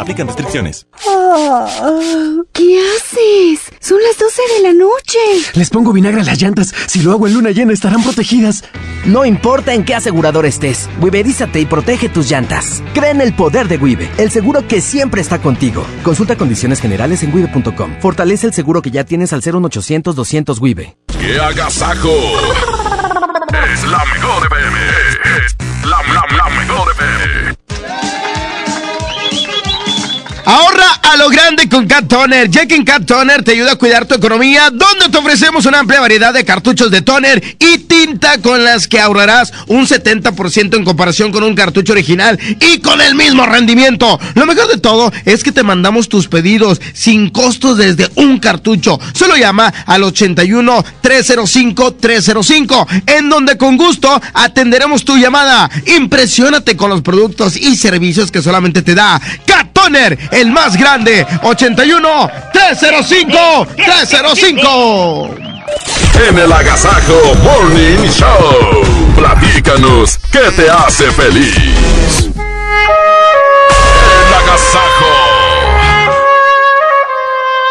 Aplican 0.00 0.26
restricciones. 0.26 0.86
¿Qué 2.54 2.80
haces? 2.80 3.70
Son 3.80 3.98
las 4.02 4.18
12 4.18 4.42
de 4.56 4.62
la 4.62 4.72
noche. 4.72 5.18
Les 5.52 5.68
pongo 5.68 5.92
vinagre 5.92 6.22
a 6.22 6.24
las 6.24 6.40
llantas. 6.40 6.72
Si 6.86 7.02
lo 7.02 7.12
hago 7.12 7.26
en 7.26 7.34
luna 7.34 7.50
llena, 7.50 7.74
estarán 7.74 8.02
protegidas. 8.02 8.64
No 9.04 9.26
importa 9.26 9.74
en 9.74 9.84
qué 9.84 9.94
asegurador 9.94 10.46
estés, 10.46 10.88
Wiberízate 11.00 11.60
y 11.60 11.66
protege 11.66 12.08
tus 12.08 12.30
llantas. 12.30 12.82
Cree 12.94 13.10
en 13.10 13.20
el 13.20 13.34
poder 13.34 13.68
de 13.68 13.76
Wibe, 13.76 14.10
el 14.16 14.30
seguro 14.30 14.66
que 14.66 14.80
siempre 14.80 15.20
está 15.20 15.38
contigo. 15.38 15.84
Consulta 16.02 16.36
condiciones 16.36 16.80
generales 16.80 17.22
en 17.22 17.34
wibe.com. 17.34 18.00
Fortalece 18.00 18.46
el 18.46 18.54
seguro 18.54 18.80
que 18.80 18.90
ya 18.90 19.04
tienes 19.04 19.34
al 19.34 19.42
01800 19.42 20.16
200 20.16 20.60
Wibe. 20.60 20.96
¡Qué 21.18 21.38
agasajo! 21.38 22.08
es 23.74 23.84
la 23.84 24.04
mejor 24.06 24.46
FM. 24.46 24.78
Es 25.44 25.56
la, 25.84 25.98
la, 26.14 26.24
Ahorra 30.50 30.99
a 31.10 31.16
lo 31.16 31.28
grande 31.28 31.68
con 31.68 31.88
Cat 31.88 32.06
Toner. 32.06 32.48
Que 32.50 32.74
en 32.74 32.84
Cat 32.84 33.04
Toner 33.04 33.42
te 33.42 33.52
ayuda 33.52 33.72
a 33.72 33.76
cuidar 33.76 34.06
tu 34.06 34.14
economía, 34.14 34.70
donde 34.70 35.08
te 35.10 35.18
ofrecemos 35.18 35.66
una 35.66 35.80
amplia 35.80 36.00
variedad 36.00 36.32
de 36.32 36.44
cartuchos 36.44 36.90
de 36.90 37.02
toner 37.02 37.56
y 37.58 37.78
tinta 37.78 38.38
con 38.38 38.62
las 38.62 38.86
que 38.86 39.00
ahorrarás 39.00 39.52
un 39.66 39.86
70% 39.86 40.76
en 40.76 40.84
comparación 40.84 41.32
con 41.32 41.42
un 41.42 41.56
cartucho 41.56 41.92
original 41.92 42.38
y 42.60 42.78
con 42.78 43.00
el 43.00 43.16
mismo 43.16 43.44
rendimiento. 43.44 44.20
Lo 44.34 44.46
mejor 44.46 44.68
de 44.68 44.78
todo 44.78 45.12
es 45.24 45.42
que 45.42 45.50
te 45.50 45.64
mandamos 45.64 46.08
tus 46.08 46.28
pedidos 46.28 46.80
sin 46.92 47.30
costos 47.30 47.76
desde 47.76 48.08
un 48.14 48.38
cartucho. 48.38 49.00
Solo 49.12 49.36
llama 49.36 49.72
al 49.86 50.04
81 50.04 50.84
305 51.00 51.94
305, 51.94 52.88
en 53.06 53.28
donde 53.28 53.56
con 53.56 53.76
gusto 53.76 54.20
atenderemos 54.32 55.04
tu 55.04 55.16
llamada. 55.16 55.68
Impresionate 55.96 56.76
con 56.76 56.90
los 56.90 57.02
productos 57.02 57.56
y 57.56 57.74
servicios 57.76 58.30
que 58.30 58.42
solamente 58.42 58.82
te 58.82 58.94
da 58.94 59.20
Cat 59.44 59.72
Toner, 59.72 60.16
el 60.30 60.52
más 60.52 60.76
grande. 60.76 60.99
81 61.42 62.30
305 62.52 63.66
305. 63.76 65.30
En 66.28 66.38
el 66.38 66.52
Agasajo 66.52 67.34
Morning 67.42 68.06
Show. 68.08 68.84
Platícanos 69.16 70.18
qué 70.30 70.50
te 70.54 70.68
hace 70.68 71.10
feliz. 71.12 72.28
El 74.06 74.34
Agasajo. 74.34 75.30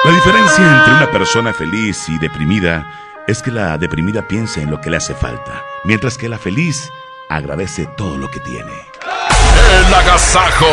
La 0.06 0.12
diferencia 0.12 0.78
entre 0.78 0.94
una 0.94 1.12
persona 1.12 1.54
feliz 1.54 2.10
y 2.10 2.18
deprimida 2.18 2.88
es 3.28 3.44
que 3.44 3.52
la 3.52 3.78
deprimida 3.78 4.28
piensa 4.28 4.62
en 4.62 4.72
lo 4.72 4.82
que 4.82 4.90
le 4.90 4.98
hace 4.98 5.14
falta, 5.14 5.64
mientras 5.84 6.18
que 6.18 6.30
la 6.30 6.40
feliz 6.40 6.90
agradece 7.30 7.88
todo 7.96 8.18
lo 8.18 8.32
que 8.32 8.40
tiene. 8.40 8.72
El 9.88 9.94
Agasajo. 9.94 10.66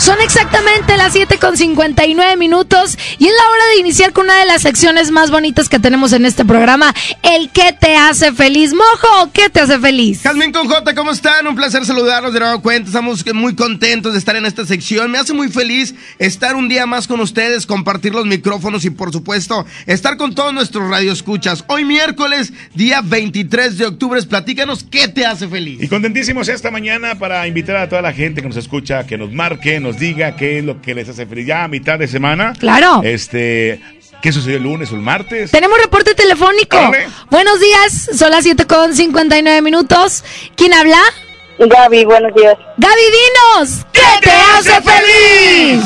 Son 0.00 0.18
exactamente 0.22 0.96
las 0.96 1.12
7 1.12 1.36
con 1.36 1.58
59 1.58 2.38
minutos 2.38 2.96
y 3.18 3.26
es 3.26 3.32
la 3.34 3.50
hora 3.50 3.66
de 3.74 3.80
iniciar 3.80 4.14
con 4.14 4.24
una 4.24 4.38
de 4.38 4.46
las 4.46 4.62
secciones 4.62 5.10
más 5.10 5.30
bonitas 5.30 5.68
que 5.68 5.78
tenemos 5.78 6.14
en 6.14 6.24
este 6.24 6.46
programa, 6.46 6.94
el 7.22 7.50
que 7.50 7.74
te 7.78 7.96
hace 7.96 8.32
feliz. 8.32 8.72
Mojo, 8.72 9.30
¿qué 9.34 9.50
te 9.50 9.60
hace 9.60 9.78
feliz? 9.78 10.22
Jazmín 10.22 10.52
con 10.52 10.68
J, 10.68 10.94
¿cómo 10.94 11.10
están? 11.10 11.46
Un 11.46 11.54
placer 11.54 11.84
saludarlos 11.84 12.32
de 12.32 12.40
nuevo 12.40 12.62
cuenta. 12.62 12.88
Estamos 12.88 13.22
muy 13.34 13.54
contentos 13.54 14.14
de 14.14 14.18
estar 14.18 14.36
en 14.36 14.46
esta 14.46 14.64
sección. 14.64 15.10
Me 15.10 15.18
hace 15.18 15.34
muy 15.34 15.50
feliz 15.50 15.94
estar 16.18 16.56
un 16.56 16.70
día 16.70 16.86
más 16.86 17.06
con 17.06 17.20
ustedes, 17.20 17.66
compartir 17.66 18.14
los 18.14 18.24
micrófonos 18.24 18.86
y 18.86 18.90
por 18.90 19.12
supuesto 19.12 19.66
estar 19.84 20.16
con 20.16 20.34
todos 20.34 20.54
nuestros 20.54 20.88
radioescuchas. 20.88 21.62
Hoy 21.66 21.84
miércoles, 21.84 22.54
día 22.74 23.02
23 23.04 23.76
de 23.76 23.84
octubre, 23.84 24.22
platícanos 24.22 24.82
qué 24.82 25.08
te 25.08 25.26
hace 25.26 25.46
feliz. 25.46 25.82
Y 25.82 25.88
contentísimos 25.88 26.48
esta 26.48 26.70
mañana 26.70 27.18
para 27.18 27.46
invitar 27.46 27.76
a 27.76 27.90
toda 27.90 28.00
la 28.00 28.14
gente 28.14 28.40
que 28.40 28.48
nos 28.48 28.56
escucha, 28.56 29.06
que 29.06 29.18
nos 29.18 29.30
marque, 29.30 29.78
nos 29.78 29.89
diga 29.98 30.36
qué 30.36 30.58
es 30.58 30.64
lo 30.64 30.80
que 30.80 30.94
les 30.94 31.08
hace 31.08 31.26
feliz 31.26 31.46
ya 31.46 31.64
a 31.64 31.68
mitad 31.68 31.98
de 31.98 32.08
semana. 32.08 32.52
Claro. 32.58 33.00
Este, 33.02 33.80
¿qué 34.22 34.32
sucedió 34.32 34.58
el 34.58 34.64
lunes 34.64 34.92
o 34.92 34.96
el 34.96 35.02
martes? 35.02 35.50
Tenemos 35.50 35.78
reporte 35.80 36.14
telefónico. 36.14 36.78
Buenos 37.30 37.60
días, 37.60 38.10
son 38.14 38.30
las 38.30 38.44
7 38.44 38.66
con 38.66 38.94
59 38.94 39.62
minutos. 39.62 40.24
¿Quién 40.56 40.72
habla? 40.74 41.00
Gaby, 41.58 42.04
buenos 42.04 42.34
días. 42.34 42.56
Gaby, 42.78 43.02
dinos, 43.02 43.86
¿qué 43.92 44.00
te 44.22 44.30
hace 44.30 44.80
feliz? 44.80 45.84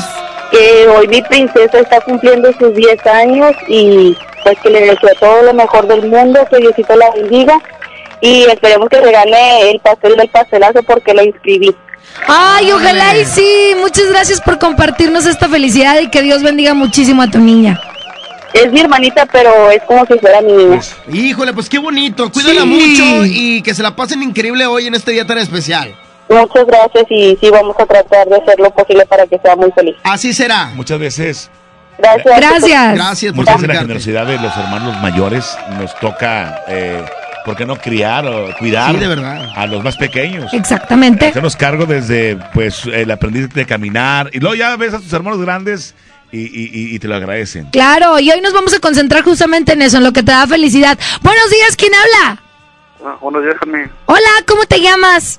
Que 0.51 0.87
hoy 0.89 1.09
mi 1.09 1.21
princesa 1.23 1.81
está 1.81 2.01
cumpliendo 2.01 2.53
sus 2.59 2.75
10 2.75 3.07
años 3.07 3.53
y 3.67 4.17
pues 4.45 4.59
que 4.61 4.71
le 4.71 4.81
deseo 4.83 5.11
todo 5.19 5.43
lo 5.43 5.55
mejor 5.55 5.89
del 5.89 6.07
mundo, 6.07 6.47
que 6.49 6.59
Diosito 6.59 6.95
la 6.95 7.11
bendiga 7.11 7.61
y 8.21 8.45
esperemos 8.45 8.89
que 8.89 9.03
se 9.03 9.11
gane 9.11 9.71
el 9.71 9.81
pastel 9.81 10.17
del 10.17 10.29
pastelazo 10.29 10.83
porque 10.83 11.13
la 11.13 11.25
inscribí. 11.25 11.75
Ay, 12.27 12.71
ojalá 12.73 13.17
y 13.17 13.25
sí. 13.25 13.75
Muchas 13.79 14.09
gracias 14.09 14.41
por 14.41 14.59
compartirnos 14.59 15.27
esta 15.27 15.49
felicidad 15.49 15.99
y 16.01 16.09
que 16.09 16.23
Dios 16.23 16.43
bendiga 16.43 16.75
muchísimo 16.75 17.23
a 17.23 17.31
tu 17.31 17.39
niña. 17.39 17.81
Es 18.53 18.71
mi 18.71 18.81
hermanita, 18.81 19.27
pero 19.27 19.71
es 19.71 19.83
como 19.83 20.07
si 20.07 20.17
fuera 20.19 20.41
mi 20.41 20.53
niña. 20.53 20.81
Híjole, 21.13 21.53
pues 21.53 21.69
qué 21.69 21.79
bonito. 21.79 22.31
Cuídala 22.31 22.61
Sí. 22.63 22.67
mucho 22.67 23.25
y 23.27 23.63
que 23.63 23.75
se 23.75 23.83
la 23.83 23.97
pasen 23.97 24.23
increíble 24.23 24.65
hoy 24.67 24.87
en 24.87 24.95
este 24.95 25.11
día 25.11 25.27
tan 25.27 25.39
especial. 25.39 25.95
Muchas 26.29 26.65
gracias 26.67 27.05
y 27.11 27.37
sí 27.41 27.51
vamos 27.51 27.77
a 27.79 27.85
tratar 27.85 28.27
de 28.29 28.37
hacer 28.37 28.59
lo 28.59 28.71
posible 28.71 29.05
para 29.07 29.27
que 29.27 29.39
sea 29.41 29.57
muy 29.57 29.71
feliz. 29.73 29.97
Así 30.05 30.33
será. 30.33 30.67
Muchas 30.75 30.99
veces, 30.99 31.51
Gracias. 31.99 32.95
Gracias 32.95 33.33
por 33.33 33.45
muchas 33.45 33.61
veces 33.61 33.69
la 33.75 33.81
generosidad 33.83 34.27
de 34.27 34.39
los 34.39 34.57
hermanos 34.57 35.01
mayores 35.01 35.57
nos 35.79 35.95
toca, 36.01 36.63
eh, 36.69 37.05
¿por 37.45 37.57
qué 37.57 37.67
no 37.67 37.77
criar 37.77 38.27
o 38.27 38.55
cuidar 38.59 38.93
Sí, 38.93 38.99
de 39.01 39.09
verdad. 39.09 39.49
a 39.55 39.67
los 39.67 39.83
más 39.85 39.97
pequeños? 39.97 40.53
Exactamente. 40.53 41.27
Hacernos 41.29 41.57
cargo 41.57 41.87
desde 41.87 42.37
pues 42.53 42.85
el 42.87 43.11
aprendiz 43.11 43.49
de 43.51 43.67
caminar 43.67 44.31
y 44.33 44.41
luego 44.41 44.55
ya 44.55 44.77
ves 44.77 44.95
a 44.95 44.99
tus 44.99 45.13
hermanos 45.13 45.41
grandes 45.41 45.95
y, 46.33 46.41
y- 46.41 46.95
y- 46.95 46.99
te 46.99 47.07
lo 47.07 47.15
agradecen. 47.15 47.67
Claro, 47.71 48.19
y 48.19 48.31
hoy 48.31 48.41
nos 48.41 48.53
vamos 48.53 48.75
a 48.75 48.81
concentrar 48.81 49.23
justamente 49.23 49.73
en 49.75 49.83
eso, 49.83 49.99
en 49.99 50.05
lo 50.05 50.13
que 50.13 50.23
te 50.25 50.33
da 50.33 50.47
felicidad. 50.49 50.99
Buenos 51.23 51.49
días, 51.51 51.77
¿quién 51.77 51.93
habla? 51.95 52.43
Ah, 53.07 53.17
buenos 53.21 53.43
días, 53.45 53.55
Jaime. 53.63 53.89
Hola, 54.07 54.31
¿cómo 54.47 54.65
te 54.65 54.81
llamas? 54.81 55.39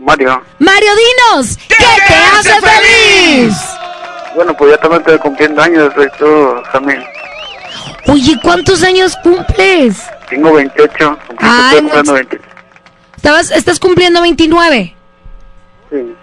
Mario. 0.00 0.42
Mario 0.58 0.90
Dinos, 0.96 1.56
¿qué, 1.68 1.76
te 2.08 2.14
hace 2.14 2.50
feliz? 2.60 3.56
Bueno, 4.34 4.56
pues 4.56 4.72
ya 4.72 4.78
también 4.78 5.02
estoy 5.02 5.18
cumpliendo 5.18 5.62
años, 5.62 5.92
soy 5.94 6.08
tú, 6.18 6.54
Jaime. 6.72 7.06
Oye, 8.08 8.36
¿cuántos 8.42 8.82
años 8.82 9.16
cumples? 9.22 10.02
Tengo 10.28 10.52
28. 10.52 11.18
Ay, 11.38 11.76
estoy 11.76 11.80
cumpliendo 11.80 12.12
much- 12.12 12.14
20. 12.14 12.40
Estabas, 13.16 13.50
estás 13.50 13.80
cumpliendo 13.80 14.20
29. 14.22 14.94
Sí. 15.90 16.14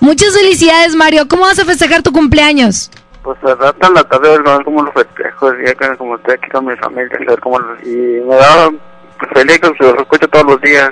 Muchas 0.00 0.34
felicidades, 0.36 0.94
Mario. 0.94 1.26
¿Cómo 1.28 1.42
vas 1.42 1.58
a 1.58 1.64
festejar 1.64 2.02
tu 2.02 2.12
cumpleaños? 2.12 2.90
Pues 3.22 3.38
a 3.42 3.54
rato 3.54 3.86
en 3.88 3.94
la 3.94 4.04
tarde 4.04 4.30
ver 4.30 4.62
cómo 4.64 4.82
los 4.82 4.94
festejo, 4.94 5.52
ya 5.64 5.74
que 5.74 5.96
como 5.96 6.16
estoy 6.16 6.34
aquí 6.34 6.48
con 6.50 6.66
mi 6.66 6.76
familia, 6.76 7.10
a 7.16 7.30
ver 7.30 7.40
cómo 7.40 7.58
los... 7.58 7.82
Y 7.82 7.88
me 8.24 8.36
da 8.36 8.70
pues, 9.18 9.30
feliz 9.34 9.58
que 9.58 9.68
los 9.84 9.98
escucho 9.98 10.28
todos 10.28 10.46
los 10.46 10.60
días. 10.60 10.90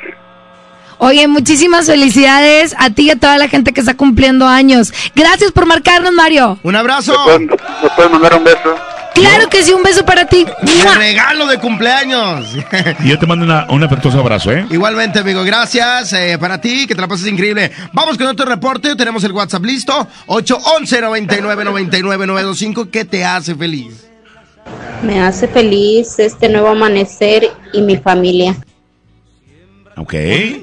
Oye, 0.99 1.29
muchísimas 1.29 1.87
felicidades 1.87 2.75
a 2.79 2.91
ti 2.91 3.07
y 3.07 3.11
a 3.11 3.17
toda 3.19 3.37
la 3.39 3.49
gente 3.49 3.73
que 3.73 3.81
está 3.81 3.95
cumpliendo 3.95 4.47
años. 4.47 4.93
Gracias 5.15 5.53
por 5.53 5.67
marcarnos, 5.67 6.13
Mario. 6.13 6.59
Un 6.63 6.75
abrazo. 6.77 7.13
¿Me 7.13 7.25
pueden, 7.25 7.47
me 7.83 7.91
pueden 7.95 8.13
mandar 8.13 8.35
un 8.35 8.45
beso? 8.45 8.77
Claro 9.15 9.49
que 9.49 9.62
sí, 9.62 9.73
un 9.73 9.82
beso 9.82 10.05
para 10.05 10.27
ti. 10.27 10.45
Un 10.62 10.95
regalo 10.97 11.47
de 11.47 11.59
cumpleaños. 11.59 12.47
Y 13.05 13.09
yo 13.09 13.19
te 13.19 13.27
mando 13.27 13.45
una- 13.45 13.66
un 13.70 13.82
afectuoso 13.85 14.19
abrazo, 14.20 14.51
¿eh? 14.53 14.66
Igualmente, 14.70 15.20
amigo, 15.20 15.45
gracias 15.45 16.12
eh, 16.12 16.36
para 16.39 16.61
ti, 16.61 16.86
que 16.86 16.95
te 16.95 17.01
la 17.01 17.07
pases 17.09 17.27
increíble. 17.28 17.70
Vamos 17.93 18.19
con 18.19 18.27
otro 18.27 18.45
reporte, 18.45 18.97
tenemos 18.97 19.23
el 19.24 19.32
WhatsApp 19.32 19.65
listo, 19.65 20.07
811 20.27 21.01
99 21.01 21.65
99 21.65 22.27
925, 22.27 22.91
¿qué 22.91 23.05
te 23.05 23.24
hace 23.24 23.55
feliz? 23.55 24.05
Me 25.03 25.20
hace 25.23 25.47
feliz 25.47 26.19
este 26.19 26.49
nuevo 26.49 26.69
amanecer 26.69 27.49
y 27.73 27.82
mi 27.82 27.97
familia. 27.99 28.57
Ok. 29.97 30.15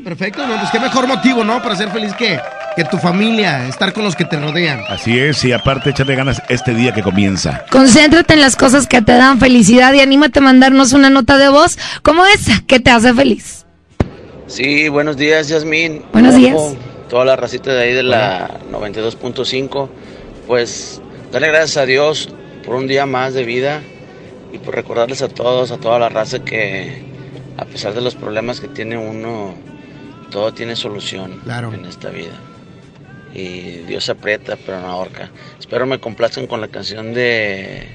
Perfecto, 0.03 0.45
no, 0.45 0.57
pues 0.59 0.71
qué 0.71 0.79
mejor 0.79 1.07
motivo, 1.07 1.43
¿no? 1.43 1.61
Para 1.63 1.75
ser 1.75 1.89
feliz 1.89 2.13
que, 2.15 2.37
que 2.75 2.83
tu 2.85 2.97
familia, 2.97 3.67
estar 3.67 3.93
con 3.93 4.03
los 4.03 4.15
que 4.15 4.25
te 4.25 4.39
rodean. 4.39 4.83
Así 4.87 5.19
es, 5.19 5.43
y 5.43 5.51
aparte 5.51 5.89
echarle 5.89 6.15
ganas 6.15 6.41
este 6.49 6.73
día 6.73 6.93
que 6.93 7.01
comienza. 7.01 7.65
Concéntrate 7.69 8.33
en 8.33 8.41
las 8.41 8.55
cosas 8.55 8.87
que 8.87 9.01
te 9.01 9.13
dan 9.13 9.39
felicidad 9.39 9.93
y 9.93 9.99
anímate 9.99 10.39
a 10.39 10.41
mandarnos 10.41 10.93
una 10.93 11.09
nota 11.09 11.37
de 11.37 11.49
voz 11.49 11.77
como 12.01 12.25
esa 12.25 12.63
que 12.65 12.79
te 12.79 12.91
hace 12.91 13.13
feliz. 13.13 13.65
Sí, 14.47 14.89
buenos 14.89 15.17
días, 15.17 15.47
Yasmín. 15.47 16.03
Buenos 16.11 16.35
días. 16.35 16.75
Toda 17.09 17.25
la 17.25 17.35
racita 17.35 17.73
de 17.73 17.83
ahí 17.83 17.93
de 17.93 18.03
la 18.03 18.49
92.5. 18.71 19.89
Pues 20.47 21.01
darle 21.31 21.47
gracias 21.47 21.77
a 21.77 21.85
Dios 21.85 22.29
por 22.65 22.75
un 22.75 22.87
día 22.87 23.05
más 23.05 23.33
de 23.33 23.43
vida 23.43 23.81
y 24.51 24.57
por 24.57 24.75
recordarles 24.75 25.21
a 25.21 25.29
todos, 25.29 25.71
a 25.71 25.77
toda 25.77 25.99
la 25.99 26.09
raza 26.09 26.39
que 26.39 27.03
a 27.57 27.65
pesar 27.65 27.93
de 27.93 28.01
los 28.01 28.15
problemas 28.15 28.59
que 28.59 28.67
tiene 28.67 28.97
uno, 28.97 29.53
todo 30.31 30.53
tiene 30.53 30.75
solución 30.75 31.41
en 31.45 31.85
esta 31.85 32.09
vida. 32.09 32.33
Y 33.33 33.83
Dios 33.87 34.09
aprieta, 34.09 34.57
pero 34.57 34.79
no 34.81 34.87
ahorca. 34.87 35.31
Espero 35.59 35.85
me 35.85 35.99
complazcan 35.99 36.47
con 36.47 36.61
la 36.61 36.67
canción 36.67 37.13
de 37.13 37.87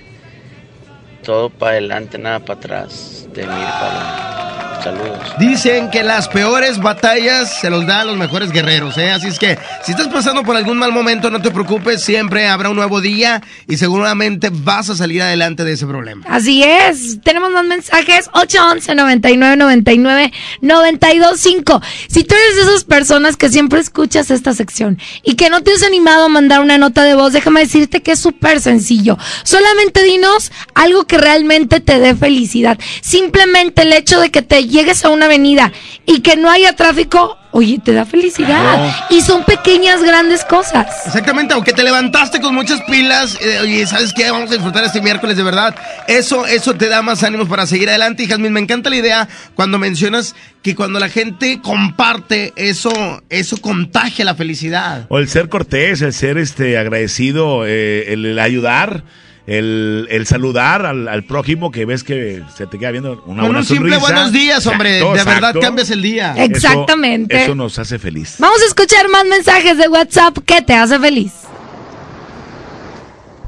Todo 1.22 1.50
para 1.50 1.72
adelante, 1.72 2.18
nada 2.18 2.40
para 2.40 2.58
atrás, 2.58 3.28
de 3.32 3.46
Mir 3.46 3.68
Paloma. 3.78 4.65
Saludos. 4.82 5.18
Dicen 5.38 5.90
que 5.90 6.02
las 6.02 6.28
peores 6.28 6.78
batallas 6.78 7.60
se 7.60 7.70
los 7.70 7.86
dan 7.86 8.00
a 8.00 8.04
los 8.04 8.16
mejores 8.16 8.52
guerreros, 8.52 8.96
¿eh? 8.98 9.10
Así 9.10 9.28
es 9.28 9.38
que 9.38 9.58
si 9.84 9.92
estás 9.92 10.08
pasando 10.08 10.42
por 10.42 10.56
algún 10.56 10.78
mal 10.78 10.92
momento, 10.92 11.30
no 11.30 11.40
te 11.42 11.50
preocupes, 11.50 12.02
siempre 12.02 12.46
habrá 12.46 12.70
un 12.70 12.76
nuevo 12.76 13.00
día 13.00 13.42
y 13.68 13.76
seguramente 13.76 14.50
vas 14.52 14.90
a 14.90 14.96
salir 14.96 15.22
adelante 15.22 15.64
de 15.64 15.72
ese 15.72 15.86
problema. 15.86 16.24
Así 16.28 16.62
es, 16.62 17.20
tenemos 17.22 17.50
más 17.50 17.64
mensajes 17.64 18.30
811 18.32 18.94
99 18.94 19.56
99 19.56 20.32
925. 20.60 21.82
Si 22.08 22.24
tú 22.24 22.34
eres 22.34 22.56
de 22.56 22.62
esas 22.62 22.84
personas 22.84 23.36
que 23.36 23.48
siempre 23.48 23.80
escuchas 23.80 24.30
esta 24.30 24.54
sección 24.54 24.98
y 25.22 25.34
que 25.34 25.50
no 25.50 25.62
te 25.62 25.72
has 25.72 25.82
animado 25.82 26.26
a 26.26 26.28
mandar 26.28 26.60
una 26.60 26.78
nota 26.78 27.02
de 27.02 27.14
voz, 27.14 27.32
déjame 27.32 27.60
decirte 27.60 28.02
que 28.02 28.12
es 28.12 28.18
súper 28.18 28.60
sencillo. 28.60 29.18
Solamente 29.44 30.02
dinos 30.02 30.52
algo 30.74 31.06
que 31.06 31.18
realmente 31.18 31.80
te 31.80 31.98
dé 31.98 32.14
felicidad. 32.14 32.78
Simplemente 33.00 33.82
el 33.82 33.92
hecho 33.92 34.20
de 34.20 34.30
que 34.30 34.42
te 34.42 34.65
llegues 34.68 35.04
a 35.04 35.10
una 35.10 35.26
avenida 35.26 35.72
y 36.04 36.20
que 36.20 36.36
no 36.36 36.50
haya 36.50 36.74
tráfico, 36.74 37.38
oye, 37.50 37.80
te 37.82 37.92
da 37.92 38.04
felicidad. 38.04 38.60
Claro. 38.60 38.94
Y 39.10 39.20
son 39.22 39.44
pequeñas, 39.44 40.02
grandes 40.02 40.44
cosas. 40.44 40.86
Exactamente, 41.06 41.54
aunque 41.54 41.72
te 41.72 41.82
levantaste 41.82 42.40
con 42.40 42.54
muchas 42.54 42.82
pilas, 42.82 43.38
eh, 43.40 43.58
oye, 43.62 43.86
¿sabes 43.86 44.12
qué? 44.12 44.30
Vamos 44.30 44.50
a 44.50 44.54
disfrutar 44.54 44.84
este 44.84 45.00
miércoles 45.00 45.36
de 45.36 45.42
verdad. 45.42 45.74
Eso, 46.06 46.46
eso 46.46 46.74
te 46.74 46.88
da 46.88 47.02
más 47.02 47.22
ánimos 47.22 47.48
para 47.48 47.66
seguir 47.66 47.88
adelante. 47.88 48.22
Y 48.22 48.26
Jazmín, 48.26 48.52
me 48.52 48.60
encanta 48.60 48.90
la 48.90 48.96
idea 48.96 49.28
cuando 49.54 49.78
mencionas 49.78 50.34
que 50.62 50.74
cuando 50.74 50.98
la 50.98 51.08
gente 51.08 51.60
comparte, 51.62 52.52
eso, 52.56 52.92
eso 53.30 53.56
contagia 53.58 54.24
la 54.24 54.34
felicidad. 54.34 55.06
O 55.08 55.18
el 55.18 55.28
ser 55.28 55.48
cortés, 55.48 56.02
el 56.02 56.12
ser 56.12 56.38
este 56.38 56.76
agradecido, 56.76 57.64
eh, 57.66 58.12
el, 58.12 58.26
el 58.26 58.38
ayudar. 58.38 59.04
El, 59.46 60.08
el 60.10 60.26
saludar 60.26 60.84
al, 60.86 61.06
al 61.08 61.22
prójimo 61.24 61.70
que 61.70 61.84
ves 61.84 62.02
que 62.02 62.42
se 62.54 62.66
te 62.66 62.78
queda 62.78 62.90
viendo 62.90 63.12
una 63.26 63.42
Con 63.42 63.46
buena 63.52 63.58
un 63.60 63.64
simple 63.64 63.92
sonrisa. 63.94 64.12
buenos 64.14 64.32
días, 64.32 64.66
hombre. 64.66 64.98
Exacto, 64.98 65.12
de 65.12 65.24
verdad 65.24 65.36
exacto. 65.50 65.60
cambias 65.60 65.90
el 65.90 66.02
día. 66.02 66.32
Eso- 66.32 66.42
Exactamente. 66.44 67.44
Eso, 67.44 67.54
nos 67.54 67.78
hace 67.78 67.98
feliz. 67.98 68.36
Vamos 68.38 68.60
a 68.62 68.66
escuchar 68.66 69.08
más 69.08 69.24
mensajes 69.24 69.78
de 69.78 69.88
WhatsApp 69.88 70.38
que 70.44 70.62
te 70.62 70.74
hace 70.74 70.98
feliz. 70.98 71.32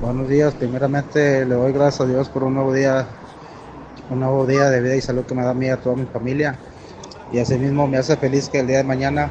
Buenos 0.00 0.28
días, 0.28 0.54
primeramente 0.54 1.44
le 1.44 1.54
doy 1.56 1.72
gracias 1.72 2.02
a 2.02 2.06
Dios 2.06 2.28
por 2.28 2.44
un 2.44 2.54
nuevo 2.54 2.72
día, 2.72 3.06
un 4.10 4.20
nuevo 4.20 4.46
día 4.46 4.70
de 4.70 4.80
vida 4.80 4.94
y 4.94 5.00
salud 5.00 5.24
que 5.24 5.34
me 5.34 5.42
da 5.42 5.50
a 5.50 5.54
mí 5.54 5.66
y 5.66 5.70
a 5.70 5.76
toda 5.78 5.96
mi 5.96 6.06
familia. 6.06 6.56
Y 7.32 7.40
asimismo 7.40 7.88
me 7.88 7.98
hace 7.98 8.16
feliz 8.16 8.48
que 8.48 8.60
el 8.60 8.68
día 8.68 8.76
de 8.78 8.84
mañana 8.84 9.30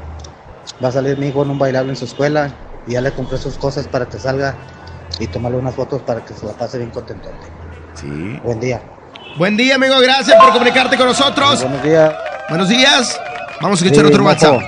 va 0.84 0.90
a 0.90 0.92
salir 0.92 1.18
mi 1.18 1.28
hijo 1.30 1.44
en 1.44 1.52
un 1.52 1.58
bailable 1.60 1.92
en 1.92 1.96
su 1.96 2.04
escuela 2.06 2.54
y 2.86 2.92
ya 2.92 3.02
le 3.02 3.12
compré 3.12 3.38
sus 3.38 3.58
cosas 3.58 3.88
para 3.88 4.08
que 4.10 4.20
salga 4.20 4.56
y 5.20 5.28
tomarle 5.28 5.58
unas 5.58 5.76
fotos 5.76 6.02
para 6.02 6.24
que 6.24 6.34
se 6.34 6.46
la 6.46 6.54
pase 6.54 6.78
bien 6.78 6.90
contento. 6.92 7.30
Sí. 7.96 8.40
Buen 8.44 8.60
día. 8.60 8.82
Buen 9.38 9.58
día, 9.58 9.76
amigo. 9.76 9.96
Gracias 10.00 10.40
por 10.42 10.52
comunicarte 10.54 10.98
con 10.98 11.08
nosotros. 11.08 11.62
Buenos 11.64 11.84
días. 11.84 12.14
Buenos 12.50 12.70
días. 12.70 13.20
Vamos 13.62 13.82
a 13.82 13.86
escuchar 13.86 14.06
Sí, 14.06 14.12
otro 14.12 14.24
mojo. 14.24 14.34
WhatsApp. 14.34 14.62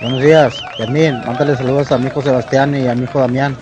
Buenos 0.00 0.22
días, 0.22 0.54
Fermín. 0.78 1.20
Mándale 1.26 1.56
saludos 1.56 1.90
a 1.92 1.98
mi 1.98 2.06
hijo 2.06 2.22
Sebastián 2.22 2.74
y 2.74 2.88
a 2.88 2.94
mi 2.94 3.04
hijo 3.04 3.20
Damián. 3.20 3.56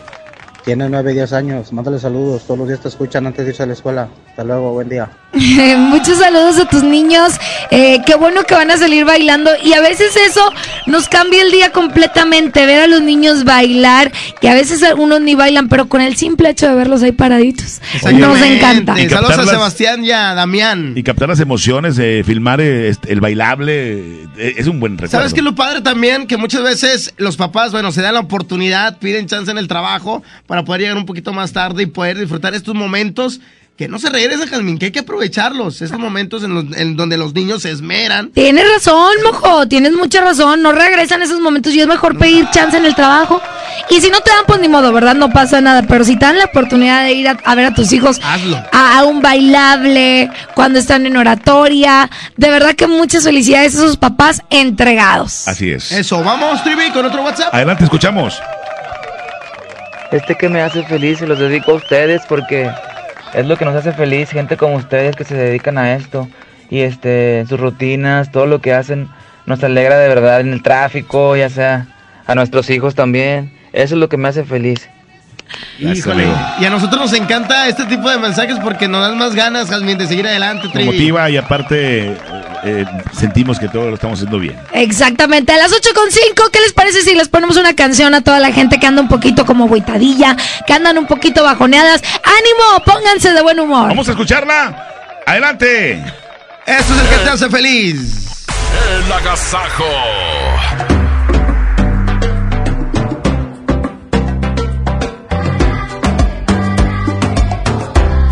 Tiene 0.68 0.86
9 0.86 1.14
10 1.14 1.32
años. 1.32 1.72
Mándale 1.72 1.98
saludos. 1.98 2.42
Todos 2.44 2.58
los 2.58 2.68
días 2.68 2.80
te 2.80 2.88
escuchan 2.88 3.26
antes 3.26 3.42
de 3.42 3.52
irse 3.52 3.62
a 3.62 3.66
la 3.66 3.72
escuela. 3.72 4.10
Hasta 4.28 4.44
luego. 4.44 4.74
Buen 4.74 4.90
día. 4.90 5.08
Muchos 5.32 6.18
saludos 6.18 6.58
a 6.58 6.68
tus 6.68 6.82
niños. 6.82 7.32
Eh, 7.70 8.02
qué 8.04 8.16
bueno 8.16 8.42
que 8.44 8.54
van 8.54 8.70
a 8.70 8.76
salir 8.76 9.06
bailando. 9.06 9.50
Y 9.64 9.72
a 9.72 9.80
veces 9.80 10.14
eso 10.14 10.42
nos 10.84 11.08
cambia 11.08 11.40
el 11.40 11.50
día 11.50 11.72
completamente. 11.72 12.66
Ver 12.66 12.82
a 12.82 12.86
los 12.86 13.00
niños 13.00 13.44
bailar, 13.44 14.12
que 14.42 14.50
a 14.50 14.54
veces 14.54 14.82
algunos 14.82 15.22
ni 15.22 15.34
bailan, 15.34 15.70
pero 15.70 15.88
con 15.88 16.02
el 16.02 16.16
simple 16.16 16.50
hecho 16.50 16.68
de 16.68 16.74
verlos 16.74 17.02
ahí 17.02 17.12
paraditos. 17.12 17.80
Nos 18.12 18.38
encanta. 18.42 18.94
Saludos 19.08 19.36
Y 19.38 19.40
a 19.40 19.46
Sebastián 19.46 20.04
y 20.04 20.10
a 20.10 20.34
Damián. 20.34 20.92
Y 20.96 21.02
captar 21.02 21.30
las 21.30 21.40
emociones, 21.40 21.96
filmar 22.26 22.60
eh, 22.60 22.90
este, 22.90 23.10
el 23.10 23.22
bailable, 23.22 24.24
eh, 24.36 24.54
es 24.58 24.66
un 24.66 24.80
buen 24.80 24.98
recuerdo. 24.98 25.16
¿Sabes 25.16 25.32
qué 25.32 25.40
es 25.40 25.44
lo 25.44 25.54
padre 25.54 25.80
también? 25.80 26.26
Que 26.26 26.36
muchas 26.36 26.62
veces 26.62 27.14
los 27.16 27.38
papás, 27.38 27.72
bueno, 27.72 27.90
se 27.90 28.02
dan 28.02 28.12
la 28.12 28.20
oportunidad, 28.20 28.98
piden 28.98 29.26
chance 29.26 29.50
en 29.50 29.56
el 29.56 29.66
trabajo 29.66 30.22
para 30.46 30.57
poder 30.64 30.82
llegar 30.82 30.96
un 30.96 31.06
poquito 31.06 31.32
más 31.32 31.52
tarde 31.52 31.82
y 31.84 31.86
poder 31.86 32.18
disfrutar 32.18 32.54
estos 32.54 32.74
momentos 32.74 33.40
que 33.76 33.86
no 33.86 34.00
se 34.00 34.10
regresan, 34.10 34.48
Jazmín, 34.48 34.76
que 34.76 34.86
hay 34.86 34.90
que 34.90 34.98
aprovecharlos. 34.98 35.82
Estos 35.82 36.00
momentos 36.00 36.42
en, 36.42 36.52
los- 36.52 36.76
en 36.76 36.96
donde 36.96 37.16
los 37.16 37.32
niños 37.32 37.62
se 37.62 37.70
esmeran. 37.70 38.30
Tienes 38.30 38.64
razón, 38.74 39.12
mojo, 39.24 39.68
tienes 39.68 39.92
mucha 39.92 40.20
razón. 40.20 40.62
No 40.62 40.72
regresan 40.72 41.22
esos 41.22 41.38
momentos 41.38 41.72
y 41.72 41.80
es 41.80 41.86
mejor 41.86 42.18
pedir 42.18 42.50
chance 42.50 42.76
en 42.76 42.84
el 42.84 42.96
trabajo. 42.96 43.40
Y 43.88 44.00
si 44.00 44.10
no 44.10 44.18
te 44.20 44.30
dan, 44.32 44.40
pues 44.48 44.58
ni 44.60 44.68
modo, 44.68 44.92
¿verdad? 44.92 45.14
No 45.14 45.30
pasa 45.30 45.60
nada. 45.60 45.84
Pero 45.86 46.02
si 46.02 46.16
te 46.18 46.24
dan 46.26 46.38
la 46.38 46.46
oportunidad 46.46 47.04
de 47.04 47.12
ir 47.12 47.28
a, 47.28 47.38
a 47.44 47.54
ver 47.54 47.66
a 47.66 47.74
tus 47.74 47.92
hijos 47.92 48.20
a, 48.72 48.98
a 48.98 49.04
un 49.04 49.22
bailable, 49.22 50.28
cuando 50.56 50.80
están 50.80 51.06
en 51.06 51.16
oratoria, 51.16 52.10
de 52.36 52.50
verdad 52.50 52.74
que 52.74 52.88
muchas 52.88 53.22
felicidades 53.22 53.76
a 53.76 53.78
esos 53.78 53.96
papás 53.96 54.42
entregados. 54.50 55.46
Así 55.46 55.70
es. 55.70 55.92
Eso, 55.92 56.24
vamos, 56.24 56.64
Trivi, 56.64 56.90
con 56.90 57.06
otro 57.06 57.22
WhatsApp. 57.22 57.54
Adelante, 57.54 57.84
escuchamos. 57.84 58.40
Este 60.10 60.36
que 60.36 60.48
me 60.48 60.62
hace 60.62 60.82
feliz 60.84 61.18
se 61.18 61.26
los 61.26 61.38
dedico 61.38 61.72
a 61.72 61.74
ustedes 61.74 62.22
porque 62.28 62.70
es 63.34 63.46
lo 63.46 63.56
que 63.56 63.64
nos 63.64 63.74
hace 63.74 63.92
feliz, 63.92 64.30
gente 64.30 64.56
como 64.56 64.76
ustedes 64.76 65.14
que 65.16 65.24
se 65.24 65.34
dedican 65.34 65.76
a 65.76 65.94
esto 65.94 66.28
y 66.70 66.80
este 66.80 67.44
sus 67.48 67.60
rutinas, 67.60 68.32
todo 68.32 68.46
lo 68.46 68.60
que 68.60 68.72
hacen 68.72 69.08
nos 69.46 69.62
alegra 69.62 69.98
de 69.98 70.08
verdad 70.08 70.40
en 70.40 70.52
el 70.52 70.62
tráfico, 70.62 71.36
ya 71.36 71.48
sea 71.50 71.86
a 72.26 72.34
nuestros 72.34 72.70
hijos 72.70 72.94
también. 72.94 73.52
Eso 73.72 73.94
es 73.94 74.00
lo 74.00 74.08
que 74.08 74.16
me 74.16 74.28
hace 74.28 74.44
feliz. 74.44 74.88
Híjole. 75.78 76.26
Y 76.60 76.64
a 76.64 76.70
nosotros 76.70 77.00
nos 77.00 77.12
encanta 77.14 77.68
este 77.68 77.84
tipo 77.84 78.10
de 78.10 78.18
mensajes 78.18 78.58
porque 78.62 78.88
nos 78.88 79.00
dan 79.00 79.16
más 79.16 79.34
ganas, 79.34 79.70
Jazmín, 79.70 79.96
de 79.96 80.06
seguir 80.06 80.26
adelante, 80.26 80.68
motiva 80.84 81.30
y 81.30 81.36
aparte 81.36 82.16
eh, 82.64 82.84
sentimos 83.12 83.58
que 83.58 83.68
todo 83.68 83.88
lo 83.88 83.94
estamos 83.94 84.18
haciendo 84.18 84.38
bien. 84.38 84.58
Exactamente, 84.72 85.52
a 85.52 85.58
las 85.58 85.72
8.5, 85.72 86.50
¿qué 86.50 86.60
les 86.60 86.72
parece 86.72 87.02
si 87.02 87.14
les 87.14 87.28
ponemos 87.28 87.56
una 87.56 87.74
canción 87.74 88.14
a 88.14 88.22
toda 88.22 88.38
la 88.40 88.52
gente 88.52 88.78
que 88.78 88.86
anda 88.86 89.02
un 89.02 89.08
poquito 89.08 89.44
como 89.46 89.68
buitadilla, 89.68 90.36
que 90.66 90.72
andan 90.72 90.98
un 90.98 91.06
poquito 91.06 91.42
bajoneadas? 91.42 92.02
¡Ánimo! 92.24 92.84
Pónganse 92.84 93.32
de 93.32 93.42
buen 93.42 93.60
humor. 93.60 93.88
Vamos 93.88 94.08
a 94.08 94.12
escucharla. 94.12 95.22
Adelante. 95.26 96.02
Esto 96.66 96.94
es 96.94 97.00
el 97.00 97.08
que 97.08 97.24
te 97.24 97.30
hace 97.30 97.48
feliz. 97.48 98.46
El 99.04 99.12
agasajo. 99.12 99.84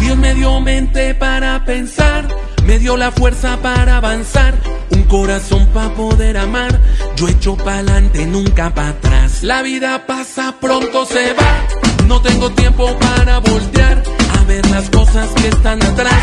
Dios 0.01 0.17
me 0.19 0.35
dio 0.35 0.61
mente 0.61 1.15
para 1.15 1.65
pensar, 1.65 2.29
me 2.67 2.79
dio 2.79 2.97
la 2.97 3.13
fuerza 3.13 3.59
para 3.63 3.99
avanzar, 3.99 4.55
un 4.91 5.05
corazón 5.05 5.67
para 5.73 5.91
poder 5.95 6.37
amar. 6.37 6.81
Yo 7.17 7.29
echo 7.29 7.57
pa'lante, 7.57 8.27
nunca 8.27 8.75
para 8.75 8.89
atrás. 8.89 9.43
La 9.43 9.63
vida 9.63 10.07
pasa, 10.07 10.57
pronto 10.61 11.07
se 11.07 11.33
va. 11.33 12.07
No 12.07 12.21
tengo 12.21 12.51
tiempo 12.51 12.87
para 12.99 13.39
voltear 13.39 14.03
a 14.39 14.45
ver 14.45 14.67
las 14.71 14.91
cosas 14.91 15.29
que 15.31 15.49
están 15.49 15.83
atrás. 15.83 16.15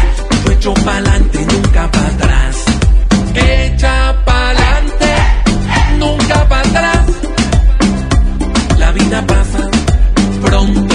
Yo 0.45 0.51
echo 0.51 0.73
pa'lante, 0.73 1.45
nunca 1.45 1.89
para 1.89 2.07
atrás. 2.07 2.65
Echa 3.35 4.15
pa'lante, 4.25 5.15
nunca 5.97 6.47
para 6.49 6.69
atrás. 6.69 7.05
La 8.77 8.91
vida 8.91 9.25
pasa, 9.25 9.69
pronto 10.41 10.92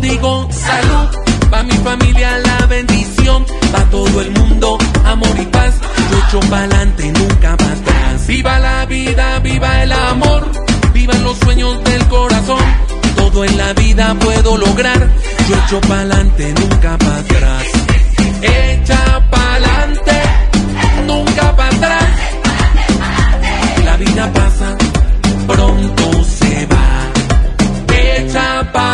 digo 0.00 0.48
salud, 0.50 1.08
pa' 1.50 1.62
mi 1.62 1.76
familia 1.88 2.38
la 2.38 2.66
bendición, 2.66 3.44
pa' 3.72 3.84
todo 3.90 4.20
el 4.20 4.30
mundo 4.30 4.78
amor 5.04 5.36
y 5.38 5.46
paz. 5.46 5.74
Yo 6.10 6.18
echo 6.26 6.40
pa'lante, 6.50 7.12
nunca 7.12 7.56
para 7.56 7.72
atrás. 7.72 8.26
Viva 8.26 8.58
la 8.58 8.86
vida, 8.86 9.38
viva 9.40 9.82
el 9.82 9.92
amor, 9.92 10.50
vivan 10.92 11.22
los 11.22 11.36
sueños 11.38 11.82
del 11.84 12.06
corazón. 12.08 12.64
Todo 13.16 13.44
en 13.44 13.56
la 13.56 13.72
vida 13.74 14.14
puedo 14.18 14.56
lograr. 14.56 15.10
Yo 15.48 15.54
echo 15.56 15.80
pa'lante, 15.82 16.54
nunca 16.60 16.98
para 16.98 17.16
atrás. 17.16 17.64
Echa 18.42 19.30
pa'lante, 19.30 20.22
nunca 21.06 21.56
para 21.56 21.76
atrás. 21.76 22.08
La 23.84 23.96
vida 23.96 24.32
pasa, 24.32 24.76
pronto 25.46 26.24
se 26.24 26.66
va. 26.66 26.86
Echa 28.16 28.72
pa'lante, 28.72 28.93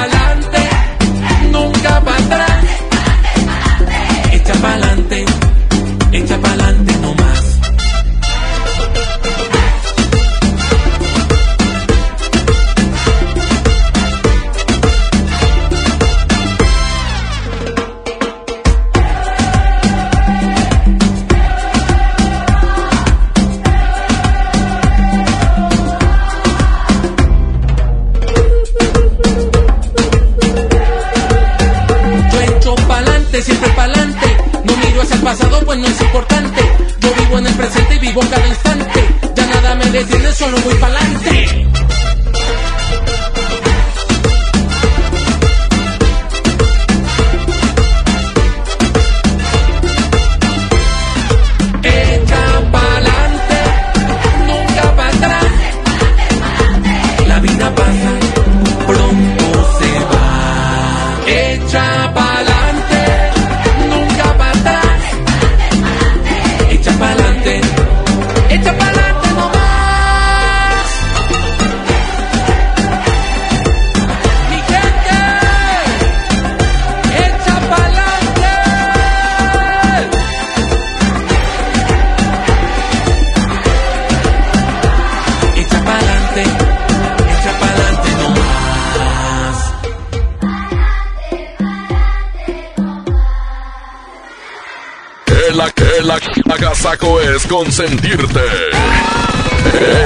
consentirte. 97.51 98.40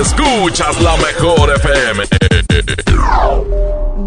Escuchas 0.01 0.81
la 0.81 0.97
mejor 0.97 1.53
FM. 1.57 2.05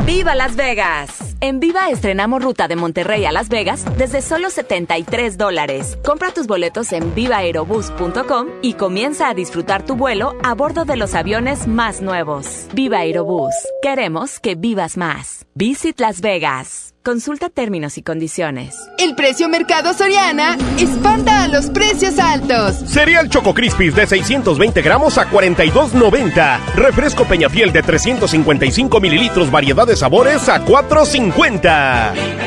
¡Viva 0.06 0.34
Las 0.34 0.56
Vegas! 0.56 1.36
En 1.40 1.60
Viva 1.60 1.90
estrenamos 1.92 2.42
ruta 2.42 2.68
de 2.68 2.76
Monterrey 2.76 3.26
a 3.26 3.32
Las 3.32 3.50
Vegas 3.50 3.86
desde 3.96 4.24
solo 4.24 4.50
73 4.50 5.38
dólares. 5.38 6.00
Compra 6.04 6.34
tus 6.34 6.48
boletos 6.48 6.92
en 6.94 7.14
vivaerobus.com 7.14 8.48
y 8.64 8.74
comienza 8.74 9.30
a 9.30 9.36
disfrutar 9.36 9.86
tu 9.86 9.96
vuelo 9.96 10.36
a 10.44 10.56
bordo 10.56 10.84
de 10.84 10.98
los 10.98 11.14
aviones 11.14 11.68
más 11.68 12.02
nuevos. 12.02 12.66
Viva 12.74 13.00
Aerobús. 13.00 13.54
Queremos 13.84 14.40
que 14.40 14.56
vivas 14.56 14.98
más. 14.98 15.46
Visit 15.54 16.00
Las 16.00 16.22
Vegas. 16.22 16.87
Consulta 17.08 17.48
términos 17.50 17.98
y 17.98 18.04
condiciones. 18.04 18.76
El 18.98 19.16
precio 19.16 19.48
Mercado 19.48 19.94
Soriana 19.94 20.58
espanta 20.78 21.44
a 21.44 21.48
los 21.48 21.70
precios 21.70 22.20
altos. 22.20 22.76
Cereal 22.86 23.30
Choco 23.30 23.54
Crispis 23.54 23.96
de 23.96 24.06
620 24.06 24.82
gramos 24.82 25.18
a 25.18 25.30
42.90. 25.30 26.60
Refresco 26.76 27.24
Peñafiel 27.24 27.72
de 27.72 27.82
355 27.82 29.00
mililitros 29.00 29.50
variedad 29.50 29.88
de 29.88 29.96
sabores 29.96 30.50
a 30.50 30.66
4.50. 30.66 32.47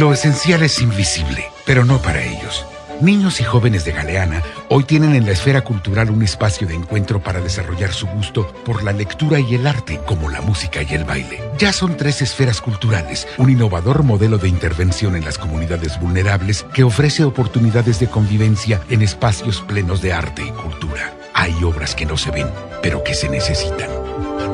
Lo 0.00 0.14
esencial 0.14 0.62
es 0.62 0.80
invisible, 0.80 1.44
pero 1.66 1.84
no 1.84 1.98
para 1.98 2.22
ellos. 2.22 2.66
Niños 3.00 3.40
y 3.40 3.44
jóvenes 3.44 3.84
de 3.84 3.92
Galeana 3.92 4.42
hoy 4.68 4.84
tienen 4.84 5.14
en 5.14 5.26
la 5.26 5.32
esfera 5.32 5.62
cultural 5.62 6.10
un 6.10 6.22
espacio 6.22 6.66
de 6.66 6.74
encuentro 6.74 7.20
para 7.20 7.40
desarrollar 7.40 7.92
su 7.92 8.06
gusto 8.06 8.46
por 8.64 8.82
la 8.82 8.92
lectura 8.92 9.40
y 9.40 9.54
el 9.54 9.66
arte, 9.66 10.00
como 10.06 10.30
la 10.30 10.40
música 10.40 10.82
y 10.82 10.94
el 10.94 11.04
baile. 11.04 11.42
Ya 11.58 11.72
son 11.72 11.96
tres 11.96 12.22
esferas 12.22 12.60
culturales, 12.60 13.26
un 13.38 13.50
innovador 13.50 14.02
modelo 14.02 14.38
de 14.38 14.48
intervención 14.48 15.16
en 15.16 15.24
las 15.24 15.38
comunidades 15.38 16.00
vulnerables 16.00 16.64
que 16.72 16.84
ofrece 16.84 17.24
oportunidades 17.24 17.98
de 18.00 18.08
convivencia 18.08 18.80
en 18.88 19.02
espacios 19.02 19.60
plenos 19.60 20.00
de 20.00 20.12
arte 20.12 20.42
y 20.44 20.50
cultura. 20.50 21.23
Hay 21.34 21.64
obras 21.64 21.94
que 21.96 22.06
no 22.06 22.16
se 22.16 22.30
ven, 22.30 22.48
pero 22.80 23.02
que 23.02 23.12
se 23.12 23.28
necesitan. 23.28 23.90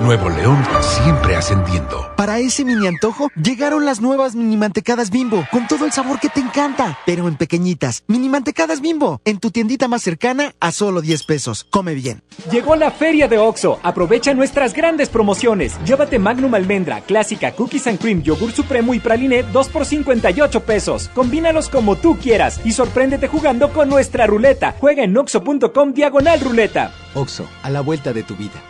Nuevo 0.01 0.31
León 0.31 0.57
siempre 0.81 1.36
ascendiendo. 1.36 2.11
Para 2.16 2.39
ese 2.39 2.65
mini 2.65 2.86
antojo 2.86 3.28
llegaron 3.35 3.85
las 3.85 4.01
nuevas 4.01 4.35
mini 4.35 4.57
mantecadas 4.57 5.11
bimbo, 5.11 5.47
con 5.51 5.69
todo 5.69 5.85
el 5.85 5.93
sabor 5.93 6.19
que 6.19 6.31
te 6.31 6.40
encanta, 6.40 6.98
pero 7.05 7.28
en 7.28 7.36
pequeñitas. 7.36 8.02
Mini 8.07 8.31
mantecadas 8.31 8.81
bimbo, 8.81 9.20
en 9.27 9.39
tu 9.40 9.51
tiendita 9.51 9.89
más 9.89 10.02
cercana 10.02 10.55
a 10.59 10.73
solo 10.73 11.02
10 11.02 11.24
pesos. 11.24 11.66
Come 11.69 11.94
bien. 11.94 12.23
Llegó 12.51 12.77
la 12.77 12.90
feria 12.90 13.28
de 13.28 13.36
OXO. 13.36 13.78
Aprovecha 13.82 14.32
nuestras 14.32 14.73
grandes 14.73 15.11
promociones. 15.11 15.78
Llévate 15.85 16.19
Magnum 16.19 16.55
Almendra, 16.55 17.02
Clásica, 17.02 17.52
Cookies 17.52 17.86
and 17.86 17.98
Cream, 17.98 18.23
Yogur 18.23 18.52
Supremo 18.52 18.94
y 18.94 19.01
Praliné 19.01 19.43
2 19.43 19.69
por 19.69 19.85
58 19.85 20.65
pesos. 20.65 21.11
Combínalos 21.15 21.69
como 21.69 21.97
tú 21.97 22.16
quieras 22.16 22.61
y 22.65 22.73
sorpréndete 22.73 23.28
jugando 23.28 23.70
con 23.73 23.90
nuestra 23.90 24.27
ruleta. 24.27 24.74
Juega 24.81 25.05
en 25.05 25.16
oxo.com 25.16 25.93
diagonal 25.93 26.40
ruleta. 26.40 26.70
OXO, 27.15 27.49
a 27.63 27.71
la 27.71 27.81
vuelta 27.81 28.13
de 28.13 28.23
tu 28.23 28.37
vida. 28.37 28.70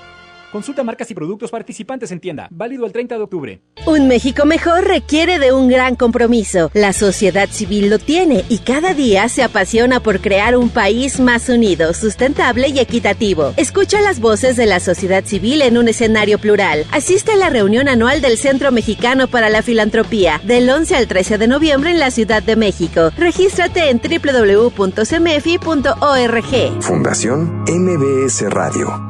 Consulta 0.52 0.82
marcas 0.82 1.10
y 1.10 1.14
productos 1.14 1.50
participantes 1.50 2.10
en 2.10 2.20
tienda. 2.20 2.48
Válido 2.50 2.84
el 2.84 2.92
30 2.92 3.16
de 3.16 3.22
octubre. 3.22 3.62
Un 3.86 4.08
México 4.08 4.44
mejor 4.44 4.84
requiere 4.84 5.38
de 5.38 5.52
un 5.52 5.68
gran 5.68 5.94
compromiso. 5.94 6.70
La 6.74 6.92
sociedad 6.92 7.48
civil 7.48 7.88
lo 7.88 7.98
tiene 7.98 8.44
y 8.48 8.58
cada 8.58 8.92
día 8.92 9.28
se 9.28 9.42
apasiona 9.42 10.00
por 10.00 10.20
crear 10.20 10.56
un 10.56 10.68
país 10.68 11.20
más 11.20 11.48
unido, 11.48 11.94
sustentable 11.94 12.68
y 12.68 12.80
equitativo. 12.80 13.54
Escucha 13.56 14.00
las 14.00 14.20
voces 14.20 14.56
de 14.56 14.66
la 14.66 14.80
sociedad 14.80 15.24
civil 15.24 15.62
en 15.62 15.78
un 15.78 15.88
escenario 15.88 16.38
plural. 16.38 16.84
Asiste 16.90 17.32
a 17.32 17.36
la 17.36 17.50
reunión 17.50 17.88
anual 17.88 18.20
del 18.20 18.36
Centro 18.36 18.72
Mexicano 18.72 19.28
para 19.28 19.50
la 19.50 19.62
Filantropía 19.62 20.40
del 20.44 20.68
11 20.68 20.96
al 20.96 21.06
13 21.06 21.38
de 21.38 21.46
noviembre 21.46 21.90
en 21.90 22.00
la 22.00 22.10
Ciudad 22.10 22.42
de 22.42 22.56
México. 22.56 23.12
Regístrate 23.16 23.90
en 23.90 24.00
www.cmefi.org. 24.00 24.80
Fundación 26.82 27.64
MBS 27.66 28.50
Radio. 28.50 29.09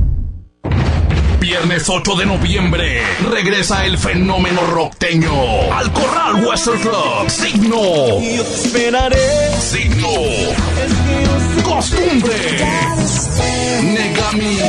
Viernes 1.41 1.89
8 1.89 2.15
de 2.17 2.27
noviembre 2.27 3.01
regresa 3.31 3.83
el 3.83 3.97
fenómeno 3.97 4.61
rockteño 4.67 5.73
al 5.73 5.91
Corral 5.91 6.45
Western 6.45 6.79
Club. 6.79 7.29
Signo. 7.29 7.81
Yo 8.21 8.43
te 8.43 8.53
esperaré. 8.53 9.59
Signo. 9.59 10.07
Costumbre. 11.63 12.35
Negami. 13.81 14.59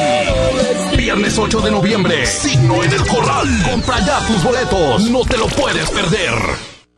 Viernes 0.97 1.37
8 1.37 1.61
de 1.61 1.71
noviembre. 1.71 2.25
Signo 2.25 2.83
en 2.83 2.91
el 2.91 3.07
Corral. 3.07 3.49
Compra 3.71 3.99
ya 4.07 4.27
tus 4.27 4.43
boletos. 4.43 5.11
No 5.11 5.27
te 5.27 5.37
lo 5.37 5.49
puedes 5.49 5.91
perder. 5.91 6.72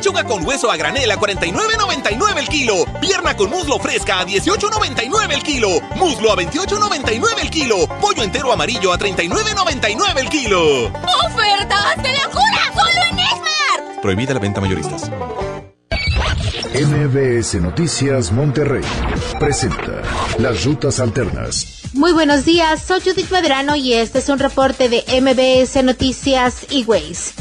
Pollo! 0.00 0.12
Pechuga 0.12 0.24
con 0.24 0.46
hueso 0.46 0.70
a 0.70 0.76
granel 0.76 1.10
a 1.10 1.16
49.99 1.16 2.38
el 2.38 2.48
kilo. 2.48 2.84
Pierna 3.00 3.36
con 3.36 3.50
muslo 3.50 3.78
fresca 3.78 4.20
a 4.20 4.26
18.99 4.26 5.32
el 5.32 5.42
kilo. 5.42 5.68
Muslo 5.96 6.32
a 6.32 6.36
28.99 6.36 7.40
el 7.42 7.50
kilo. 7.50 7.86
Pollo 8.00 8.22
entero 8.22 8.52
amarillo 8.52 8.92
a 8.92 8.98
39.99 8.98 10.18
el 10.18 10.28
kilo. 10.28 10.86
¡Ofertas 10.86 11.96
de 12.02 12.12
locura! 12.12 12.72
¡Solo 12.74 13.02
en 13.10 13.18
Esmar! 13.18 14.00
Prohibida 14.02 14.34
la 14.34 14.40
venta 14.40 14.60
mayoristas. 14.60 15.10
MBS 16.72 17.60
Noticias 17.60 18.32
Monterrey 18.32 18.84
presenta 19.38 20.02
Las 20.38 20.64
Rutas 20.64 21.00
Alternas. 21.00 21.79
Muy 21.92 22.12
buenos 22.12 22.44
días, 22.44 22.84
soy 22.86 23.00
Judith 23.00 23.30
Medrano 23.32 23.74
y 23.74 23.94
este 23.94 24.20
es 24.20 24.28
un 24.28 24.38
reporte 24.38 24.88
de 24.88 25.04
MBS 25.20 25.82
Noticias 25.82 26.66
y 26.70 26.84
Ways. 26.84 27.34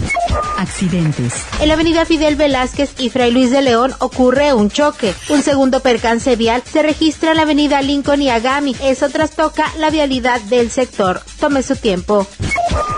Accidentes. 0.58 1.46
En 1.62 1.68
la 1.68 1.76
avenida 1.76 2.04
Fidel 2.04 2.36
Velázquez 2.36 2.90
y 2.98 3.12
Fray 3.12 3.32
Luis 3.32 3.52
de 3.52 3.62
León 3.62 3.94
ocurre 4.00 4.54
un 4.54 4.72
choque. 4.72 5.14
Un 5.30 5.44
segundo 5.44 5.82
percance 5.82 6.36
vial 6.36 6.64
se 6.70 6.82
registra 6.82 7.32
en 7.32 7.38
la 7.38 7.44
avenida 7.44 7.82
Lincoln 7.84 8.24
y 8.24 8.30
Agami. 8.30 8.76
Eso 8.82 9.10
trastoca 9.10 9.72
la 9.78 9.92
vialidad 9.92 10.42
del 10.42 10.72
sector. 10.72 11.22
Tome 11.40 11.62
su 11.62 11.76
tiempo. 11.76 12.28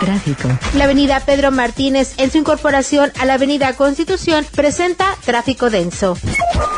Tráfico. 0.00 0.48
La 0.74 0.84
avenida 0.84 1.20
Pedro 1.20 1.52
Martínez, 1.52 2.14
en 2.16 2.30
su 2.32 2.38
incorporación 2.38 3.12
a 3.20 3.26
la 3.26 3.34
avenida 3.34 3.74
Constitución, 3.74 4.44
presenta 4.54 5.16
tráfico 5.24 5.70
denso. 5.70 6.16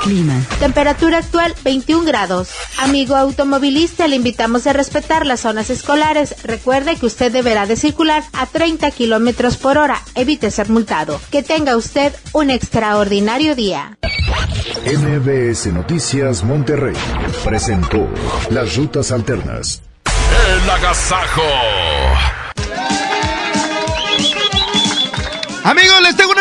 Clima. 0.03 0.35
Temperatura 0.59 1.19
actual 1.19 1.55
21 1.65 2.05
grados. 2.05 2.51
Amigo 2.79 3.17
automovilista, 3.17 4.07
le 4.07 4.17
invitamos 4.17 4.64
a 4.67 4.73
respetar 4.73 5.27
las 5.27 5.41
zonas 5.41 5.71
escolares. 5.71 6.35
Recuerde 6.45 6.97
que 6.97 7.07
usted 7.07 7.33
deberá 7.33 7.67
de 7.67 7.77
circular 7.77 8.23
a 8.33 8.47
30 8.47 8.91
kilómetros 8.91 9.57
por 9.57 9.79
hora. 9.79 10.01
Evite 10.15 10.51
ser 10.51 10.69
multado. 10.69 11.21
Que 11.31 11.43
tenga 11.43 11.77
usted 11.77 12.13
un 12.33 12.51
extraordinario 12.51 13.55
día. 13.55 13.97
MBS 14.85 15.67
Noticias 15.73 16.45
Monterrey 16.45 16.97
presentó 17.45 18.09
Las 18.51 18.77
Rutas 18.77 19.13
Alternas. 19.13 19.83
El 20.05 20.71
agasajo. 20.71 21.43
Amigos, 25.65 26.03
les 26.03 26.15
tengo 26.15 26.34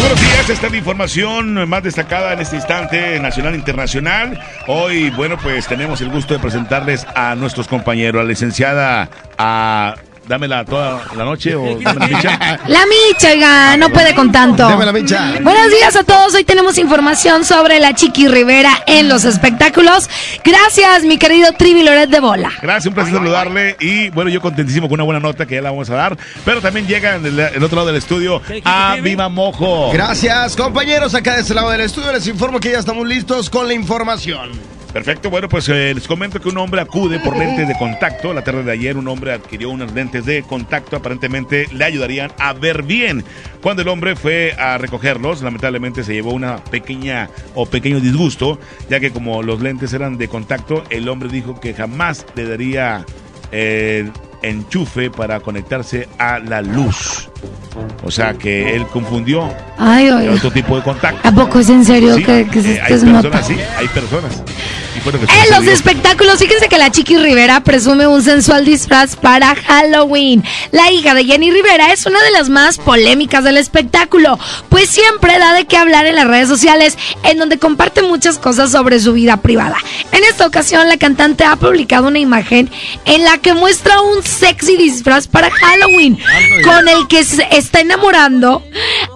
Buenos 0.00 0.20
días, 0.20 0.50
esta 0.50 0.66
es 0.66 0.72
la 0.72 0.78
información 0.78 1.68
más 1.68 1.82
destacada 1.82 2.32
en 2.32 2.40
este 2.40 2.56
instante 2.56 3.20
nacional 3.20 3.54
e 3.54 3.58
internacional. 3.58 4.40
Hoy, 4.66 5.10
bueno, 5.10 5.36
pues 5.36 5.66
tenemos 5.66 6.00
el 6.00 6.08
gusto 6.08 6.34
de 6.34 6.40
presentarles 6.40 7.06
a 7.14 7.34
nuestros 7.34 7.68
compañeros, 7.68 8.20
a 8.20 8.22
la 8.24 8.28
licenciada, 8.28 9.10
a 9.36 9.94
dámela 10.26 10.64
toda 10.64 11.02
la 11.16 11.24
noche 11.24 11.54
o 11.54 11.78
dame 11.80 12.00
la 12.00 12.06
micha. 12.06 12.60
La 12.66 12.80
micha, 12.86 13.30
oiga, 13.30 13.76
no 13.76 13.88
puede 13.90 14.14
con 14.14 14.30
tanto. 14.32 14.68
Dame 14.68 14.86
la 14.86 14.92
micha. 14.92 15.34
Buenos 15.42 15.70
días 15.70 15.94
a 15.96 16.04
todos. 16.04 16.34
Hoy 16.34 16.44
tenemos 16.44 16.78
información 16.78 17.44
sobre 17.44 17.80
la 17.80 17.94
Chiqui 17.94 18.28
Rivera 18.28 18.82
en 18.86 19.08
los 19.08 19.24
espectáculos. 19.24 20.08
Gracias, 20.44 21.04
mi 21.04 21.18
querido 21.18 21.52
Trivi 21.52 21.82
Loret 21.82 22.10
de 22.10 22.20
Bola. 22.20 22.50
Gracias, 22.60 22.86
un 22.86 22.94
placer 22.94 23.14
saludarle. 23.14 23.76
Y 23.80 24.10
bueno, 24.10 24.30
yo 24.30 24.40
contentísimo 24.40 24.88
con 24.88 24.94
una 24.94 25.04
buena 25.04 25.20
nota 25.20 25.46
que 25.46 25.56
ya 25.56 25.62
la 25.62 25.70
vamos 25.70 25.90
a 25.90 25.94
dar. 25.94 26.16
Pero 26.44 26.60
también 26.60 26.86
llega 26.86 27.16
en 27.16 27.26
el, 27.26 27.38
el 27.38 27.62
otro 27.62 27.76
lado 27.76 27.88
del 27.88 27.96
estudio 27.96 28.40
a 28.64 28.96
Viva 29.02 29.28
Mojo. 29.28 29.90
Gracias, 29.92 30.56
compañeros. 30.56 31.14
Acá 31.14 31.34
de 31.34 31.42
este 31.42 31.54
lado 31.54 31.70
del 31.70 31.80
estudio 31.80 32.12
les 32.12 32.26
informo 32.26 32.60
que 32.60 32.70
ya 32.70 32.78
estamos 32.78 33.06
listos 33.06 33.50
con 33.50 33.66
la 33.66 33.74
información. 33.74 34.50
Perfecto, 34.92 35.30
bueno, 35.30 35.48
pues 35.48 35.70
eh, 35.70 35.94
les 35.94 36.06
comento 36.06 36.38
que 36.38 36.50
un 36.50 36.58
hombre 36.58 36.82
acude 36.82 37.18
por 37.18 37.34
lentes 37.34 37.66
de 37.66 37.74
contacto. 37.78 38.34
La 38.34 38.44
tarde 38.44 38.62
de 38.62 38.72
ayer 38.72 38.98
un 38.98 39.08
hombre 39.08 39.32
adquirió 39.32 39.70
unas 39.70 39.92
lentes 39.92 40.26
de 40.26 40.42
contacto, 40.42 40.96
aparentemente 40.96 41.66
le 41.72 41.84
ayudarían 41.86 42.30
a 42.38 42.52
ver 42.52 42.82
bien. 42.82 43.24
Cuando 43.62 43.80
el 43.80 43.88
hombre 43.88 44.16
fue 44.16 44.52
a 44.58 44.76
recogerlos, 44.76 45.40
lamentablemente 45.40 46.04
se 46.04 46.12
llevó 46.12 46.32
una 46.32 46.62
pequeña 46.64 47.30
o 47.54 47.64
pequeño 47.64 48.00
disgusto, 48.00 48.60
ya 48.90 49.00
que 49.00 49.10
como 49.10 49.42
los 49.42 49.62
lentes 49.62 49.94
eran 49.94 50.18
de 50.18 50.28
contacto, 50.28 50.84
el 50.90 51.08
hombre 51.08 51.30
dijo 51.30 51.58
que 51.58 51.72
jamás 51.72 52.26
le 52.34 52.46
daría 52.46 53.06
eh, 53.50 54.10
enchufe 54.42 55.10
para 55.10 55.40
conectarse 55.40 56.06
a 56.18 56.38
la 56.38 56.60
luz. 56.60 57.31
O 58.04 58.10
sea 58.10 58.34
que 58.34 58.74
él 58.74 58.86
confundió 58.86 59.48
Ay, 59.78 60.08
otro 60.10 60.50
tipo 60.50 60.76
de 60.76 60.82
contacto. 60.82 61.26
¿A 61.26 61.32
poco 61.32 61.58
es 61.60 61.68
en 61.68 61.84
serio 61.84 62.16
Sí, 62.16 62.24
que, 62.24 62.46
que 62.48 62.58
eh, 62.58 62.62
se 62.62 62.80
hay 62.80 62.92
es 62.92 63.04
personas, 63.04 63.46
sí, 63.46 63.56
hay 63.76 63.88
personas. 63.88 64.42
En 65.04 65.50
los 65.50 65.66
espectáculos, 65.66 66.38
fíjense 66.38 66.68
que 66.68 66.78
la 66.78 66.90
Chiqui 66.90 67.16
Rivera 67.16 67.64
presume 67.64 68.06
un 68.06 68.22
sensual 68.22 68.64
disfraz 68.64 69.16
para 69.16 69.56
Halloween. 69.56 70.44
La 70.70 70.92
hija 70.92 71.14
de 71.14 71.24
Jenny 71.24 71.50
Rivera 71.50 71.92
es 71.92 72.06
una 72.06 72.22
de 72.22 72.30
las 72.30 72.48
más 72.50 72.78
polémicas 72.78 73.42
del 73.42 73.56
espectáculo, 73.56 74.38
pues 74.68 74.90
siempre 74.90 75.38
da 75.40 75.54
de 75.54 75.64
qué 75.64 75.76
hablar 75.76 76.06
en 76.06 76.14
las 76.14 76.28
redes 76.28 76.48
sociales, 76.48 76.96
en 77.24 77.38
donde 77.38 77.58
comparte 77.58 78.02
muchas 78.02 78.38
cosas 78.38 78.70
sobre 78.70 79.00
su 79.00 79.12
vida 79.14 79.38
privada. 79.38 79.76
En 80.12 80.22
esta 80.24 80.46
ocasión, 80.46 80.88
la 80.88 80.98
cantante 80.98 81.44
ha 81.44 81.56
publicado 81.56 82.06
una 82.06 82.20
imagen 82.20 82.70
en 83.04 83.24
la 83.24 83.38
que 83.38 83.54
muestra 83.54 84.00
un 84.02 84.22
sexy 84.22 84.76
disfraz 84.76 85.26
para 85.26 85.50
Halloween, 85.50 86.16
con 86.64 86.86
el 86.86 87.08
que 87.08 87.24
se 87.24 87.31
está 87.50 87.80
enamorando 87.80 88.62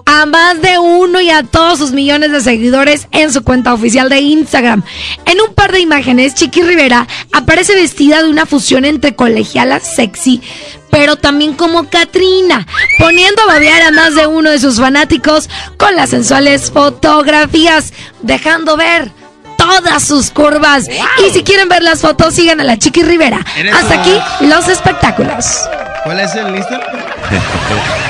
a 0.05 0.25
más 0.25 0.61
de 0.61 0.79
uno 0.79 1.21
y 1.21 1.29
a 1.29 1.43
todos 1.43 1.79
sus 1.79 1.91
millones 1.91 2.31
de 2.31 2.41
seguidores 2.41 3.07
en 3.11 3.31
su 3.31 3.43
cuenta 3.43 3.73
oficial 3.73 4.09
de 4.09 4.19
Instagram. 4.19 4.83
En 5.25 5.41
un 5.41 5.53
par 5.53 5.71
de 5.71 5.79
imágenes, 5.79 6.35
Chiqui 6.35 6.61
Rivera 6.61 7.07
aparece 7.31 7.75
vestida 7.75 8.23
de 8.23 8.29
una 8.29 8.45
fusión 8.45 8.85
entre 8.85 9.15
colegiala 9.15 9.79
sexy, 9.79 10.41
pero 10.89 11.15
también 11.15 11.53
como 11.53 11.89
Katrina, 11.89 12.65
poniendo 12.99 13.41
a 13.43 13.47
babear 13.47 13.81
a 13.81 13.91
más 13.91 14.15
de 14.15 14.27
uno 14.27 14.49
de 14.49 14.59
sus 14.59 14.77
fanáticos 14.77 15.49
con 15.77 15.95
las 15.95 16.09
sensuales 16.09 16.71
fotografías, 16.71 17.93
dejando 18.21 18.77
ver 18.77 19.11
todas 19.57 20.03
sus 20.03 20.31
curvas. 20.31 20.87
Y 21.25 21.31
si 21.31 21.43
quieren 21.43 21.67
ver 21.67 21.83
las 21.83 22.01
fotos, 22.01 22.33
sigan 22.33 22.61
a 22.61 22.63
la 22.63 22.77
Chiqui 22.77 23.03
Rivera. 23.03 23.39
¿Eres 23.57 23.73
Hasta 23.75 24.01
aquí 24.01 24.17
los 24.41 24.67
espectáculos. 24.67 25.67
¿Cuál 26.03 26.19
es 26.21 26.35
el 26.35 26.53
listo? 26.53 26.79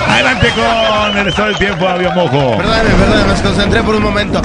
Adelante 0.09 0.51
con 0.51 1.17
el 1.17 1.27
estado 1.27 1.47
del 1.49 1.57
tiempo, 1.57 1.87
Avio 1.87 2.11
Mojo. 2.11 2.57
Perdóname, 2.57 2.89
perdóname, 2.89 3.33
me 3.33 3.41
concentré 3.41 3.83
por 3.83 3.95
un 3.95 4.03
momento. 4.03 4.41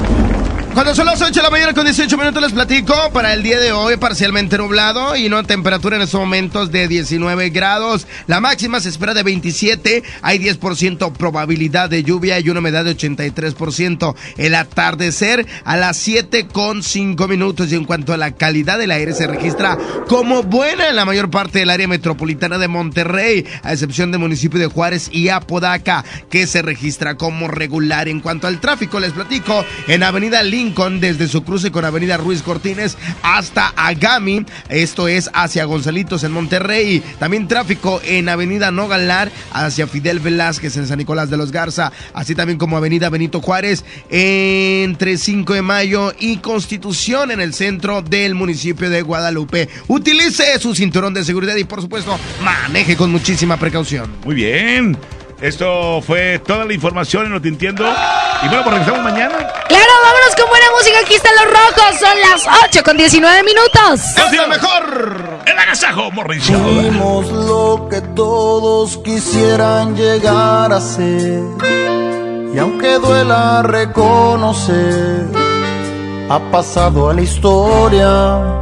Cuando 0.73 0.95
son 0.95 1.05
las 1.05 1.21
8 1.21 1.31
de 1.31 1.43
la 1.43 1.51
mañana 1.51 1.73
con 1.73 1.85
18 1.85 2.17
minutos 2.17 2.41
les 2.41 2.51
platico, 2.51 2.95
para 3.13 3.31
el 3.35 3.43
día 3.43 3.59
de 3.59 3.71
hoy 3.71 3.95
parcialmente 3.97 4.57
nublado 4.57 5.15
y 5.15 5.27
una 5.27 5.43
temperatura 5.43 5.97
en 5.97 6.01
estos 6.01 6.19
momentos 6.19 6.71
de 6.71 6.87
19 6.87 7.51
grados. 7.51 8.07
La 8.25 8.39
máxima 8.39 8.79
se 8.79 8.89
espera 8.89 9.13
de 9.13 9.21
27, 9.21 10.01
hay 10.23 10.39
10% 10.39 11.13
probabilidad 11.13 11.91
de 11.91 12.01
lluvia 12.01 12.39
y 12.39 12.49
una 12.49 12.59
humedad 12.59 12.85
de 12.85 12.97
83%. 12.97 14.15
El 14.37 14.55
atardecer 14.55 15.45
a 15.63 15.77
las 15.77 15.95
7 15.97 16.47
con 16.47 16.81
5 16.81 17.27
minutos 17.27 17.71
y 17.71 17.75
en 17.75 17.85
cuanto 17.85 18.11
a 18.11 18.17
la 18.17 18.31
calidad 18.31 18.79
del 18.79 18.91
aire 18.91 19.13
se 19.13 19.27
registra 19.27 19.77
como 20.07 20.41
buena 20.41 20.89
en 20.89 20.95
la 20.95 21.05
mayor 21.05 21.29
parte 21.29 21.59
del 21.59 21.69
área 21.69 21.87
metropolitana 21.87 22.57
de 22.57 22.67
Monterrey, 22.67 23.45
a 23.61 23.73
excepción 23.73 24.09
del 24.09 24.21
municipio 24.21 24.59
de 24.59 24.67
Juárez 24.67 25.09
y 25.11 25.29
Apodaca, 25.29 26.03
que 26.31 26.47
se 26.47 26.63
registra 26.63 27.13
como 27.13 27.47
regular. 27.47 28.07
En 28.07 28.21
cuanto 28.21 28.47
al 28.47 28.59
tráfico 28.59 28.99
les 28.99 29.13
platico, 29.13 29.63
en 29.87 30.01
Avenida 30.01 30.41
Lima 30.41 30.62
Desde 30.63 31.27
su 31.27 31.43
cruce 31.43 31.71
con 31.71 31.83
Avenida 31.83 32.15
Ruiz 32.15 32.41
Cortines 32.41 32.97
hasta 33.21 33.73
Agami, 33.75 34.45
esto 34.69 35.09
es 35.09 35.29
hacia 35.33 35.65
Gonzalitos 35.65 36.23
en 36.23 36.31
Monterrey. 36.31 37.03
También 37.19 37.49
tráfico 37.49 37.99
en 38.05 38.29
Avenida 38.29 38.71
Nogalar 38.71 39.29
hacia 39.51 39.87
Fidel 39.87 40.21
Velázquez 40.21 40.77
en 40.77 40.87
San 40.87 40.99
Nicolás 40.99 41.29
de 41.29 41.35
los 41.35 41.51
Garza, 41.51 41.91
así 42.13 42.33
también 42.33 42.57
como 42.57 42.77
Avenida 42.77 43.09
Benito 43.09 43.41
Juárez 43.41 43.83
entre 44.09 45.17
5 45.17 45.53
de 45.53 45.61
mayo 45.61 46.13
y 46.17 46.37
Constitución 46.37 47.31
en 47.31 47.41
el 47.41 47.53
centro 47.53 48.01
del 48.01 48.33
municipio 48.33 48.89
de 48.89 49.01
Guadalupe. 49.01 49.67
Utilice 49.89 50.57
su 50.59 50.73
cinturón 50.73 51.13
de 51.13 51.25
seguridad 51.25 51.57
y 51.57 51.65
por 51.65 51.81
supuesto 51.81 52.17
maneje 52.41 52.95
con 52.95 53.11
muchísima 53.11 53.57
precaución. 53.57 54.09
Muy 54.23 54.35
bien. 54.35 54.97
Esto 55.43 56.01
fue 56.01 56.39
toda 56.39 56.63
la 56.63 56.71
información 56.71 57.25
en 57.25 57.33
lo 57.33 57.41
que 57.41 57.49
entiendo. 57.49 57.83
Y 57.83 58.47
bueno, 58.47 58.63
pues 58.63 58.75
regresamos 58.77 59.03
mañana. 59.03 59.35
Claro, 59.67 59.91
vámonos 60.01 60.35
con 60.37 60.47
buena 60.47 60.65
música. 60.71 60.99
Aquí 61.03 61.15
están 61.15 61.35
los 61.35 61.45
rojos. 61.47 61.99
Son 61.99 62.21
las 62.21 62.63
8 62.69 62.81
con 62.81 62.95
19 62.95 63.43
minutos. 63.43 63.99
¡Es 64.15 64.37
lo 64.37 64.47
mejor! 64.47 65.41
El 65.45 65.59
agasajo, 65.59 66.11
Morricio. 66.11 66.57
Fuimos 66.57 67.29
lo 67.29 67.89
que 67.89 67.99
todos 68.15 68.97
quisieran 68.99 69.97
llegar 69.97 70.71
a 70.71 70.79
ser. 70.79 71.41
Y 72.55 72.57
aunque 72.57 72.93
duela 72.99 73.63
reconocer, 73.63 75.25
ha 76.29 76.39
pasado 76.51 77.09
a 77.09 77.13
la 77.13 77.21
historia 77.21 78.61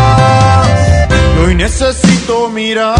Hoy 1.43 1.55
necesito 1.55 2.49
mirar 2.49 2.99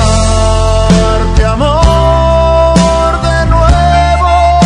amor 1.45 3.22
de 3.22 3.45
nuevo. 3.45 4.60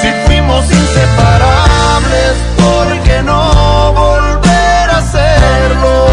Si 0.00 0.08
fuimos 0.26 0.64
inseparables, 0.70 2.34
¿por 2.56 3.02
qué 3.04 3.22
no 3.22 3.92
volver 3.92 4.90
a 4.90 4.98
hacerlo? 4.98 6.06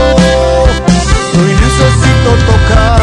Hoy 1.34 1.52
necesito 1.66 2.30
tocar 2.52 3.03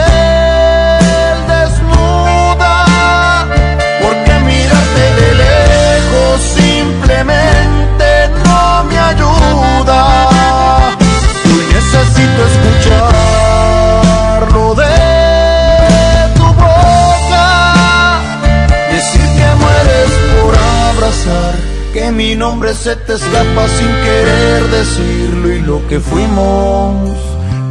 que 21.93 22.11
mi 22.11 22.35
nombre 22.35 22.73
se 22.73 22.95
te 22.95 23.13
escapa 23.13 23.67
sin 23.67 23.87
querer 23.87 24.63
decirlo 24.69 25.53
y 25.53 25.59
lo 25.59 25.87
que 25.87 25.99
fuimos 25.99 27.17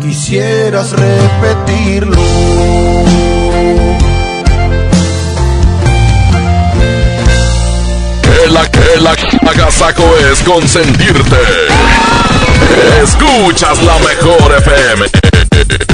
quisieras 0.03 0.93
repetirlo. 0.93 2.17
Que 8.23 8.51
la 8.51 8.71
que 8.71 9.01
la 9.01 9.51
agasaco 9.51 10.05
es 10.31 10.41
consentirte. 10.41 11.37
Escuchas 13.03 13.83
la 13.83 13.99
mejor 13.99 14.53
FM. 14.59 15.90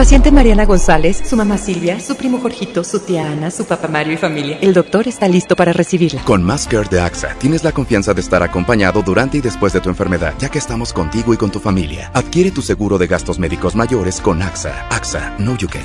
Paciente 0.00 0.32
Mariana 0.32 0.64
González, 0.64 1.20
su 1.28 1.36
mamá 1.36 1.58
Silvia, 1.58 2.00
su 2.00 2.16
primo 2.16 2.40
Jorgito, 2.40 2.84
su 2.84 3.00
tía 3.00 3.30
Ana, 3.30 3.50
su 3.50 3.66
papá 3.66 3.86
Mario 3.86 4.14
y 4.14 4.16
familia. 4.16 4.58
El 4.62 4.72
doctor 4.72 5.06
está 5.06 5.28
listo 5.28 5.54
para 5.54 5.74
recibirla. 5.74 6.24
Con 6.24 6.42
Care 6.70 6.88
de 6.88 7.00
AXA, 7.00 7.34
tienes 7.34 7.62
la 7.64 7.72
confianza 7.72 8.14
de 8.14 8.22
estar 8.22 8.42
acompañado 8.42 9.02
durante 9.02 9.36
y 9.36 9.40
después 9.42 9.74
de 9.74 9.80
tu 9.82 9.90
enfermedad, 9.90 10.32
ya 10.38 10.48
que 10.48 10.56
estamos 10.56 10.94
contigo 10.94 11.34
y 11.34 11.36
con 11.36 11.50
tu 11.50 11.60
familia. 11.60 12.10
Adquiere 12.14 12.50
tu 12.50 12.62
seguro 12.62 12.96
de 12.96 13.08
gastos 13.08 13.38
médicos 13.38 13.76
mayores 13.76 14.22
con 14.22 14.40
AXA. 14.40 14.86
AXA, 14.88 15.36
no 15.38 15.54
you 15.58 15.68
can. 15.68 15.82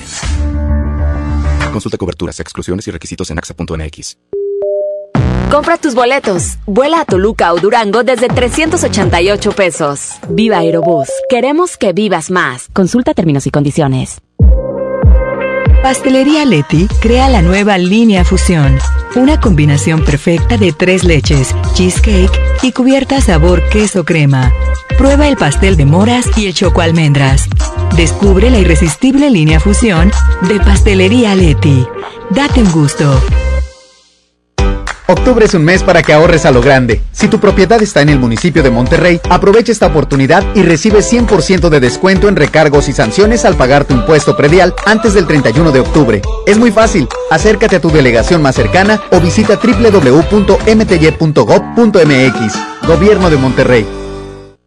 Consulta 1.73 1.97
coberturas, 1.97 2.39
exclusiones 2.39 2.87
y 2.87 2.91
requisitos 2.91 3.29
en 3.31 3.37
AXA.mx. 3.37 4.15
Compra 5.51 5.77
tus 5.77 5.95
boletos. 5.95 6.57
Vuela 6.65 7.01
a 7.01 7.05
Toluca 7.05 7.53
o 7.53 7.59
Durango 7.59 8.03
desde 8.03 8.27
388 8.27 9.51
pesos. 9.51 10.11
Viva 10.29 10.57
Aerobús. 10.57 11.07
Queremos 11.29 11.77
que 11.77 11.93
vivas 11.93 12.31
más. 12.31 12.67
Consulta 12.73 13.13
términos 13.13 13.47
y 13.47 13.51
condiciones. 13.51 14.21
Pastelería 15.81 16.45
Leti 16.45 16.87
crea 16.99 17.29
la 17.29 17.43
nueva 17.43 17.77
línea 17.77 18.25
Fusión. 18.25 18.79
Una 19.15 19.39
combinación 19.39 20.03
perfecta 20.03 20.57
de 20.57 20.73
tres 20.73 21.03
leches, 21.03 21.55
cheesecake 21.75 22.31
y 22.63 22.71
cubierta 22.71 23.21
sabor 23.21 23.61
queso 23.69 24.03
crema. 24.03 24.51
Prueba 24.97 25.27
el 25.27 25.37
pastel 25.37 25.77
de 25.77 25.85
moras 25.85 26.25
y 26.37 26.47
el 26.47 26.55
choco 26.55 26.81
almendras. 26.81 27.47
Descubre 27.95 28.49
la 28.49 28.57
irresistible 28.57 29.29
línea 29.29 29.59
Fusión 29.59 30.11
de 30.47 30.59
Pastelería 30.59 31.35
Leti. 31.35 31.85
Date 32.31 32.63
un 32.63 32.71
gusto. 32.71 33.21
Octubre 35.07 35.45
es 35.45 35.53
un 35.53 35.63
mes 35.63 35.83
para 35.83 36.01
que 36.01 36.13
ahorres 36.13 36.47
a 36.47 36.51
lo 36.51 36.61
grande. 36.61 37.03
Si 37.11 37.27
tu 37.27 37.39
propiedad 37.39 37.79
está 37.81 38.01
en 38.01 38.09
el 38.09 38.17
municipio 38.17 38.63
de 38.63 38.71
Monterrey, 38.71 39.21
aprovecha 39.29 39.71
esta 39.71 39.85
oportunidad 39.85 40.43
y 40.55 40.63
recibe 40.63 40.99
100% 40.99 41.69
de 41.69 41.79
descuento 41.79 42.27
en 42.27 42.35
recargos 42.35 42.89
y 42.89 42.93
sanciones 42.93 43.45
al 43.45 43.55
pagar 43.55 43.85
tu 43.85 43.93
impuesto 43.93 44.35
predial 44.35 44.73
antes 44.87 45.13
del 45.13 45.27
31 45.27 45.71
de 45.71 45.81
octubre. 45.81 46.23
Es 46.47 46.57
muy 46.57 46.71
fácil. 46.71 47.07
Acércate 47.29 47.75
a 47.75 47.81
tu 47.81 47.91
delegación 47.91 48.41
más 48.41 48.55
cercana 48.55 48.99
o 49.11 49.19
visita 49.19 49.59
www.mty.gov.mx. 49.63 50.07
Gobierno 52.87 53.29
de 53.29 53.37
Monterrey. 53.37 54.04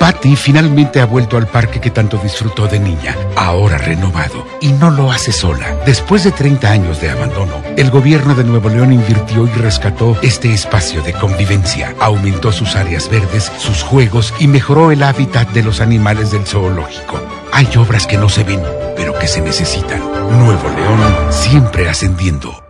Patty 0.00 0.34
finalmente 0.34 0.98
ha 1.02 1.04
vuelto 1.04 1.36
al 1.36 1.46
parque 1.46 1.78
que 1.78 1.90
tanto 1.90 2.16
disfrutó 2.16 2.66
de 2.66 2.80
niña, 2.80 3.14
ahora 3.36 3.76
renovado, 3.76 4.46
y 4.62 4.72
no 4.72 4.90
lo 4.90 5.12
hace 5.12 5.30
sola. 5.30 5.76
Después 5.84 6.24
de 6.24 6.32
30 6.32 6.70
años 6.70 7.02
de 7.02 7.10
abandono, 7.10 7.62
el 7.76 7.90
gobierno 7.90 8.34
de 8.34 8.44
Nuevo 8.44 8.70
León 8.70 8.94
invirtió 8.94 9.46
y 9.46 9.50
rescató 9.50 10.16
este 10.22 10.54
espacio 10.54 11.02
de 11.02 11.12
convivencia, 11.12 11.94
aumentó 12.00 12.50
sus 12.50 12.76
áreas 12.76 13.10
verdes, 13.10 13.52
sus 13.58 13.82
juegos 13.82 14.32
y 14.38 14.46
mejoró 14.46 14.90
el 14.90 15.02
hábitat 15.02 15.50
de 15.50 15.64
los 15.64 15.82
animales 15.82 16.30
del 16.30 16.46
zoológico. 16.46 17.20
Hay 17.52 17.68
obras 17.76 18.06
que 18.06 18.16
no 18.16 18.30
se 18.30 18.42
ven, 18.42 18.62
pero 18.96 19.18
que 19.18 19.28
se 19.28 19.42
necesitan. 19.42 20.00
Nuevo 20.30 20.66
León 20.70 21.30
siempre 21.30 21.90
ascendiendo. 21.90 22.69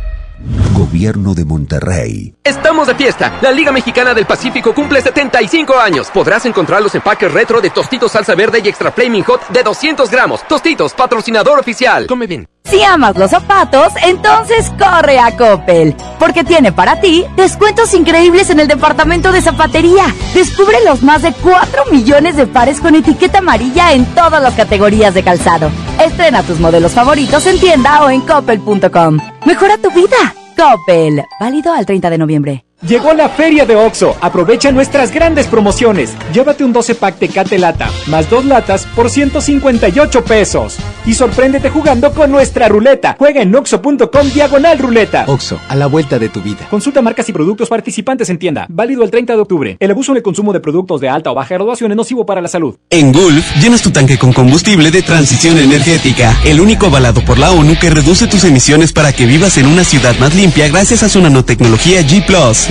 Gobierno 0.73 1.33
de 1.33 1.45
Monterrey. 1.45 2.33
Estamos 2.43 2.87
de 2.87 2.95
fiesta. 2.95 3.39
La 3.41 3.51
Liga 3.51 3.71
Mexicana 3.71 4.13
del 4.13 4.25
Pacífico 4.25 4.73
cumple 4.73 5.01
75 5.01 5.79
años. 5.79 6.09
Podrás 6.11 6.45
encontrar 6.45 6.81
los 6.81 6.95
empaques 6.95 7.31
retro 7.31 7.61
de 7.61 7.69
Tostitos 7.69 8.11
Salsa 8.11 8.35
Verde 8.35 8.61
y 8.63 8.67
Extra 8.67 8.91
Flaming 8.91 9.23
Hot 9.23 9.47
de 9.49 9.63
200 9.63 10.09
gramos. 10.09 10.47
Tostitos, 10.47 10.93
patrocinador 10.93 11.59
oficial. 11.59 12.07
Come 12.07 12.27
bien. 12.27 12.47
Si 12.63 12.81
amas 12.83 13.17
los 13.17 13.31
zapatos, 13.31 13.91
entonces 14.03 14.71
corre 14.77 15.19
a 15.19 15.35
Coppel, 15.35 15.95
porque 16.19 16.43
tiene 16.43 16.71
para 16.71 17.01
ti 17.01 17.25
descuentos 17.35 17.93
increíbles 17.93 18.49
en 18.49 18.59
el 18.59 18.67
departamento 18.67 19.31
de 19.31 19.41
zapatería. 19.41 20.05
Descubre 20.33 20.77
los 20.85 21.01
más 21.03 21.21
de 21.21 21.33
4 21.33 21.85
millones 21.91 22.37
de 22.37 22.47
pares 22.47 22.79
con 22.79 22.95
etiqueta 22.95 23.39
amarilla 23.39 23.93
en 23.93 24.05
todas 24.13 24.41
las 24.41 24.53
categorías 24.53 25.13
de 25.13 25.23
calzado. 25.23 25.71
Estrena 26.05 26.41
tus 26.41 26.59
modelos 26.59 26.93
favoritos 26.93 27.45
en 27.45 27.59
tienda 27.59 28.03
o 28.03 28.09
en 28.09 28.21
coppel.com. 28.21 29.19
Mejora 29.45 29.77
tu 29.77 29.91
vida. 29.91 30.33
Coppel. 30.57 31.23
Válido 31.39 31.73
al 31.73 31.85
30 31.85 32.09
de 32.09 32.17
noviembre. 32.17 32.65
Llegó 32.87 33.13
la 33.13 33.29
feria 33.29 33.67
de 33.67 33.75
OXO. 33.75 34.17
Aprovecha 34.21 34.71
nuestras 34.71 35.13
grandes 35.13 35.45
promociones. 35.45 36.15
Llévate 36.33 36.63
un 36.63 36.73
12 36.73 36.95
pack 36.95 37.19
Tecate 37.19 37.59
Lata, 37.59 37.91
más 38.07 38.27
dos 38.27 38.43
latas 38.43 38.87
por 38.95 39.11
158 39.11 40.25
pesos. 40.25 40.77
Y 41.05 41.13
sorpréndete 41.13 41.69
jugando 41.69 42.11
con 42.11 42.31
nuestra 42.31 42.67
ruleta. 42.69 43.15
Juega 43.19 43.43
en 43.43 43.53
oxo.com 43.53 44.29
diagonal 44.33 44.79
ruleta. 44.79 45.25
OXO, 45.27 45.59
a 45.69 45.75
la 45.75 45.85
vuelta 45.85 46.17
de 46.17 46.29
tu 46.29 46.41
vida. 46.41 46.67
Consulta 46.71 47.03
marcas 47.03 47.29
y 47.29 47.33
productos 47.33 47.69
participantes 47.69 48.31
en 48.31 48.39
tienda. 48.39 48.65
Válido 48.67 49.03
el 49.03 49.11
30 49.11 49.33
de 49.35 49.39
octubre. 49.39 49.77
El 49.79 49.91
abuso 49.91 50.11
en 50.13 50.17
el 50.17 50.23
consumo 50.23 50.51
de 50.51 50.59
productos 50.59 50.99
de 51.01 51.09
alta 51.09 51.31
o 51.31 51.35
baja 51.35 51.53
graduación 51.53 51.91
es 51.91 51.97
nocivo 51.97 52.25
para 52.25 52.41
la 52.41 52.47
salud. 52.47 52.77
En 52.89 53.11
Gulf, 53.11 53.45
llenas 53.61 53.83
tu 53.83 53.91
tanque 53.91 54.17
con 54.17 54.33
combustible 54.33 54.89
de 54.89 55.03
transición 55.03 55.59
energética. 55.59 56.35
El 56.45 56.59
único 56.59 56.87
avalado 56.87 57.23
por 57.25 57.37
la 57.37 57.51
ONU 57.51 57.75
que 57.79 57.91
reduce 57.91 58.25
tus 58.25 58.43
emisiones 58.43 58.91
para 58.91 59.13
que 59.13 59.27
vivas 59.27 59.59
en 59.59 59.67
una 59.67 59.83
ciudad 59.83 60.17
más 60.17 60.33
limpia 60.33 60.67
gracias 60.67 61.03
a 61.03 61.09
su 61.09 61.21
nanotecnología 61.21 62.01
G⁇ 62.01 62.25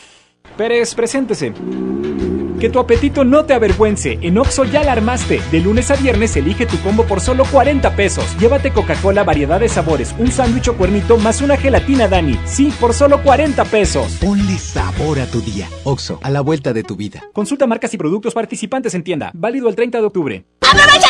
Pérez, 0.61 0.93
preséntese. 0.93 1.53
Que 2.59 2.69
tu 2.69 2.77
apetito 2.77 3.23
no 3.23 3.45
te 3.45 3.55
avergüence. 3.55 4.19
En 4.21 4.37
Oxo 4.37 4.63
ya 4.63 4.83
la 4.83 4.91
armaste. 4.91 5.41
De 5.51 5.59
lunes 5.59 5.89
a 5.89 5.95
viernes 5.95 6.35
elige 6.35 6.67
tu 6.67 6.79
combo 6.81 7.03
por 7.05 7.19
solo 7.19 7.45
40 7.51 7.95
pesos. 7.95 8.37
Llévate 8.37 8.71
Coca-Cola 8.71 9.23
variedad 9.23 9.59
de 9.59 9.67
sabores, 9.67 10.13
un 10.19 10.31
sándwich 10.31 10.67
o 10.67 10.77
cuernito 10.77 11.17
más 11.17 11.41
una 11.41 11.57
gelatina 11.57 12.07
Dani. 12.07 12.39
Sí, 12.45 12.71
por 12.79 12.93
solo 12.93 13.23
40 13.23 13.65
pesos. 13.65 14.19
Ponle 14.21 14.59
sabor 14.59 15.19
a 15.19 15.25
tu 15.25 15.41
día. 15.41 15.67
Oxo, 15.83 16.19
a 16.21 16.29
la 16.29 16.41
vuelta 16.41 16.73
de 16.73 16.83
tu 16.83 16.95
vida. 16.95 17.23
Consulta 17.33 17.65
marcas 17.65 17.95
y 17.95 17.97
productos 17.97 18.35
participantes 18.35 18.93
en 18.93 19.03
tienda. 19.03 19.31
Válido 19.33 19.67
el 19.67 19.75
30 19.75 19.97
de 19.97 20.05
octubre. 20.05 20.45
¡Aprovecha 20.61 21.07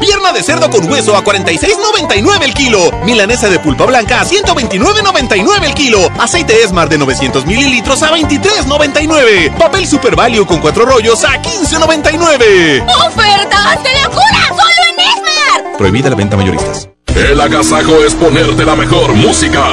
Pierna 0.00 0.32
de 0.32 0.42
cerdo 0.42 0.70
con 0.70 0.90
hueso 0.90 1.16
a 1.16 1.24
46.99 1.24 2.42
el 2.42 2.54
kilo. 2.54 2.90
Milanesa 3.04 3.48
de 3.48 3.58
pulpa 3.58 3.86
blanca 3.86 4.20
a 4.20 4.24
129.99 4.24 5.64
el 5.64 5.74
kilo. 5.74 6.10
Aceite 6.18 6.62
Esmar 6.62 6.88
de 6.88 6.98
900 6.98 7.46
mililitros 7.46 8.02
a 8.02 8.10
23.99. 8.10 9.56
Papel 9.56 9.86
Super 9.86 10.14
Value 10.14 10.46
con 10.46 10.60
cuatro 10.60 10.84
rollos 10.84 11.24
a 11.24 11.40
15.99. 11.40 12.84
¡Ofertas 13.06 13.82
de 13.82 14.02
locura! 14.02 14.48
¡Solo 14.48 14.74
en 14.90 15.78
Prohibida 15.78 16.10
la 16.10 16.16
venta 16.16 16.36
mayoristas. 16.36 16.88
El 17.16 17.40
agasajo 17.40 18.04
es 18.04 18.14
ponerte 18.14 18.64
la 18.64 18.76
mejor 18.76 19.14
música. 19.14 19.64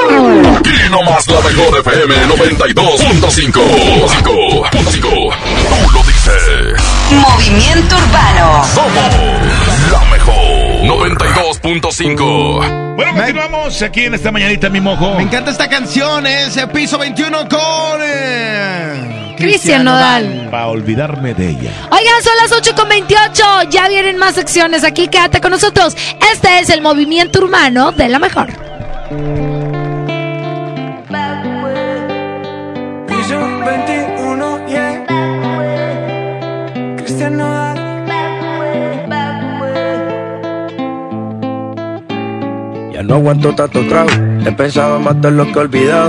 Aquí 0.00 0.70
nomás 0.90 1.26
la 1.28 1.40
mejor 1.40 1.78
FM 1.80 2.14
92.5. 2.36 3.52
Tú 5.00 5.10
lo 5.92 6.02
dices. 6.02 6.82
Movimiento 7.12 7.96
Urbano. 7.96 8.64
Somos 8.74 9.14
la 9.92 10.04
mejor 10.10 10.34
92.5. 10.82 12.94
Bueno, 12.96 13.12
continuamos 13.14 13.82
aquí 13.82 14.04
en 14.04 14.14
esta 14.14 14.30
mañanita, 14.32 14.68
mi 14.70 14.80
mojo. 14.80 15.14
Me 15.14 15.22
encanta 15.24 15.50
esta 15.50 15.68
canción, 15.68 16.26
¿eh? 16.26 16.46
ese 16.46 16.66
piso 16.68 16.96
21 16.98 17.48
con. 17.48 18.00
eh, 18.02 19.34
Cristian 19.36 19.84
Nodal. 19.84 20.48
Para 20.50 20.68
olvidarme 20.68 21.34
de 21.34 21.50
ella. 21.50 21.70
Oigan, 21.90 22.22
son 22.22 22.32
las 22.42 22.52
8 22.52 22.74
con 22.74 22.88
28. 22.88 23.44
Ya 23.70 23.86
vienen 23.88 24.16
más 24.16 24.34
secciones 24.34 24.82
aquí. 24.84 25.08
Quédate 25.08 25.40
con 25.42 25.50
nosotros. 25.50 25.94
Este 26.32 26.60
es 26.60 26.70
el 26.70 26.80
movimiento 26.80 27.40
urbano 27.40 27.92
de 27.92 28.08
la 28.08 28.18
mejor. 28.18 28.48
Ya 42.92 43.02
no 43.02 43.14
aguanto 43.16 43.52
tanto 43.52 43.80
trago. 43.88 44.10
He 44.44 44.52
pensado 44.52 45.00
matar 45.00 45.32
lo 45.32 45.44
que 45.46 45.58
he 45.58 45.58
olvidado. 45.58 46.08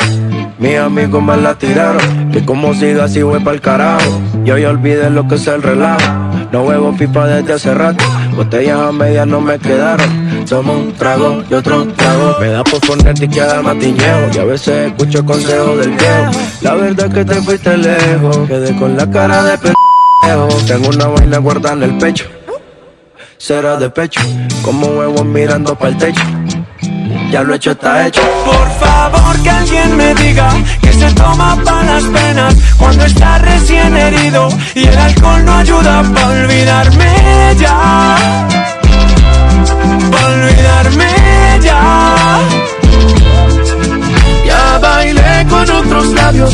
Mis 0.59 0.77
amigos 0.77 1.23
me 1.23 1.35
la 1.37 1.55
tiraron. 1.55 2.31
Que 2.31 2.45
como 2.45 2.75
siga 2.75 3.05
así 3.05 3.23
voy 3.23 3.39
pa'l 3.39 3.59
carajo. 3.61 4.21
Yo 4.43 4.59
ya 4.59 4.69
olvidé 4.69 5.09
lo 5.09 5.27
que 5.27 5.35
es 5.35 5.47
el 5.47 5.63
relajo. 5.63 6.05
No 6.51 6.61
huevo 6.63 6.95
pipa 6.95 7.25
desde 7.25 7.53
hace 7.53 7.73
rato. 7.73 8.05
Botellas 8.35 8.79
a 8.79 8.91
medias 8.91 9.25
no 9.25 9.41
me 9.41 9.57
quedaron. 9.57 10.45
Tomo 10.47 10.73
un 10.73 10.93
trago 10.93 11.43
y 11.49 11.53
otro 11.55 11.87
trago. 11.95 12.35
Me 12.39 12.49
da 12.49 12.63
por 12.63 12.79
ponerte 12.81 13.25
y 13.25 13.27
queda 13.27 13.63
matiñeo. 13.63 14.29
Y 14.35 14.37
a 14.37 14.43
veces 14.43 14.91
escucho 14.91 15.25
consejos 15.25 15.79
del 15.79 15.93
viejo. 15.93 16.31
La 16.61 16.75
verdad 16.75 17.07
es 17.07 17.13
que 17.15 17.25
te 17.25 17.41
fuiste 17.41 17.75
lejos. 17.75 18.37
Quedé 18.47 18.75
con 18.77 18.95
la 18.95 19.09
cara 19.09 19.43
de 19.43 19.57
pendejo. 19.57 19.96
Tengo 20.67 20.89
una 20.89 21.07
vaina 21.07 21.37
guardada 21.37 21.75
en 21.75 21.83
el 21.83 21.97
pecho. 21.97 22.25
Será 23.37 23.77
de 23.77 23.89
pecho. 23.89 24.19
Como 24.61 24.87
huevos 24.87 25.25
mirando 25.25 25.75
para 25.75 25.91
el 25.91 25.97
techo. 25.97 26.21
Ya 27.31 27.41
lo 27.43 27.53
hecho 27.53 27.71
está 27.71 28.05
hecho. 28.05 28.21
Por 28.45 28.69
favor 28.79 29.41
que 29.41 29.49
alguien 29.49 29.95
me 29.95 30.13
diga 30.15 30.49
que 30.81 30.91
se 30.91 31.11
toma 31.13 31.57
para 31.63 31.83
las 31.83 32.03
penas 32.03 32.55
cuando 32.77 33.05
está 33.05 33.37
recién 33.39 33.95
herido 33.95 34.49
y 34.75 34.87
el 34.87 34.97
alcohol 34.97 35.45
no 35.45 35.53
ayuda 35.55 36.03
para 36.13 36.27
olvidarme 36.27 37.55
ya. 37.57 38.47
Para 40.11 40.27
olvidarme 40.27 41.07
ya. 41.61 42.15
Ya 44.45 44.77
bailé 44.79 45.45
con 45.49 45.69
otros 45.69 46.07
labios 46.07 46.53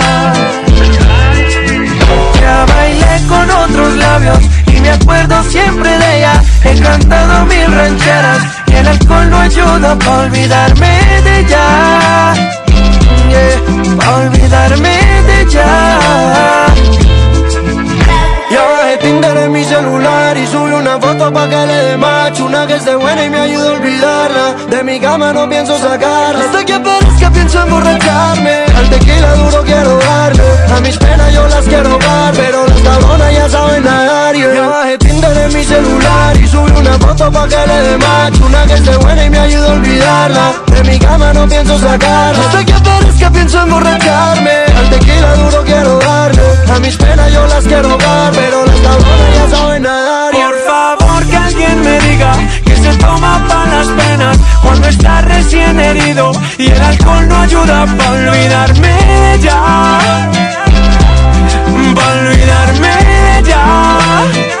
con 3.27 3.49
otros 3.49 3.95
labios 3.95 4.39
y 4.67 4.81
me 4.81 4.89
acuerdo 4.91 5.43
siempre 5.43 5.89
de 5.97 6.17
ella. 6.17 6.43
He 6.63 6.79
cantado 6.79 7.45
mil 7.45 7.71
rancheras 7.71 8.39
y 8.67 8.75
el 8.75 8.87
alcohol 8.87 9.29
no 9.29 9.37
ayuda 9.39 9.99
para 9.99 10.19
olvidarme 10.19 11.21
de 11.23 11.39
ella. 11.39 12.33
Yeah, 13.29 13.97
para 13.97 14.15
olvidarme 14.17 14.95
de 15.27 15.41
ella. 15.41 15.65
Ya 18.51 18.61
bajé 18.61 18.97
Tinder 18.97 19.37
en 19.37 19.51
mi 19.51 19.63
celular 19.63 20.20
y 20.20 20.20
una 20.91 20.99
foto 20.99 21.31
pa' 21.31 21.47
que 21.47 21.65
le 21.65 21.77
dé 21.85 21.97
macho 21.97 22.45
Una 22.45 22.67
que 22.67 22.75
esté 22.75 22.95
buena 22.95 23.23
y 23.23 23.29
me 23.29 23.39
ayude 23.39 23.67
a 23.67 23.71
olvidarla. 23.71 24.55
De 24.69 24.83
mi 24.83 24.99
cama 24.99 25.31
no 25.31 25.47
pienso 25.47 25.77
sacarla. 25.77 26.45
Hasta 26.45 26.65
que 26.65 26.73
aparezca 26.73 27.31
pienso 27.31 27.61
emborracharme. 27.61 28.65
Al 28.75 28.89
tequila 28.89 29.35
duro 29.35 29.63
quiero 29.63 29.97
darle 29.97 30.43
A 30.75 30.79
mis 30.81 30.97
penas 30.97 31.33
yo 31.33 31.47
las 31.47 31.65
quiero 31.65 31.97
dar 31.97 32.33
Pero 32.33 32.65
las 32.65 32.81
cabronas 32.81 33.33
ya 33.33 33.49
saben 33.49 33.83
nadar 33.83 34.35
yeah. 34.35 34.90
En 35.41 35.51
mi 35.53 35.63
celular 35.63 36.37
y 36.37 36.47
subí 36.47 36.71
una 36.71 36.93
foto 36.99 37.31
pa' 37.31 37.47
que 37.47 37.55
le 37.55 37.81
dé 37.81 37.97
macho 37.97 38.45
Una 38.45 38.63
que 38.67 38.73
esté 38.75 38.95
buena 38.97 39.25
y 39.25 39.29
me 39.31 39.39
ayude 39.39 39.67
a 39.67 39.71
olvidarla. 39.71 40.53
De 40.67 40.83
mi 40.83 40.99
cama 40.99 41.33
no 41.33 41.47
pienso 41.47 41.79
sacarla. 41.79 42.43
Hasta 42.45 42.63
que 42.63 43.31
pienso 43.31 43.61
emborracharme. 43.63 44.51
Al 44.77 44.89
tequila 44.91 45.35
duro 45.35 45.63
quiero 45.63 45.99
darle. 45.99 46.43
A 46.71 46.79
mis 46.79 46.95
penas 46.95 47.33
yo 47.33 47.47
las 47.47 47.63
quiero 47.65 47.97
dar 47.97 48.31
Pero 48.33 48.65
las 48.65 48.79
cabronas 48.81 49.35
ya 49.35 49.55
saben 49.55 49.83
nadar. 49.83 50.31
Por 50.31 50.57
favor 50.67 51.25
que 51.25 51.37
alguien 51.37 51.81
me 51.81 51.99
diga 51.99 52.33
que 52.65 52.75
se 52.75 52.93
toma 52.97 53.43
para 53.49 53.77
las 53.77 53.87
penas 53.87 54.37
cuando 54.61 54.87
está 54.89 55.21
recién 55.21 55.79
herido 55.79 56.31
y 56.59 56.67
el 56.67 56.81
alcohol 56.81 57.27
no 57.27 57.41
ayuda 57.41 57.85
para 57.97 58.11
olvidarme 58.11 59.39
ya. 59.41 60.29
Para 61.95 62.29
olvidarme. 62.29 62.91
Ya 63.43 64.60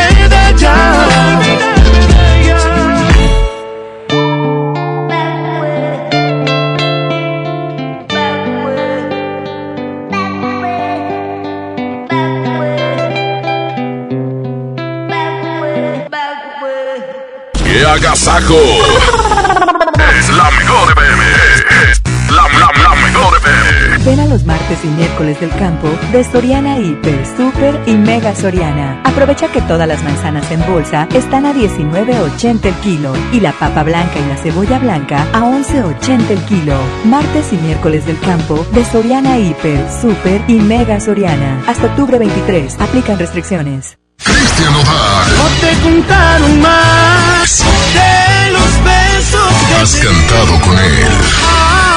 es 20.19 20.29
la 20.29 20.49
mejor 20.51 20.95
la, 22.31 22.43
la, 22.83 22.95
mejor. 22.95 23.33
Ven 24.05 24.19
a 24.19 24.25
los 24.25 24.45
martes 24.45 24.79
y 24.83 24.87
miércoles 24.87 25.39
del 25.39 25.49
campo 25.51 25.89
de 26.11 26.23
Soriana 26.23 26.79
Hiper, 26.79 27.25
Super 27.37 27.79
y 27.85 27.95
Mega 27.95 28.33
Soriana. 28.35 29.01
Aprovecha 29.03 29.51
que 29.51 29.61
todas 29.61 29.87
las 29.87 30.03
manzanas 30.03 30.49
en 30.51 30.65
bolsa 30.65 31.07
están 31.13 31.45
a 31.45 31.53
19.80 31.53 32.65
el 32.65 32.75
kilo 32.75 33.13
y 33.31 33.39
la 33.39 33.51
papa 33.51 33.83
blanca 33.83 34.19
y 34.19 34.27
la 34.27 34.37
cebolla 34.37 34.79
blanca 34.79 35.27
a 35.33 35.41
11.80 35.41 36.29
el 36.29 36.45
kilo. 36.45 36.77
Martes 37.05 37.51
y 37.51 37.57
miércoles 37.57 38.05
del 38.05 38.19
campo 38.19 38.65
de 38.71 38.85
Soriana 38.85 39.37
Hiper, 39.37 39.85
Super 40.01 40.41
y 40.47 40.55
Mega 40.55 40.99
Soriana. 40.99 41.63
Hasta 41.67 41.87
octubre 41.87 42.17
23. 42.17 42.79
Aplican 42.79 43.19
restricciones. 43.19 44.00
Cristian 44.23 44.73
Nodal. 44.73 45.37
No 45.37 45.47
te 45.59 45.79
contaron 45.81 46.61
más 46.61 47.63
de 47.93 48.51
los 48.51 48.83
besos 48.83 49.53
que 49.67 49.75
Has 49.75 49.95
cantado 49.95 50.59
con 50.61 50.77
él. 50.77 51.11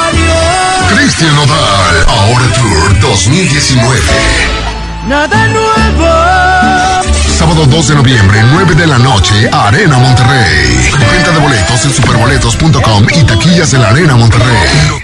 Adiós. 0.09 0.93
Cristian 0.94 1.35
Nodal. 1.35 2.07
Ahora 2.09 2.47
Tour 2.53 3.01
2019. 3.01 4.01
Nada 5.07 5.47
nuevo. 5.49 7.05
sábado 7.39 7.67
2 7.67 7.89
de 7.89 7.94
noviembre, 7.97 8.43
9 8.53 8.75
de 8.75 8.86
la 8.86 8.99
noche, 8.99 9.51
Arena 9.53 9.99
Monterrey. 9.99 10.91
Venta 11.12 11.31
de 11.33 11.39
boletos 11.41 11.85
en 11.85 11.93
superboletos.com 11.93 13.07
y 13.15 13.25
taquillas 13.25 13.70
de 13.73 13.78
la 13.78 13.89
Arena 13.89 14.17
Monterrey. 14.17 15.03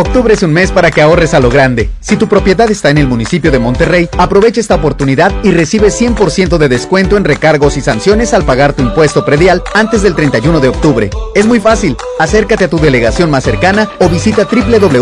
Octubre 0.00 0.32
es 0.32 0.42
un 0.42 0.52
mes 0.54 0.72
para 0.72 0.90
que 0.90 1.02
ahorres 1.02 1.34
a 1.34 1.40
lo 1.40 1.50
grande. 1.50 1.90
Si 2.00 2.16
tu 2.16 2.26
propiedad 2.26 2.70
está 2.70 2.88
en 2.88 2.96
el 2.96 3.06
municipio 3.06 3.50
de 3.50 3.58
Monterrey, 3.58 4.08
aprovecha 4.16 4.58
esta 4.58 4.76
oportunidad 4.76 5.30
y 5.42 5.50
recibe 5.50 5.88
100% 5.88 6.56
de 6.56 6.70
descuento 6.70 7.18
en 7.18 7.24
recargos 7.24 7.76
y 7.76 7.82
sanciones 7.82 8.32
al 8.32 8.46
pagar 8.46 8.72
tu 8.72 8.82
impuesto 8.82 9.26
predial 9.26 9.62
antes 9.74 10.00
del 10.00 10.14
31 10.14 10.60
de 10.60 10.68
octubre. 10.68 11.10
Es 11.34 11.44
muy 11.46 11.60
fácil. 11.60 11.98
Acércate 12.18 12.64
a 12.64 12.70
tu 12.70 12.78
delegación 12.78 13.30
más 13.30 13.44
cercana 13.44 13.90
o 14.00 14.08
visita 14.08 14.48
www.mty.gov.mx. 14.50 14.96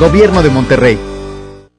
Gobierno 0.00 0.42
de 0.42 0.48
Monterrey. 0.48 1.13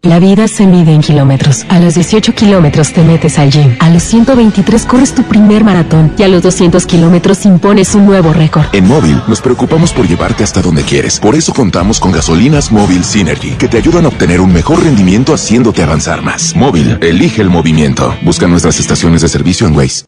La 0.05 0.19
vida 0.19 0.47
se 0.47 0.67
mide 0.67 0.93
en 0.93 1.01
kilómetros. 1.01 1.65
A 1.67 1.79
los 1.79 1.95
18 1.95 2.35
kilómetros 2.35 2.93
te 2.93 3.01
metes 3.01 3.39
al 3.39 3.49
gym. 3.49 3.75
A 3.79 3.89
los 3.89 4.03
123 4.03 4.85
corres 4.85 5.15
tu 5.15 5.23
primer 5.23 5.63
maratón. 5.63 6.13
Y 6.15 6.21
a 6.21 6.27
los 6.27 6.43
200 6.43 6.85
kilómetros 6.85 7.43
impones 7.43 7.95
un 7.95 8.05
nuevo 8.05 8.31
récord. 8.31 8.65
En 8.71 8.87
Móvil 8.87 9.19
nos 9.27 9.41
preocupamos 9.41 9.93
por 9.93 10.07
llevarte 10.07 10.43
hasta 10.43 10.61
donde 10.61 10.83
quieres. 10.83 11.19
Por 11.19 11.33
eso 11.33 11.55
contamos 11.55 11.99
con 11.99 12.11
gasolinas 12.11 12.71
Móvil 12.71 13.03
Synergy, 13.03 13.55
que 13.55 13.67
te 13.67 13.77
ayudan 13.77 14.05
a 14.05 14.09
obtener 14.09 14.41
un 14.41 14.53
mejor 14.53 14.83
rendimiento 14.83 15.33
haciéndote 15.33 15.81
avanzar 15.81 16.21
más. 16.21 16.55
Móvil, 16.55 16.99
elige 17.01 17.41
el 17.41 17.49
movimiento. 17.49 18.15
Busca 18.21 18.47
nuestras 18.47 18.79
estaciones 18.79 19.23
de 19.23 19.27
servicio 19.27 19.65
en 19.65 19.75
Waze. 19.75 20.05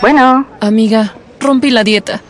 Bueno. 0.00 0.46
Amiga, 0.62 1.12
rompí 1.40 1.68
la 1.68 1.84
dieta. 1.84 2.22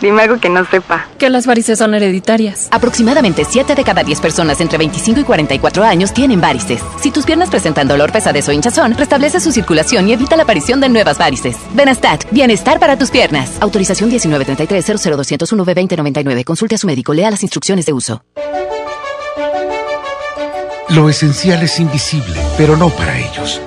Dime 0.00 0.22
algo 0.22 0.38
que 0.38 0.48
no 0.48 0.64
sepa. 0.64 1.06
Que 1.18 1.30
las 1.30 1.46
varices 1.46 1.78
son 1.78 1.94
hereditarias. 1.94 2.68
Aproximadamente 2.70 3.44
7 3.44 3.74
de 3.74 3.84
cada 3.84 4.02
10 4.02 4.20
personas 4.20 4.60
entre 4.60 4.78
25 4.78 5.20
y 5.20 5.24
44 5.24 5.84
años 5.84 6.12
tienen 6.12 6.40
varices. 6.40 6.80
Si 7.00 7.10
tus 7.10 7.24
piernas 7.24 7.50
presentan 7.50 7.88
dolor, 7.88 8.12
pesadez 8.12 8.48
o 8.48 8.52
hinchazón, 8.52 8.94
restablece 8.96 9.40
su 9.40 9.52
circulación 9.52 10.08
y 10.08 10.12
evita 10.12 10.36
la 10.36 10.44
aparición 10.44 10.80
de 10.80 10.88
nuevas 10.88 11.18
varices. 11.18 11.56
Benastat, 11.74 12.30
bienestar 12.30 12.78
para 12.78 12.96
tus 12.96 13.10
piernas. 13.10 13.50
Autorización 13.60 14.08
1933 14.08 14.86
00201 14.86 15.64
b 15.64 15.74
2099 15.74 16.44
Consulte 16.44 16.76
a 16.76 16.78
su 16.78 16.86
médico. 16.86 17.12
Lea 17.12 17.30
las 17.30 17.42
instrucciones 17.42 17.86
de 17.86 17.92
uso. 17.92 18.22
Lo 20.90 21.10
esencial 21.10 21.62
es 21.62 21.78
invisible, 21.80 22.40
pero 22.56 22.76
no 22.76 22.88
para 22.88 23.18
ellos. 23.18 23.60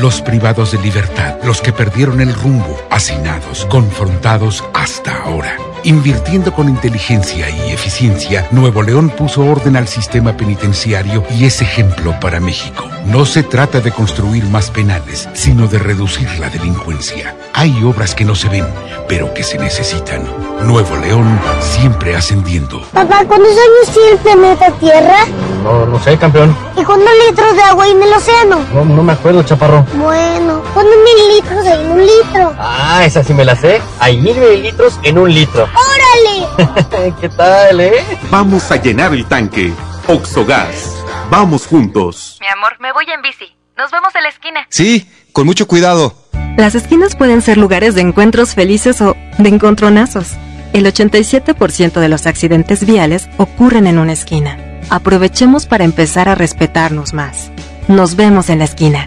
Los 0.00 0.22
privados 0.22 0.72
de 0.72 0.78
libertad, 0.78 1.36
los 1.44 1.60
que 1.60 1.74
perdieron 1.74 2.22
el 2.22 2.32
rumbo, 2.32 2.80
hacinados, 2.88 3.66
confrontados 3.66 4.64
hasta 4.72 5.24
ahora. 5.24 5.69
Invirtiendo 5.82 6.52
con 6.52 6.68
inteligencia 6.68 7.48
y 7.48 7.72
eficiencia, 7.72 8.46
Nuevo 8.50 8.82
León 8.82 9.08
puso 9.08 9.42
orden 9.42 9.76
al 9.76 9.88
sistema 9.88 10.36
penitenciario 10.36 11.24
y 11.30 11.46
es 11.46 11.62
ejemplo 11.62 12.14
para 12.20 12.38
México. 12.38 12.84
No 13.06 13.24
se 13.24 13.42
trata 13.42 13.80
de 13.80 13.90
construir 13.90 14.44
más 14.44 14.70
penales, 14.70 15.28
sino 15.32 15.66
de 15.68 15.78
reducir 15.78 16.28
la 16.38 16.50
delincuencia. 16.50 17.34
Hay 17.54 17.82
obras 17.82 18.14
que 18.14 18.26
no 18.26 18.34
se 18.34 18.50
ven, 18.50 18.66
pero 19.08 19.32
que 19.32 19.42
se 19.42 19.56
necesitan. 19.58 20.22
Nuevo 20.64 20.96
León 20.96 21.40
siempre 21.60 22.14
ascendiendo. 22.14 22.82
Papá, 22.92 23.24
¿cuántos 23.26 23.52
años 23.52 23.94
tiene 23.94 24.10
el 24.10 24.18
planeta 24.18 24.70
Tierra? 24.78 25.26
No, 25.64 25.86
no 25.86 25.98
sé, 26.02 26.16
campeón. 26.18 26.54
¿Y 26.76 26.84
cuántos 26.84 27.10
litros 27.26 27.56
de 27.56 27.62
agua 27.62 27.84
hay 27.84 27.90
en 27.92 28.02
el 28.02 28.12
océano? 28.12 28.64
No, 28.74 28.84
no 28.84 29.02
me 29.02 29.12
acuerdo, 29.12 29.42
chaparro. 29.42 29.84
Bueno, 29.94 30.62
¿cuántos 30.74 30.94
mililitros 31.04 31.66
hay 31.66 31.84
en 31.84 31.92
un 31.92 32.00
litro? 32.00 32.54
Ah, 32.58 33.02
esa 33.04 33.24
sí 33.24 33.32
me 33.32 33.44
la 33.44 33.56
sé. 33.56 33.80
Hay 33.98 34.18
mil 34.18 34.36
mililitros 34.36 35.00
en 35.02 35.18
un 35.18 35.32
litro. 35.32 35.66
¡Órale! 35.74 37.14
¿Qué 37.20 37.28
tal, 37.28 37.80
eh? 37.80 38.04
Vamos 38.30 38.70
a 38.70 38.76
llenar 38.76 39.14
el 39.14 39.26
tanque. 39.26 39.72
Oxogas. 40.06 41.04
Vamos 41.30 41.66
juntos. 41.66 42.38
Mi 42.40 42.48
amor, 42.48 42.76
me 42.80 42.92
voy 42.92 43.04
en 43.14 43.22
bici. 43.22 43.56
Nos 43.76 43.90
vemos 43.90 44.14
en 44.14 44.22
la 44.24 44.28
esquina. 44.28 44.66
Sí, 44.68 45.08
con 45.32 45.46
mucho 45.46 45.66
cuidado. 45.66 46.14
Las 46.56 46.74
esquinas 46.74 47.16
pueden 47.16 47.40
ser 47.40 47.56
lugares 47.56 47.94
de 47.94 48.02
encuentros 48.02 48.54
felices 48.54 49.00
o 49.00 49.16
de 49.38 49.48
encontronazos. 49.48 50.32
El 50.72 50.86
87% 50.86 52.00
de 52.00 52.08
los 52.08 52.26
accidentes 52.26 52.84
viales 52.84 53.28
ocurren 53.38 53.86
en 53.86 53.98
una 53.98 54.12
esquina. 54.12 54.58
Aprovechemos 54.90 55.66
para 55.66 55.84
empezar 55.84 56.28
a 56.28 56.34
respetarnos 56.34 57.14
más. 57.14 57.50
Nos 57.88 58.16
vemos 58.16 58.50
en 58.50 58.58
la 58.58 58.64
esquina. 58.64 59.06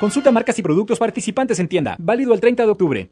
Consulta 0.00 0.32
marcas 0.32 0.58
y 0.58 0.62
productos 0.62 0.98
participantes 0.98 1.58
en 1.58 1.68
tienda. 1.68 1.94
Válido 1.98 2.32
el 2.32 2.40
30 2.40 2.64
de 2.64 2.70
octubre. 2.70 3.10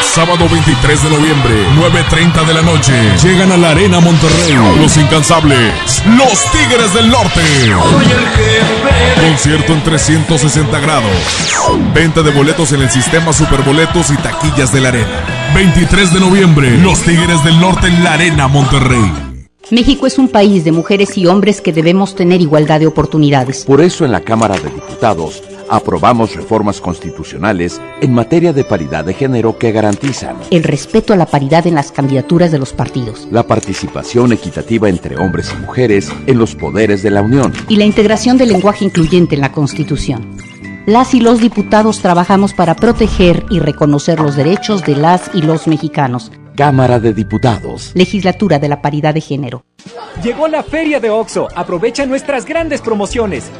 Sábado 0.00 0.48
23 0.50 1.02
de 1.02 1.10
noviembre, 1.10 1.52
9.30 1.76 2.46
de 2.46 2.54
la 2.54 2.62
noche. 2.62 2.92
Llegan 3.22 3.52
a 3.52 3.58
la 3.58 3.72
Arena 3.72 4.00
Monterrey. 4.00 4.54
Los 4.80 4.96
incansables. 4.96 6.02
Los 6.16 6.50
Tigres 6.50 6.94
del 6.94 7.10
Norte. 7.10 7.42
Concierto 9.20 9.74
en 9.74 9.82
360 9.82 10.80
grados. 10.80 11.12
Venta 11.94 12.22
de 12.22 12.30
boletos 12.30 12.72
en 12.72 12.80
el 12.80 12.88
sistema 12.88 13.34
Superboletos 13.34 14.10
y 14.10 14.16
taquillas 14.16 14.72
de 14.72 14.80
la 14.80 14.88
Arena. 14.88 15.52
23 15.54 16.14
de 16.14 16.20
noviembre, 16.20 16.70
Los 16.78 17.02
Tigres 17.02 17.44
del 17.44 17.60
Norte 17.60 17.88
en 17.88 18.02
la 18.02 18.14
Arena 18.14 18.48
Monterrey. 18.48 19.12
México 19.70 20.06
es 20.06 20.18
un 20.18 20.28
país 20.28 20.64
de 20.64 20.72
mujeres 20.72 21.18
y 21.18 21.26
hombres 21.26 21.60
que 21.60 21.72
debemos 21.72 22.14
tener 22.14 22.40
igualdad 22.40 22.80
de 22.80 22.86
oportunidades. 22.86 23.64
Por 23.66 23.82
eso 23.82 24.06
en 24.06 24.12
la 24.12 24.20
Cámara 24.20 24.56
de 24.56 24.70
Diputados 24.70 25.42
aprobamos 25.68 26.34
reformas 26.34 26.80
constitucionales 26.80 27.80
en 28.00 28.12
materia 28.12 28.52
de 28.52 28.64
paridad 28.64 29.04
de 29.04 29.14
género 29.14 29.58
que 29.58 29.72
garantizan 29.72 30.36
el 30.50 30.62
respeto 30.62 31.12
a 31.12 31.16
la 31.16 31.26
paridad 31.26 31.66
en 31.66 31.74
las 31.74 31.92
candidaturas 31.92 32.50
de 32.52 32.58
los 32.58 32.72
partidos, 32.72 33.28
la 33.30 33.46
participación 33.46 34.32
equitativa 34.32 34.88
entre 34.88 35.16
hombres 35.16 35.52
y 35.52 35.60
mujeres 35.60 36.10
en 36.26 36.38
los 36.38 36.54
poderes 36.54 37.02
de 37.02 37.10
la 37.10 37.22
Unión 37.22 37.52
y 37.68 37.76
la 37.76 37.84
integración 37.84 38.38
del 38.38 38.48
lenguaje 38.48 38.84
incluyente 38.84 39.34
en 39.34 39.40
la 39.40 39.52
Constitución. 39.52 40.36
Las 40.86 41.14
y 41.14 41.20
los 41.20 41.40
diputados 41.40 42.00
trabajamos 42.00 42.52
para 42.52 42.76
proteger 42.76 43.46
y 43.48 43.58
reconocer 43.58 44.20
los 44.20 44.36
derechos 44.36 44.84
de 44.84 44.96
las 44.96 45.30
y 45.32 45.40
los 45.40 45.66
mexicanos. 45.66 46.30
Cámara 46.56 47.00
de 47.00 47.14
Diputados. 47.14 47.92
Legislatura 47.94 48.58
de 48.58 48.68
la 48.68 48.82
Paridad 48.82 49.14
de 49.14 49.22
Género. 49.22 49.64
Llegó 50.22 50.46
la 50.46 50.62
feria 50.62 51.00
de 51.00 51.08
OXO. 51.10 51.48
Aprovecha 51.56 52.04
nuestras 52.04 52.44
grandes 52.44 52.82
promociones. 52.82 53.50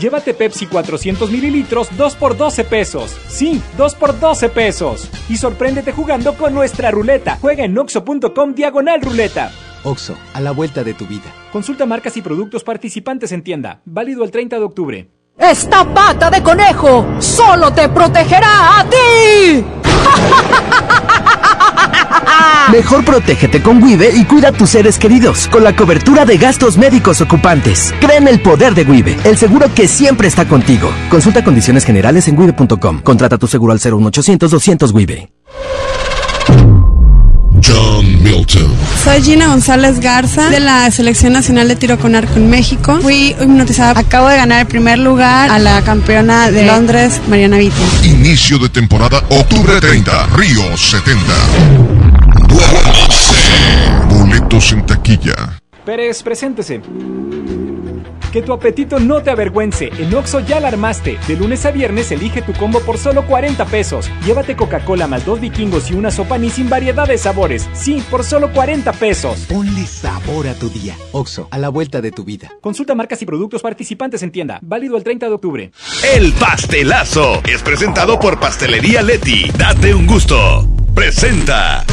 Llévate 0.00 0.32
Pepsi 0.32 0.66
400 0.66 1.30
mililitros 1.30 1.88
2 1.94 2.16
por 2.16 2.34
12 2.34 2.64
pesos. 2.64 3.14
Sí, 3.28 3.62
2 3.76 3.94
por 3.96 4.18
12 4.18 4.48
pesos. 4.48 5.10
Y 5.28 5.36
sorpréndete 5.36 5.92
jugando 5.92 6.34
con 6.34 6.54
nuestra 6.54 6.90
ruleta. 6.90 7.36
Juega 7.38 7.64
en 7.64 7.76
oxo.com 7.76 8.54
diagonal 8.54 9.02
ruleta. 9.02 9.52
OXO, 9.84 10.16
a 10.32 10.40
la 10.40 10.52
vuelta 10.52 10.82
de 10.84 10.94
tu 10.94 11.06
vida. 11.06 11.30
Consulta 11.52 11.84
marcas 11.84 12.16
y 12.16 12.22
productos 12.22 12.64
participantes 12.64 13.32
en 13.32 13.42
tienda. 13.42 13.82
Válido 13.84 14.24
el 14.24 14.30
30 14.30 14.56
de 14.56 14.64
octubre. 14.64 15.10
Esta 15.38 15.84
pata 15.92 16.30
de 16.30 16.42
conejo 16.42 17.06
solo 17.18 17.70
te 17.70 17.88
protegerá 17.90 18.80
a 18.80 18.84
ti. 18.88 19.64
Mejor 22.72 23.04
protégete 23.04 23.62
con 23.62 23.82
Wibe 23.82 24.10
y 24.14 24.24
cuida 24.24 24.48
a 24.48 24.52
tus 24.52 24.70
seres 24.70 24.98
queridos 24.98 25.48
con 25.48 25.64
la 25.64 25.74
cobertura 25.74 26.24
de 26.24 26.38
gastos 26.38 26.76
médicos 26.76 27.20
ocupantes. 27.20 27.94
Cree 28.00 28.18
en 28.18 28.28
el 28.28 28.40
poder 28.40 28.74
de 28.74 28.82
Wibe, 28.82 29.18
el 29.24 29.36
seguro 29.36 29.72
que 29.74 29.88
siempre 29.88 30.28
está 30.28 30.46
contigo. 30.46 30.90
Consulta 31.08 31.44
condiciones 31.44 31.84
generales 31.84 32.28
en 32.28 32.38
wibe.com. 32.38 33.00
Contrata 33.02 33.38
tu 33.38 33.46
seguro 33.46 33.72
al 33.72 33.80
01800 33.80 34.50
200 34.50 34.92
Wibe. 34.92 35.30
John 37.62 38.22
Milton. 38.22 38.74
Soy 39.02 39.22
Gina 39.22 39.48
González 39.48 40.00
Garza 40.00 40.50
de 40.50 40.60
la 40.60 40.90
Selección 40.90 41.32
Nacional 41.32 41.68
de 41.68 41.76
Tiro 41.76 41.98
con 41.98 42.14
Arco 42.14 42.34
en 42.36 42.48
México. 42.50 42.98
Fui 43.00 43.34
hipnotizada. 43.40 43.98
Acabo 43.98 44.28
de 44.28 44.36
ganar 44.36 44.60
el 44.60 44.66
primer 44.66 44.98
lugar 44.98 45.50
a 45.50 45.58
la 45.58 45.82
campeona 45.82 46.50
de 46.50 46.64
Londres, 46.64 47.20
Mariana 47.28 47.58
Vitti. 47.58 47.82
Inicio 48.04 48.58
de 48.58 48.68
temporada, 48.68 49.22
octubre 49.30 49.80
30, 49.80 50.26
Río 50.36 50.76
70. 50.76 51.20
Boletos 54.08 54.72
en 54.72 54.86
taquilla. 54.86 55.60
Pérez, 55.84 56.22
preséntese. 56.22 56.80
Que 58.32 58.42
tu 58.42 58.52
apetito 58.52 59.00
no 59.00 59.22
te 59.22 59.30
avergüence. 59.30 59.90
En 59.98 60.14
Oxo 60.14 60.40
ya 60.40 60.60
la 60.60 60.68
armaste. 60.68 61.18
De 61.26 61.36
lunes 61.36 61.66
a 61.66 61.70
viernes 61.70 62.12
elige 62.12 62.42
tu 62.42 62.52
combo 62.52 62.80
por 62.80 62.96
solo 62.96 63.26
40 63.26 63.64
pesos. 63.66 64.10
Llévate 64.24 64.56
Coca-Cola 64.56 65.06
más 65.06 65.26
dos 65.26 65.40
vikingos 65.40 65.90
y 65.90 65.94
una 65.94 66.10
sopa 66.10 66.38
ni 66.38 66.50
sin 66.50 66.68
variedad 66.68 67.08
de 67.08 67.18
sabores. 67.18 67.68
Sí, 67.72 68.02
por 68.10 68.22
solo 68.24 68.52
40 68.52 68.92
pesos. 68.92 69.46
Ponle 69.48 69.86
sabor 69.86 70.46
a 70.46 70.54
tu 70.54 70.68
día. 70.70 70.96
Oxo, 71.12 71.48
a 71.50 71.58
la 71.58 71.68
vuelta 71.68 72.00
de 72.00 72.12
tu 72.12 72.24
vida. 72.24 72.50
Consulta 72.60 72.94
marcas 72.94 73.20
y 73.22 73.26
productos 73.26 73.62
participantes 73.62 74.22
en 74.22 74.30
tienda. 74.30 74.58
Válido 74.62 74.96
el 74.96 75.02
30 75.02 75.26
de 75.26 75.32
octubre. 75.32 75.72
El 76.14 76.32
pastelazo 76.34 77.42
es 77.48 77.62
presentado 77.62 78.20
por 78.20 78.38
Pastelería 78.38 79.02
Leti. 79.02 79.50
Date 79.56 79.92
un 79.92 80.06
gusto. 80.06 80.68
Presenta. 80.94 81.84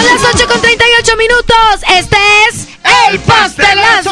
Son 0.00 0.22
las 0.22 0.34
8 0.34 0.46
con 0.48 0.60
38 0.60 1.16
minutos. 1.16 1.56
Este 1.98 2.16
es 2.48 2.68
El 3.10 3.18
Pastelazo. 3.20 4.10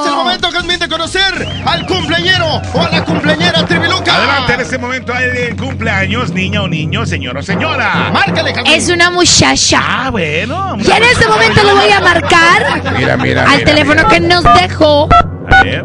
Es 0.00 0.06
el 0.08 0.14
momento, 0.14 0.50
Jasmine, 0.50 0.78
de 0.78 0.88
conocer 0.88 1.48
al 1.66 1.86
cumpleañero 1.86 2.60
o 2.72 2.80
a 2.82 2.88
la 2.88 3.04
cumpleañera 3.04 3.64
Triviluca. 3.66 4.14
Adelante, 4.16 4.54
en 4.54 4.60
este 4.60 4.78
momento 4.78 5.12
el 5.14 5.56
cumpleaños, 5.56 6.30
niña 6.32 6.62
o 6.62 6.68
niño, 6.68 7.04
señor 7.06 7.36
o 7.36 7.42
señora. 7.42 8.10
Márcale, 8.12 8.54
Jasmine. 8.54 8.76
Es 8.76 8.88
una 8.88 9.10
muchacha. 9.10 9.80
Ah, 9.82 10.10
bueno. 10.10 10.76
Y 10.78 10.90
en 10.90 11.02
este 11.02 11.26
momento 11.26 11.62
le 11.64 11.72
voy 11.74 11.90
a 11.90 12.00
marcar 12.00 12.82
Mira, 12.96 13.16
mira, 13.16 13.42
al 13.44 13.48
mira, 13.58 13.64
teléfono 13.64 14.02
mira. 14.04 14.08
que 14.08 14.20
nos 14.20 14.44
dejó. 14.44 15.08
A 15.50 15.62
ver. 15.62 15.84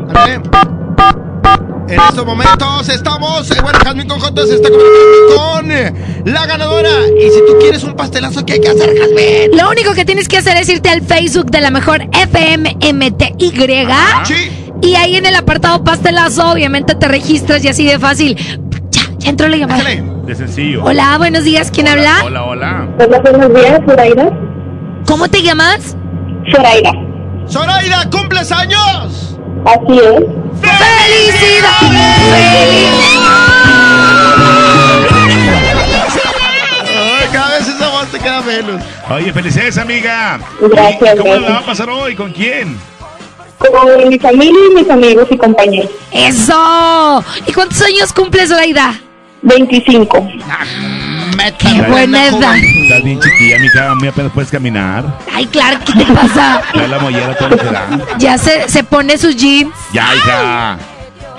En 1.88 2.00
estos 2.00 2.26
momentos 2.26 2.90
estamos, 2.90 3.52
eh, 3.52 3.58
bueno, 3.62 3.78
Jasmine 3.84 4.08
Conjunto 4.08 4.46
se 4.48 4.56
está 4.56 4.70
comunicando 4.70 5.36
con 5.36 6.34
la 6.34 6.46
ganadora. 6.46 6.90
Y 7.20 7.30
si 7.30 7.40
tú 7.46 7.58
quieres 7.60 7.84
un 7.84 7.94
pastelazo, 7.94 8.46
¿qué 8.46 8.54
hay 8.54 8.62
que 8.62 8.70
hacer, 8.70 8.98
Jasmine? 8.98 9.50
Lo 9.54 9.70
único 9.70 9.94
que 9.94 10.06
tienes 10.06 10.28
que 10.28 10.38
hacer 10.38 10.58
es 10.58 10.70
irte 10.70 10.90
al 10.90 11.02
Facebook 11.02 11.52
de 11.52 11.62
la 11.62 11.72
mejor 11.72 12.08
FMMTY. 12.14 13.54
Sí. 14.26 14.52
Y 14.82 14.96
ahí 14.96 15.16
en 15.18 15.26
el 15.26 15.36
apartado 15.36 15.84
pastelazo, 15.84 16.52
obviamente 16.52 16.96
te 16.96 17.08
registras 17.08 17.64
y 17.64 17.68
así 17.68 17.86
de 17.86 18.00
fácil. 18.00 18.38
Ya, 18.90 19.02
ya 19.18 19.30
entró 19.30 19.48
la 19.48 19.58
llamada. 19.58 19.84
De 20.26 20.36
sencillo. 20.36 20.84
Hola, 20.86 21.18
buenos 21.18 21.44
días, 21.44 21.70
¿quién 21.70 21.88
habla? 21.88 22.22
Hola, 22.24 22.44
hola. 22.44 22.88
Hola, 22.98 23.20
buenos 23.20 23.54
días, 23.54 23.80
Zoraida. 23.86 24.32
¿Cómo 25.06 25.28
te 25.28 25.42
llamas? 25.42 25.98
Zoraida. 26.50 26.92
Zoraida, 27.48 28.10
¿cumples 28.10 28.52
años? 28.52 29.38
Así 29.66 30.00
es. 30.00 30.43
Ay, 36.90 37.28
cada 37.32 37.58
vez 37.58 37.68
esa 37.68 37.88
voz 37.90 38.08
te 38.08 38.20
queda 38.20 38.42
menos. 38.42 38.82
Oye, 39.10 39.34
felicidades, 39.34 39.78
amiga. 39.78 40.40
Gracias, 40.62 41.16
¿Y 41.16 41.18
¿Cómo 41.18 41.24
gracias. 41.32 41.42
la 41.42 41.50
va 41.50 41.58
a 41.60 41.66
pasar 41.66 41.90
hoy? 41.90 42.16
¿Con 42.16 42.32
quién? 42.32 42.78
Con 43.58 44.10
mi 44.10 44.20
familia 44.20 44.60
y 44.72 44.76
mis 44.76 44.90
amigos 44.90 45.28
y 45.32 45.38
compañeros. 45.38 45.90
¡Eso! 46.12 47.24
¿Y 47.48 47.54
cuántos 47.54 47.82
años 47.82 48.12
cumples, 48.12 48.50
Zoraida? 48.50 48.94
25. 49.42 50.30
¡Qué 51.58 51.82
buena 51.90 52.28
edad! 52.28 52.56
Estás 52.56 53.04
bien 53.04 53.20
chiquilla, 53.20 53.60
mija. 53.60 53.96
Muy 53.96 54.08
apenas 54.08 54.32
puedes 54.34 54.52
caminar. 54.52 55.06
Ay, 55.34 55.46
claro, 55.48 55.80
¿qué 55.86 55.94
te 55.94 56.12
pasa? 56.14 56.62
Trae 56.74 56.88
la 56.88 57.00
mollera 57.00 57.36
todo 57.36 57.50
lo 57.50 57.58
que 57.58 57.66
da. 57.66 57.88
Ya 58.18 58.38
se, 58.38 58.70
se 58.70 58.84
pone 58.84 59.18
sus 59.18 59.36
jeans. 59.36 59.74
Ya, 59.94 60.14
hija. 60.16 60.78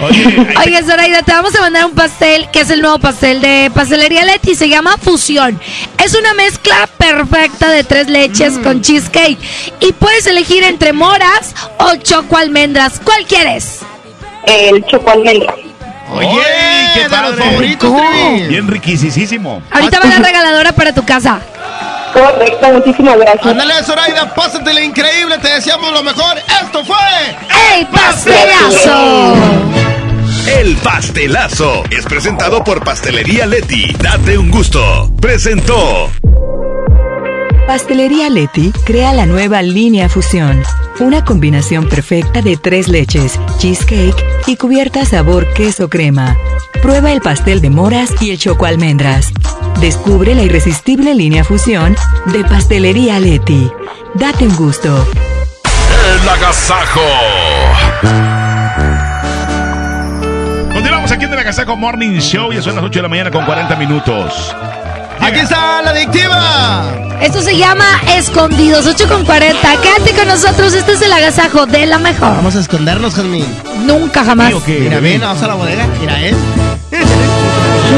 Oye, 0.00 0.46
Oye, 0.66 0.82
Zoraida, 0.82 1.22
te 1.22 1.32
vamos 1.32 1.54
a 1.54 1.60
mandar 1.60 1.84
un 1.86 1.94
pastel 1.94 2.48
que 2.50 2.60
es 2.60 2.70
el 2.70 2.80
nuevo 2.82 2.98
pastel 2.98 3.40
de 3.40 3.70
Pastelería 3.72 4.24
Leti. 4.24 4.54
Se 4.54 4.68
llama 4.68 4.96
Fusión. 4.98 5.60
Es 6.04 6.14
una 6.14 6.34
mezcla 6.34 6.88
perfecta 6.98 7.70
de 7.70 7.84
tres 7.84 8.08
leches 8.08 8.58
con 8.58 8.80
cheesecake. 8.82 9.38
Y 9.80 9.92
puedes 9.92 10.26
elegir 10.26 10.64
entre 10.64 10.92
moras 10.92 11.54
o 11.78 11.96
choco 11.96 12.36
almendras. 12.36 13.00
¿Cuál 13.02 13.24
quieres? 13.26 13.80
El 14.46 14.84
choco 14.86 15.10
almendra. 15.10 15.54
Oye, 16.10 16.28
qué 16.94 17.00
de 17.00 17.08
los 17.08 17.18
padre. 17.18 17.44
favoritos, 17.44 17.92
Trivi. 17.92 18.48
Bien 18.48 18.68
riquísimo. 18.68 19.62
Ahorita 19.70 20.00
va 20.00 20.06
la 20.06 20.18
regaladora 20.18 20.72
para 20.72 20.92
tu 20.92 21.04
casa. 21.04 21.40
Correcto, 22.12 22.68
muchísimas 22.72 23.18
gracias. 23.18 23.46
Ándale, 23.46 23.74
Zoraida, 23.82 24.32
pásatela 24.34 24.80
increíble, 24.80 25.36
te 25.38 25.48
deseamos 25.48 25.92
lo 25.92 26.02
mejor. 26.02 26.38
Esto 26.62 26.84
fue 26.84 26.96
¡El 27.76 27.86
pastelazo! 27.88 29.34
El 30.46 30.76
pastelazo 30.76 31.82
es 31.90 32.04
presentado 32.04 32.62
por 32.62 32.84
Pastelería 32.84 33.46
Leti. 33.46 33.92
Date 33.98 34.36
un 34.38 34.50
gusto. 34.50 35.10
Presentó. 35.20 36.10
Pastelería 37.66 38.28
Leti 38.28 38.70
crea 38.84 39.14
la 39.14 39.24
nueva 39.26 39.62
línea 39.62 40.08
Fusión, 40.10 40.62
una 41.00 41.24
combinación 41.24 41.88
perfecta 41.88 42.42
de 42.42 42.56
tres 42.56 42.88
leches, 42.88 43.38
cheesecake 43.58 44.24
y 44.46 44.56
cubierta 44.56 45.04
sabor 45.04 45.52
queso 45.54 45.88
crema. 45.88 46.36
Prueba 46.82 47.12
el 47.12 47.20
pastel 47.20 47.60
de 47.60 47.70
moras 47.70 48.10
y 48.20 48.30
el 48.30 48.38
choco 48.38 48.66
almendras. 48.66 49.32
Descubre 49.80 50.34
la 50.34 50.42
irresistible 50.42 51.14
línea 51.14 51.44
Fusión 51.44 51.96
de 52.26 52.44
Pastelería 52.44 53.18
Leti. 53.20 53.70
Date 54.14 54.46
un 54.46 54.56
gusto. 54.56 55.06
El 56.22 56.28
agasajo. 56.28 57.00
Continuamos 60.72 61.10
aquí 61.12 61.24
en 61.24 61.32
el 61.32 61.38
Agasajo 61.38 61.76
Morning 61.76 62.18
Show 62.18 62.52
y 62.52 62.60
son 62.62 62.76
las 62.76 62.84
8 62.84 62.98
de 62.98 63.02
la 63.02 63.08
mañana 63.08 63.30
con 63.30 63.44
40 63.44 63.76
minutos. 63.76 64.54
Aquí 65.20 65.38
está 65.40 65.82
la 65.82 65.90
adictiva. 65.90 66.84
Esto 67.20 67.40
se 67.40 67.56
llama 67.56 67.84
Escondidos, 68.16 68.86
8 68.86 69.08
con 69.08 69.24
40. 69.24 69.60
Quédate 69.80 70.14
con 70.14 70.28
nosotros, 70.28 70.74
este 70.74 70.92
es 70.92 71.02
el 71.02 71.12
agasajo 71.12 71.66
de 71.66 71.86
la 71.86 71.98
mejor. 71.98 72.36
Vamos 72.36 72.56
a 72.56 72.60
escondernos, 72.60 73.14
Jasmine. 73.14 73.46
Nunca 73.84 74.24
jamás. 74.24 74.52
Mira, 74.66 75.00
ven, 75.00 75.20
vamos 75.20 75.42
a 75.42 75.46
la 75.46 75.54
bodega. 75.54 75.86
Mira, 76.00 76.20
¿eh? 76.20 76.34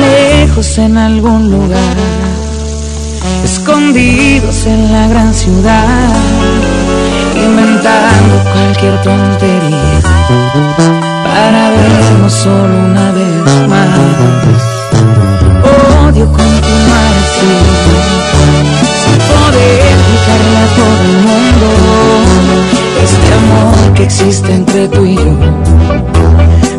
lejos 0.00 0.78
en 0.78 0.96
algún 0.96 1.50
lugar, 1.50 1.96
escondidos 3.44 4.66
en 4.66 4.92
la 4.92 5.08
gran 5.08 5.34
ciudad, 5.34 6.14
inventando 7.34 8.34
cualquier 8.52 9.02
tontería 9.02 10.00
para 11.24 11.70
vernos 11.70 12.32
solo 12.32 12.78
una 12.90 13.12
vez 13.12 13.68
más. 13.68 13.98
Odio 16.08 16.32
así, 16.36 16.65
sin 17.40 19.18
poder 19.30 19.80
explicarle 19.94 20.58
a 20.58 20.68
todo 20.78 21.02
el 21.10 21.16
mundo. 21.28 21.68
Este 23.04 23.28
amor 23.34 23.94
que 23.94 24.02
existe 24.04 24.50
entre 24.52 24.88
tú 24.88 25.04
y 25.04 25.16
yo. 25.16 25.38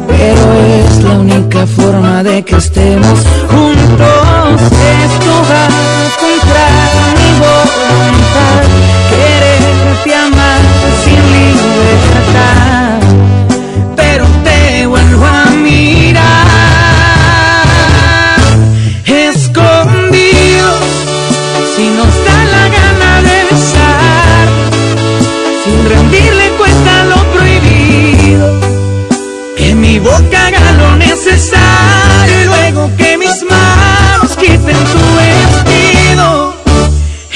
Pero 0.07 0.43
es 0.81 1.03
la 1.03 1.19
única 1.19 1.67
forma 1.67 2.23
de 2.23 2.43
que 2.43 2.55
estemos 2.55 3.19
juntos. 3.49 4.57
Esto 5.05 5.33
va 5.49 5.65
contra 6.21 6.65
mi 7.17 7.29
voluntad, 7.45 8.66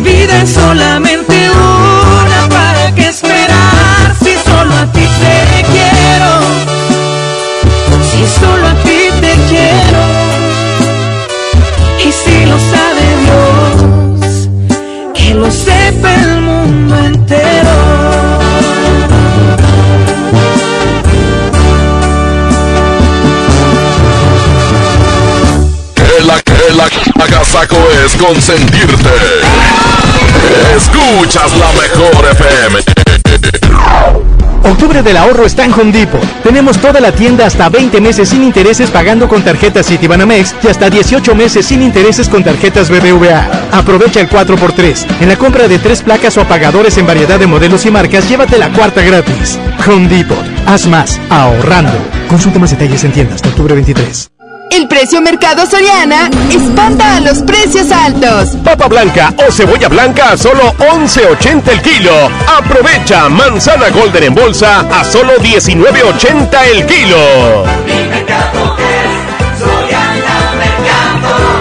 vida 0.00 0.42
es 0.42 0.50
solamente 0.50 1.09
es 27.62 28.16
consentirte. 28.16 29.10
Escuchas 30.74 31.52
la 31.58 31.70
mejor 31.72 32.26
FM. 32.30 32.80
Octubre 34.64 35.02
del 35.02 35.16
ahorro 35.18 35.44
está 35.44 35.66
en 35.66 35.72
Home 35.74 35.92
Depot. 35.92 36.22
Tenemos 36.42 36.78
toda 36.78 37.00
la 37.00 37.12
tienda 37.12 37.44
hasta 37.44 37.68
20 37.68 38.00
meses 38.00 38.30
sin 38.30 38.44
intereses 38.44 38.90
pagando 38.90 39.28
con 39.28 39.42
tarjetas 39.42 39.86
Citibanamex 39.88 40.54
y 40.62 40.68
hasta 40.68 40.88
18 40.88 41.34
meses 41.34 41.66
sin 41.66 41.82
intereses 41.82 42.30
con 42.30 42.42
tarjetas 42.42 42.88
BBVA. 42.88 43.68
Aprovecha 43.72 44.20
el 44.20 44.30
4x3. 44.30 45.20
En 45.20 45.28
la 45.28 45.36
compra 45.36 45.68
de 45.68 45.78
tres 45.78 46.00
placas 46.00 46.38
o 46.38 46.40
apagadores 46.40 46.96
en 46.96 47.06
variedad 47.06 47.38
de 47.38 47.46
modelos 47.46 47.84
y 47.84 47.90
marcas, 47.90 48.26
llévate 48.26 48.56
la 48.56 48.72
cuarta 48.72 49.02
gratis. 49.02 49.58
Home 49.86 50.08
Depot. 50.08 50.44
Haz 50.64 50.86
más 50.86 51.20
ahorrando. 51.28 51.92
Consulta 52.26 52.58
más 52.58 52.70
detalles 52.70 53.04
en 53.04 53.12
tiendas 53.12 53.36
hasta 53.36 53.50
octubre 53.50 53.74
23. 53.74 54.30
El 54.70 54.86
precio 54.86 55.20
Mercado 55.20 55.66
Soriana 55.66 56.30
espanta 56.48 57.16
a 57.16 57.20
los 57.20 57.40
precios 57.42 57.90
altos. 57.90 58.50
Papa 58.64 58.86
blanca 58.86 59.34
o 59.46 59.50
cebolla 59.50 59.88
blanca 59.88 60.30
a 60.30 60.36
solo 60.36 60.72
11.80 60.78 61.68
el 61.72 61.82
kilo. 61.82 62.12
Aprovecha 62.56 63.28
manzana 63.28 63.90
golden 63.90 64.22
en 64.22 64.34
bolsa 64.34 64.80
a 64.80 65.04
solo 65.04 65.34
19.80 65.38 66.64
el 66.72 66.86
kilo. 66.86 67.64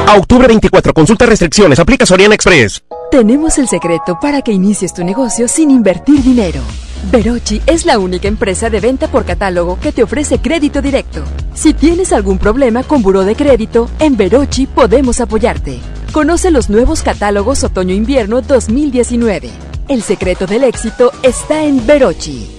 A 0.08 0.16
octubre 0.16 0.48
24, 0.48 0.94
consulta 0.94 1.26
restricciones, 1.26 1.80
aplica 1.80 2.06
Soriana 2.06 2.36
Express. 2.36 2.84
Tenemos 3.10 3.58
el 3.58 3.68
secreto 3.68 4.20
para 4.20 4.44
que 4.44 4.52
inicies 4.52 4.94
tu 4.94 5.04
negocio 5.04 5.48
sin 5.48 5.72
invertir 5.72 6.22
dinero. 6.22 6.62
Verochi 7.12 7.62
es 7.66 7.86
la 7.86 7.98
única 7.98 8.28
empresa 8.28 8.70
de 8.70 8.80
venta 8.80 9.08
por 9.08 9.26
catálogo 9.26 9.80
que 9.80 9.92
te 9.92 10.04
ofrece 10.04 10.40
crédito 10.40 10.82
directo. 10.82 11.24
Si 11.54 11.74
tienes 11.74 12.14
algún 12.14 12.38
problema 12.38 12.84
con 12.84 13.02
buró 13.02 13.24
de 13.24 13.36
crédito, 13.36 13.90
en 14.00 14.16
Verochi 14.18 14.68
podemos 14.68 15.20
apoyarte. 15.20 15.80
Conoce 16.12 16.52
los 16.52 16.70
nuevos 16.70 17.02
catálogos 17.02 17.64
otoño-invierno 17.64 18.42
2019. 18.42 19.50
El 19.88 20.04
secreto 20.04 20.46
del 20.46 20.64
éxito 20.64 21.12
está 21.24 21.64
en 21.64 21.86
Verochi. 21.88 22.59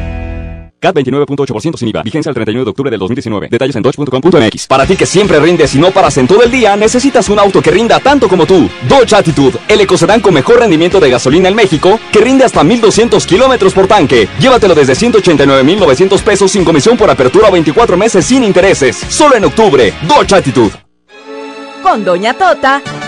CAT 0.81 0.95
29.8% 0.95 1.77
sin 1.77 1.87
IVA. 1.89 2.01
Vigencia 2.01 2.29
el 2.29 2.33
31 2.33 2.65
de 2.65 2.69
octubre 2.71 2.89
del 2.89 2.99
2019. 2.99 3.47
Detalles 3.49 3.75
en 3.75 3.83
dodge.com.mx. 3.83 4.67
Para 4.67 4.85
ti 4.85 4.97
que 4.97 5.05
siempre 5.05 5.39
rindes 5.39 5.75
y 5.75 5.79
no 5.79 5.91
paras 5.91 6.17
en 6.17 6.27
todo 6.27 6.41
el 6.41 6.49
día, 6.49 6.75
necesitas 6.75 7.29
un 7.29 7.37
auto 7.37 7.61
que 7.61 7.69
rinda 7.69 7.99
tanto 7.99 8.27
como 8.27 8.45
tú. 8.45 8.67
Dodge 8.89 9.13
Attitude, 9.13 9.59
el 9.67 9.81
ecocedán 9.81 10.21
con 10.21 10.33
mejor 10.33 10.59
rendimiento 10.59 10.99
de 10.99 11.11
gasolina 11.11 11.49
en 11.49 11.55
México, 11.55 11.99
que 12.11 12.19
rinde 12.19 12.43
hasta 12.43 12.63
1200 12.63 13.25
kilómetros 13.27 13.73
por 13.73 13.87
tanque. 13.87 14.27
Llévatelo 14.39 14.73
desde 14.73 14.95
189,900 14.95 16.21
pesos 16.23 16.51
sin 16.51 16.65
comisión 16.65 16.97
por 16.97 17.09
apertura 17.11 17.47
a 17.47 17.51
24 17.51 17.95
meses 17.95 18.25
sin 18.25 18.43
intereses. 18.43 18.97
Solo 18.97 19.35
en 19.35 19.45
octubre. 19.45 19.93
Dodge 20.07 20.33
Attitude. 20.33 20.71
Con 21.83 22.03
Doña 22.03 22.33
Tota, 22.33 22.81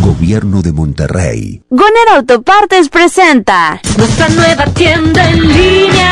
Gobierno 0.00 0.62
de 0.62 0.72
Monterrey. 0.72 1.62
Goner 1.70 2.08
Autopartes 2.16 2.88
presenta 2.88 3.80
Nuestra 3.96 4.28
nueva 4.30 4.64
tienda 4.66 5.28
en 5.30 5.48
línea. 5.48 6.10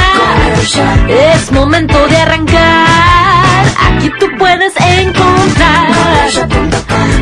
Es 1.09 1.51
momento 1.53 2.07
de 2.09 2.17
arrancar. 2.17 3.67
Aquí 3.79 4.11
tú 4.19 4.27
puedes 4.39 4.73
encontrar 4.77 5.89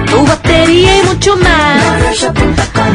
tu 0.06 0.26
batería 0.26 1.02
y 1.02 1.06
mucho 1.06 1.36
más. 1.36 2.28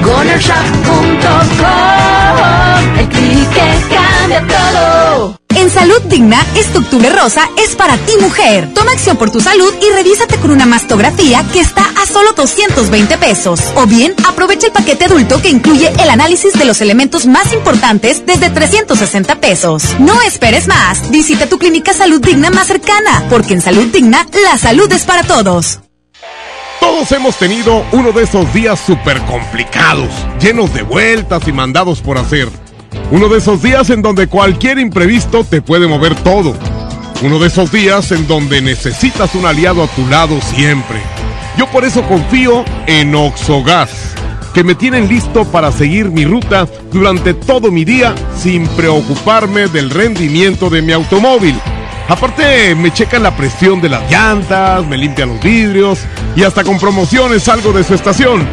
Gonershop.com. 0.04 3.00
El 3.00 3.08
clic 3.10 3.50
que 3.50 3.96
cambia 3.96 4.42
todo. 4.48 5.40
En 5.66 5.72
Salud 5.72 6.00
Digna, 6.04 6.46
este 6.56 6.78
octubre 6.78 7.10
rosa 7.10 7.50
es 7.58 7.76
para 7.76 7.98
ti 7.98 8.12
mujer. 8.22 8.72
Toma 8.76 8.92
acción 8.92 9.18
por 9.18 9.32
tu 9.32 9.42
salud 9.42 9.74
y 9.82 9.92
revísate 9.96 10.36
con 10.36 10.52
una 10.52 10.68
mastografía 10.68 11.44
que 11.52 11.60
está 11.60 11.82
a 11.82 12.06
solo 12.06 12.34
220 12.34 13.18
pesos. 13.18 13.62
O 13.74 13.88
bien, 13.88 14.14
aprovecha 14.28 14.68
el 14.68 14.74
paquete 14.74 15.06
adulto 15.06 15.42
que 15.42 15.50
incluye 15.50 15.92
el 15.92 16.10
análisis 16.12 16.54
de 16.54 16.66
los 16.66 16.82
elementos 16.82 17.26
más 17.26 17.52
importantes 17.52 18.28
desde 18.28 18.52
360 18.52 19.42
pesos. 19.42 19.96
No 19.98 20.22
esperes 20.22 20.68
más. 20.68 21.10
Visita 21.10 21.50
tu 21.50 21.58
clínica 21.58 21.96
Salud 21.96 22.22
Digna 22.22 22.52
más 22.52 22.68
cercana, 22.68 23.26
porque 23.28 23.56
en 23.56 23.62
Salud 23.62 23.88
Digna, 23.88 24.24
la 24.44 24.60
salud 24.60 24.92
es 24.92 25.04
para 25.04 25.24
todos. 25.24 25.80
Todos 26.80 27.12
hemos 27.12 27.38
tenido 27.38 27.84
uno 27.92 28.12
de 28.12 28.26
esos 28.26 28.54
días 28.54 28.80
súper 28.86 29.20
complicados, 29.24 30.12
llenos 30.40 30.72
de 30.76 30.84
vueltas 30.84 31.48
y 31.48 31.52
mandados 31.52 32.02
por 32.02 32.20
hacer. 32.20 32.50
Uno 33.12 33.30
de 33.30 33.38
esos 33.38 33.62
días 33.62 33.92
en 33.92 34.02
donde 34.02 34.28
cualquier 34.28 34.80
imprevisto 34.80 35.44
te 35.44 35.62
puede 35.62 35.88
mover 35.88 36.16
todo. 36.16 36.56
Uno 37.22 37.38
de 37.38 37.48
esos 37.48 37.72
días 37.72 38.12
en 38.12 38.28
donde 38.28 38.62
necesitas 38.62 39.36
un 39.36 39.46
aliado 39.46 39.84
a 39.84 39.88
tu 39.88 40.08
lado 40.08 40.42
siempre. 40.42 41.00
Yo 41.56 41.68
por 41.68 41.86
eso 41.86 42.02
confío 42.08 42.66
en 42.88 43.14
Oxogas, 43.14 44.16
que 44.54 44.64
me 44.64 44.74
tienen 44.74 45.08
listo 45.08 45.46
para 45.46 45.72
seguir 45.72 46.10
mi 46.10 46.26
ruta 46.26 46.68
durante 46.92 47.36
todo 47.36 47.72
mi 47.72 47.86
día 47.86 48.16
sin 48.36 48.68
preocuparme 48.70 49.68
del 49.68 49.92
rendimiento 49.92 50.70
de 50.72 50.82
mi 50.82 50.92
automóvil. 50.92 51.56
Aparte, 52.10 52.76
me 52.76 52.92
checan 52.92 53.24
la 53.24 53.36
presión 53.38 53.82
de 53.82 53.90
las 53.90 54.10
llantas, 54.12 54.86
me 54.86 54.98
limpian 54.98 55.30
los 55.30 55.42
vidrios 55.42 56.00
y 56.36 56.44
hasta 56.44 56.64
con 56.64 56.80
promociones 56.80 57.44
salgo 57.44 57.72
de 57.72 57.84
su 57.84 57.94
estación. 57.94 58.48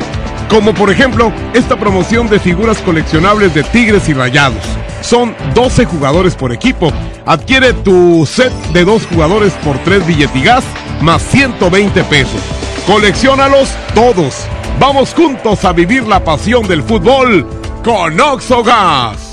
Como 0.49 0.75
por 0.75 0.91
ejemplo, 0.91 1.33
esta 1.55 1.77
promoción 1.77 2.29
de 2.29 2.39
figuras 2.39 2.79
coleccionables 2.79 3.55
de 3.55 3.63
Tigres 3.63 4.09
y 4.09 4.15
Rayados. 4.15 4.63
Son 5.01 5.35
12 5.55 5.85
jugadores 5.87 6.35
por 6.35 6.53
equipo. 6.53 6.93
Adquiere 7.27 7.73
tu 7.73 8.27
set 8.27 8.53
de 8.73 8.85
dos 8.85 9.07
jugadores 9.07 9.53
por 9.65 9.79
3 9.79 10.07
billetigas 10.07 10.65
más 11.01 11.23
120 11.23 12.05
pesos. 12.05 12.41
Colecciónalos 12.87 13.69
todos. 13.95 14.35
Vamos 14.79 15.15
juntos 15.15 15.65
a 15.65 15.73
vivir 15.73 16.07
la 16.07 16.25
pasión 16.25 16.67
del 16.67 16.83
fútbol 16.83 17.47
con 17.85 18.19
Oxogas. 18.21 19.33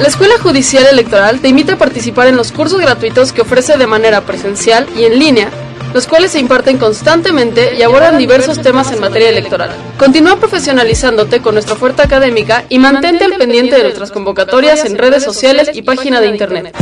La 0.00 0.06
Escuela 0.06 0.34
Judicial 0.40 0.86
Electoral 0.86 1.40
te 1.40 1.48
invita 1.48 1.74
a 1.74 1.78
participar 1.78 2.28
en 2.28 2.36
los 2.36 2.52
cursos 2.52 2.80
gratuitos 2.80 3.32
que 3.32 3.42
ofrece 3.42 3.76
de 3.76 3.86
manera 3.86 4.20
presencial 4.20 4.86
y 4.96 5.04
en 5.04 5.18
línea 5.18 5.50
los 5.94 6.06
cuales 6.06 6.32
se 6.32 6.38
imparten 6.38 6.78
constantemente 6.78 7.74
y 7.76 7.82
abordan 7.82 8.18
diversos 8.18 8.60
temas 8.60 8.92
en 8.92 9.00
materia 9.00 9.30
electoral. 9.30 9.70
Continúa 9.98 10.36
profesionalizándote 10.36 11.40
con 11.40 11.54
nuestra 11.54 11.74
oferta 11.74 12.04
académica 12.04 12.64
y 12.68 12.78
mantente 12.78 13.24
al 13.24 13.34
pendiente 13.34 13.76
de 13.76 13.82
nuestras 13.82 14.10
convocatorias 14.10 14.84
en 14.84 14.98
redes 14.98 15.24
sociales 15.24 15.70
y 15.72 15.82
página 15.82 16.20
de 16.20 16.28
internet. 16.28 16.76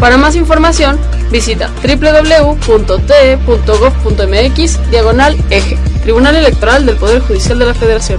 Para 0.00 0.16
más 0.16 0.34
información, 0.34 0.98
visita 1.30 1.70
www.te.gov.mx 1.80 2.60
diagonal 4.90 5.36
eje, 5.50 5.78
Tribunal 6.02 6.34
Electoral 6.34 6.84
del 6.84 6.96
Poder 6.96 7.20
Judicial 7.20 7.60
de 7.60 7.66
la 7.66 7.74
Federación. 7.74 8.18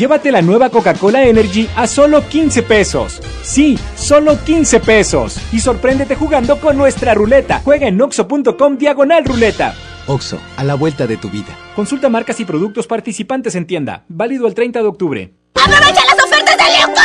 Llévate 0.00 0.32
la 0.32 0.40
nueva 0.40 0.70
Coca-Cola 0.70 1.26
Energy 1.26 1.68
a 1.76 1.86
solo 1.86 2.26
15 2.26 2.62
pesos. 2.62 3.20
Sí, 3.42 3.78
solo 3.96 4.42
15 4.42 4.80
pesos. 4.80 5.38
Y 5.52 5.60
sorpréndete 5.60 6.14
jugando 6.14 6.58
con 6.58 6.78
nuestra 6.78 7.12
ruleta. 7.12 7.60
Juega 7.62 7.86
en 7.86 8.00
oxo.com 8.00 8.78
diagonal 8.78 9.26
ruleta. 9.26 9.74
Oxo, 10.06 10.40
a 10.56 10.64
la 10.64 10.74
vuelta 10.74 11.06
de 11.06 11.18
tu 11.18 11.28
vida. 11.28 11.54
Consulta 11.76 12.08
marcas 12.08 12.40
y 12.40 12.46
productos 12.46 12.86
participantes 12.86 13.54
en 13.56 13.66
tienda. 13.66 14.06
Válido 14.08 14.46
el 14.46 14.54
30 14.54 14.80
de 14.80 14.88
octubre. 14.88 15.34
¡Aprovecha 15.54 16.02
las 16.06 16.19
ofertas 16.40 16.56
de 16.56 16.80
locura! 16.80 17.02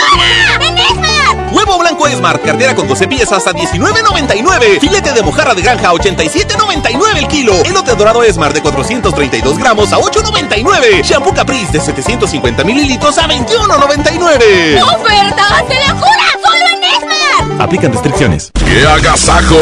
¡En! 0.61 1.55
Huevo 1.55 1.79
blanco 1.79 2.07
Esmar, 2.07 2.39
cartera 2.41 2.75
con 2.75 2.87
12 2.87 3.07
piezas 3.07 3.47
a 3.47 3.53
19.99. 3.53 4.79
Filete 4.79 5.13
de 5.13 5.23
mojarra 5.23 5.53
de 5.53 5.61
granja 5.61 5.89
a 5.89 5.93
87.99 5.93 7.17
el 7.17 7.27
kilo. 7.27 7.53
Elote 7.63 7.95
dorado 7.95 8.23
Esmar 8.23 8.53
de 8.53 8.61
432 8.61 9.57
gramos 9.57 9.93
a 9.93 9.97
8.99. 9.97 11.01
Shampoo 11.03 11.33
Caprice 11.33 11.71
de 11.71 11.79
750 11.79 12.63
mililitros 12.63 13.17
a 13.17 13.27
21.99. 13.27 14.83
¡Ofertas 14.83 15.69
de 15.69 15.75
locura! 15.87 16.25
¡Solo 16.43 16.65
en 16.73 16.83
Esmar! 16.83 17.61
Aplican 17.61 17.93
restricciones. 17.93 18.51
¡Qué 18.53 18.85
agasajo! 18.85 19.55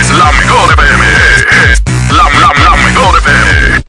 es 0.00 0.10
la 0.10 0.32
mejor 0.32 0.72
FM. 0.74 1.04
Es 1.72 1.82
la, 2.10 2.24
la, 2.24 2.52
la 2.62 2.76
mejor 2.76 3.18
FM. 3.18 3.85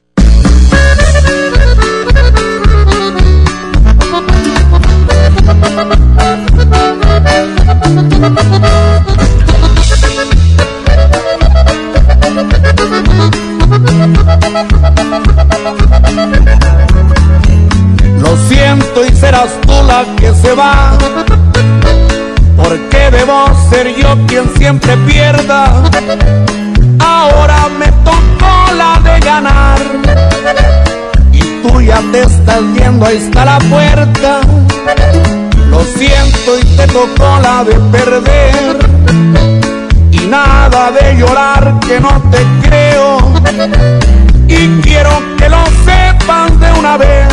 Lo 18.20 18.36
siento 18.48 19.04
y 19.04 19.16
serás 19.16 19.50
tú 19.62 19.72
la 19.86 20.04
que 20.16 20.34
se 20.34 20.52
va. 20.54 20.92
Porque 22.56 23.10
debo 23.10 23.46
ser 23.70 23.94
yo 23.96 24.16
quien 24.26 24.48
siempre 24.56 24.96
pierda. 24.98 25.82
Ahora 26.98 27.68
me 27.78 27.86
tocó 28.04 28.74
la 28.76 29.00
de 29.00 29.20
ganar. 29.20 29.78
Y 31.32 31.40
tú 31.62 31.80
ya 31.80 32.00
te 32.12 32.22
estás 32.22 32.62
yendo, 32.74 33.06
ahí 33.06 33.16
está 33.16 33.44
la 33.44 33.58
puerta. 33.58 34.40
Lo 35.70 35.82
siento 35.84 36.58
y 36.58 36.76
te 36.76 36.86
tocó 36.86 37.40
la 37.42 37.64
de 37.64 37.74
perder. 37.92 38.78
Y 40.10 40.26
nada 40.26 40.90
de 40.90 41.16
llorar 41.16 41.78
que 41.86 42.00
no 42.00 42.22
te 42.30 42.68
creo. 42.68 43.18
Y 44.48 44.80
quiero 44.80 45.10
que 45.36 45.48
lo 45.48 45.64
sepas 45.84 46.58
de 46.60 46.72
una 46.72 46.96
vez. 46.96 47.28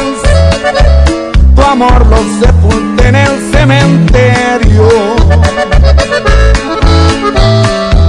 Tu 1.56 1.62
amor 1.62 2.06
lo 2.08 2.18
sepulté 2.40 3.08
en 3.08 3.16
el 3.16 3.52
cementerio. 3.52 4.90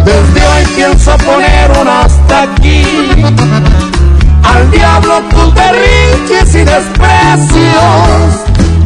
Desde 0.05 0.47
hoy 0.49 0.67
pienso 0.75 1.17
poner 1.19 1.71
un 1.81 1.89
hasta 1.89 2.43
aquí. 2.43 2.85
Al 4.43 4.71
diablo 4.71 5.21
tus 5.31 5.55
berrinches 5.55 6.55
y 6.55 6.65
desprecios. 6.65 8.56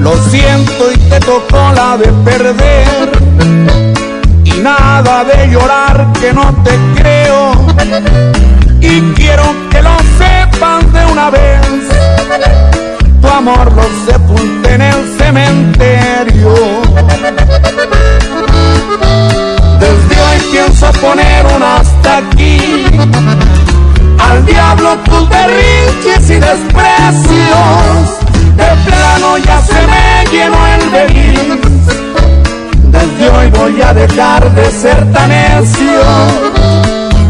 Lo 0.00 0.16
siento 0.30 0.92
y 0.92 0.96
te 0.96 1.20
tocó 1.20 1.72
la 1.74 1.96
de 1.96 2.08
perder. 2.24 3.12
Y 4.44 4.50
nada 4.62 5.22
de 5.22 5.48
llorar 5.48 6.12
que 6.20 6.32
no 6.32 6.52
te 6.64 6.76
creo. 6.96 7.52
Y 8.80 9.00
quiero 9.12 9.44
que 9.70 9.80
lo 9.80 9.96
sepan 10.18 10.92
de 10.92 11.04
una 11.06 11.30
vez. 11.30 11.60
Tu 13.20 13.28
amor 13.28 13.72
lo 13.72 13.84
sepulté 14.10 14.74
en 14.74 14.82
el 14.82 15.18
cementerio. 15.18 16.54
Pienso 20.58 20.90
poner 21.00 21.46
un 21.54 21.62
hasta 21.62 22.16
aquí. 22.16 22.84
Al 24.18 24.44
diablo 24.44 24.96
tus 25.04 25.28
berrinches 25.28 26.30
y 26.30 26.34
desprecios. 26.34 28.02
De 28.56 28.66
plano 28.84 29.38
ya 29.38 29.62
se 29.62 29.80
me 29.86 30.26
llenó 30.32 30.66
el 30.66 30.90
beliz. 30.90 31.60
Desde 32.90 33.30
hoy 33.30 33.50
voy 33.50 33.80
a 33.82 33.94
dejar 33.94 34.52
de 34.52 34.70
ser 34.72 35.12
tan 35.12 35.28
necio. 35.28 36.02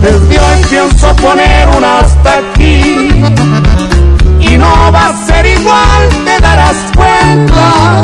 Desde 0.00 0.40
hoy 0.40 0.64
pienso 0.70 1.14
poner 1.16 1.68
un 1.76 1.84
hasta 1.84 2.32
aquí. 2.32 3.10
Y 4.40 4.56
no 4.56 4.90
va 4.90 5.08
a 5.08 5.26
ser 5.26 5.44
igual, 5.44 6.08
te 6.24 6.40
darás 6.40 6.76
cuenta. 6.96 8.00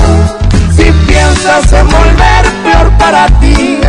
Si 0.77 0.93
piensas 1.07 1.73
en 1.73 1.89
volver 1.89 2.45
peor 2.63 2.91
para 2.99 3.27
ti. 3.41 3.81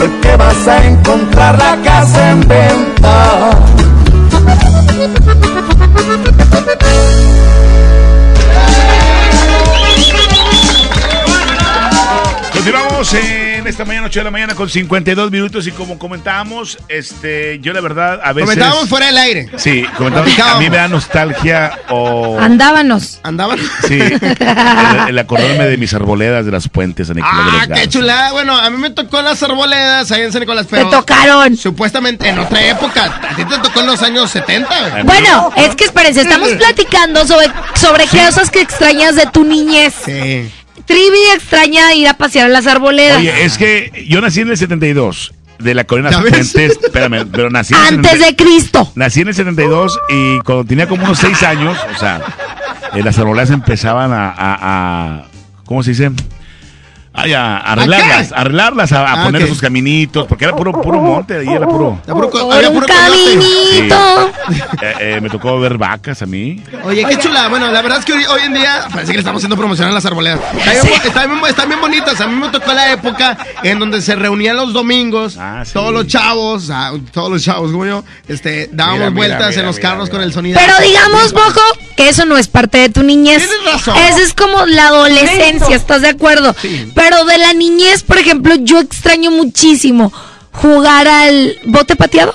Porque 0.00 0.34
vas 0.34 0.66
a 0.66 0.86
encontrar 0.86 1.58
la 1.58 1.76
casa 1.82 2.30
en 2.30 2.40
venta. 2.48 3.69
Esta 13.80 13.88
mañana, 13.88 14.08
8 14.08 14.20
de 14.20 14.24
la 14.24 14.30
mañana, 14.30 14.54
con 14.54 14.68
52 14.68 15.30
minutos. 15.30 15.66
Y 15.66 15.72
como 15.72 15.98
comentábamos, 15.98 16.76
este, 16.88 17.60
yo 17.60 17.72
la 17.72 17.80
verdad, 17.80 18.20
a 18.22 18.34
veces. 18.34 18.50
Comentábamos 18.50 18.88
fuera 18.90 19.06
del 19.06 19.16
aire. 19.16 19.48
Sí, 19.56 19.84
comentábamos. 19.96 20.38
A 20.38 20.58
mí 20.58 20.68
me 20.68 20.76
da 20.76 20.86
nostalgia 20.88 21.78
o. 21.88 22.38
Andábanos. 22.38 23.20
Andábanos. 23.22 23.64
Sí, 23.88 23.98
el, 24.00 25.08
el 25.08 25.18
acordarme 25.18 25.64
de 25.64 25.78
mis 25.78 25.94
arboledas 25.94 26.44
de 26.44 26.52
las 26.52 26.68
puentes 26.68 27.06
San 27.06 27.16
Nicolás 27.16 27.36
de 27.52 27.58
Ah, 27.58 27.66
los 27.68 27.78
qué 27.80 27.88
chulada. 27.88 28.32
Bueno, 28.32 28.54
a 28.54 28.68
mí 28.68 28.76
me 28.76 28.90
tocó 28.90 29.22
las 29.22 29.42
arboledas 29.42 30.12
ahí 30.12 30.22
en 30.22 30.32
San 30.32 30.40
Nicolás. 30.40 30.66
Pero 30.68 30.90
Te 30.90 30.96
tocaron. 30.96 31.56
Supuestamente 31.56 32.28
en 32.28 32.38
otra 32.38 32.62
época. 32.62 33.04
A 33.30 33.34
ti 33.34 33.44
te 33.46 33.58
tocó 33.58 33.80
en 33.80 33.86
los 33.86 34.02
años 34.02 34.30
70. 34.30 35.04
Bueno, 35.04 35.52
es 35.56 35.74
que 35.74 35.84
espérense, 35.84 36.20
estamos 36.20 36.50
platicando 36.50 37.26
sobre, 37.26 37.46
sobre 37.74 38.06
cosas 38.06 38.50
que 38.50 38.60
extrañas 38.60 39.16
de 39.16 39.24
tu 39.26 39.42
niñez. 39.42 39.94
Sí. 40.04 40.50
Trivi 40.84 41.18
extraña 41.34 41.94
ir 41.94 42.08
a 42.08 42.14
pasear 42.14 42.46
a 42.46 42.48
las 42.48 42.66
arboledas. 42.66 43.18
Oye, 43.18 43.44
es 43.44 43.58
que 43.58 44.06
yo 44.08 44.20
nací 44.20 44.40
en 44.40 44.50
el 44.50 44.56
72 44.56 45.32
de 45.58 45.74
la 45.74 45.84
Corona. 45.84 46.10
Fuentes. 46.12 46.56
Espérame, 46.56 47.26
pero 47.30 47.50
nací 47.50 47.74
en 47.74 47.80
el 47.80 47.86
Antes 47.96 48.12
70 48.12 48.26
de 48.26 48.36
Cristo. 48.36 48.92
Nací 48.94 49.20
en 49.20 49.28
el 49.28 49.34
72 49.34 49.98
y 50.08 50.38
cuando 50.40 50.64
tenía 50.64 50.86
como 50.88 51.04
unos 51.04 51.18
6 51.18 51.42
años, 51.42 51.76
o 51.94 51.98
sea, 51.98 52.20
eh, 52.94 53.02
las 53.02 53.18
arboledas 53.18 53.50
empezaban 53.50 54.12
a, 54.12 54.28
a- 54.30 54.34
a- 54.62 55.24
¿cómo 55.64 55.82
se 55.82 55.90
dice? 55.90 56.10
Ay, 57.12 57.32
a 57.32 57.56
arreglarlas, 57.58 58.30
a 58.32 58.36
arreglarlas, 58.36 58.92
a, 58.92 59.00
a 59.06 59.20
Ah, 59.22 59.24
poner 59.24 59.48
sus 59.48 59.60
caminitos, 59.60 60.26
porque 60.28 60.44
era 60.44 60.54
puro, 60.54 60.72
puro 60.80 61.00
monte, 61.00 61.38
ahí 61.38 61.48
era 61.48 61.66
puro. 61.66 62.00
Por 62.06 62.52
había 62.54 62.70
puro 62.70 62.86
coyote. 62.86 63.88
Eh, 64.80 64.94
eh, 65.00 65.20
me 65.20 65.28
tocó 65.28 65.58
ver 65.58 65.76
vacas 65.76 66.22
a 66.22 66.26
mí. 66.26 66.62
Oye, 66.84 67.04
qué 67.04 67.18
chula. 67.18 67.48
Bueno, 67.48 67.66
la 67.70 67.82
verdad 67.82 67.98
es 67.98 68.04
que 68.04 68.12
hoy, 68.12 68.24
hoy 68.26 68.42
en 68.42 68.54
día 68.54 68.86
parece 68.90 69.08
que 69.08 69.14
le 69.14 69.18
estamos 69.20 69.40
haciendo 69.40 69.56
promoción 69.56 69.88
a 69.88 69.92
las 69.92 70.06
arboledas. 70.06 70.40
Están 71.04 71.68
bien, 71.68 71.80
bonitas. 71.80 72.20
A 72.20 72.26
mí 72.26 72.36
me 72.36 72.48
tocó 72.48 72.72
la 72.72 72.92
época 72.92 73.36
en 73.62 73.78
donde 73.78 74.00
se 74.02 74.14
reunían 74.16 74.56
los 74.56 74.72
domingos, 74.72 75.36
Ah, 75.38 75.64
todos 75.72 75.92
los 75.92 76.06
chavos, 76.06 76.70
ah, 76.72 76.92
todos 77.12 77.30
los 77.30 77.42
chavos 77.42 77.72
como 77.72 77.86
yo, 77.86 78.04
este, 78.28 78.68
dábamos 78.72 78.98
Mira, 78.98 79.10
vueltas 79.10 79.48
mira, 79.50 79.60
en 79.60 79.66
los 79.66 79.76
mira, 79.76 79.88
carros 79.90 80.10
con 80.10 80.22
el 80.22 80.32
sonido. 80.32 80.58
Pero 80.64 80.74
digamos, 80.86 81.32
Bojo, 81.32 81.60
que 81.96 82.08
eso 82.08 82.24
no 82.24 82.36
es 82.38 82.48
parte 82.48 82.78
de 82.78 82.88
tu 82.88 83.02
niñez. 83.02 83.38
Tienes 83.46 83.72
razón. 83.72 83.96
Esa 83.96 84.22
es 84.22 84.32
como 84.34 84.64
la 84.66 84.88
adolescencia, 84.88 85.74
¿estás 85.76 86.02
de 86.02 86.08
acuerdo? 86.10 86.54
Pero 87.00 87.24
de 87.24 87.38
la 87.38 87.54
niñez, 87.54 88.02
por 88.02 88.18
ejemplo, 88.18 88.54
yo 88.56 88.78
extraño 88.78 89.30
muchísimo 89.30 90.12
jugar 90.52 91.08
al 91.08 91.56
bote 91.64 91.96
pateado. 91.96 92.34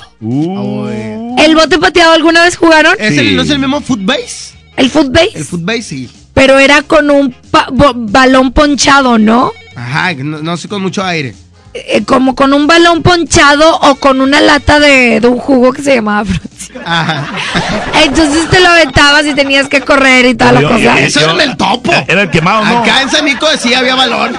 ¿El 1.38 1.56
bote 1.56 1.78
pateado 1.78 2.14
alguna 2.14 2.44
vez 2.44 2.56
jugaron? 2.58 2.96
¿Es 3.00 3.16
el- 3.18 3.36
¿No 3.36 3.44
es 3.44 3.50
el 3.52 3.60
mismo 3.60 3.80
footbase? 3.82 4.56
¿El 4.76 4.90
footbase? 4.90 5.30
El 5.36 5.46
footbase, 5.46 5.82
sí. 5.84 6.10
Pero 6.34 6.58
era 6.58 6.82
con 6.82 7.12
un 7.12 7.32
pa- 7.52 7.70
balón 7.72 8.52
ponchado, 8.54 9.20
¿no? 9.20 9.52
Ajá, 9.76 10.14
no, 10.16 10.42
no 10.42 10.58
sé, 10.58 10.68
con 10.68 10.82
mucho 10.82 11.04
aire. 11.04 11.36
Eh, 11.76 12.04
como 12.06 12.34
con 12.36 12.52
un 12.54 12.66
balón 12.68 13.04
ponchado 13.04 13.78
o 13.82 13.96
con 13.96 14.20
una 14.20 14.42
lata 14.42 14.80
de, 14.80 15.20
de 15.20 15.28
un 15.28 15.38
jugo 15.38 15.74
que 15.74 15.84
se 15.84 15.94
llamaba. 15.96 16.28
Entonces 18.04 18.50
te 18.50 18.60
lo 18.62 18.70
aventabas 18.70 19.26
y 19.26 19.34
tenías 19.34 19.68
que 19.68 19.82
correr 19.82 20.26
y 20.26 20.36
toda 20.36 20.52
la 20.54 20.62
Yo- 20.62 20.70
cosa. 20.70 20.80
yo- 20.82 20.94
Eso 20.98 21.20
yo- 21.20 21.26
era 21.32 21.44
en 21.44 21.50
el 21.52 21.58
topo. 21.58 21.92
Era 22.08 22.22
el 22.24 22.30
quemado, 22.30 22.66
¿no? 22.66 22.80
Acá 22.80 23.02
en 23.02 23.10
Sanico 23.10 23.48
sí 23.60 23.74
había 23.74 23.96
balón. 23.96 24.38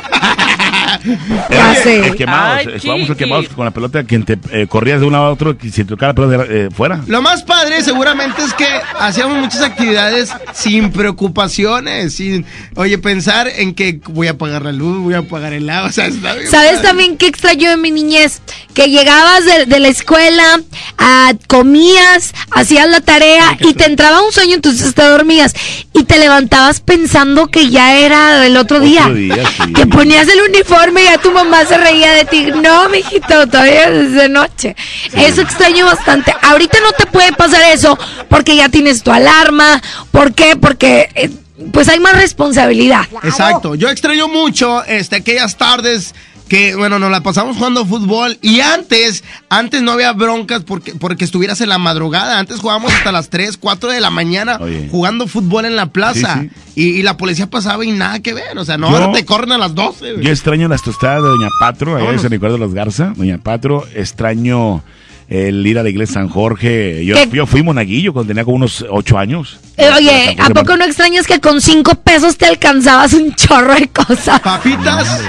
Era 1.51 1.73
el 1.85 2.15
quemado. 2.17 2.59
Jugábamos 2.81 3.11
el 3.11 3.17
quemado 3.17 3.43
con 3.55 3.65
la 3.65 3.71
pelota, 3.71 4.05
quien 4.05 4.25
te 4.25 4.39
eh, 4.53 4.67
corrías 4.69 5.01
de 5.01 5.07
un 5.07 5.13
lado 5.13 5.27
a 5.27 5.31
otro, 5.33 5.57
y 5.63 5.71
si 5.71 5.85
tocaba 5.85 6.13
la 6.13 6.15
pelota 6.15 6.45
eh, 6.53 6.69
fuera. 6.75 7.01
Lo 7.07 7.23
más 7.23 7.43
padre 7.43 7.83
seguramente 7.83 8.43
es 8.43 8.53
que 8.55 8.67
hacíamos 8.99 9.39
muchas 9.39 9.63
actividades 9.63 10.31
sin 10.53 10.91
preocupaciones, 10.91 12.15
sin, 12.15 12.45
oye, 12.77 12.99
pensar 12.99 13.49
en 13.49 13.75
que 13.75 14.01
voy 14.09 14.29
a 14.29 14.37
pagar 14.39 14.63
la 14.63 14.73
luz, 14.73 15.03
voy 15.03 15.15
a 15.15 15.23
pagar 15.23 15.53
el 15.53 15.69
agua, 15.71 15.89
o 15.89 15.93
sea, 15.93 16.07
está 16.07 16.35
bien 16.35 16.51
¿Sabes 16.51 16.73
padre. 16.73 16.87
también 16.89 17.17
qué 17.17 17.27
extraño 17.29 17.71
de 17.71 17.77
mi 17.77 17.91
niñez? 17.91 18.41
Que 18.75 18.89
llegabas 18.89 19.45
de, 19.45 19.67
de 19.67 19.81
la 19.81 19.89
escuela, 19.89 20.61
ah, 20.99 21.33
comías, 21.49 22.06
hacías 22.51 22.89
la 22.89 23.01
tarea 23.01 23.57
y 23.61 23.75
te 23.75 23.85
entraba 23.85 24.23
un 24.23 24.33
sueño, 24.33 24.55
entonces 24.55 24.95
te 24.95 25.03
dormías 25.03 25.55
y 25.93 26.05
te 26.05 26.19
levantabas 26.19 26.81
pensando 26.81 27.47
que 27.49 27.71
ya 27.71 27.99
era 27.99 28.47
el 28.47 28.57
otro 28.57 28.81
día. 28.81 29.03
Otro 29.03 29.15
día, 29.15 29.45
sí. 29.65 29.73
Que 29.73 29.87
ponías 29.87 30.29
el 30.29 30.41
uniforme 30.49 31.03
y 31.03 31.05
ya 31.05 31.19
tu 31.19 31.33
mamá 31.33 31.65
se 31.65 31.79
reía 31.79 32.13
de 32.13 32.25
ti. 32.25 32.47
No, 32.63 32.89
mijito, 32.89 33.47
todavía 33.49 33.89
es 33.89 34.13
de 34.13 34.29
noche. 34.29 34.77
Eso 35.13 35.43
extraño 35.43 35.87
bastante. 35.87 36.35
Ahorita 36.43 36.79
no 36.83 36.93
te 36.93 37.07
puede 37.07 37.33
pasar 37.33 37.63
eso 37.73 37.99
porque 38.29 38.57
ya 38.57 38.69
tienes 38.69 39.03
tu 39.03 39.11
alarma. 39.11 39.83
¿Por 40.11 40.35
qué? 40.35 40.57
Porque 40.57 41.09
eh, 41.15 41.31
pues 41.73 41.89
hay 41.89 42.01
más 42.01 42.15
responsabilidad. 42.15 43.07
Exacto, 43.23 43.75
yo 43.75 43.89
extraño 43.89 44.29
mucho 44.29 44.85
este, 44.85 45.17
aquellas 45.17 45.57
tardes 45.57 46.15
que, 46.49 46.77
bueno, 46.77 46.99
nos 46.99 47.11
la 47.11 47.23
pasamos 47.23 47.57
jugando 47.57 47.85
fútbol 47.85 48.39
y 48.41 48.61
antes, 48.61 49.25
antes 49.49 49.83
no 49.83 49.93
había 49.93 50.13
broncas 50.13 50.63
porque, 50.63 50.95
porque 50.95 51.25
estuvieras 51.25 51.61
en 51.61 51.69
la 51.69 51.79
madrugada, 51.79 52.39
antes 52.39 52.61
jugábamos 52.61 52.93
hasta 52.95 53.11
las 53.11 53.31
3, 53.31 53.57
4 53.57 53.91
de 53.91 54.01
la 54.01 54.11
mañana 54.11 54.59
Oye. 54.61 54.89
jugando 54.91 55.27
fútbol 55.27 55.65
en 55.65 55.75
la 55.77 55.87
plaza 55.87 56.43
Sí, 56.43 56.51
Y, 56.77 56.83
y 56.99 57.03
la 57.03 57.17
policía 57.17 57.49
pasaba 57.51 57.85
y 57.85 57.91
nada 57.91 58.21
que 58.21 58.33
ver, 58.35 58.57
o 58.59 58.65
sea, 58.65 58.77
no, 58.79 58.91
Yo- 58.91 58.97
ahora 58.97 59.13
te 59.13 59.25
corren 59.25 59.53
a 59.53 59.59
las 59.59 59.75
12. 59.75 60.13
güey. 60.13 60.25
Yo 60.25 60.31
extraño 60.31 60.69
las 60.69 60.83
tostadas 60.83 61.23
de 61.23 61.29
Doña 61.31 61.49
Patro, 61.59 61.97
allá 61.97 62.11
en. 62.11 62.19
San 62.21 62.31
Ricardo 62.31 62.55
de 62.55 62.61
los 62.61 62.75
Garza. 62.75 63.13
Doña 63.17 63.39
Patro, 63.39 63.85
extraño 63.95 64.83
el 65.29 65.67
ir 65.67 65.79
a 65.79 65.83
la 65.83 65.89
iglesia 65.89 66.15
San 66.15 66.29
Jorge. 66.29 67.05
Yo, 67.05 67.17
yo 67.33 67.47
fui 67.47 67.63
monaguillo 67.63 68.13
cuando 68.13 68.29
tenía 68.29 68.45
como 68.45 68.57
unos 68.57 68.85
ocho 68.89 69.19
años. 69.19 69.59
Eh, 69.77 69.89
oye, 69.95 70.37
¿a 70.39 70.51
poco 70.51 70.77
no 70.77 70.85
extrañas 70.85 71.27
que 71.27 71.41
con 71.41 71.61
cinco 71.61 71.95
pesos 71.97 72.37
te 72.37 72.47
alcanzabas 72.47 73.13
un 73.13 73.35
chorro 73.35 73.75
de 73.75 73.89
cosas? 73.89 74.41
Papitas. 74.41 75.21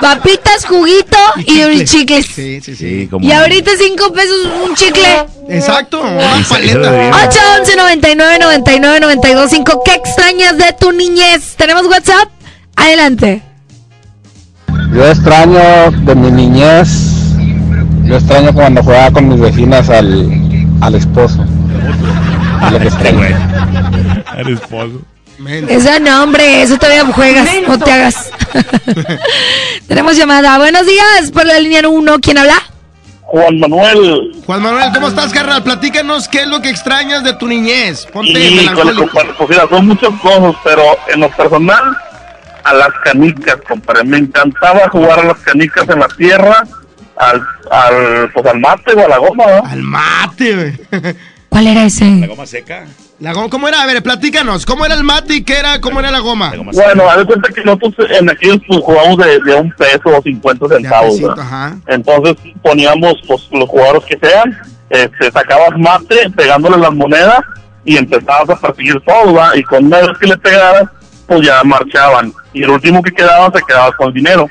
Papitas, 0.00 0.66
juguito 0.66 1.16
y, 1.46 1.62
un 1.62 1.84
chicle. 1.84 2.22
Sí, 2.22 2.60
sí, 2.60 2.76
sí. 2.76 3.08
como 3.10 3.26
Y 3.26 3.32
ahorita 3.32 3.70
cinco 3.78 4.12
pesos 4.12 4.36
un 4.68 4.74
chicle. 4.74 5.02
Exacto, 5.48 6.00
una 6.02 6.44
paleta. 6.48 6.78
debería- 6.90 7.16
811 7.28 7.76
99 7.76 8.38
99 8.40 9.00
92 9.00 9.50
5. 9.50 9.82
¿Qué 9.84 9.94
extrañas 9.94 10.58
de 10.58 10.74
tu 10.78 10.92
niñez? 10.92 11.54
¿Tenemos 11.56 11.86
WhatsApp? 11.86 12.28
Adelante. 12.76 13.42
Yo 14.94 15.08
extraño 15.08 15.90
de 16.04 16.14
mi 16.14 16.30
niñez, 16.30 16.88
yo 18.04 18.16
extraño 18.16 18.52
cuando 18.52 18.82
jugaba 18.82 19.10
con 19.10 19.28
mis 19.28 19.40
vecinas 19.40 19.88
al, 19.90 20.28
al 20.80 20.94
esposo. 20.94 21.44
Es 22.66 22.72
lo 22.72 22.78
que 22.78 22.88
extraño. 22.88 23.20
El 24.36 24.48
esposo. 24.54 25.00
Eso 25.68 26.00
no, 26.00 26.22
hombre, 26.22 26.62
eso 26.62 26.76
todavía 26.78 27.04
juegas, 27.06 27.48
no 27.66 27.78
te 27.78 27.90
hagas. 27.90 28.30
Tenemos 29.88 30.16
llamada. 30.16 30.58
Buenos 30.58 30.86
días, 30.86 31.30
por 31.32 31.44
la 31.44 31.58
línea 31.58 31.86
1, 31.88 32.16
¿quién 32.20 32.38
habla? 32.38 32.54
Juan 33.22 33.58
Manuel. 33.58 34.32
Juan 34.46 34.62
Manuel, 34.62 34.90
¿cómo 34.94 35.08
estás, 35.08 35.32
carnal? 35.32 35.62
Platícanos 35.64 36.28
qué 36.28 36.42
es 36.42 36.46
lo 36.46 36.60
que 36.62 36.70
extrañas 36.70 37.24
de 37.24 37.32
tu 37.34 37.48
niñez. 37.48 38.06
Ponte 38.12 38.30
Y 38.30 38.54
melancólico. 38.54 39.02
compadre, 39.02 39.30
pues 39.36 39.50
mira, 39.50 39.66
son 39.68 39.88
muchas 39.88 40.10
cosas, 40.22 40.54
pero 40.62 40.82
en 41.12 41.20
lo 41.20 41.30
personal, 41.30 41.96
a 42.62 42.74
las 42.74 42.90
canicas, 43.02 43.56
compadre. 43.66 44.04
Me 44.04 44.18
encantaba 44.18 44.88
jugar 44.90 45.18
a 45.18 45.24
las 45.24 45.38
canicas 45.38 45.88
en 45.88 45.98
la 45.98 46.08
tierra, 46.16 46.64
al, 47.16 47.42
al, 47.70 48.30
pues 48.32 48.46
al 48.46 48.60
mate 48.60 48.92
o 48.94 49.04
a 49.04 49.08
la 49.08 49.18
goma, 49.18 49.44
¿no? 49.46 49.66
Al 49.66 49.82
mate, 49.82 50.54
güey. 50.54 51.14
¿Cuál 51.48 51.66
era 51.68 51.84
ese? 51.84 52.04
¿La 52.04 52.26
goma 52.26 52.46
seca? 52.46 52.84
La 53.20 53.32
goma, 53.32 53.48
¿Cómo 53.48 53.68
era? 53.68 53.82
A 53.82 53.86
ver, 53.86 54.02
platícanos. 54.02 54.66
¿Cómo 54.66 54.84
era 54.84 54.94
el 54.96 55.04
mate 55.04 55.34
y 55.36 55.44
qué 55.44 55.58
era? 55.58 55.80
¿Cómo 55.80 56.00
era 56.00 56.10
la 56.10 56.18
goma? 56.18 56.52
Bueno, 56.72 57.08
haz 57.08 57.18
de 57.18 57.24
cuenta 57.24 57.48
que 57.52 57.62
nosotros 57.62 58.10
en 58.10 58.28
aquellos 58.28 58.58
pues, 58.66 58.80
jugábamos 58.80 59.18
de, 59.18 59.38
de 59.40 59.54
un 59.54 59.70
peso 59.70 60.02
o 60.06 60.20
50 60.20 60.68
centavos. 60.68 61.10
pesito, 61.12 61.40
ajá. 61.40 61.76
Entonces 61.86 62.36
poníamos 62.60 63.14
pues, 63.26 63.48
los 63.52 63.68
jugadores 63.68 64.04
que 64.04 64.18
sean, 64.18 64.58
este, 64.90 65.30
sacabas 65.30 65.78
mate 65.78 66.28
pegándole 66.30 66.76
las 66.76 66.92
monedas 66.92 67.40
y 67.84 67.96
empezabas 67.96 68.50
a 68.50 68.60
perseguir 68.60 69.00
todo, 69.06 69.32
¿verdad? 69.32 69.54
Y 69.54 69.62
con 69.62 69.86
una 69.86 69.98
vez 69.98 70.18
que 70.18 70.26
le 70.26 70.36
pegaras, 70.36 70.88
pues 71.26 71.46
ya 71.46 71.62
marchaban. 71.62 72.32
Y 72.52 72.64
el 72.64 72.70
último 72.70 73.00
que 73.02 73.12
quedaba 73.12 73.52
se 73.52 73.62
quedaba 73.64 73.92
con 73.92 74.08
el 74.08 74.14
dinero. 74.14 74.48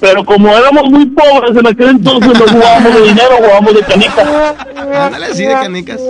Pero 0.00 0.24
como 0.24 0.48
éramos 0.56 0.90
muy 0.90 1.06
pobres 1.06 1.56
en 1.56 1.66
aquel 1.66 1.88
entonces, 1.88 2.32
no 2.38 2.46
jugábamos 2.46 2.94
de 2.94 3.00
dinero, 3.02 3.30
jugábamos 3.38 3.74
de 3.74 3.80
canicas. 3.82 4.28
Ándale 4.76 5.26
así 5.26 5.44
de 5.44 5.52
canicas. 5.52 6.00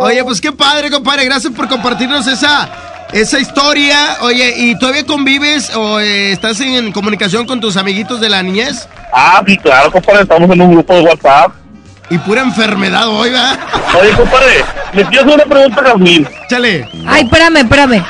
Oye, 0.00 0.24
pues 0.24 0.40
qué 0.40 0.52
padre, 0.52 0.90
compadre. 0.90 1.26
Gracias 1.26 1.52
por 1.52 1.68
compartirnos 1.68 2.26
esa, 2.26 2.70
esa 3.12 3.38
historia. 3.38 3.96
Oye, 4.22 4.54
¿y 4.56 4.78
todavía 4.78 5.04
convives 5.04 5.74
o 5.76 6.00
eh, 6.00 6.32
estás 6.32 6.60
en 6.60 6.90
comunicación 6.92 7.46
con 7.46 7.60
tus 7.60 7.76
amiguitos 7.76 8.20
de 8.20 8.30
la 8.30 8.42
niñez? 8.42 8.88
Ah, 9.12 9.42
sí, 9.46 9.58
claro, 9.58 9.92
compadre, 9.92 10.22
estamos 10.22 10.50
en 10.50 10.60
un 10.62 10.72
grupo 10.72 10.94
de 10.94 11.00
WhatsApp. 11.02 11.52
Y 12.08 12.18
pura 12.18 12.42
enfermedad 12.42 13.08
hoy, 13.08 13.30
¿va? 13.30 13.56
Oye, 13.98 14.10
compadre, 14.12 14.64
le 14.92 15.04
quiero 15.06 15.24
hacer 15.24 15.34
una 15.34 15.44
pregunta 15.44 15.80
a 15.80 15.84
Jazmín. 15.84 16.28
Chale. 16.48 16.88
Ay, 17.06 17.24
espérame, 17.24 17.56
espérame. 17.58 18.04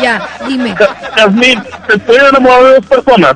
Ya, 0.00 0.28
dime. 0.46 0.74
Jazmín, 1.16 1.62
¿se 1.88 1.98
puede 1.98 2.28
enamorar 2.28 2.62
de 2.62 2.74
dos 2.74 2.86
personas? 2.86 3.34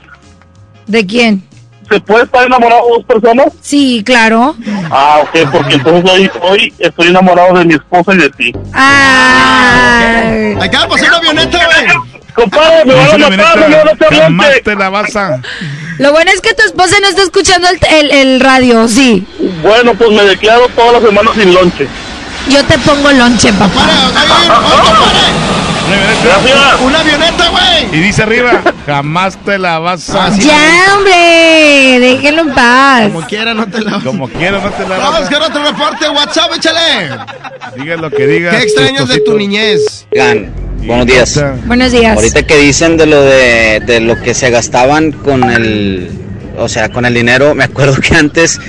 ¿De 0.86 1.06
quién? 1.06 1.42
¿Se 1.90 2.00
puede 2.00 2.24
estar 2.24 2.46
enamorado 2.46 2.86
de 2.86 2.92
dos 2.96 3.04
personas? 3.04 3.46
Sí, 3.60 4.02
claro. 4.04 4.56
Ah, 4.90 5.20
ok, 5.22 5.50
porque 5.50 5.74
entonces 5.74 6.10
hoy, 6.10 6.30
hoy 6.42 6.74
estoy 6.78 7.08
enamorado 7.08 7.58
de 7.58 7.64
mi 7.66 7.74
esposa 7.74 8.14
y 8.14 8.18
de 8.18 8.30
ti. 8.30 8.52
Ay. 8.72 10.54
Acaba 10.60 10.84
de 10.84 10.90
pasar 10.90 11.08
una 11.08 11.16
avioneta, 11.18 11.58
güey. 11.66 12.22
Compadre, 12.34 12.84
me 12.86 12.94
van 12.94 13.22
a 13.24 13.28
matar, 13.28 13.68
me 13.68 13.76
van 13.76 13.88
a 13.88 13.92
echar 13.92 14.14
Jamás 14.14 14.48
te 14.64 14.74
la 14.74 14.88
vas 14.88 15.16
a... 15.16 15.40
Lo 15.98 16.12
bueno 16.12 16.30
es 16.34 16.40
que 16.40 16.54
tu 16.54 16.62
esposa 16.64 16.96
no 17.02 17.08
está 17.08 17.22
escuchando 17.22 17.68
el, 17.68 17.78
el- 17.94 18.10
el 18.10 18.40
radio, 18.40 18.88
sí. 18.88 19.26
Bueno, 19.62 19.92
pues 19.94 20.10
me 20.12 20.22
declaro 20.22 20.66
todas 20.74 20.94
las 20.94 21.02
semanas 21.02 21.34
sin 21.36 21.52
lonche. 21.52 21.86
Yo 22.48 22.64
te 22.64 22.78
pongo 22.78 23.12
lonche, 23.12 23.52
papá. 23.52 23.82
Gracias. 25.88 26.80
Una 26.80 27.00
avioneta, 27.00 27.48
güey. 27.50 27.98
Y 27.98 28.02
dice 28.02 28.22
arriba, 28.22 28.62
jamás 28.86 29.36
te 29.44 29.58
la 29.58 29.78
vas 29.78 30.08
a... 30.10 30.30
Ya, 30.36 30.94
hombre, 30.96 31.98
déjenlo 32.00 32.42
en 32.42 32.54
paz. 32.54 33.02
Como 33.12 33.26
quiera, 33.26 33.54
no 33.54 33.66
te 33.66 33.80
la 33.80 34.00
Como 34.00 34.28
quiera, 34.28 34.60
no 34.60 34.70
te 34.70 34.88
la 34.88 34.98
Vamos 34.98 35.20
vas 35.20 35.30
con 35.30 35.42
otro 35.42 35.64
reporte. 35.64 36.08
WhatsApp, 36.08 36.52
échale. 36.56 37.10
Diga 37.76 37.96
lo 37.96 38.10
que 38.10 38.26
diga. 38.26 38.50
¿Qué 38.52 38.62
extrañas 38.62 39.08
de 39.08 39.20
tu 39.20 39.36
niñez? 39.36 40.06
Oigan, 40.12 40.52
buenos 40.86 41.06
días. 41.06 41.44
Buenos 41.66 41.92
días. 41.92 42.16
Ahorita 42.16 42.42
que 42.44 42.56
dicen 42.58 42.96
de 42.96 43.06
lo 43.06 43.22
de, 43.22 43.80
de 43.80 44.00
lo 44.00 44.20
que 44.20 44.34
se 44.34 44.50
gastaban 44.50 45.12
con 45.12 45.44
el, 45.50 46.10
o 46.56 46.68
sea, 46.68 46.88
con 46.90 47.04
el 47.04 47.14
dinero, 47.14 47.54
me 47.54 47.64
acuerdo 47.64 47.96
que 48.00 48.14
antes 48.14 48.60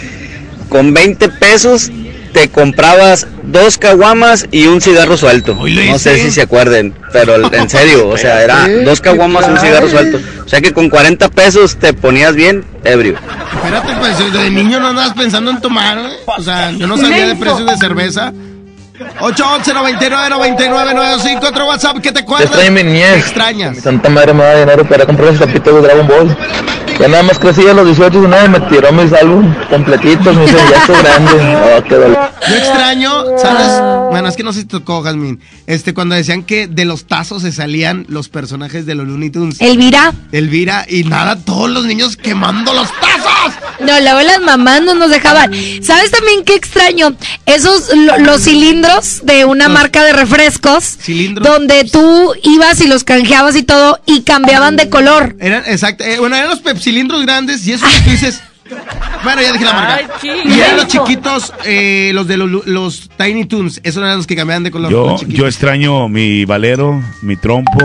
con 0.69 0.93
20 0.93 1.29
pesos 1.29 1.91
te 2.33 2.49
comprabas 2.49 3.27
dos 3.43 3.77
caguamas 3.77 4.47
y 4.51 4.65
un 4.65 4.81
cigarro 4.81 5.15
suelto. 5.15 5.55
No 5.55 5.99
sé 5.99 6.17
si 6.17 6.31
se 6.31 6.41
acuerden, 6.41 6.93
pero 7.13 7.53
en 7.53 7.69
serio, 7.69 8.09
o 8.09 8.17
sea, 8.17 8.43
era 8.43 8.67
dos 8.85 8.99
caguamas 8.99 9.47
y 9.47 9.51
un 9.51 9.59
cigarro 9.59 9.89
suelto. 9.89 10.19
O 10.45 10.49
sea 10.49 10.59
que 10.59 10.73
con 10.73 10.89
40 10.89 11.29
pesos 11.29 11.77
te 11.77 11.93
ponías 11.93 12.35
bien 12.35 12.65
ebrio. 12.83 13.15
Espérate, 13.55 13.93
pues 13.99 14.33
de 14.33 14.49
niño 14.49 14.79
no 14.79 14.87
andabas 14.87 15.13
pensando 15.13 15.51
en 15.51 15.61
tomar, 15.61 15.99
¿eh? 15.99 16.09
O 16.25 16.41
sea, 16.41 16.71
yo 16.71 16.87
no 16.87 16.97
sabía 16.97 17.27
de 17.27 17.35
precios 17.35 17.65
de 17.65 17.77
cerveza. 17.77 18.33
811 19.19 19.73
99 19.73 20.29
99 20.29 20.93
95 20.93 21.47
otro 21.47 21.65
WhatsApp 21.67 21.97
que 21.99 22.11
te 22.11 22.23
cuadra. 22.25 22.45
extraño 22.45 22.71
mi 22.71 22.83
niñez. 22.83 23.13
¿Te 23.13 23.19
extrañas? 23.19 23.75
Mi 23.75 23.81
santa 23.81 24.09
madre 24.09 24.33
me 24.33 24.43
da 24.43 24.59
dinero 24.59 24.87
para 24.87 25.05
comprar 25.05 25.29
esos 25.33 25.45
tapitos 25.47 25.75
de 25.75 25.81
Dragon 25.81 26.07
Ball. 26.07 26.37
Ya 26.99 27.07
nada 27.07 27.23
más 27.23 27.39
crecí 27.39 27.67
a 27.67 27.73
los 27.73 27.85
18 27.87 28.23
y 28.23 28.27
nada 28.27 28.47
me 28.47 28.59
tiró 28.61 28.91
mis 28.91 29.11
álbumes 29.13 29.57
completitos, 29.67 30.35
me 30.35 30.41
dice, 30.43 30.57
ya 30.69 30.77
estoy 30.77 30.95
grande. 31.01 31.31
Oh, 31.75 31.83
qué 31.83 31.95
dolor. 31.95 32.19
Yo 32.49 32.55
extraño, 32.55 33.23
¿sabes? 33.41 34.11
Bueno, 34.11 34.27
es 34.27 34.35
que 34.35 34.43
no 34.43 34.53
sé 34.53 34.59
si 34.59 34.65
te 34.65 34.77
tocó, 34.79 35.01
Jasmine. 35.01 35.39
Este, 35.65 35.93
cuando 35.95 36.13
decían 36.13 36.43
que 36.43 36.67
de 36.67 36.85
los 36.85 37.05
tazos 37.05 37.41
se 37.41 37.51
salían 37.51 38.05
los 38.09 38.29
personajes 38.29 38.85
de 38.85 38.93
los 38.95 39.07
Looney 39.07 39.31
Tunes. 39.31 39.59
Elvira. 39.59 40.13
Elvira, 40.31 40.85
y 40.87 41.03
nada, 41.03 41.37
todos 41.37 41.69
los 41.69 41.85
niños 41.85 42.15
quemando 42.15 42.73
los 42.73 42.87
tazos. 42.99 43.12
No, 43.79 43.99
luego 43.99 44.21
las 44.21 44.41
mamás 44.41 44.81
no 44.81 44.93
nos 44.95 45.09
dejaban. 45.09 45.51
¿Sabes 45.81 46.11
también 46.11 46.43
qué 46.45 46.55
extraño? 46.55 47.15
Esos, 47.45 47.89
lo- 47.95 48.17
los 48.19 48.41
cilindros 48.43 49.21
de 49.23 49.45
una 49.45 49.67
marca 49.69 50.03
de 50.03 50.13
refrescos. 50.13 50.83
Cilindros. 51.01 51.47
Donde 51.47 51.83
tú 51.85 52.33
ibas 52.43 52.79
y 52.81 52.87
los 52.87 53.03
canjeabas 53.03 53.55
y 53.55 53.63
todo 53.63 53.99
y 54.05 54.21
cambiaban 54.21 54.75
de 54.77 54.89
color. 54.89 55.35
Eran, 55.39 55.63
exacto, 55.65 56.03
eh, 56.03 56.19
bueno, 56.19 56.35
eran 56.35 56.49
los 56.49 56.59
pepsilindros 56.59 57.21
grandes 57.23 57.65
y 57.67 57.73
eso 57.73 57.85
que 57.85 58.01
tú 58.03 58.09
dices. 58.11 58.41
Bueno, 59.23 59.41
ya 59.41 59.51
dije 59.51 59.65
la 59.65 59.73
marca. 59.73 60.09
Ay, 60.21 60.29
y 60.45 60.59
eran 60.59 60.77
los 60.77 60.87
chiquitos, 60.87 61.53
eh, 61.65 62.11
los 62.13 62.27
de 62.27 62.37
los, 62.37 62.65
los 62.65 63.09
Tiny 63.17 63.45
Toons. 63.45 63.81
Esos 63.83 64.01
eran 64.01 64.17
los 64.17 64.25
que 64.27 64.35
cambiaban 64.35 64.63
de 64.63 64.71
color. 64.71 64.89
Yo, 64.91 65.17
yo 65.27 65.47
extraño 65.47 66.07
mi 66.09 66.45
valero, 66.45 67.01
mi 67.21 67.35
trompo 67.35 67.79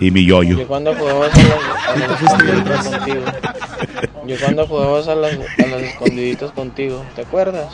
y 0.00 0.10
mi 0.12 0.24
yoyo. 0.24 0.56
a 0.72 0.80
las 1.98 2.22
escondiditas 2.22 2.86
contigo. 2.86 3.24
Yo 4.28 4.36
cuando 4.38 4.66
jugabas 4.66 5.08
a 5.08 5.14
las, 5.14 5.32
a 5.32 5.66
las 5.66 5.82
escondiditas 5.82 6.50
contigo, 6.50 7.02
¿te 7.16 7.22
acuerdas? 7.22 7.68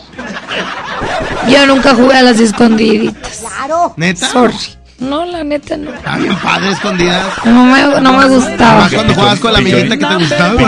Yo 1.48 1.66
nunca 1.66 1.96
jugué 1.96 2.16
a 2.16 2.22
las 2.22 2.38
escondiditas. 2.38 3.38
Claro. 3.40 3.92
¿Neta? 3.96 4.28
Sorry. 4.28 4.54
No, 5.00 5.24
la 5.24 5.42
neta 5.42 5.76
no. 5.76 5.92
Está 5.92 6.16
bien 6.16 6.36
padre, 6.36 6.70
escondidas. 6.70 7.26
No 7.44 7.64
me, 7.64 8.00
no 8.00 8.12
me 8.12 8.26
gustaba. 8.28 8.82
Más 8.82 8.92
cuando 8.94 9.14
jugabas 9.14 9.40
con 9.40 9.52
la 9.52 9.58
amiguita 9.58 9.96
que 9.96 10.06
te 10.06 10.14
gustaba. 10.14 10.54
Hoy 10.54 10.62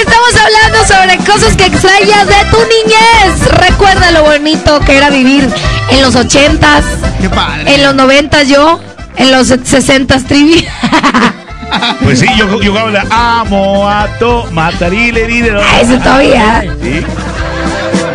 estamos 0.00 0.34
hablando 0.42 0.86
sobre 0.86 1.16
cosas 1.18 1.54
que 1.54 1.66
extrañas 1.66 2.26
de 2.26 2.50
tu 2.50 2.56
niñez. 2.56 3.48
Recuerda 3.58 4.10
lo 4.12 4.22
bonito 4.24 4.80
que 4.80 4.96
era 4.96 5.10
vivir 5.10 5.46
en 5.90 6.00
los 6.00 6.16
ochentas, 6.16 6.86
Qué 7.20 7.28
padre. 7.28 7.74
en 7.74 7.82
los 7.82 7.94
noventas 7.94 8.48
yo, 8.48 8.80
en 9.16 9.32
los 9.32 9.48
sesentas 9.48 10.24
trivi. 10.24 10.66
Pues 12.02 12.20
sí, 12.20 12.26
yo, 12.36 12.60
yo 12.60 12.70
jugaba 12.70 12.90
la 12.90 13.06
amo 13.10 13.88
a 13.88 14.06
to 14.18 14.46
matarile 14.52 15.26
dinero. 15.26 15.60
Ese 15.80 15.98
todavía. 15.98 16.64
Sí. 16.82 17.04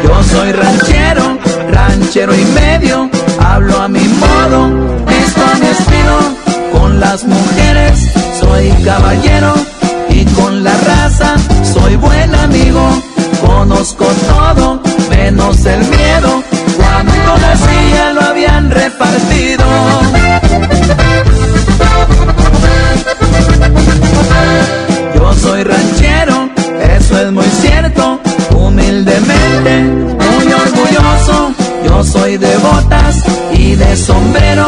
Yo 0.04 0.24
soy 0.24 0.52
ranchero, 0.52 1.38
ranchero 1.70 2.36
y 2.36 2.46
medio, 2.46 3.10
hablo 3.40 3.82
a 3.82 3.88
mi 3.88 4.06
modo, 4.06 4.70
visto 5.06 5.42
a 5.42 5.56
mi 5.60 5.68
estilo, 5.68 6.18
con 6.72 7.00
las 7.00 7.24
mujeres 7.24 8.12
soy 8.40 8.70
caballero 8.84 9.54
y 10.10 10.26
con 10.26 10.64
la 10.64 10.76
raza 10.78 11.36
soy 11.64 11.96
buen 11.96 12.36
amigo, 12.36 13.02
conozco 13.46 14.06
todo 14.28 14.82
menos 15.10 15.66
el 15.66 15.80
miedo, 15.80 16.44
cuando 16.78 17.38
nací 17.38 17.94
ya 17.96 18.14
lo 18.14 18.22
habían 18.22 18.70
repartido. 18.72 19.66
De 32.38 32.58
botas 32.58 33.24
y 33.54 33.76
de 33.76 33.96
sombrero, 33.96 34.66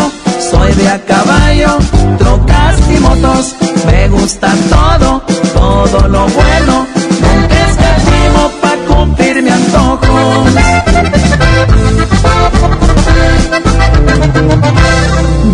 soy 0.51 0.71
de 0.73 0.87
a 0.89 0.99
caballo, 1.03 1.77
trocas 2.17 2.79
y 2.89 2.99
motos. 2.99 3.55
Me 3.87 4.07
gusta 4.09 4.53
todo, 4.69 5.23
todo 5.53 6.07
lo 6.07 6.27
bueno, 6.27 6.87
nunca 7.21 7.67
escatimo 7.69 8.51
pa' 8.61 8.77
cumplir 8.87 9.41
mi 9.41 9.49
antojo. 9.49 10.45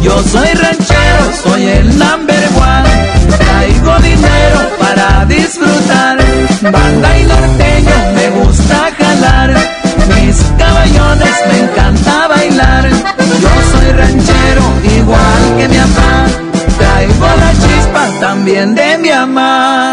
Yo 0.02 0.24
soy 0.24 0.54
ranchero, 0.54 1.24
soy 1.44 1.64
el 1.64 1.98
number 1.98 2.31
también 18.54 18.76
de 18.76 18.98
mi 18.98 19.10
mamá. 19.10 19.91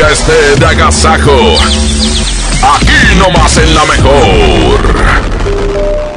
Día 0.00 0.12
esté 0.12 0.56
de 0.58 0.66
agasajo. 0.66 1.36
Aquí 2.62 3.18
nomás 3.18 3.58
en 3.58 3.74
la 3.74 3.84
mejor. 3.84 4.80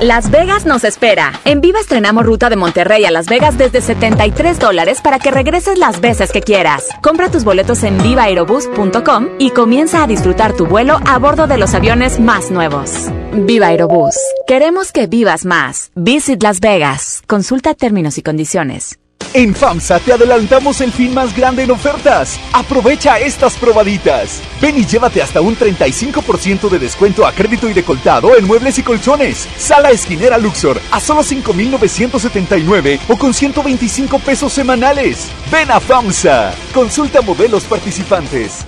Las 0.01 0.31
Vegas 0.31 0.65
nos 0.65 0.83
espera. 0.83 1.33
En 1.43 1.59
Viva 1.59 1.79
estrenamos 1.79 2.25
ruta 2.25 2.49
de 2.49 2.55
Monterrey 2.55 3.03
a 3.05 3.11
Las 3.11 3.27
Vegas 3.27 3.57
desde 3.57 3.81
73 3.81 4.59
dólares 4.59 5.01
para 5.01 5.19
que 5.19 5.31
regreses 5.31 5.77
las 5.77 5.99
veces 5.99 6.31
que 6.31 6.41
quieras. 6.41 6.87
Compra 7.01 7.29
tus 7.29 7.43
boletos 7.43 7.83
en 7.83 8.01
vivaerobus.com 8.01 9.29
y 9.39 9.51
comienza 9.51 10.03
a 10.03 10.07
disfrutar 10.07 10.53
tu 10.53 10.65
vuelo 10.65 10.99
a 11.05 11.19
bordo 11.19 11.47
de 11.47 11.57
los 11.57 11.73
aviones 11.73 12.19
más 12.19 12.51
nuevos. 12.51 12.89
Viva 13.33 13.67
Aerobús. 13.67 14.15
Queremos 14.47 14.91
que 14.91 15.07
vivas 15.07 15.45
más. 15.45 15.91
Visit 15.95 16.41
Las 16.41 16.59
Vegas. 16.61 17.21
Consulta 17.27 17.73
términos 17.73 18.17
y 18.17 18.23
condiciones. 18.23 18.97
En 19.35 19.55
FAMSA 19.55 19.99
te 19.99 20.13
adelantamos 20.13 20.79
el 20.81 20.91
fin 20.91 21.11
más 21.11 21.35
grande 21.35 21.63
en 21.63 21.71
ofertas. 21.71 22.39
Aprovecha 22.53 23.17
estas 23.17 23.55
probaditas. 23.55 24.43
Ven 24.61 24.77
y 24.77 24.85
llévate 24.85 25.23
hasta 25.23 25.41
un 25.41 25.57
35% 25.57 26.69
de 26.69 26.77
descuento 26.77 27.25
a 27.25 27.31
crédito 27.31 27.67
y 27.67 27.73
decoltado 27.73 28.37
en 28.37 28.45
muebles 28.45 28.77
y 28.77 28.83
colchones. 28.83 29.47
Sala 29.57 29.89
esquinera 29.89 30.37
Luxor 30.37 30.79
a 30.91 30.99
solo 30.99 31.23
5,979 31.23 32.99
o 33.07 33.17
con 33.17 33.33
125 33.33 34.19
pesos 34.19 34.53
semanales. 34.53 35.29
Ven 35.51 35.71
a 35.71 35.79
FAMSA. 35.79 36.53
Consulta 36.71 37.23
modelos 37.23 37.63
participantes. 37.63 38.67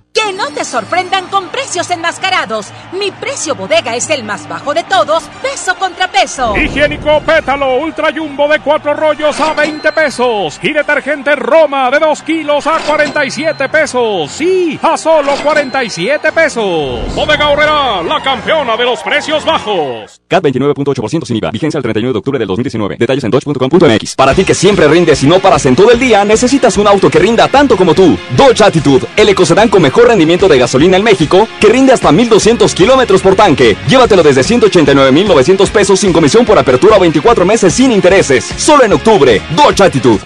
Que 0.13 0.33
no 0.33 0.47
te 0.49 0.65
sorprendan 0.65 1.27
con 1.27 1.47
precios 1.47 1.89
enmascarados. 1.89 2.67
Mi 2.99 3.11
precio 3.11 3.55
bodega 3.55 3.95
es 3.95 4.09
el 4.09 4.25
más 4.25 4.47
bajo 4.49 4.73
de 4.73 4.83
todos, 4.83 5.23
peso 5.41 5.73
contra 5.75 6.11
peso. 6.11 6.53
Higiénico 6.57 7.21
Pétalo 7.21 7.77
Ultra 7.77 8.09
Jumbo 8.13 8.49
de 8.49 8.59
4 8.59 8.93
rollos 8.93 9.39
a 9.39 9.53
20 9.53 9.89
pesos. 9.93 10.59
Y 10.61 10.73
detergente 10.73 11.33
Roma 11.37 11.89
de 11.89 11.99
2 11.99 12.23
kilos 12.23 12.67
a 12.67 12.79
47 12.79 13.69
pesos. 13.69 14.29
Sí, 14.31 14.77
a 14.81 14.97
solo 14.97 15.31
47 15.41 16.31
pesos. 16.33 17.15
Bodega 17.15 17.47
Horrera, 17.47 18.03
la 18.03 18.21
campeona 18.21 18.75
de 18.75 18.83
los 18.83 19.01
precios 19.01 19.45
bajos. 19.45 20.21
CAT 20.27 20.43
29.8% 20.43 21.25
sin 21.25 21.37
IVA. 21.37 21.51
Vigencia 21.51 21.77
el 21.77 21.83
31 21.83 22.11
de 22.11 22.19
octubre 22.19 22.37
del 22.37 22.49
2019. 22.49 22.97
Detalles 22.99 23.23
en 23.23 23.31
dodge.com.mx. 23.31 24.15
Para 24.17 24.33
ti 24.33 24.43
que 24.43 24.55
siempre 24.55 24.89
rindes 24.89 25.23
y 25.23 25.27
no 25.27 25.39
paras 25.39 25.65
en 25.67 25.75
todo 25.75 25.89
el 25.91 25.99
día, 25.99 26.25
necesitas 26.25 26.77
un 26.77 26.87
auto 26.87 27.09
que 27.09 27.19
rinda 27.19 27.47
tanto 27.47 27.77
como 27.77 27.93
tú. 27.93 28.17
Dodge 28.35 28.61
Attitude, 28.61 29.07
el 29.15 29.29
ecocedán 29.29 29.69
con 29.69 29.81
mejor 29.81 30.00
rendimiento 30.05 30.47
de 30.47 30.57
gasolina 30.57 30.97
en 30.97 31.03
México, 31.03 31.47
que 31.59 31.69
rinde 31.69 31.93
hasta 31.93 32.11
1200 32.11 32.73
kilómetros 32.75 33.21
por 33.21 33.35
tanque. 33.35 33.77
Llévatelo 33.87 34.23
desde 34.23 34.43
189,900 34.43 35.69
pesos 35.69 35.99
sin 35.99 36.13
comisión 36.13 36.45
por 36.45 36.57
apertura 36.57 36.97
o 36.97 36.99
24 36.99 37.45
meses 37.45 37.73
sin 37.73 37.91
intereses. 37.91 38.45
Solo 38.57 38.83
en 38.83 38.93
octubre. 38.93 39.41
Dodge 39.55 39.81
Attitude. 39.81 40.21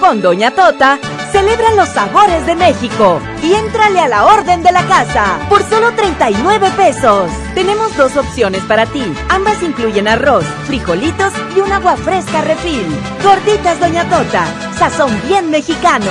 Con 0.00 0.22
Doña 0.22 0.50
Tota, 0.50 0.98
celebra 1.30 1.74
los 1.74 1.90
sabores 1.90 2.46
de 2.46 2.56
México 2.56 3.20
y 3.42 3.52
éntrale 3.52 4.00
a 4.00 4.08
la 4.08 4.24
orden 4.24 4.62
de 4.62 4.72
la 4.72 4.82
casa 4.86 5.38
por 5.50 5.62
solo 5.68 5.92
39 5.92 6.70
pesos. 6.74 7.30
Tenemos 7.54 7.94
dos 7.98 8.16
opciones 8.16 8.62
para 8.62 8.86
ti. 8.86 9.04
Ambas 9.28 9.62
incluyen 9.62 10.08
arroz, 10.08 10.44
frijolitos 10.66 11.34
y 11.54 11.60
un 11.60 11.70
agua 11.70 11.96
fresca 11.98 12.40
refil. 12.40 12.86
Gorditas 13.22 13.78
Doña 13.78 14.08
Tota, 14.08 14.46
sazón 14.78 15.12
bien 15.28 15.50
mexicano. 15.50 16.10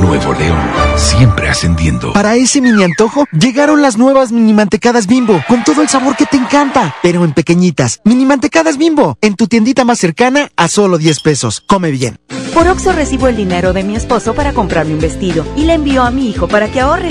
Nuevo 0.00 0.34
León, 0.34 0.58
siempre 0.96 1.48
ascendiendo. 1.48 2.12
Para 2.12 2.36
ese 2.36 2.60
mini 2.60 2.84
antojo, 2.84 3.24
llegaron 3.32 3.82
las 3.82 3.96
nuevas 3.96 4.32
mini 4.32 4.52
mantecadas 4.52 5.06
bimbo, 5.06 5.42
con 5.48 5.64
todo 5.64 5.82
el 5.82 5.88
sabor 5.88 6.16
que 6.16 6.26
te 6.26 6.36
encanta, 6.36 6.94
pero 7.02 7.24
en 7.24 7.32
pequeñitas. 7.32 8.00
Mini 8.04 8.24
mantecadas 8.24 8.78
bimbo, 8.78 9.18
en 9.20 9.34
tu 9.34 9.46
tiendita 9.46 9.84
más 9.84 9.98
cercana 9.98 10.50
a 10.56 10.68
solo 10.68 10.98
10 10.98 11.20
pesos. 11.20 11.62
Come 11.66 11.90
bien. 11.90 12.18
Por 12.54 12.68
Oxo 12.68 12.92
recibo 12.92 13.28
el 13.28 13.36
dinero 13.36 13.72
de 13.72 13.84
mi 13.84 13.96
esposo 13.96 14.34
para 14.34 14.52
comprarme 14.52 14.94
un 14.94 15.00
vestido 15.00 15.44
y 15.56 15.64
le 15.64 15.74
envío 15.74 16.02
a 16.02 16.10
mi 16.10 16.30
hijo 16.30 16.48
para 16.48 16.68
que 16.68 16.80
ahorre. 16.80 17.10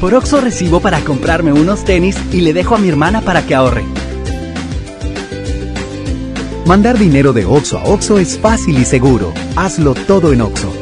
Por 0.00 0.14
Oxo 0.14 0.40
recibo 0.40 0.80
para 0.80 1.00
comprarme 1.00 1.52
unos 1.52 1.84
tenis 1.84 2.16
y 2.32 2.40
le 2.40 2.52
dejo 2.52 2.74
a 2.74 2.78
mi 2.78 2.88
hermana 2.88 3.20
para 3.20 3.46
que 3.46 3.54
ahorre. 3.54 3.84
Mandar 6.66 6.98
dinero 6.98 7.32
de 7.32 7.44
Oxo 7.44 7.78
a 7.78 7.84
Oxo 7.84 8.18
es 8.18 8.38
fácil 8.38 8.78
y 8.78 8.84
seguro. 8.84 9.32
Hazlo 9.56 9.94
todo 9.94 10.32
en 10.32 10.40
Oxo. 10.40 10.81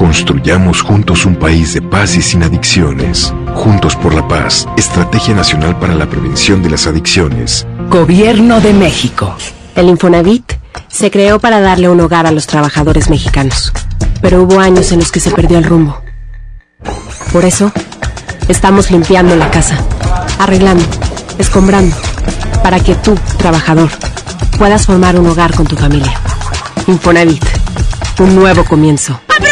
Construyamos 0.00 0.80
juntos 0.80 1.26
un 1.26 1.36
país 1.36 1.74
de 1.74 1.82
paz 1.82 2.16
y 2.16 2.22
sin 2.22 2.42
adicciones. 2.42 3.34
Juntos 3.54 3.94
por 3.96 4.14
la 4.14 4.26
paz, 4.26 4.66
Estrategia 4.78 5.34
Nacional 5.34 5.78
para 5.78 5.94
la 5.94 6.08
Prevención 6.08 6.62
de 6.62 6.70
las 6.70 6.86
Adicciones. 6.86 7.66
Gobierno 7.90 8.62
de 8.62 8.72
México. 8.72 9.36
El 9.76 9.90
Infonavit 9.90 10.54
se 10.88 11.10
creó 11.10 11.38
para 11.38 11.60
darle 11.60 11.90
un 11.90 12.00
hogar 12.00 12.26
a 12.26 12.30
los 12.30 12.46
trabajadores 12.46 13.10
mexicanos, 13.10 13.74
pero 14.22 14.42
hubo 14.42 14.58
años 14.58 14.90
en 14.90 15.00
los 15.00 15.12
que 15.12 15.20
se 15.20 15.32
perdió 15.32 15.58
el 15.58 15.64
rumbo. 15.64 16.00
Por 17.30 17.44
eso, 17.44 17.70
estamos 18.48 18.90
limpiando 18.90 19.36
la 19.36 19.50
casa, 19.50 19.84
arreglando, 20.38 20.86
escombrando, 21.36 21.94
para 22.62 22.80
que 22.80 22.94
tú, 22.94 23.18
trabajador, 23.36 23.90
puedas 24.56 24.86
formar 24.86 25.20
un 25.20 25.26
hogar 25.26 25.54
con 25.54 25.66
tu 25.66 25.76
familia. 25.76 26.18
Infonavit, 26.86 27.44
un 28.18 28.34
nuevo 28.34 28.64
comienzo. 28.64 29.20
¡Aprovecha 29.28 29.49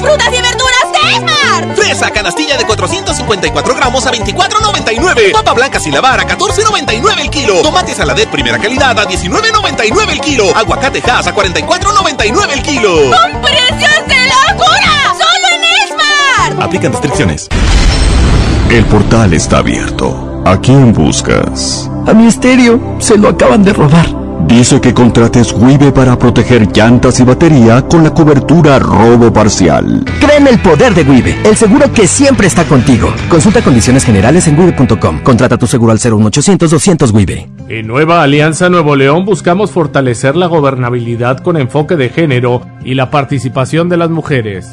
frutas 0.00 0.28
y 0.28 0.42
verduras 0.42 0.92
de 0.92 1.14
Esmar! 1.14 1.76
Fresa 1.76 2.10
canastilla 2.10 2.56
de 2.56 2.64
454 2.64 3.74
gramos 3.74 4.06
a 4.06 4.12
24.99. 4.12 5.32
Papa 5.32 5.52
blanca 5.52 5.78
sin 5.78 5.94
lavar 5.94 6.20
a 6.20 6.26
14.99 6.26 7.20
el 7.20 7.30
kilo. 7.30 7.62
Tomate 7.62 7.94
saladet 7.94 8.28
primera 8.28 8.58
calidad 8.58 8.98
a 8.98 9.06
19.99 9.06 10.10
el 10.10 10.20
kilo. 10.20 10.56
Aguacate 10.56 11.02
Hass 11.08 11.26
a 11.26 11.34
44.99 11.34 12.52
el 12.52 12.62
kilo. 12.62 12.92
¡Con 13.10 13.42
precios 13.42 14.06
de 14.06 14.16
locura! 14.26 15.12
¡Solo 15.12 15.46
en 15.54 16.52
Esmar! 16.54 16.64
Aplican 16.64 16.92
restricciones. 16.92 17.48
El 18.70 18.84
portal 18.86 19.32
está 19.34 19.58
abierto. 19.58 20.42
¿A 20.46 20.58
quién 20.60 20.92
buscas? 20.92 21.90
A 22.06 22.14
mi 22.14 22.26
estéreo 22.26 22.96
se 22.98 23.18
lo 23.18 23.28
acaban 23.28 23.62
de 23.62 23.72
robar. 23.72 24.19
Dice 24.46 24.80
que 24.80 24.94
contrates 24.94 25.52
Wibe 25.52 25.92
para 25.92 26.18
proteger 26.18 26.68
llantas 26.72 27.20
y 27.20 27.24
batería 27.24 27.82
con 27.82 28.04
la 28.04 28.10
cobertura 28.10 28.78
robo 28.78 29.32
parcial. 29.32 30.04
Créeme 30.20 30.50
el 30.50 30.58
poder 30.60 30.94
de 30.94 31.02
Wibe, 31.02 31.36
el 31.44 31.56
seguro 31.56 31.92
que 31.92 32.06
siempre 32.06 32.46
está 32.46 32.64
contigo. 32.64 33.12
Consulta 33.28 33.62
condiciones 33.62 34.04
generales 34.04 34.46
en 34.48 34.58
wibe.com. 34.58 35.22
Contrata 35.22 35.56
tu 35.56 35.66
seguro 35.66 35.92
al 35.92 35.98
01800 35.98 36.70
200 36.70 37.10
Wibe. 37.12 37.48
En 37.68 37.86
Nueva 37.86 38.22
Alianza 38.22 38.68
Nuevo 38.68 38.96
León 38.96 39.24
buscamos 39.24 39.70
fortalecer 39.70 40.36
la 40.36 40.46
gobernabilidad 40.46 41.38
con 41.38 41.56
enfoque 41.56 41.96
de 41.96 42.08
género 42.08 42.66
y 42.84 42.94
la 42.94 43.10
participación 43.10 43.88
de 43.88 43.96
las 43.96 44.10
mujeres. 44.10 44.68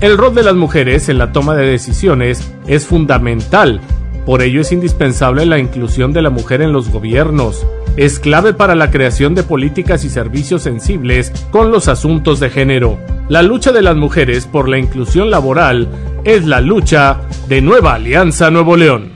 El 0.00 0.18
rol 0.18 0.34
de 0.34 0.42
las 0.42 0.54
mujeres 0.56 1.08
en 1.08 1.18
la 1.18 1.30
toma 1.30 1.54
de 1.54 1.64
decisiones 1.64 2.52
es 2.66 2.86
fundamental, 2.86 3.80
por 4.24 4.42
ello 4.42 4.60
es 4.60 4.72
indispensable 4.72 5.46
la 5.46 5.58
inclusión 5.58 6.12
de 6.12 6.22
la 6.22 6.30
mujer 6.30 6.62
en 6.62 6.72
los 6.72 6.90
gobiernos. 6.90 7.66
Es 7.96 8.18
clave 8.18 8.54
para 8.54 8.74
la 8.74 8.90
creación 8.90 9.34
de 9.34 9.42
políticas 9.42 10.04
y 10.04 10.10
servicios 10.10 10.62
sensibles 10.62 11.30
con 11.50 11.70
los 11.70 11.88
asuntos 11.88 12.40
de 12.40 12.48
género. 12.48 12.98
La 13.28 13.42
lucha 13.42 13.72
de 13.72 13.82
las 13.82 13.96
mujeres 13.96 14.46
por 14.46 14.68
la 14.68 14.78
inclusión 14.78 15.30
laboral 15.30 15.88
es 16.24 16.46
la 16.46 16.60
lucha 16.60 17.18
de 17.48 17.60
Nueva 17.60 17.94
Alianza 17.94 18.50
Nuevo 18.50 18.76
León. 18.76 19.10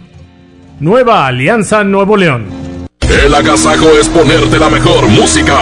Nueva 0.80 1.26
Alianza 1.26 1.84
Nuevo 1.84 2.16
León. 2.16 2.46
El 3.00 3.34
agasajo 3.34 3.88
es 4.00 4.08
ponerte 4.08 4.58
la 4.58 4.68
mejor 4.68 5.06
música. 5.08 5.56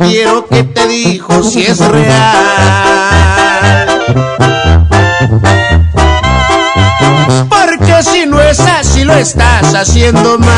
Quiero 0.01 0.47
que 0.47 0.63
te 0.63 0.87
dijo 0.87 1.43
si 1.43 1.65
es 1.65 1.79
real. 1.79 2.11
Porque 7.49 8.03
si 8.03 8.25
no 8.25 8.41
es 8.41 8.59
así 8.59 9.03
lo 9.03 9.13
estás 9.13 9.73
haciendo 9.75 10.37
mal. 10.39 10.49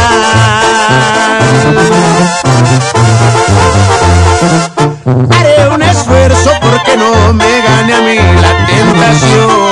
Haré 5.32 5.70
un 5.74 5.82
esfuerzo 5.82 6.52
porque 6.62 6.98
no 6.98 7.34
me 7.34 7.62
gane 7.62 7.94
a 7.94 8.02
mí 8.02 8.16
la 8.42 8.66
tentación. 8.66 9.64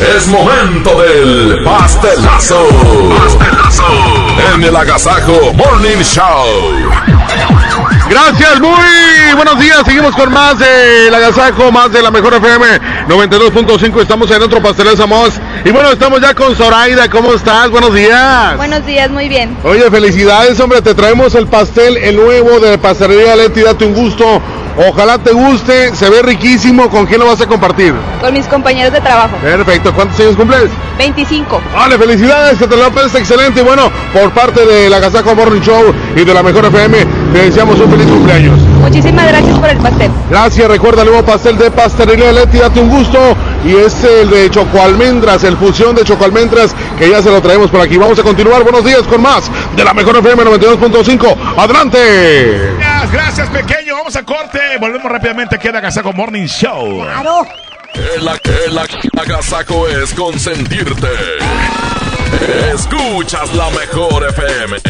Es 0.00 0.26
momento 0.28 0.98
del 1.02 1.62
pastelazo. 1.62 2.66
Pastelazo. 3.18 3.84
En 4.54 4.64
el 4.64 4.74
Agasajo 4.74 5.52
Morning 5.52 6.02
Show. 6.02 6.46
Gracias, 8.08 8.60
muy 8.60 9.34
buenos 9.36 9.60
días. 9.60 9.82
Seguimos 9.84 10.16
con 10.16 10.32
más 10.32 10.58
de 10.58 11.10
la 11.10 11.18
Agasajo, 11.18 11.70
más 11.70 11.92
de 11.92 12.02
la 12.02 12.10
Mejor 12.10 12.34
FM 12.34 12.66
92.5. 13.08 14.00
Estamos 14.00 14.30
en 14.30 14.42
otro 14.42 14.62
pastelazo 14.62 15.06
más. 15.06 15.38
Y 15.64 15.70
bueno, 15.70 15.90
estamos 15.90 16.20
ya 16.20 16.34
con 16.34 16.56
Zoraida. 16.56 17.08
¿Cómo 17.10 17.34
estás? 17.34 17.70
Buenos 17.70 17.94
días. 17.94 18.56
Buenos 18.56 18.84
días, 18.86 19.10
muy 19.10 19.28
bien. 19.28 19.56
Oye, 19.64 19.90
felicidades, 19.90 20.58
hombre. 20.60 20.80
Te 20.80 20.94
traemos 20.94 21.34
el 21.34 21.46
pastel, 21.46 21.98
el 21.98 22.16
nuevo 22.16 22.58
de 22.58 22.78
Pastelería 22.78 23.36
Leti. 23.36 23.60
Date 23.60 23.84
un 23.84 23.94
gusto. 23.94 24.40
Ojalá 24.88 25.18
te 25.18 25.32
guste, 25.32 25.94
se 25.94 26.08
ve 26.08 26.22
riquísimo. 26.22 26.88
¿Con 26.88 27.04
quién 27.04 27.20
lo 27.20 27.26
vas 27.26 27.40
a 27.42 27.46
compartir? 27.46 27.92
Con 28.18 28.32
mis 28.32 28.46
compañeros 28.46 28.90
de 28.92 29.00
trabajo. 29.02 29.36
Perfecto. 29.42 29.92
¿Cuántos 29.92 30.18
años 30.20 30.36
cumples? 30.36 30.70
25. 30.96 31.60
Vale, 31.74 31.98
felicidades, 31.98 32.58
que 32.58 32.66
te 32.66 32.76
lo 32.76 32.90
pases 32.90 33.14
excelente. 33.16 33.60
Y 33.60 33.62
bueno, 33.62 33.90
por 34.14 34.30
parte 34.30 34.64
de 34.64 34.88
la 34.88 34.98
Gazaco 34.98 35.34
Morning 35.34 35.60
Show 35.60 35.94
y 36.16 36.24
de 36.24 36.32
la 36.32 36.42
Mejor 36.42 36.64
FM, 36.64 36.96
te 37.32 37.42
deseamos 37.42 37.78
un 37.78 37.90
feliz 37.90 38.06
cumpleaños. 38.06 38.58
Muchísimas 38.80 39.28
gracias 39.28 39.58
por 39.58 39.68
el 39.68 39.78
pastel. 39.78 40.10
Gracias, 40.30 40.68
recuerda 40.68 41.02
el 41.02 41.08
nuevo 41.08 41.26
pastel 41.26 41.58
de 41.58 41.70
Pastelería 41.70 42.32
Leti, 42.32 42.58
date 42.58 42.80
un 42.80 42.88
gusto. 42.88 43.18
Y 43.66 43.76
es 43.76 44.02
el 44.04 44.30
de 44.30 44.48
Chocoalmendras, 44.48 45.44
el 45.44 45.58
fusión 45.58 45.94
de 45.94 46.04
Chocoalmendras, 46.04 46.74
que 46.98 47.10
ya 47.10 47.20
se 47.20 47.30
lo 47.30 47.42
traemos 47.42 47.70
por 47.70 47.82
aquí. 47.82 47.98
Vamos 47.98 48.18
a 48.18 48.22
continuar, 48.22 48.62
buenos 48.62 48.82
días 48.82 49.02
con 49.02 49.20
más 49.20 49.50
de 49.76 49.84
la 49.84 49.92
Mejor 49.92 50.16
FM 50.16 50.42
92.5. 50.44 51.36
Adelante. 51.58 52.76
Gracias, 52.78 53.12
gracias, 53.12 53.48
pequeño. 53.50 53.89
Vamos 54.12 54.16
a 54.16 54.26
corte. 54.26 54.58
Volvemos 54.80 55.12
rápidamente 55.12 55.54
aquí 55.54 55.68
a 55.68 55.72
la 55.72 55.80
Gazaco 55.80 56.12
Morning 56.12 56.46
Show. 56.46 57.04
Claro. 57.04 57.46
El, 57.94 58.26
el, 58.26 58.68
el 58.68 58.78
agasaco 59.20 59.86
es 59.86 60.12
consentirte. 60.14 61.06
Escuchas 62.74 63.54
la 63.54 63.70
mejor 63.70 64.26
FM. 64.30 64.89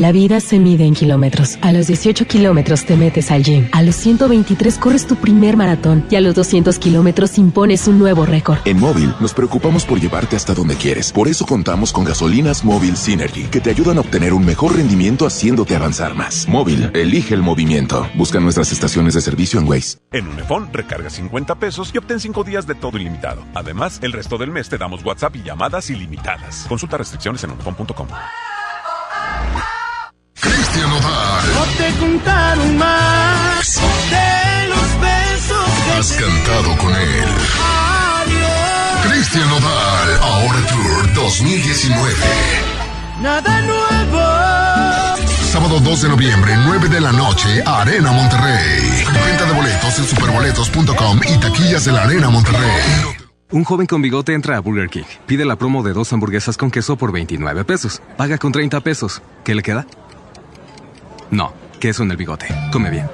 La 0.00 0.12
vida 0.12 0.40
se 0.40 0.58
mide 0.58 0.86
en 0.86 0.94
kilómetros. 0.94 1.58
A 1.60 1.72
los 1.72 1.86
18 1.86 2.24
kilómetros 2.26 2.86
te 2.86 2.96
metes 2.96 3.30
al 3.30 3.42
gym. 3.42 3.68
A 3.72 3.82
los 3.82 3.96
123 3.96 4.78
corres 4.78 5.06
tu 5.06 5.16
primer 5.16 5.58
maratón. 5.58 6.06
Y 6.08 6.16
a 6.16 6.22
los 6.22 6.34
200 6.34 6.78
kilómetros 6.78 7.36
impones 7.36 7.86
un 7.86 7.98
nuevo 7.98 8.24
récord. 8.24 8.56
En 8.64 8.80
Móvil 8.80 9.12
nos 9.20 9.34
preocupamos 9.34 9.84
por 9.84 10.00
llevarte 10.00 10.36
hasta 10.36 10.54
donde 10.54 10.76
quieres. 10.76 11.12
Por 11.12 11.28
eso 11.28 11.44
contamos 11.44 11.92
con 11.92 12.04
gasolinas 12.04 12.64
Móvil 12.64 12.96
Synergy, 12.96 13.42
que 13.50 13.60
te 13.60 13.68
ayudan 13.68 13.98
a 13.98 14.00
obtener 14.00 14.32
un 14.32 14.42
mejor 14.42 14.74
rendimiento 14.74 15.26
haciéndote 15.26 15.76
avanzar 15.76 16.14
más. 16.14 16.48
Móvil, 16.48 16.90
elige 16.94 17.34
el 17.34 17.42
movimiento. 17.42 18.08
Busca 18.14 18.40
nuestras 18.40 18.72
estaciones 18.72 19.12
de 19.12 19.20
servicio 19.20 19.60
en 19.60 19.68
Waze. 19.68 19.98
En 20.12 20.28
Unifón, 20.28 20.70
recarga 20.72 21.10
50 21.10 21.56
pesos 21.56 21.90
y 21.92 21.98
obtén 21.98 22.20
5 22.20 22.42
días 22.42 22.66
de 22.66 22.74
todo 22.74 22.96
ilimitado. 22.96 23.44
Además, 23.54 23.98
el 24.00 24.12
resto 24.12 24.38
del 24.38 24.50
mes 24.50 24.70
te 24.70 24.78
damos 24.78 25.04
WhatsApp 25.04 25.36
y 25.36 25.42
llamadas 25.42 25.90
ilimitadas. 25.90 26.64
Consulta 26.66 26.96
restricciones 26.96 27.44
en 27.44 27.50
unifón.com. 27.50 28.08
No 31.60 31.66
te 31.76 31.92
contaron 31.98 32.78
más 32.78 33.80
de 34.08 34.68
los 34.70 35.00
besos 35.02 35.68
que 35.84 35.92
Has 35.92 36.12
te 36.12 36.22
cantado 36.22 36.78
con 36.78 36.90
él. 36.96 37.28
Adiós. 38.24 39.12
Cristian 39.12 39.46
Nodal, 39.50 40.20
ahora 40.22 40.66
Tour 40.68 41.12
2019. 41.12 42.14
Nada 43.20 43.60
nuevo. 43.60 44.22
Sábado 45.52 45.80
2 45.80 46.02
de 46.02 46.08
noviembre, 46.08 46.54
9 46.64 46.88
de 46.88 47.00
la 47.02 47.12
noche, 47.12 47.62
Arena 47.66 48.10
Monterrey. 48.10 49.04
Venta 49.26 49.44
de 49.44 49.52
boletos 49.52 49.98
en 49.98 50.04
superboletos.com 50.06 51.20
y 51.28 51.36
taquillas 51.40 51.84
de 51.84 51.92
la 51.92 52.04
Arena 52.04 52.30
Monterrey. 52.30 52.70
Un 53.50 53.64
joven 53.64 53.86
con 53.86 54.00
bigote 54.00 54.32
entra 54.32 54.56
a 54.56 54.60
Burger 54.60 54.88
King. 54.88 55.04
Pide 55.26 55.44
la 55.44 55.56
promo 55.56 55.82
de 55.82 55.92
dos 55.92 56.10
hamburguesas 56.14 56.56
con 56.56 56.70
queso 56.70 56.96
por 56.96 57.12
29 57.12 57.64
pesos. 57.64 58.00
Paga 58.16 58.38
con 58.38 58.50
30 58.50 58.80
pesos. 58.80 59.20
¿Qué 59.44 59.54
le 59.54 59.62
queda? 59.62 59.86
No, 61.30 61.52
queso 61.78 62.02
en 62.02 62.10
el 62.10 62.16
bigote. 62.16 62.46
Come 62.72 62.90
bien. 62.90 63.08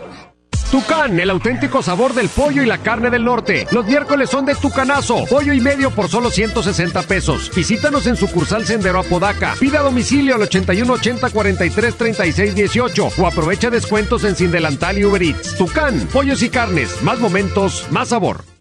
Tucán, 0.70 1.18
el 1.20 1.30
auténtico 1.30 1.80
sabor 1.80 2.12
del 2.12 2.28
pollo 2.28 2.62
y 2.62 2.66
la 2.66 2.78
carne 2.78 3.08
del 3.08 3.24
norte. 3.24 3.66
Los 3.70 3.86
miércoles 3.86 4.28
son 4.28 4.44
de 4.44 4.54
Tucanazo. 4.54 5.24
Pollo 5.26 5.52
y 5.52 5.60
medio 5.60 5.90
por 5.90 6.08
solo 6.08 6.30
160 6.30 7.02
pesos. 7.02 7.52
Visítanos 7.54 8.06
en 8.06 8.16
sucursal 8.16 8.66
Sendero 8.66 8.98
Apodaca. 8.98 9.54
Pida 9.60 9.80
domicilio 9.80 10.34
al 10.34 10.42
81 10.42 10.92
80 10.92 11.30
43 11.30 11.94
36 11.94 12.54
18 12.54 13.08
o 13.16 13.26
aprovecha 13.26 13.70
descuentos 13.70 14.24
en 14.24 14.34
Sin 14.34 14.50
Delantal 14.50 14.98
y 14.98 15.04
Uber 15.04 15.22
Eats. 15.22 15.56
Tucán, 15.56 16.08
pollos 16.12 16.42
y 16.42 16.48
carnes. 16.48 17.00
Más 17.02 17.20
momentos, 17.20 17.86
más 17.90 18.08
sabor. 18.08 18.55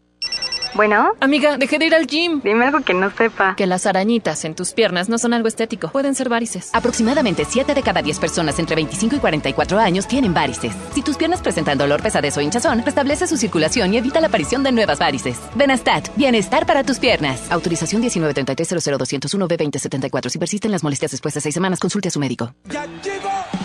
Bueno. 0.76 1.14
Amiga, 1.22 1.58
dejé 1.58 1.80
de 1.80 1.86
ir 1.86 1.96
al 1.96 2.06
gym. 2.06 2.42
Dime 2.44 2.66
algo 2.66 2.82
que 2.82 2.94
no 2.94 3.10
sepa. 3.10 3.56
Que 3.56 3.66
las 3.66 3.86
arañitas 3.86 4.44
en 4.44 4.56
tus 4.56 4.74
piernas 4.74 5.08
no 5.08 5.18
son 5.18 5.34
algo 5.34 5.48
estético. 5.48 5.88
Pueden 5.90 6.16
ser 6.16 6.28
varices. 6.28 6.70
Aproximadamente 6.74 7.46
7 7.48 7.74
de 7.74 7.82
cada 7.82 8.02
10 8.02 8.20
personas 8.20 8.60
entre 8.60 8.76
25 8.76 9.16
y 9.16 9.20
44 9.20 9.80
años 9.80 10.06
tienen 10.08 10.34
varices. 10.34 10.74
Si 10.94 11.02
tus 11.02 11.16
piernas 11.16 11.42
presentan 11.42 11.78
dolor, 11.78 12.04
pesadez 12.04 12.38
o 12.38 12.42
hinchazón, 12.42 12.84
restablece 12.84 13.26
su 13.26 13.38
circulación 13.38 13.94
y 13.94 13.98
evita 13.98 14.20
la 14.20 14.28
aparición 14.28 14.64
de 14.64 14.74
nuevas 14.74 15.00
varices. 15.00 15.40
Benastat, 15.56 16.10
bienestar 16.18 16.66
para 16.66 16.84
tus 16.84 17.00
piernas. 17.00 17.50
Autorización 17.50 18.02
1933 18.02 18.86
b 18.86 18.98
2074 18.98 20.30
Si 20.30 20.38
persisten 20.38 20.72
las 20.72 20.84
molestias 20.84 21.12
después 21.12 21.34
de 21.34 21.42
6 21.42 21.54
semanas, 21.54 21.80
consulte 21.80 22.10
a 22.10 22.12
su 22.12 22.20
médico. 22.20 22.54
¡Ya 22.70 22.86
llegó! 23.02 23.65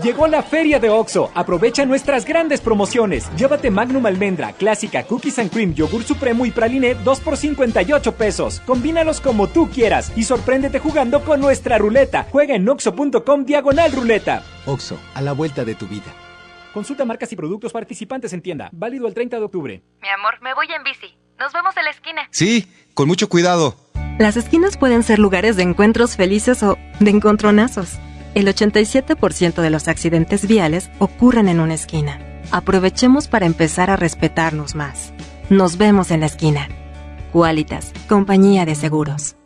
Llegó 0.00 0.26
la 0.26 0.42
feria 0.42 0.78
de 0.80 0.88
OXO. 0.88 1.30
Aprovecha 1.34 1.84
nuestras 1.84 2.24
grandes 2.24 2.60
promociones. 2.60 3.28
Llévate 3.36 3.70
Magnum 3.70 4.06
Almendra, 4.06 4.52
Clásica, 4.52 5.04
Cookies 5.04 5.38
and 5.38 5.50
Cream, 5.50 5.74
Yogur 5.74 6.02
Supremo 6.02 6.46
y 6.46 6.50
Praline 6.50 6.94
2 6.94 7.20
por 7.20 7.36
58 7.36 8.14
pesos. 8.14 8.60
Combínalos 8.64 9.20
como 9.20 9.48
tú 9.48 9.68
quieras 9.68 10.12
y 10.16 10.24
sorpréndete 10.24 10.78
jugando 10.78 11.22
con 11.24 11.40
nuestra 11.40 11.78
ruleta. 11.78 12.26
Juega 12.30 12.54
en 12.54 12.68
oxo.com 12.68 13.44
diagonal 13.44 13.92
ruleta. 13.92 14.42
Oxo, 14.66 14.98
a 15.14 15.20
la 15.20 15.32
vuelta 15.32 15.64
de 15.64 15.74
tu 15.74 15.86
vida. 15.86 16.12
Consulta 16.72 17.04
marcas 17.04 17.30
y 17.32 17.36
productos 17.36 17.72
participantes 17.72 18.32
en 18.32 18.40
tienda. 18.40 18.70
Válido 18.72 19.06
el 19.06 19.12
30 19.14 19.38
de 19.38 19.44
octubre. 19.44 19.82
Mi 20.00 20.08
amor, 20.08 20.40
me 20.40 20.54
voy 20.54 20.66
en 20.74 20.82
bici. 20.84 21.14
Nos 21.38 21.52
vemos 21.52 21.76
en 21.76 21.84
la 21.84 21.90
esquina. 21.90 22.22
Sí, 22.30 22.66
con 22.94 23.08
mucho 23.08 23.28
cuidado. 23.28 23.76
Las 24.18 24.36
esquinas 24.36 24.76
pueden 24.76 25.02
ser 25.02 25.18
lugares 25.18 25.56
de 25.56 25.64
encuentros 25.64 26.16
felices 26.16 26.62
o 26.62 26.78
de 27.00 27.10
encontronazos. 27.10 27.98
El 28.34 28.46
87% 28.46 29.60
de 29.60 29.68
los 29.68 29.88
accidentes 29.88 30.46
viales 30.46 30.90
ocurren 30.98 31.48
en 31.48 31.60
una 31.60 31.74
esquina. 31.74 32.18
Aprovechemos 32.50 33.28
para 33.28 33.44
empezar 33.44 33.90
a 33.90 33.96
respetarnos 33.96 34.74
más. 34.74 35.12
Nos 35.50 35.76
vemos 35.76 36.10
en 36.10 36.20
la 36.20 36.26
esquina. 36.26 36.68
Qualitas, 37.30 37.92
compañía 38.08 38.64
de 38.64 38.74
seguros. 38.74 39.36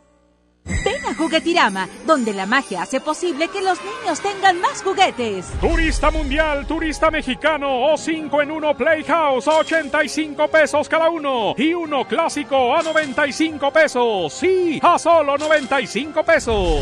Ven 0.63 1.05
a 1.05 1.15
Juguetirama, 1.15 1.89
donde 2.05 2.33
la 2.33 2.45
magia 2.45 2.81
hace 2.81 3.01
posible 3.01 3.49
que 3.49 3.61
los 3.61 3.77
niños 3.79 4.21
tengan 4.21 4.59
más 4.61 4.83
juguetes. 4.83 5.47
Turista 5.59 6.09
mundial, 6.09 6.65
turista 6.65 7.11
mexicano 7.11 7.91
o 7.91 7.97
5 7.97 8.41
en 8.41 8.51
1 8.51 8.77
Playhouse 8.77 9.47
a 9.47 9.57
85 9.57 10.47
pesos 10.47 10.87
cada 10.87 11.09
uno 11.09 11.55
y 11.57 11.73
uno 11.73 12.05
clásico 12.07 12.75
a 12.75 12.81
95 12.83 13.71
pesos. 13.71 14.33
Sí, 14.33 14.79
a 14.81 14.97
solo 14.97 15.37
95 15.37 16.23
pesos. 16.23 16.81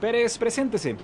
Pérez, 0.00 0.38
preséntese. 0.38 0.96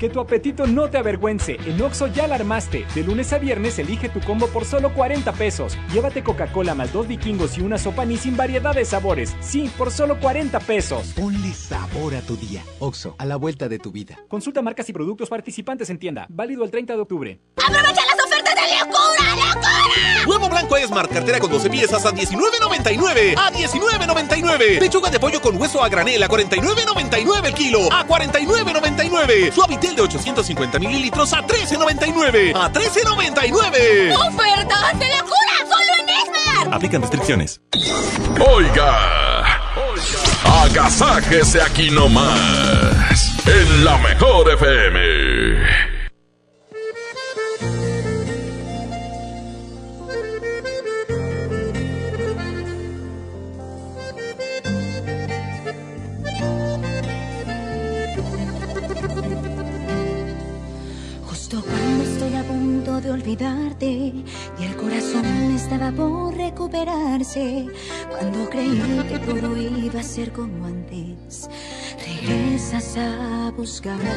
Que 0.00 0.08
tu 0.08 0.18
apetito 0.20 0.66
no 0.66 0.90
te 0.90 0.98
avergüence. 0.98 1.58
En 1.64 1.80
Oxo 1.80 2.08
ya 2.08 2.26
la 2.26 2.34
armaste. 2.34 2.84
De 2.94 3.04
lunes 3.04 3.32
a 3.32 3.38
viernes 3.38 3.78
elige 3.78 4.08
tu 4.08 4.20
combo 4.20 4.48
por 4.48 4.64
solo 4.64 4.92
40 4.92 5.32
pesos. 5.34 5.78
Llévate 5.92 6.24
Coca-Cola 6.24 6.74
más 6.74 6.92
dos 6.92 7.06
vikingos 7.06 7.56
y 7.56 7.60
una 7.60 7.78
sopa 7.78 8.04
ni 8.04 8.16
sin 8.16 8.36
variedad 8.36 8.74
de 8.74 8.84
sabores. 8.84 9.36
Sí, 9.40 9.70
por 9.78 9.92
solo 9.92 10.18
40 10.18 10.58
pesos. 10.60 11.12
Ponle 11.12 11.52
sabor 11.52 12.16
a 12.16 12.22
tu 12.22 12.36
día. 12.36 12.64
Oxo, 12.80 13.14
a 13.18 13.26
la 13.26 13.36
vuelta 13.36 13.68
de 13.68 13.78
tu 13.78 13.92
vida. 13.92 14.18
Consulta 14.28 14.60
marcas 14.60 14.88
y 14.88 14.92
productos 14.92 15.28
participantes 15.28 15.88
en 15.90 15.98
tienda. 15.98 16.26
Válido 16.30 16.64
el 16.64 16.70
30 16.70 16.94
de 16.94 17.00
octubre. 17.00 17.40
¡Aprovecha 17.64 18.02
las 18.06 18.21
ofertas 18.42 18.54
de 18.54 18.78
locura, 18.78 19.36
locura! 19.36 20.26
Huevo 20.26 20.48
blanco 20.48 20.76
Esmart, 20.76 21.12
cartera 21.12 21.38
con 21.38 21.50
12 21.50 21.70
piezas 21.70 22.04
a 22.04 22.12
19.99. 22.12 23.34
A 23.36 23.50
19.99. 23.50 24.78
Pechuga 24.78 25.10
de 25.10 25.18
pollo 25.18 25.40
con 25.40 25.60
hueso 25.60 25.82
a 25.82 25.88
granel 25.88 26.22
a 26.22 26.28
49.99 26.28 27.46
el 27.46 27.54
kilo. 27.54 27.92
A 27.92 28.06
49.99. 28.06 29.52
Suavitel 29.52 29.96
de 29.96 30.02
850 30.02 30.78
mililitros 30.78 31.32
a 31.32 31.42
13.99. 31.42 32.52
A 32.54 32.72
13.99. 32.72 34.14
¡Ofertas 34.14 34.98
de 34.98 35.06
locura! 35.08 35.56
¡Solo 35.68 35.92
en 36.00 36.08
Esmar! 36.08 36.74
Aplican 36.74 37.02
restricciones. 37.02 37.60
Oiga, 38.54 39.60
agasáquese 40.44 41.60
aquí 41.60 41.90
nomás, 41.90 43.32
en 43.46 43.84
la 43.84 43.98
mejor 43.98 44.50
FM. 44.52 45.41
Olvidarte 63.12 63.86
y 63.86 64.24
el 64.64 64.76
corazón 64.76 65.24
estaba 65.54 65.90
por 65.92 66.34
recuperarse, 66.36 67.66
cuando 68.10 68.48
creí 68.50 69.04
que 69.08 69.18
todo 69.18 69.56
iba 69.56 70.00
a 70.00 70.02
ser 70.02 70.32
como 70.32 70.66
antes, 70.66 71.48
regresas 72.06 72.96
a 72.96 73.52
buscarme. 73.56 74.12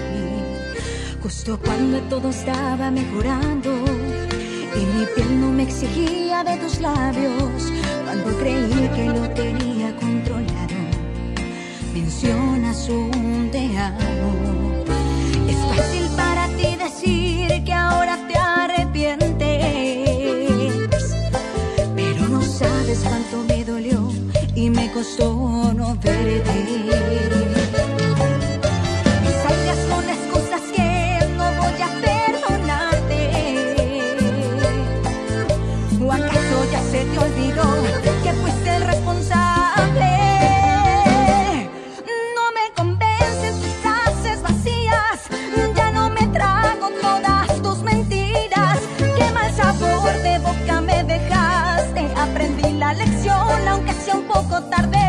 Justo 1.21 1.59
cuando 1.59 1.99
todo 2.01 2.29
estaba 2.29 2.91
mejorando 2.91 3.73
y 4.75 4.85
mi 4.97 5.05
piel 5.15 5.41
no 5.41 5.51
me 5.51 5.63
exigía 5.63 6.43
de 6.43 6.57
tus 6.57 6.79
labios, 6.79 7.71
cuando 8.05 8.37
creí 8.37 8.89
que 8.95 9.05
lo 9.05 9.29
tenía 9.31 9.95
controlado, 9.95 10.75
mencionas 11.93 12.89
un 12.89 13.49
te 13.51 13.77
amo. 13.77 14.83
Es 15.47 15.57
fácil 15.75 16.07
para 16.15 16.47
ti 16.49 16.75
decir 16.75 17.63
que 17.63 17.73
ahora 17.73 18.17
te 18.27 18.37
arrepientes, 18.37 18.44
sabes 22.95 23.07
cuánto 23.07 23.43
me 23.43 23.65
dolió 23.65 24.11
y 24.55 24.69
me 24.69 24.91
costó 24.91 25.73
no 25.73 25.95
verte. 25.95 27.54
Tarde. 54.63 55.04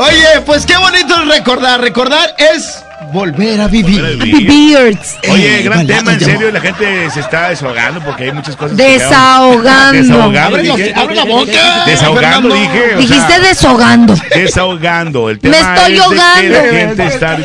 Oye, 0.00 0.40
pues 0.46 0.64
qué 0.64 0.76
bonito 0.78 1.14
recordar. 1.24 1.80
Recordar 1.80 2.34
es 2.38 2.82
volver 3.12 3.60
a 3.60 3.68
vivir. 3.68 4.00
Beards. 4.00 5.16
Oye, 5.30 5.58
Eh, 5.60 5.62
gran 5.62 5.86
tema, 5.86 6.14
en 6.14 6.20
serio, 6.20 6.50
la 6.50 6.60
gente 6.60 7.10
se 7.10 7.20
está 7.20 7.50
desahogando 7.50 8.00
porque 8.00 8.24
hay 8.24 8.32
muchas 8.32 8.56
cosas. 8.56 8.76
que 8.78 8.82
Desahogando. 8.82 9.92
Desahogando, 10.02 10.38
Abre 10.56 10.62
dije. 10.62 10.92
abre 10.96 11.14
la 11.16 11.24
boca, 11.24 11.84
Desahogando, 11.86 12.48
Fernando. 12.50 12.54
dije. 12.54 12.94
o 12.94 12.98
Dijiste 12.98 13.26
sea, 13.26 13.40
desahogando. 13.40 14.14
Desahogando. 14.34 15.28
El 15.30 15.38
tema 15.38 15.56
Me 15.56 15.60
estoy 15.60 15.94
es 15.94 16.00
ahogando. 16.00 16.54
la 16.54 16.62
gente 16.72 17.06
está... 17.06 17.38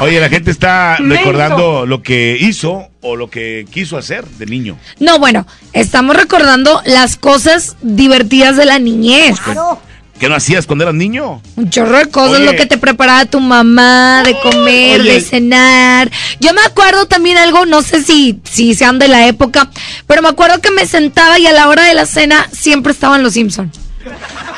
Oye, 0.00 0.20
la 0.20 0.28
gente 0.28 0.50
está 0.50 0.96
Menso. 1.00 1.16
recordando 1.18 1.86
lo 1.86 2.02
que 2.02 2.36
hizo 2.40 2.88
o 3.02 3.14
lo 3.16 3.30
que 3.30 3.66
quiso 3.70 3.96
hacer 3.98 4.24
de 4.24 4.46
niño. 4.46 4.78
No, 4.98 5.18
bueno, 5.20 5.46
estamos 5.74 6.16
recordando 6.16 6.80
las 6.86 7.16
cosas 7.16 7.76
divertidas 7.82 8.56
de 8.56 8.64
la 8.64 8.78
niñez. 8.80 9.36
¿Qué 10.18 10.28
no 10.28 10.36
hacías 10.36 10.66
cuando 10.66 10.84
eras 10.84 10.94
niño? 10.94 11.42
Un 11.56 11.68
chorro 11.68 11.98
de 11.98 12.06
cosas, 12.06 12.36
Oye. 12.36 12.44
lo 12.44 12.52
que 12.52 12.66
te 12.66 12.78
preparaba 12.78 13.24
tu 13.26 13.40
mamá, 13.40 14.22
de 14.24 14.38
comer, 14.40 15.00
Oye. 15.00 15.14
de 15.14 15.20
cenar. 15.20 16.10
Yo 16.38 16.54
me 16.54 16.60
acuerdo 16.60 17.06
también 17.06 17.38
algo, 17.38 17.66
no 17.66 17.82
sé 17.82 18.02
si, 18.02 18.38
si 18.44 18.74
sean 18.74 18.98
de 19.00 19.08
la 19.08 19.26
época, 19.26 19.68
pero 20.06 20.22
me 20.22 20.28
acuerdo 20.28 20.60
que 20.60 20.70
me 20.70 20.86
sentaba 20.86 21.38
y 21.40 21.46
a 21.46 21.52
la 21.52 21.68
hora 21.68 21.84
de 21.84 21.94
la 21.94 22.06
cena 22.06 22.46
siempre 22.52 22.92
estaban 22.92 23.22
los 23.22 23.32
Simpsons. 23.32 23.76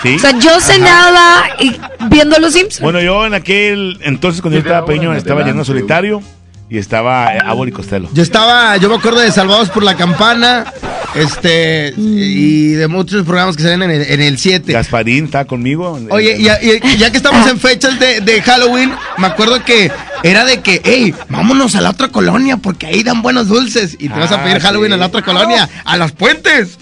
¿Sí? 0.02 0.16
O 0.16 0.18
sea, 0.18 0.39
yo 0.39 0.60
cenaba 0.60 1.44
y 1.58 1.74
viendo 2.10 2.39
los 2.39 2.52
Simpsons. 2.52 2.81
Bueno, 2.83 3.00
yo 3.00 3.24
en 3.24 3.33
aquel 3.34 3.99
entonces, 4.02 4.42
cuando 4.42 4.58
yo 4.58 4.66
estaba 4.66 4.86
pequeño, 4.86 5.15
estaba 5.15 5.44
lleno 5.44 5.65
solitario 5.65 6.23
y 6.70 6.78
estaba 6.78 7.34
eh, 7.34 7.39
Abor 7.44 7.68
y 7.68 7.73
Costello. 7.73 8.09
Yo 8.12 8.23
estaba, 8.23 8.76
yo 8.78 8.89
me 8.89 8.97
acuerdo 8.97 9.20
de 9.20 9.31
Salvados 9.31 9.70
por 9.70 9.83
la 9.83 9.97
Campana, 9.97 10.73
este, 11.15 11.94
y 11.97 12.73
de 12.73 12.89
muchos 12.89 13.25
programas 13.25 13.57
que 13.57 13.62
se 13.62 13.68
ven 13.68 13.83
en 13.83 13.91
el, 13.91 14.02
en 14.02 14.20
el 14.20 14.39
7. 14.39 14.73
Gasparín 14.73 15.26
estaba 15.26 15.44
conmigo. 15.44 15.99
Oye, 16.10 16.36
y, 16.39 16.49
y- 16.49 16.97
ya 16.97 17.10
que 17.10 17.17
estamos 17.18 17.47
en 17.51 17.59
fechas 17.60 17.99
de, 18.01 18.20
de 18.20 18.43
Halloween, 18.43 18.93
me 19.18 19.26
acuerdo 19.26 19.62
que 19.65 19.91
era 20.25 20.44
de 20.44 20.61
que, 20.62 20.81
hey, 20.85 21.15
vámonos 21.28 21.75
a 21.77 21.81
la 21.81 21.91
otra 21.91 22.09
colonia 22.09 22.57
porque 22.57 22.86
ahí 22.86 23.03
dan 23.03 23.23
buenos 23.23 23.47
dulces. 23.49 23.94
Y 24.01 24.09
te 24.09 24.19
vas 24.19 24.33
a 24.33 24.36
Ah, 24.36 24.43
pedir 24.44 24.61
Halloween 24.61 24.91
sí. 24.91 24.94
a 24.94 24.97
la 24.97 25.07
otra 25.07 25.23
colonia, 25.23 25.69
a 25.85 25.97
las 25.97 26.12
puentes. 26.12 26.78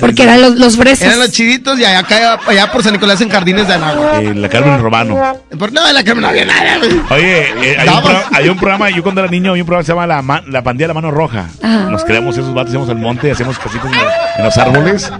Porque 0.00 0.22
eran 0.22 0.40
los, 0.40 0.54
los 0.56 0.76
fresas. 0.76 1.06
Eran 1.08 1.18
los 1.18 1.32
chiditos 1.32 1.78
y 1.78 1.84
allá, 1.84 1.98
acá, 1.98 2.40
allá 2.46 2.70
por 2.72 2.82
San 2.82 2.92
Nicolás 2.92 3.20
en 3.20 3.28
Jardines 3.28 3.66
de 3.68 3.74
Anagua. 3.74 4.22
Eh, 4.22 4.34
la 4.34 4.48
Carmen 4.48 4.80
Romano. 4.80 5.20
Por 5.58 5.72
no, 5.72 5.86
en 5.86 5.94
la 5.94 6.04
Carmen 6.04 6.22
no 6.22 6.28
había 6.28 6.44
nada. 6.44 6.78
Oye, 7.10 7.72
eh, 7.72 7.76
hay, 7.78 7.88
un 7.88 8.00
programa, 8.02 8.24
hay 8.32 8.48
un 8.48 8.56
programa, 8.58 8.90
yo 8.90 9.02
cuando 9.02 9.20
era 9.22 9.30
niño, 9.30 9.50
había 9.50 9.62
un 9.62 9.66
programa 9.66 9.82
que 9.82 9.86
se 9.86 9.92
llama 9.92 10.06
La, 10.06 10.22
Ma- 10.22 10.42
la 10.46 10.62
Pandilla 10.62 10.84
de 10.84 10.88
la 10.88 10.94
Mano 10.94 11.10
Roja. 11.10 11.46
Ajá. 11.62 11.90
Nos 11.90 12.04
creamos 12.04 12.36
esos 12.38 12.54
vatos, 12.54 12.72
íbamos 12.72 12.88
al 12.90 12.96
monte 12.98 13.30
hacíamos 13.32 13.58
casitas 13.58 13.86
en, 13.86 13.98
los- 13.98 14.12
en 14.38 14.44
los 14.44 14.58
árboles. 14.58 15.12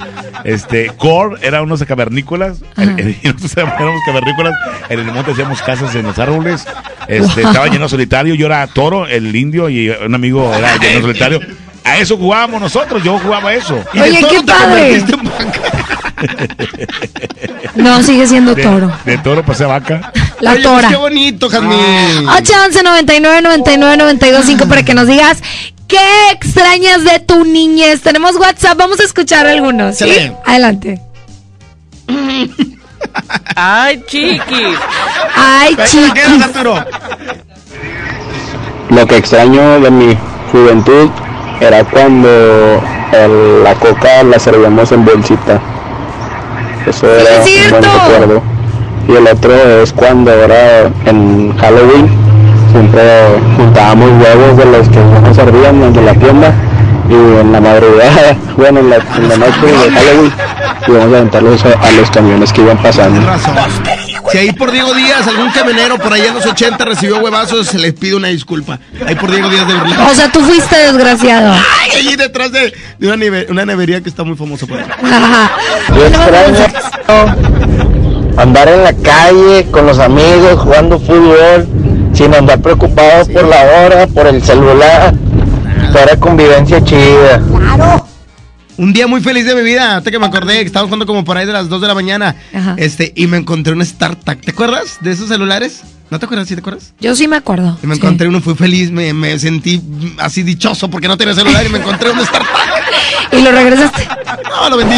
Este, 0.45 0.89
Core 0.97 1.37
era 1.43 1.63
unos 1.63 1.83
cavernícolas. 1.85 2.59
El- 2.77 2.99
el- 2.99 3.17
y 3.23 3.29
nosotros 3.33 3.53
éramos 3.57 4.01
cavernícolas. 4.07 4.55
En 4.89 4.99
el 5.01 5.07
monte 5.13 5.33
hacíamos 5.33 5.63
casas 5.63 5.95
en 5.95 6.05
los 6.05 6.19
árboles. 6.19 6.65
Este, 7.09 7.41
Wow. 7.43 7.51
Estaba 7.51 7.67
lleno 7.69 7.89
solitario. 7.89 8.35
Yo 8.35 8.47
era 8.47 8.67
toro, 8.67 9.07
el 9.07 9.35
indio, 9.35 9.69
y 9.69 9.91
un 9.91 10.15
amigo 10.15 10.53
era 10.55 10.77
lleno 10.79 11.01
solitario. 11.03 11.41
A 11.85 11.99
eso 11.99 12.17
jugábamos 12.17 12.61
nosotros, 12.61 13.03
yo 13.03 13.19
jugaba 13.19 13.51
a 13.51 13.55
eso. 13.55 13.77
Y 13.93 13.99
Oye, 14.01 14.25
qué 14.31 14.41
padre. 14.45 15.03
No, 17.75 18.03
sigue 18.03 18.27
siendo 18.27 18.55
De, 18.55 18.63
toro. 18.63 18.93
de 19.05 19.19
toro 19.19 19.45
pasé 19.45 19.65
a 19.65 19.69
vaca. 19.69 20.13
La 20.41 20.53
Oye, 20.53 20.63
pues 20.63 20.75
tora. 20.75 20.89
qué 20.89 20.97
bonito, 20.97 21.49
Jazmín. 21.49 22.29
811 22.29 22.83
99 22.83 23.43
99 23.43 23.97
92 23.97 24.45
5 24.45 24.67
para 24.69 24.83
que 24.85 24.95
nos 24.95 25.07
digas 25.07 25.43
qué 25.89 26.31
extrañas 26.33 27.05
de 27.05 27.21
tu 27.21 27.45
niñez. 27.45 28.01
Tenemos 28.03 28.37
WhatsApp, 28.37 28.77
vamos 28.79 29.01
a 29.01 29.05
escuchar 29.05 29.47
algunos. 29.47 29.97
¿sí? 29.97 30.33
Adelante. 30.45 31.01
Ay, 33.57 34.03
chiquis. 34.07 34.79
Ay, 35.37 35.77
chiquis. 35.87 36.47
Lo 38.91 39.07
que 39.07 39.17
extraño 39.17 39.81
de 39.81 39.91
mi 39.91 40.17
juventud 40.51 41.11
era 41.61 41.85
cuando 41.85 42.29
el- 43.13 43.65
la 43.65 43.75
coca 43.75 44.23
la 44.23 44.39
servíamos 44.39 44.93
en 44.93 45.05
bolsita. 45.05 45.61
Eso 46.87 47.07
era 47.15 47.43
es 47.45 47.65
un 47.65 47.71
buen 47.71 47.83
recuerdo. 47.83 48.43
Y 49.09 49.13
el 49.17 49.27
otro 49.27 49.55
es 49.83 49.93
cuando 49.93 50.31
ahora 50.33 50.91
en 51.07 51.57
Halloween 51.59 52.09
siempre 52.73 53.03
juntábamos 53.57 54.11
huevos 54.23 54.57
de 54.57 54.65
los 54.65 54.89
que 54.89 54.99
no 54.99 55.21
nos 55.21 55.37
servían 55.37 55.81
los 55.81 55.95
de 55.95 56.03
la 56.03 56.15
tienda 56.15 56.53
y 57.09 57.15
en 57.15 57.53
la 57.53 57.61
madrugada, 57.61 58.37
bueno, 58.57 58.81
en 58.81 58.91
la, 58.91 58.97
en 58.97 59.29
la 59.29 59.37
noche 59.37 59.61
de 59.67 59.91
Halloween 59.91 60.33
íbamos 60.89 61.15
a 61.15 61.17
aventarlos 61.19 61.65
a, 61.65 61.69
a 61.87 61.91
los 61.93 62.11
camiones 62.11 62.53
que 62.53 62.61
iban 62.63 62.79
pasando. 62.79 63.21
Si 64.31 64.39
ahí 64.39 64.53
por 64.53 64.71
Diego 64.71 64.95
Díaz, 64.95 65.27
algún 65.29 65.51
camionero 65.51 65.99
por 65.99 66.13
allá 66.13 66.29
en 66.29 66.35
los 66.35 66.47
80 66.47 66.85
recibió 66.85 67.19
huevazos, 67.19 67.67
se 67.69 67.79
les 67.79 67.93
pide 67.93 68.15
una 68.17 68.29
disculpa. 68.29 68.79
Ahí 69.07 69.15
por 69.15 69.31
Diego 69.31 69.49
Díaz 69.49 69.67
de 69.69 69.75
verdad. 69.75 70.11
O 70.11 70.15
sea, 70.15 70.31
tú 70.33 70.41
fuiste 70.41 70.77
desgraciado. 70.77 71.53
Ay, 71.53 71.91
ahí 72.09 72.17
detrás 72.17 72.51
de, 72.53 72.73
de 72.99 73.07
una, 73.07 73.17
neve- 73.17 73.47
una 73.51 73.65
nevería 73.67 74.01
que 74.01 74.09
está 74.09 74.25
muy 74.25 74.37
famosa 74.37 74.67
por 74.67 74.79
ahí. 74.79 74.85
Ajá. 75.05 75.51
Yo 75.95 76.07
extraño 76.07 77.33
andar 78.39 78.69
en 78.69 78.83
la 78.85 78.93
calle 78.95 79.67
con 79.71 79.87
los 79.87 79.99
amigos 79.99 80.59
jugando 80.61 80.99
fútbol 80.99 81.67
sin 82.13 82.35
andar 82.35 82.61
preocupados 82.61 83.29
por 83.29 83.45
la 83.45 83.63
hora, 83.63 84.07
por 84.07 84.27
el 84.27 84.43
celular. 84.43 85.15
Era 85.95 86.17
convivencia 86.17 86.83
chida. 86.83 87.41
Un 88.83 88.93
día 88.93 89.07
muy 89.07 89.21
feliz 89.21 89.47
de 89.47 89.55
mi 89.55 89.63
vida, 89.63 89.99
hasta 89.99 90.11
que 90.11 90.19
me 90.19 90.27
acordé 90.27 90.55
que 90.55 90.63
estábamos 90.67 90.89
jugando 90.89 91.07
como 91.07 91.25
por 91.25 91.37
ahí 91.39 91.47
de 91.47 91.53
las 91.53 91.69
2 91.69 91.81
de 91.83 91.87
la 91.87 91.95
mañana. 91.95 92.35
Ajá. 92.53 92.75
Este, 92.79 93.13
y 93.15 93.29
me 93.29 93.37
encontré 93.37 93.73
un 93.73 93.87
StarTAC. 93.87 94.41
¿Te 94.41 94.51
acuerdas 94.51 94.99
de 95.01 95.13
esos 95.13 95.29
celulares? 95.29 95.83
¿No 96.11 96.19
te 96.19 96.25
acuerdas? 96.27 96.49
¿Sí 96.49 96.55
te 96.57 96.63
acuerdas? 96.63 96.93
Yo 96.99 97.15
sí 97.15 97.29
me 97.29 97.37
acuerdo. 97.37 97.79
Y 97.81 97.87
me 97.87 97.95
Sí. 97.95 98.01
encontré 98.01 98.27
uno, 98.27 98.41
fui 98.41 98.57
feliz, 98.57 98.91
me, 98.91 99.13
me 99.15 99.39
sentí 99.39 99.81
así 100.19 100.43
dichoso 100.43 100.91
porque 100.91 101.07
no 101.07 101.17
tenía 101.17 101.33
celular 101.33 101.65
y 101.65 101.69
me 101.69 101.79
encontré 101.79 102.11
un 102.11 102.27
StarTAC. 102.27 102.49
Y 103.39 103.41
lo 103.41 103.53
regresaste. 103.53 104.09
No, 104.51 104.69
lo 104.69 104.77
vendí. 104.77 104.97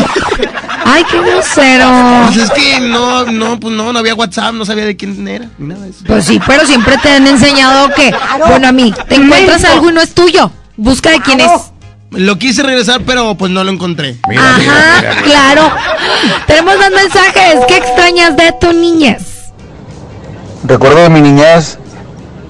Ay, 0.86 1.04
qué 1.08 1.20
grosero. 1.20 2.22
Pues 2.32 2.36
es 2.38 2.50
que 2.52 2.80
no, 2.80 3.26
no, 3.26 3.60
pues 3.60 3.74
no, 3.74 3.92
no 3.92 3.98
había 3.98 4.14
WhatsApp, 4.14 4.54
no 4.54 4.64
sabía 4.64 4.86
de 4.86 4.96
quién 4.96 5.28
era, 5.28 5.50
ni 5.58 5.68
nada 5.68 5.82
de 5.84 5.90
eso. 5.90 6.00
Pues 6.06 6.24
sí, 6.24 6.40
pero 6.46 6.66
siempre 6.66 6.96
te 7.02 7.10
han 7.10 7.26
enseñado 7.26 7.90
que, 7.94 8.12
bueno, 8.48 8.66
a 8.66 8.72
mí, 8.72 8.94
te 9.10 9.16
encuentras 9.16 9.62
algo 9.64 9.90
y 9.90 9.92
no 9.92 10.00
es 10.00 10.14
tuyo. 10.14 10.50
Busca 10.76 11.10
de 11.10 11.20
quién 11.20 11.40
es. 11.40 11.50
Lo 12.10 12.38
quise 12.38 12.62
regresar, 12.62 13.02
pero 13.04 13.34
pues 13.34 13.50
no 13.50 13.64
lo 13.64 13.72
encontré. 13.72 14.16
Ajá, 14.36 15.22
claro. 15.24 15.70
Tenemos 16.46 16.78
más 16.78 16.90
mensajes. 16.90 17.56
¿Qué 17.66 17.76
extrañas 17.76 18.36
de 18.36 18.52
tu 18.60 18.72
niñez? 18.72 19.52
Recuerdo 20.64 21.02
de 21.02 21.10
mi 21.10 21.20
niñez 21.20 21.78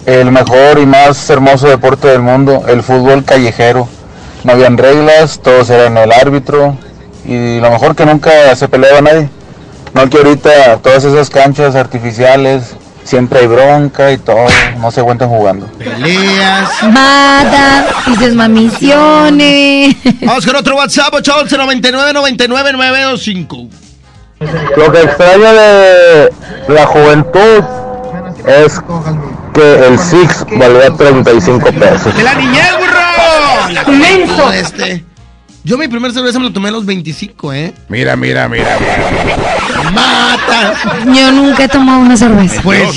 el 0.07 0.31
mejor 0.31 0.79
y 0.79 0.87
más 0.87 1.31
hermoso 1.31 1.69
deporte 1.69 2.09
del 2.09 2.21
mundo, 2.21 2.65
el 2.69 2.83
fútbol 2.83 3.25
callejero. 3.25 3.89
No 4.45 4.53
habían 4.53 4.77
reglas, 4.77 5.41
todos 5.43 5.71
eran 5.71 5.97
el 5.97 6.13
árbitro 6.13 6.77
y 7.25 7.59
lo 7.61 7.71
mejor 7.71 7.97
que 7.97 8.05
nunca 8.05 8.55
se 8.57 8.69
peleaba 8.69 9.01
nadie. 9.01 9.31
No 9.95 10.11
que 10.11 10.19
ahorita 10.19 10.79
todas 10.83 11.05
esas 11.05 11.31
canchas 11.31 11.75
artificiales, 11.75 12.77
siempre 13.05 13.41
hay 13.41 13.47
bronca 13.47 14.11
y 14.11 14.19
todo, 14.19 14.47
no 14.79 14.91
se 14.91 15.01
aguantan 15.01 15.29
jugando. 15.29 15.67
Peleas. 15.79 16.83
Matas, 16.85 17.87
dices 18.07 18.35
mamisiones. 18.35 19.97
Vamos 20.23 20.45
con 20.45 20.57
otro 20.57 20.77
WhatsApp, 20.77 21.15
811 21.15 21.57
99 21.57 22.13
99 22.13 22.73
925. 22.73 23.69
Lo 24.77 24.93
que 24.93 25.03
extraño 25.03 25.53
de 25.53 26.31
la 26.69 26.87
juventud 26.87 27.65
es 28.47 28.81
que 29.55 29.87
el 29.87 29.99
Six 29.99 30.45
valía 30.59 30.91
35 30.91 31.73
pesos. 31.73 32.17
¡De 32.17 32.23
la 32.23 32.35
niñez, 32.35 32.77
burro! 32.79 33.73
La 33.73 33.85
Menso. 33.85 34.53
Este. 34.53 35.05
Yo 35.65 35.79
mi 35.79 35.89
primer 35.89 36.13
cerveza 36.13 36.39
me 36.39 36.45
lo 36.47 36.53
tomé 36.53 36.69
a 36.69 36.73
los 36.73 36.85
25, 36.85 37.53
¿eh? 37.55 37.73
Mira, 37.89 38.17
mira, 38.17 38.49
mira, 38.49 38.77
mira. 38.79 39.91
¡Matas! 39.93 40.79
Yo 41.17 41.33
nunca 41.33 41.65
he 41.65 41.69
tomado 41.69 42.01
una 42.01 42.17
cerveza. 42.19 42.61
Pues, 42.63 42.97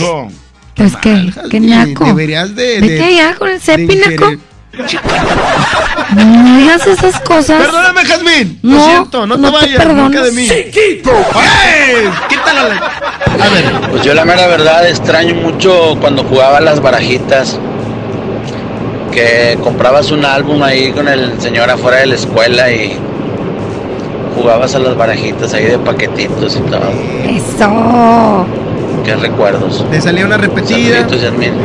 Es 0.75 0.95
que, 0.97 1.31
qué 1.49 1.59
naco. 1.61 2.03
deberías 2.05 2.53
de... 2.55 2.81
De- 2.81 3.03
allá 3.03 3.35
con 3.35 3.47
el 3.49 3.61
cepi, 3.61 3.95
naco. 3.95 4.33
No 6.15 6.57
digas 6.59 6.85
esas 6.87 7.19
cosas. 7.21 7.63
Perdóname, 7.63 8.05
Jazmín. 8.05 8.59
No, 8.61 8.75
Lo 8.77 8.85
siento, 8.85 9.25
no, 9.27 9.37
no 9.37 9.51
te 9.51 9.57
te 9.59 9.63
vayas 9.65 9.77
perdono. 9.77 10.03
nunca 10.09 10.21
de 10.23 10.31
mí. 10.33 10.47
Chiquito. 10.47 11.11
¡Ey! 11.11 12.09
Quítalo. 12.29 12.69
la- 12.69 13.45
A 13.45 13.49
ver. 13.49 13.89
Pues 13.91 14.03
yo 14.03 14.13
la 14.13 14.25
mera 14.25 14.45
verdad 14.47 14.87
extraño 14.87 15.35
mucho 15.35 15.97
cuando 16.01 16.23
jugaba 16.25 16.59
las 16.59 16.81
barajitas. 16.81 17.57
Que 19.17 19.57
comprabas 19.63 20.11
un 20.11 20.23
álbum 20.23 20.61
ahí 20.61 20.91
con 20.91 21.07
el 21.07 21.41
señor 21.41 21.71
afuera 21.71 21.97
de 21.97 22.05
la 22.05 22.13
escuela 22.13 22.71
y 22.71 22.95
jugabas 24.35 24.75
a 24.75 24.79
las 24.79 24.95
barajitas 24.95 25.55
ahí 25.55 25.65
de 25.65 25.79
paquetitos 25.79 26.55
y 26.55 26.59
todo. 26.59 26.91
Eso. 27.27 28.45
Qué 29.03 29.15
recuerdos. 29.15 29.83
Le 29.89 29.99
salía 30.01 30.23
una 30.23 30.37
repetida. 30.37 31.09
Saluditos. 31.09 31.57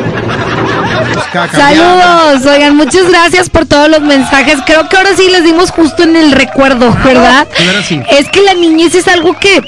Saludos, 1.52 2.46
oigan, 2.46 2.74
muchas 2.74 3.10
gracias 3.10 3.50
por 3.50 3.66
todos 3.66 3.90
los 3.90 4.00
mensajes. 4.00 4.60
Creo 4.64 4.88
que 4.88 4.96
ahora 4.96 5.10
sí 5.14 5.28
les 5.28 5.44
dimos 5.44 5.72
justo 5.72 6.04
en 6.04 6.16
el 6.16 6.32
recuerdo, 6.32 6.96
¿verdad? 7.04 7.46
Ahora 7.66 7.82
sí. 7.86 8.00
Es 8.08 8.30
que 8.30 8.40
la 8.40 8.54
niñez 8.54 8.94
es 8.94 9.08
algo 9.08 9.38
que, 9.38 9.60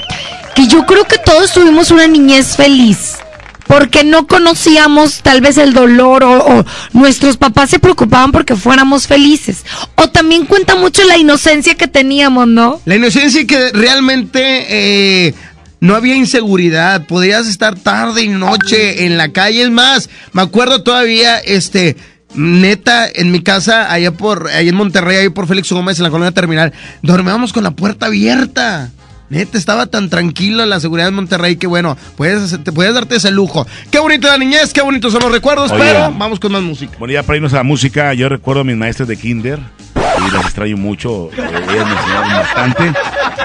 que 0.55 0.67
yo 0.67 0.87
creo 0.87 1.03
que 1.03 1.19
todos 1.19 1.51
tuvimos 1.51 1.91
una 1.91 2.07
niñez 2.07 2.55
feliz. 2.55 3.19
Porque 3.67 4.03
no 4.03 4.27
conocíamos 4.27 5.21
tal 5.21 5.41
vez 5.41 5.57
el 5.57 5.73
dolor 5.73 6.23
o, 6.23 6.65
nuestros 6.93 7.37
papás 7.37 7.69
se 7.69 7.79
preocupaban 7.79 8.31
porque 8.31 8.55
fuéramos 8.55 9.07
felices. 9.07 9.65
O 9.95 10.09
también 10.09 10.45
cuenta 10.45 10.75
mucho 10.75 11.03
la 11.03 11.17
inocencia 11.17 11.75
que 11.75 11.87
teníamos, 11.87 12.47
¿no? 12.47 12.81
La 12.85 12.95
inocencia 12.95 13.45
que 13.45 13.71
realmente 13.71 14.65
eh, 14.69 15.33
no 15.79 15.95
había 15.95 16.15
inseguridad. 16.15 17.05
Podías 17.07 17.47
estar 17.47 17.75
tarde 17.75 18.23
y 18.23 18.29
noche 18.29 19.05
en 19.05 19.17
la 19.17 19.29
calle. 19.29 19.63
Es 19.63 19.71
más, 19.71 20.09
me 20.33 20.41
acuerdo 20.41 20.83
todavía, 20.83 21.39
este, 21.39 21.95
neta, 22.35 23.07
en 23.13 23.31
mi 23.31 23.41
casa, 23.41 23.91
allá 23.91 24.11
por, 24.11 24.47
allá 24.47 24.69
en 24.69 24.75
Monterrey, 24.75 25.17
ahí 25.17 25.29
por 25.29 25.47
Félix 25.47 25.71
Gómez, 25.71 25.97
en 25.97 26.03
la 26.03 26.09
colonia 26.09 26.31
terminal, 26.31 26.73
dormíamos 27.01 27.53
con 27.53 27.63
la 27.63 27.71
puerta 27.71 28.07
abierta. 28.07 28.91
Neta, 29.29 29.57
estaba 29.57 29.87
tan 29.87 30.09
tranquilo 30.09 30.65
la 30.65 30.79
seguridad 30.79 31.07
de 31.07 31.11
Monterrey 31.11 31.55
que 31.55 31.65
bueno, 31.67 31.97
puedes, 32.15 32.63
te 32.63 32.71
puedes 32.71 32.93
darte 32.93 33.15
ese 33.15 33.31
lujo. 33.31 33.65
Qué 33.91 33.99
bonito 33.99 34.27
la 34.27 34.37
niñez, 34.37 34.71
qué 34.71 34.81
bonitos 34.81 35.11
son 35.13 35.21
los 35.23 35.31
recuerdos, 35.31 35.71
Oye. 35.71 35.83
pero 35.83 36.13
vamos 36.15 36.39
con 36.39 36.51
más 36.51 36.61
música. 36.61 36.95
Bueno, 36.99 37.13
ya 37.13 37.23
para 37.23 37.37
irnos 37.37 37.53
a 37.53 37.57
la 37.57 37.63
música, 37.63 38.13
yo 38.13 38.29
recuerdo 38.29 38.61
a 38.61 38.63
mis 38.63 38.75
maestras 38.77 39.07
de 39.07 39.17
kinder 39.17 39.59
y 39.95 40.31
las 40.31 40.45
extraño 40.45 40.77
mucho. 40.77 41.29
eh, 41.31 41.37
Ellas 41.37 41.85
me 41.87 41.93
enseñaron 41.95 42.29
bastante 42.29 42.93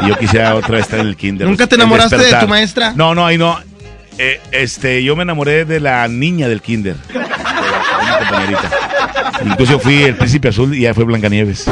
y 0.04 0.08
yo 0.08 0.18
quisiera 0.18 0.54
otra 0.54 0.72
vez 0.72 0.82
estar 0.82 1.00
en 1.00 1.06
el 1.06 1.16
kinder. 1.16 1.48
¿Nunca 1.48 1.66
te 1.66 1.76
enamoraste 1.76 2.18
de 2.18 2.34
tu 2.34 2.46
maestra? 2.48 2.92
No, 2.94 3.14
no, 3.14 3.24
ahí 3.24 3.38
no. 3.38 3.58
Eh, 4.18 4.38
este, 4.52 5.02
yo 5.02 5.16
me 5.16 5.22
enamoré 5.22 5.64
de 5.64 5.80
la 5.80 6.06
niña 6.08 6.46
del 6.48 6.60
kinder. 6.60 6.96
Una 8.02 8.18
compañerita. 8.18 8.70
Incluso 9.46 9.78
fui 9.78 10.02
el 10.02 10.16
príncipe 10.16 10.48
azul 10.48 10.74
y 10.74 10.80
ya 10.82 10.94
fue 10.94 11.04
Blancanieves. 11.04 11.66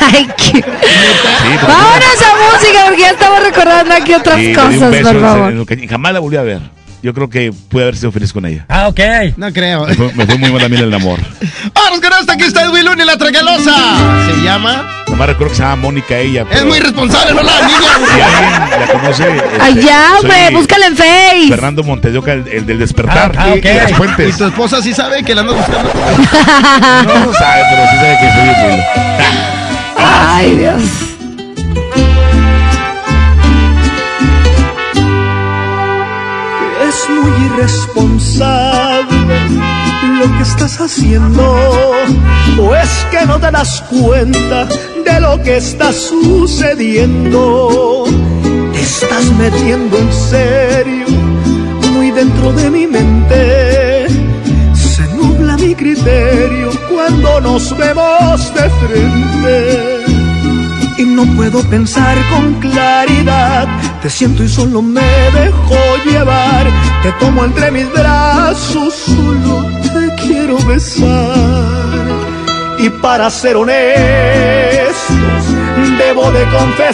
Ay, 0.00 0.28
qué... 0.36 0.62
porque- 0.62 1.66
Vámonos 1.66 2.22
a 2.22 2.56
música 2.56 2.84
porque 2.86 3.00
ya 3.02 3.10
estamos 3.10 3.42
recordando 3.42 3.94
aquí 3.94 4.14
otras 4.14 4.38
Y 4.38 4.42
le 4.42 4.48
di 4.48 4.56
un 4.56 4.72
cosas, 4.72 4.90
beso 4.90 5.06
por 5.06 5.16
en- 5.16 5.22
favor. 5.22 5.52
en 5.52 5.58
el 5.60 5.66
caño- 5.66 5.84
y 5.84 5.88
jamás 5.88 6.12
la 6.12 6.20
volví 6.20 6.36
a 6.36 6.42
ver. 6.42 6.60
Yo 7.02 7.14
creo 7.14 7.30
que 7.30 7.50
pude 7.70 7.84
haber 7.84 7.96
sido 7.96 8.12
feliz 8.12 8.30
con 8.32 8.44
ella. 8.44 8.66
Ah, 8.68 8.88
ok. 8.88 9.00
No 9.38 9.50
creo. 9.54 9.86
Me 9.86 9.94
fue, 9.94 10.12
me 10.12 10.26
fue 10.26 10.36
muy 10.36 10.50
mal 10.52 10.64
a 10.64 10.68
mí 10.68 10.76
el 10.76 10.92
amor. 10.92 11.18
Vámonos 11.74 12.00
con 12.00 12.12
esta, 12.20 12.34
aquí 12.34 12.44
está 12.44 12.64
Edwin 12.64 12.84
Luna 12.84 13.02
y 13.04 13.06
la 13.06 13.16
tragalosa. 13.16 13.74
Se 14.26 14.42
llama... 14.44 14.99
Nomás 15.20 15.34
recuerdo 15.34 15.50
que 15.52 15.56
se 15.58 15.62
llama 15.64 15.76
Mónica 15.82 16.16
ella. 16.16 16.46
Es 16.50 16.64
muy 16.64 16.80
responsable, 16.80 17.34
¿no? 17.34 17.42
La 17.42 17.52
niña. 17.66 17.78
Si 18.14 18.20
alguien 18.22 18.80
la 18.80 18.86
conoce. 18.90 19.28
este, 19.28 19.82
soy 19.82 19.90
hombre, 20.18 20.50
búscala 20.54 20.86
en 20.86 20.96
Face. 20.96 21.46
Fernando 21.50 21.82
Montedoca, 21.84 22.32
el, 22.32 22.48
el 22.48 22.64
del 22.64 22.78
despertar. 22.78 23.34
Ah, 23.36 23.48
y- 23.54 23.58
ok. 23.58 23.64
y 23.66 23.68
las 23.74 23.90
Y 23.90 23.94
fuentes. 23.94 24.38
tu 24.38 24.46
esposa 24.46 24.80
sí 24.80 24.94
sabe 24.94 25.22
que 25.22 25.34
la 25.34 25.42
andas 25.42 25.56
buscando. 25.58 25.92
No 27.04 27.26
lo 27.26 27.34
sabe, 27.34 27.62
pero 27.70 27.82
sí 27.90 27.96
sabe 27.96 28.16
que 28.18 28.32
soy 28.32 28.48
Edwin. 28.48 28.82
Ay, 29.98 30.56
Dios. 30.56 30.82
Es 36.88 37.08
muy 37.10 37.30
irresponsable 37.46 39.36
lo 40.02 40.36
que 40.36 40.42
estás 40.42 40.80
haciendo, 40.80 41.42
o 42.58 42.74
es 42.74 43.06
que 43.10 43.26
no 43.26 43.38
te 43.38 43.50
das 43.50 43.82
cuenta 43.82 44.66
de 45.04 45.20
lo 45.20 45.42
que 45.42 45.56
está 45.58 45.92
sucediendo. 45.92 47.38
Te 48.72 48.80
estás 48.80 49.24
metiendo 49.38 49.98
en 49.98 50.12
serio, 50.12 51.06
muy 51.92 52.10
dentro 52.10 52.52
de 52.52 52.70
mi 52.70 52.86
mente. 52.86 54.06
Se 54.74 55.02
nubla 55.14 55.56
mi 55.56 55.74
criterio 55.74 56.70
cuando 56.88 57.40
nos 57.40 57.76
vemos 57.76 58.54
de 58.54 58.70
frente 58.70 60.19
y 61.00 61.04
no 61.04 61.24
puedo 61.34 61.62
pensar 61.70 62.16
con 62.30 62.54
claridad. 62.60 63.66
Te 64.02 64.10
siento 64.10 64.44
y 64.44 64.48
solo 64.48 64.82
me 64.82 65.00
dejo 65.32 65.76
llevar. 66.04 66.66
Te 67.02 67.12
tomo 67.12 67.44
entre 67.44 67.70
mis 67.70 67.90
brazos, 67.90 68.94
solo 68.94 69.64
te 69.82 70.14
quiero 70.22 70.58
besar. 70.66 72.04
Y 72.78 72.90
para 72.90 73.30
ser 73.30 73.56
honestos, 73.56 73.84
debo 75.98 76.30
de 76.32 76.44
confesar 76.44 76.92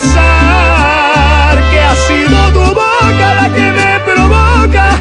que 1.70 1.80
ha 1.80 1.96
sido 2.08 2.52
tu 2.52 2.74
boca 2.74 3.34
la 3.40 3.48
que 3.54 3.72
me 3.72 4.00
provoca, 4.04 5.00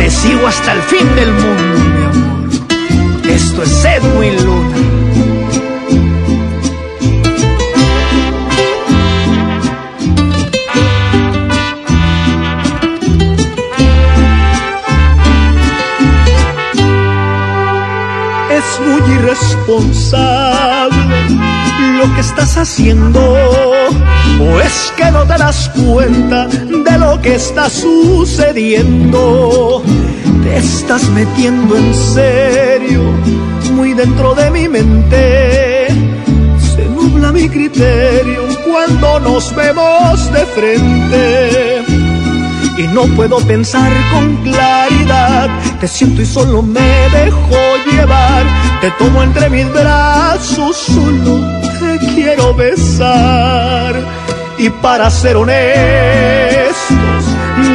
te 0.00 0.08
sigo 0.08 0.46
hasta 0.46 0.72
el 0.72 0.82
fin 0.82 1.14
del 1.14 1.30
mundo, 1.30 1.76
mi 1.94 2.04
amor. 2.04 2.48
Esto 3.28 3.62
es 3.62 3.84
Edwin 3.84 4.44
Luna. 4.46 4.76
Es 18.58 18.80
muy 18.86 19.02
irresponsable 19.16 20.96
lo 21.98 22.14
que 22.14 22.20
estás 22.22 22.56
haciendo. 22.56 23.20
O 24.40 24.60
es 24.60 24.92
que 24.96 25.10
no 25.10 25.24
te 25.26 25.36
das 25.36 25.70
cuenta 25.70 26.46
de 26.46 26.98
lo 26.98 27.20
que 27.20 27.34
está 27.34 27.68
sucediendo. 27.68 29.12
Te 30.42 30.56
estás 30.56 31.08
metiendo 31.10 31.76
en 31.76 31.94
serio, 31.94 33.02
muy 33.74 33.92
dentro 33.92 34.34
de 34.34 34.50
mi 34.50 34.68
mente. 34.68 35.88
Se 36.74 36.86
nubla 36.86 37.30
mi 37.32 37.48
criterio 37.48 38.48
cuando 38.64 39.20
nos 39.20 39.54
vemos 39.54 40.32
de 40.32 40.46
frente 40.46 41.84
y 42.80 42.86
no 42.88 43.02
puedo 43.14 43.38
pensar 43.40 43.92
con 44.12 44.36
claridad. 44.36 45.50
Te 45.80 45.88
siento 45.88 46.22
y 46.22 46.26
solo 46.26 46.62
me 46.62 47.08
dejo 47.10 47.58
llevar. 47.90 48.44
Te 48.80 48.90
tomo 48.92 49.22
entre 49.22 49.50
mis 49.50 49.70
brazos, 49.70 50.76
solo 50.76 51.40
te 51.78 51.98
quiero 52.14 52.54
besar. 52.54 54.19
Y 54.62 54.68
para 54.68 55.08
ser 55.08 55.38
honestos, 55.38 56.76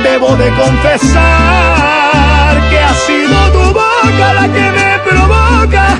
debo 0.03 0.35
de 0.35 0.51
confesar 0.51 1.09
que 2.69 2.77
ha 2.77 2.93
sido 2.93 3.51
tu 3.53 3.73
boca 3.73 4.33
la 4.35 4.47
que 4.53 4.69
me 4.69 4.99
provoca, 4.99 5.99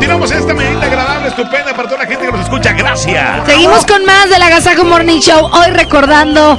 Continuamos 0.00 0.32
esta 0.32 0.54
medida 0.54 0.82
agradable, 0.82 1.28
estupenda 1.28 1.74
para 1.74 1.86
toda 1.86 2.04
la 2.04 2.06
gente 2.06 2.24
que 2.24 2.32
nos 2.32 2.40
escucha. 2.40 2.72
Gracias. 2.72 3.44
Seguimos 3.44 3.84
con 3.84 4.02
más 4.06 4.30
del 4.30 4.42
Agasajo 4.42 4.82
Morning 4.82 5.20
Show. 5.20 5.50
Hoy 5.52 5.72
recordando 5.72 6.58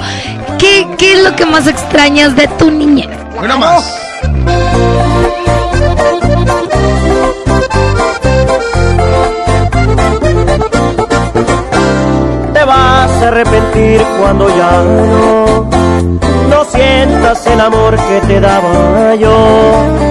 qué, 0.59 0.87
qué 0.99 1.13
es 1.13 1.23
lo 1.23 1.35
que 1.35 1.47
más 1.47 1.65
extrañas 1.65 2.35
de 2.35 2.47
tu 2.47 2.69
niñez. 2.69 3.09
Una 3.35 3.57
más. 3.57 3.99
te 12.53 12.63
vas 12.63 13.09
a 13.09 13.27
arrepentir 13.27 14.03
cuando 14.19 14.55
ya 14.55 14.83
no, 14.83 15.67
no 16.47 16.63
sientas 16.65 17.47
el 17.47 17.59
amor 17.59 17.95
que 17.95 18.21
te 18.27 18.39
daba 18.39 19.15
yo. 19.15 20.10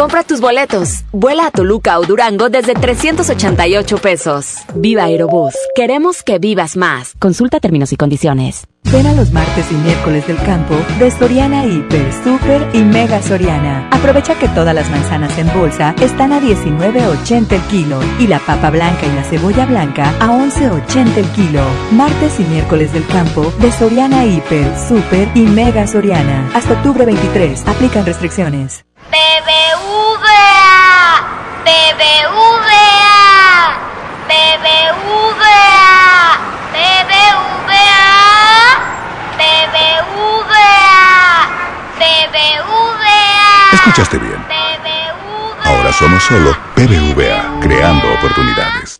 Compra 0.00 0.24
tus 0.24 0.40
boletos. 0.40 1.04
Vuela 1.12 1.48
a 1.48 1.50
Toluca 1.50 1.98
o 1.98 2.06
Durango 2.06 2.48
desde 2.48 2.72
388 2.72 3.98
pesos. 3.98 4.54
Viva 4.74 5.04
Aerobús. 5.04 5.52
Queremos 5.74 6.22
que 6.22 6.38
vivas 6.38 6.78
más. 6.78 7.12
Consulta 7.18 7.60
términos 7.60 7.92
y 7.92 7.96
condiciones. 7.96 8.66
Ven 8.84 9.06
a 9.06 9.12
los 9.12 9.30
martes 9.30 9.70
y 9.70 9.74
miércoles 9.74 10.26
del 10.26 10.38
campo 10.38 10.74
de 10.98 11.10
Soriana 11.10 11.66
Hiper, 11.66 12.14
Super 12.24 12.66
y 12.72 12.78
Mega 12.82 13.20
Soriana. 13.22 13.90
Aprovecha 13.90 14.38
que 14.38 14.48
todas 14.48 14.74
las 14.74 14.90
manzanas 14.90 15.36
en 15.36 15.52
bolsa 15.52 15.94
están 16.00 16.32
a 16.32 16.40
19.80 16.40 17.52
el 17.52 17.62
kilo 17.64 18.00
y 18.18 18.26
la 18.26 18.38
papa 18.38 18.70
blanca 18.70 19.06
y 19.06 19.14
la 19.14 19.22
cebolla 19.24 19.66
blanca 19.66 20.14
a 20.18 20.28
11.80 20.28 21.16
el 21.18 21.28
kilo. 21.32 21.62
Martes 21.92 22.40
y 22.40 22.44
miércoles 22.44 22.94
del 22.94 23.06
campo 23.06 23.52
de 23.60 23.70
Soriana 23.70 24.24
Hiper, 24.24 24.66
Super 24.88 25.28
y 25.34 25.42
Mega 25.42 25.86
Soriana. 25.86 26.50
Hasta 26.54 26.72
octubre 26.72 27.04
23. 27.04 27.68
Aplican 27.68 28.06
restricciones. 28.06 28.86
BBVA, 29.10 30.46
BBVA, 31.64 32.70
BBVA, 34.28 35.50
BBVA, 36.72 38.04
BBVA, 39.36 40.78
BBVA. 41.98 43.18
Escuchaste 43.72 44.18
bien. 44.18 44.40
Ahora 45.64 45.92
somos 45.92 46.22
solo 46.22 46.56
BBVA, 46.76 47.60
creando 47.60 48.12
oportunidades. 48.14 48.99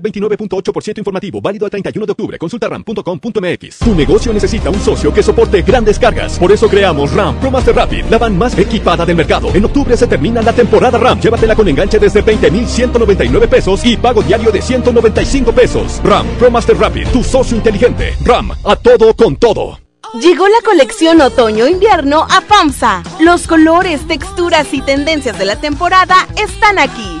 29.8% 0.00 0.98
informativo, 0.98 1.40
válido 1.40 1.64
al 1.64 1.70
31 1.70 2.06
de 2.06 2.12
octubre. 2.12 2.38
Consulta 2.38 2.68
ram.com.mx. 2.68 3.78
Tu 3.78 3.94
negocio 3.94 4.32
necesita 4.32 4.70
un 4.70 4.80
socio 4.80 5.12
que 5.12 5.22
soporte 5.22 5.62
grandes 5.62 5.98
cargas. 5.98 6.38
Por 6.38 6.52
eso 6.52 6.68
creamos 6.68 7.12
RAM 7.12 7.38
Pro 7.40 7.50
Master 7.50 7.74
Rapid, 7.74 8.04
la 8.06 8.18
van 8.18 8.36
más 8.36 8.56
equipada 8.58 9.04
del 9.04 9.16
mercado. 9.16 9.50
En 9.54 9.64
octubre 9.64 9.96
se 9.96 10.06
termina 10.06 10.42
la 10.42 10.52
temporada 10.52 10.98
RAM. 10.98 11.20
Llévatela 11.20 11.54
con 11.54 11.68
enganche 11.68 11.98
desde 11.98 12.24
20.199 12.24 13.48
pesos 13.48 13.84
y 13.84 13.96
pago 13.96 14.22
diario 14.22 14.50
de 14.50 14.62
195 14.62 15.52
pesos. 15.52 16.00
RAM 16.04 16.26
Pro 16.38 16.50
Master 16.50 16.76
Rapid, 16.76 17.08
tu 17.08 17.22
socio 17.22 17.56
inteligente. 17.56 18.14
RAM, 18.24 18.52
a 18.64 18.76
todo 18.76 19.14
con 19.14 19.36
todo. 19.36 19.78
Llegó 20.20 20.46
la 20.46 20.60
colección 20.64 21.20
otoño-invierno 21.20 22.22
a 22.30 22.40
FAMSA. 22.40 23.02
Los 23.20 23.48
colores, 23.48 24.06
texturas 24.06 24.72
y 24.72 24.80
tendencias 24.80 25.36
de 25.38 25.44
la 25.44 25.56
temporada 25.56 26.28
están 26.36 26.78
aquí. 26.78 27.20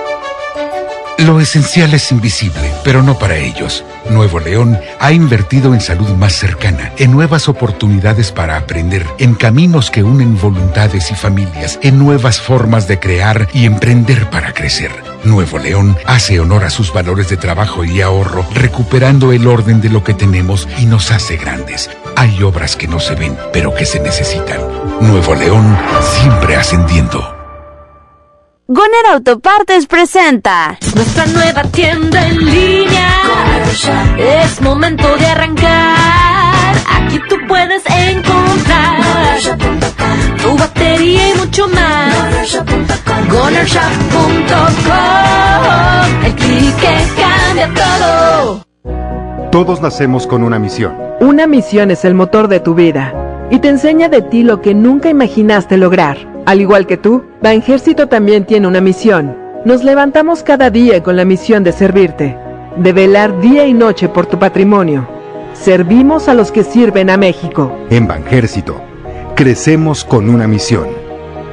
Lo 1.25 1.39
esencial 1.39 1.93
es 1.93 2.11
invisible, 2.11 2.73
pero 2.83 3.03
no 3.03 3.19
para 3.19 3.37
ellos. 3.37 3.83
Nuevo 4.09 4.39
León 4.39 4.79
ha 4.99 5.11
invertido 5.11 5.75
en 5.75 5.79
salud 5.79 6.09
más 6.15 6.33
cercana, 6.33 6.93
en 6.97 7.11
nuevas 7.11 7.47
oportunidades 7.47 8.31
para 8.31 8.57
aprender, 8.57 9.05
en 9.19 9.35
caminos 9.35 9.91
que 9.91 10.01
unen 10.01 10.39
voluntades 10.41 11.11
y 11.11 11.15
familias, 11.15 11.77
en 11.83 11.99
nuevas 11.99 12.41
formas 12.41 12.87
de 12.87 12.99
crear 12.99 13.47
y 13.53 13.65
emprender 13.65 14.31
para 14.31 14.51
crecer. 14.53 14.91
Nuevo 15.23 15.59
León 15.59 15.95
hace 16.07 16.39
honor 16.39 16.63
a 16.63 16.71
sus 16.71 16.91
valores 16.91 17.29
de 17.29 17.37
trabajo 17.37 17.83
y 17.83 18.01
ahorro, 18.01 18.43
recuperando 18.55 19.31
el 19.31 19.45
orden 19.45 19.79
de 19.79 19.89
lo 19.89 20.03
que 20.03 20.15
tenemos 20.15 20.67
y 20.79 20.87
nos 20.87 21.11
hace 21.11 21.37
grandes. 21.37 21.91
Hay 22.15 22.41
obras 22.41 22.75
que 22.75 22.87
no 22.87 22.99
se 22.99 23.13
ven, 23.13 23.37
pero 23.53 23.75
que 23.75 23.85
se 23.85 23.99
necesitan. 23.99 24.59
Nuevo 25.01 25.35
León 25.35 25.77
siempre 26.19 26.55
ascendiendo. 26.55 27.40
Goner 28.73 29.05
Autopartes 29.11 29.85
presenta 29.85 30.77
Nuestra 30.95 31.25
nueva 31.25 31.63
tienda 31.63 32.25
en 32.25 32.37
línea. 32.37 33.09
Es 34.17 34.61
momento 34.61 35.17
de 35.17 35.25
arrancar. 35.25 36.75
Aquí 36.89 37.19
tú 37.27 37.35
puedes 37.49 37.83
encontrar 37.85 39.01
tu 40.41 40.57
batería 40.57 41.31
y 41.31 41.33
mucho 41.37 41.67
más. 41.67 42.15
Gonershop.com. 43.29 46.25
El 46.25 46.33
clic 46.35 46.73
que 46.77 46.95
cambia 47.21 47.69
todo. 47.73 48.65
Todos 49.51 49.81
nacemos 49.81 50.25
con 50.27 50.43
una 50.43 50.59
misión. 50.59 50.95
Una 51.19 51.45
misión 51.45 51.91
es 51.91 52.05
el 52.05 52.13
motor 52.13 52.47
de 52.47 52.61
tu 52.61 52.73
vida 52.73 53.13
y 53.51 53.59
te 53.59 53.67
enseña 53.67 54.07
de 54.07 54.21
ti 54.21 54.43
lo 54.43 54.61
que 54.61 54.73
nunca 54.73 55.09
imaginaste 55.09 55.75
lograr. 55.75 56.30
Al 56.45 56.59
igual 56.59 56.87
que 56.87 56.97
tú, 56.97 57.23
Banjército 57.41 58.07
también 58.07 58.45
tiene 58.45 58.67
una 58.67 58.81
misión. 58.81 59.35
Nos 59.63 59.83
levantamos 59.83 60.41
cada 60.41 60.71
día 60.71 61.03
con 61.03 61.15
la 61.15 61.25
misión 61.25 61.63
de 61.63 61.71
servirte, 61.71 62.35
de 62.77 62.93
velar 62.93 63.39
día 63.41 63.67
y 63.67 63.73
noche 63.73 64.09
por 64.09 64.25
tu 64.25 64.39
patrimonio. 64.39 65.07
Servimos 65.53 66.27
a 66.27 66.33
los 66.33 66.51
que 66.51 66.63
sirven 66.63 67.11
a 67.11 67.17
México. 67.17 67.77
En 67.89 68.07
Banjército, 68.07 68.81
crecemos 69.35 70.03
con 70.03 70.29
una 70.29 70.47
misión. 70.47 70.87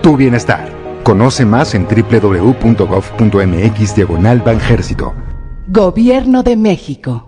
Tu 0.02 0.16
bienestar. 0.16 0.70
Conoce 1.02 1.44
más 1.44 1.74
en 1.74 1.86
www.gov.mx 1.86 2.74
diagonal 3.94 4.40
Banjército. 4.40 5.14
Gobierno 5.68 6.42
de 6.42 6.56
México. 6.56 7.27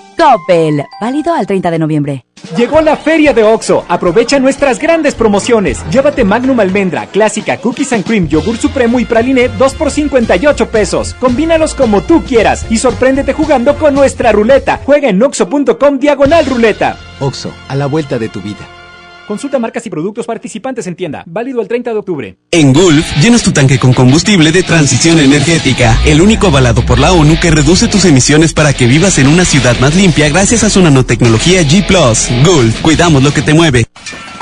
Coppel, 0.21 0.85
válido 0.99 1.33
al 1.33 1.47
30 1.47 1.71
de 1.71 1.79
noviembre. 1.79 2.25
Llegó 2.55 2.79
la 2.81 2.95
feria 2.95 3.33
de 3.33 3.43
OXO. 3.43 3.85
Aprovecha 3.87 4.39
nuestras 4.39 4.77
grandes 4.77 5.15
promociones. 5.15 5.83
Llévate 5.89 6.23
Magnum 6.23 6.59
Almendra, 6.59 7.07
Clásica, 7.07 7.57
Cookies 7.57 7.91
and 7.93 8.05
Cream, 8.05 8.27
Yogur 8.27 8.55
Supremo 8.55 8.99
y 8.99 9.05
Praline 9.05 9.49
2 9.49 9.73
por 9.73 9.89
58 9.89 10.69
pesos. 10.69 11.15
Combínalos 11.15 11.73
como 11.73 12.01
tú 12.01 12.23
quieras 12.23 12.67
y 12.69 12.77
sorpréndete 12.77 13.33
jugando 13.33 13.75
con 13.79 13.95
nuestra 13.95 14.31
ruleta. 14.31 14.79
Juega 14.85 15.09
en 15.09 15.23
oxo.com 15.23 15.97
diagonal 15.97 16.45
ruleta. 16.45 16.99
Oxo, 17.19 17.51
a 17.67 17.75
la 17.75 17.87
vuelta 17.87 18.19
de 18.19 18.29
tu 18.29 18.41
vida. 18.41 18.80
Consulta 19.27 19.59
marcas 19.59 19.85
y 19.85 19.89
productos 19.89 20.25
participantes 20.25 20.87
en 20.87 20.95
tienda. 20.95 21.23
Válido 21.25 21.61
el 21.61 21.67
30 21.67 21.91
de 21.91 21.97
octubre. 21.97 22.37
En 22.51 22.73
Gulf, 22.73 23.05
llenas 23.21 23.43
tu 23.43 23.51
tanque 23.51 23.79
con 23.79 23.93
combustible 23.93 24.51
de 24.51 24.63
transición 24.63 25.19
energética, 25.19 25.97
el 26.05 26.21
único 26.21 26.47
avalado 26.47 26.85
por 26.85 26.99
la 26.99 27.13
ONU 27.13 27.39
que 27.39 27.51
reduce 27.51 27.87
tus 27.87 28.05
emisiones 28.05 28.53
para 28.53 28.73
que 28.73 28.87
vivas 28.87 29.19
en 29.19 29.27
una 29.27 29.45
ciudad 29.45 29.79
más 29.79 29.95
limpia 29.95 30.29
gracias 30.29 30.63
a 30.63 30.69
su 30.69 30.81
nanotecnología 30.81 31.61
G⁇ 31.61 31.85
Gulf, 32.45 32.81
cuidamos 32.81 33.23
lo 33.23 33.33
que 33.33 33.41
te 33.41 33.53
mueve. 33.53 33.85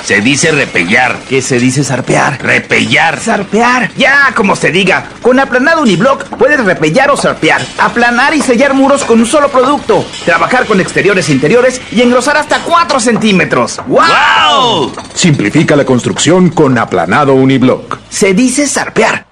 Se 0.03 0.21
dice 0.21 0.51
repellar. 0.51 1.17
¿Qué 1.27 1.41
se 1.41 1.59
dice 1.59 1.83
zarpear? 1.83 2.41
Repellar. 2.41 3.19
Zarpear. 3.19 3.91
Ya, 3.95 4.33
como 4.35 4.55
se 4.55 4.71
diga. 4.71 5.09
Con 5.21 5.39
aplanado 5.39 5.81
uniblock 5.81 6.25
puedes 6.37 6.63
repellar 6.63 7.11
o 7.11 7.17
zarpear. 7.17 7.61
Aplanar 7.77 8.33
y 8.33 8.41
sellar 8.41 8.73
muros 8.73 9.03
con 9.03 9.19
un 9.19 9.25
solo 9.25 9.49
producto. 9.49 10.05
Trabajar 10.25 10.65
con 10.65 10.79
exteriores 10.79 11.29
e 11.29 11.33
interiores 11.33 11.81
y 11.91 12.01
engrosar 12.01 12.37
hasta 12.37 12.59
4 12.59 12.99
centímetros. 12.99 13.79
¡Wow! 13.87 14.93
Simplifica 15.13 15.75
la 15.75 15.85
construcción 15.85 16.49
con 16.49 16.77
aplanado 16.77 17.33
uniblock. 17.35 17.99
Se 18.09 18.33
dice 18.33 18.67
zarpear. 18.67 19.27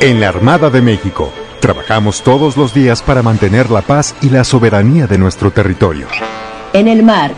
En 0.00 0.20
la 0.20 0.28
Armada 0.28 0.70
de 0.70 0.80
México, 0.80 1.32
trabajamos 1.60 2.22
todos 2.22 2.56
los 2.56 2.72
días 2.72 3.02
para 3.02 3.22
mantener 3.22 3.68
la 3.70 3.82
paz 3.82 4.14
y 4.22 4.30
la 4.30 4.44
soberanía 4.44 5.08
de 5.08 5.18
nuestro 5.18 5.50
territorio. 5.50 6.06
En 6.72 6.86
el 6.88 7.02
mar, 7.02 7.32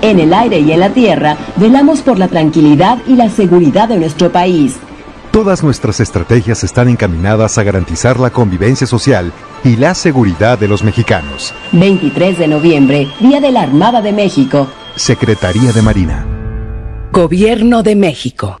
en 0.00 0.20
el 0.20 0.32
aire 0.32 0.60
y 0.60 0.72
en 0.72 0.80
la 0.80 0.90
tierra, 0.90 1.36
velamos 1.56 2.02
por 2.02 2.18
la 2.18 2.28
tranquilidad 2.28 2.98
y 3.06 3.16
la 3.16 3.28
seguridad 3.28 3.88
de 3.88 3.98
nuestro 3.98 4.30
país. 4.30 4.76
Todas 5.30 5.64
nuestras 5.64 5.98
estrategias 5.98 6.62
están 6.62 6.88
encaminadas 6.88 7.58
a 7.58 7.64
garantizar 7.64 8.20
la 8.20 8.30
convivencia 8.30 8.86
social 8.86 9.32
y 9.64 9.76
la 9.76 9.94
seguridad 9.94 10.58
de 10.58 10.68
los 10.68 10.84
mexicanos. 10.84 11.52
23 11.72 12.38
de 12.38 12.48
noviembre, 12.48 13.08
Día 13.18 13.40
de 13.40 13.50
la 13.50 13.62
Armada 13.62 14.00
de 14.00 14.12
México. 14.12 14.68
Secretaría 14.94 15.72
de 15.72 15.82
Marina. 15.82 16.26
Gobierno 17.10 17.82
de 17.82 17.96
México. 17.96 18.60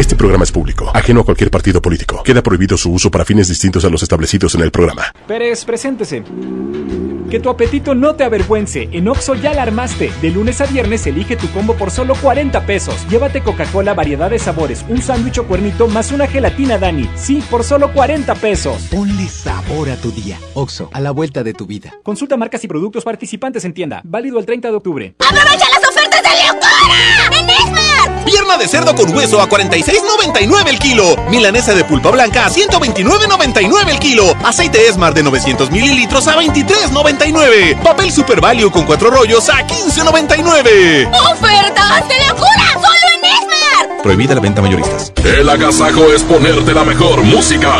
Este 0.00 0.16
programa 0.16 0.44
es 0.44 0.50
público, 0.50 0.90
ajeno 0.94 1.20
a 1.20 1.24
cualquier 1.24 1.50
partido 1.50 1.82
político. 1.82 2.22
Queda 2.22 2.42
prohibido 2.42 2.78
su 2.78 2.90
uso 2.90 3.10
para 3.10 3.26
fines 3.26 3.48
distintos 3.48 3.84
a 3.84 3.90
los 3.90 4.02
establecidos 4.02 4.54
en 4.54 4.62
el 4.62 4.70
programa. 4.70 5.12
Pérez, 5.28 5.66
preséntese. 5.66 6.24
Que 7.30 7.38
tu 7.38 7.50
apetito 7.50 7.94
no 7.94 8.14
te 8.14 8.24
avergüence. 8.24 8.88
En 8.92 9.08
Oxo 9.08 9.34
ya 9.34 9.52
la 9.52 9.60
armaste. 9.60 10.10
De 10.22 10.30
lunes 10.30 10.58
a 10.62 10.66
viernes 10.66 11.06
elige 11.06 11.36
tu 11.36 11.50
combo 11.50 11.74
por 11.74 11.90
solo 11.90 12.14
40 12.14 12.64
pesos. 12.64 13.06
Llévate 13.10 13.42
Coca-Cola, 13.42 13.92
variedad 13.92 14.30
de 14.30 14.38
sabores, 14.38 14.86
un 14.88 15.02
sándwich 15.02 15.36
o 15.36 15.46
cuernito 15.46 15.86
más 15.86 16.12
una 16.12 16.26
gelatina 16.26 16.78
Dani. 16.78 17.06
Sí, 17.14 17.44
por 17.50 17.62
solo 17.62 17.92
40 17.92 18.34
pesos. 18.36 18.88
Ponle 18.90 19.28
sabor 19.28 19.90
a 19.90 19.96
tu 19.96 20.10
día. 20.12 20.38
Oxo, 20.54 20.88
a 20.94 21.00
la 21.00 21.10
vuelta 21.10 21.44
de 21.44 21.52
tu 21.52 21.66
vida. 21.66 21.92
Consulta 22.02 22.38
marcas 22.38 22.64
y 22.64 22.68
productos 22.68 23.04
participantes 23.04 23.66
en 23.66 23.74
tienda. 23.74 24.00
Válido 24.02 24.38
el 24.38 24.46
30 24.46 24.68
de 24.70 24.74
octubre. 24.74 25.14
¡Aprovecha 25.18 25.66
las 25.74 25.79
de 26.22 26.46
locura! 26.46 27.38
¡En 27.38 27.50
Esmar! 27.50 28.24
Pierna 28.24 28.56
de 28.56 28.68
cerdo 28.68 28.94
con 28.94 29.14
hueso 29.14 29.40
a 29.40 29.48
46.99 29.48 30.68
el 30.68 30.78
kilo. 30.78 31.16
Milanesa 31.28 31.74
de 31.74 31.84
pulpa 31.84 32.10
blanca 32.10 32.46
a 32.46 32.50
129.99 32.50 33.88
el 33.88 33.98
kilo. 33.98 34.36
Aceite 34.44 34.88
Esmar 34.88 35.14
de 35.14 35.22
900 35.22 35.70
mililitros 35.70 36.28
a 36.28 36.36
23.99. 36.36 37.82
Papel 37.82 38.12
Super 38.12 38.40
Value 38.40 38.70
con 38.70 38.84
cuatro 38.84 39.10
rollos 39.10 39.48
a 39.48 39.66
15.99. 39.66 41.10
¡Ofertas 41.32 42.08
de 42.08 42.26
locura! 42.28 42.72
¡Solo 42.74 43.14
en 43.16 43.24
Esmar! 43.24 44.02
Prohibida 44.02 44.34
la 44.34 44.40
venta 44.40 44.62
mayoristas. 44.62 45.12
El 45.24 45.48
agasajo 45.48 46.12
es 46.12 46.22
ponerte 46.22 46.72
la 46.72 46.84
mejor 46.84 47.22
música. 47.22 47.74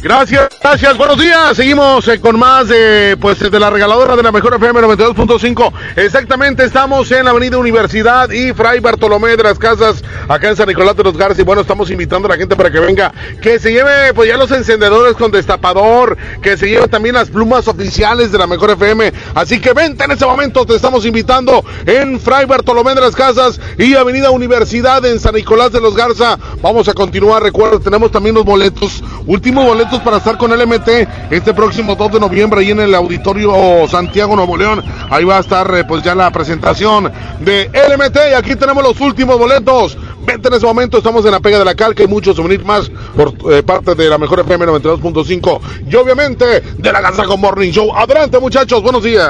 Gracias, 0.00 0.48
gracias, 0.62 0.96
buenos 0.96 1.18
días. 1.18 1.56
Seguimos 1.56 2.06
eh, 2.06 2.20
con 2.20 2.38
más 2.38 2.68
de, 2.68 3.16
pues, 3.20 3.40
de 3.40 3.58
la 3.58 3.68
regaladora 3.68 4.14
de 4.14 4.22
la 4.22 4.30
mejor 4.30 4.54
FM 4.54 4.80
92.5. 4.80 5.72
Exactamente, 5.96 6.64
estamos 6.64 7.10
en 7.10 7.24
la 7.24 7.32
Avenida 7.32 7.58
Universidad 7.58 8.30
y 8.30 8.52
Fray 8.52 8.78
Bartolomé 8.78 9.36
de 9.36 9.42
las 9.42 9.58
Casas, 9.58 10.04
acá 10.28 10.50
en 10.50 10.56
San 10.56 10.68
Nicolás 10.68 10.96
de 10.96 11.02
los 11.02 11.16
Garza. 11.16 11.40
Y 11.40 11.44
bueno, 11.44 11.62
estamos 11.62 11.90
invitando 11.90 12.28
a 12.28 12.30
la 12.30 12.36
gente 12.36 12.54
para 12.54 12.70
que 12.70 12.78
venga, 12.78 13.12
que 13.42 13.58
se 13.58 13.72
lleve, 13.72 14.14
pues, 14.14 14.28
ya 14.28 14.36
los 14.36 14.52
encendedores 14.52 15.14
con 15.14 15.32
destapador, 15.32 16.16
que 16.42 16.56
se 16.56 16.68
lleve 16.68 16.86
también 16.86 17.16
las 17.16 17.28
plumas 17.28 17.66
oficiales 17.66 18.30
de 18.30 18.38
la 18.38 18.46
mejor 18.46 18.70
FM. 18.70 19.12
Así 19.34 19.60
que 19.60 19.72
vente 19.72 20.04
en 20.04 20.12
este 20.12 20.26
momento, 20.26 20.64
te 20.64 20.76
estamos 20.76 21.04
invitando 21.06 21.64
en 21.86 22.20
Fray 22.20 22.46
Bartolomé 22.46 22.94
de 22.94 23.00
las 23.00 23.16
Casas 23.16 23.60
y 23.76 23.96
Avenida 23.96 24.30
Universidad 24.30 25.04
en 25.04 25.18
San 25.18 25.34
Nicolás 25.34 25.72
de 25.72 25.80
los 25.80 25.96
Garza. 25.96 26.38
Vamos 26.62 26.86
a 26.88 26.94
continuar, 26.94 27.42
recuerda, 27.42 27.80
tenemos 27.80 28.12
también 28.12 28.36
los 28.36 28.44
boletos, 28.44 29.02
últimos 29.26 29.64
para 29.96 30.18
estar 30.18 30.36
con 30.36 30.50
LMT 30.50 30.88
este 31.30 31.54
próximo 31.54 31.96
2 31.96 32.12
de 32.12 32.20
noviembre 32.20 32.60
ahí 32.60 32.70
en 32.70 32.80
el 32.80 32.94
Auditorio 32.94 33.88
Santiago 33.88 34.36
Nuevo 34.36 34.56
León. 34.56 34.84
Ahí 35.08 35.24
va 35.24 35.38
a 35.38 35.40
estar 35.40 35.74
eh, 35.74 35.84
pues 35.84 36.02
ya 36.02 36.14
la 36.14 36.30
presentación 36.30 37.10
de 37.40 37.70
LMT 37.72 38.16
y 38.30 38.34
aquí 38.34 38.54
tenemos 38.54 38.82
los 38.82 39.00
últimos 39.00 39.38
boletos. 39.38 39.96
Vente 40.26 40.48
en 40.48 40.54
ese 40.54 40.66
momento, 40.66 40.98
estamos 40.98 41.24
en 41.24 41.30
la 41.30 41.40
pega 41.40 41.58
de 41.58 41.64
la 41.64 41.74
calca 41.74 42.02
y 42.02 42.06
muchos 42.06 42.36
souvenirs 42.36 42.64
más 42.64 42.90
por 43.16 43.32
eh, 43.50 43.62
parte 43.62 43.94
de 43.94 44.08
la 44.08 44.18
mejor 44.18 44.40
FM 44.40 44.66
92.5 44.66 45.60
y 45.90 45.96
obviamente 45.96 46.60
de 46.60 46.92
la 46.92 47.00
Gazaco 47.00 47.38
Morning 47.38 47.70
Show. 47.70 47.94
Adelante 47.96 48.38
muchachos, 48.38 48.82
buenos 48.82 49.02
días. 49.02 49.28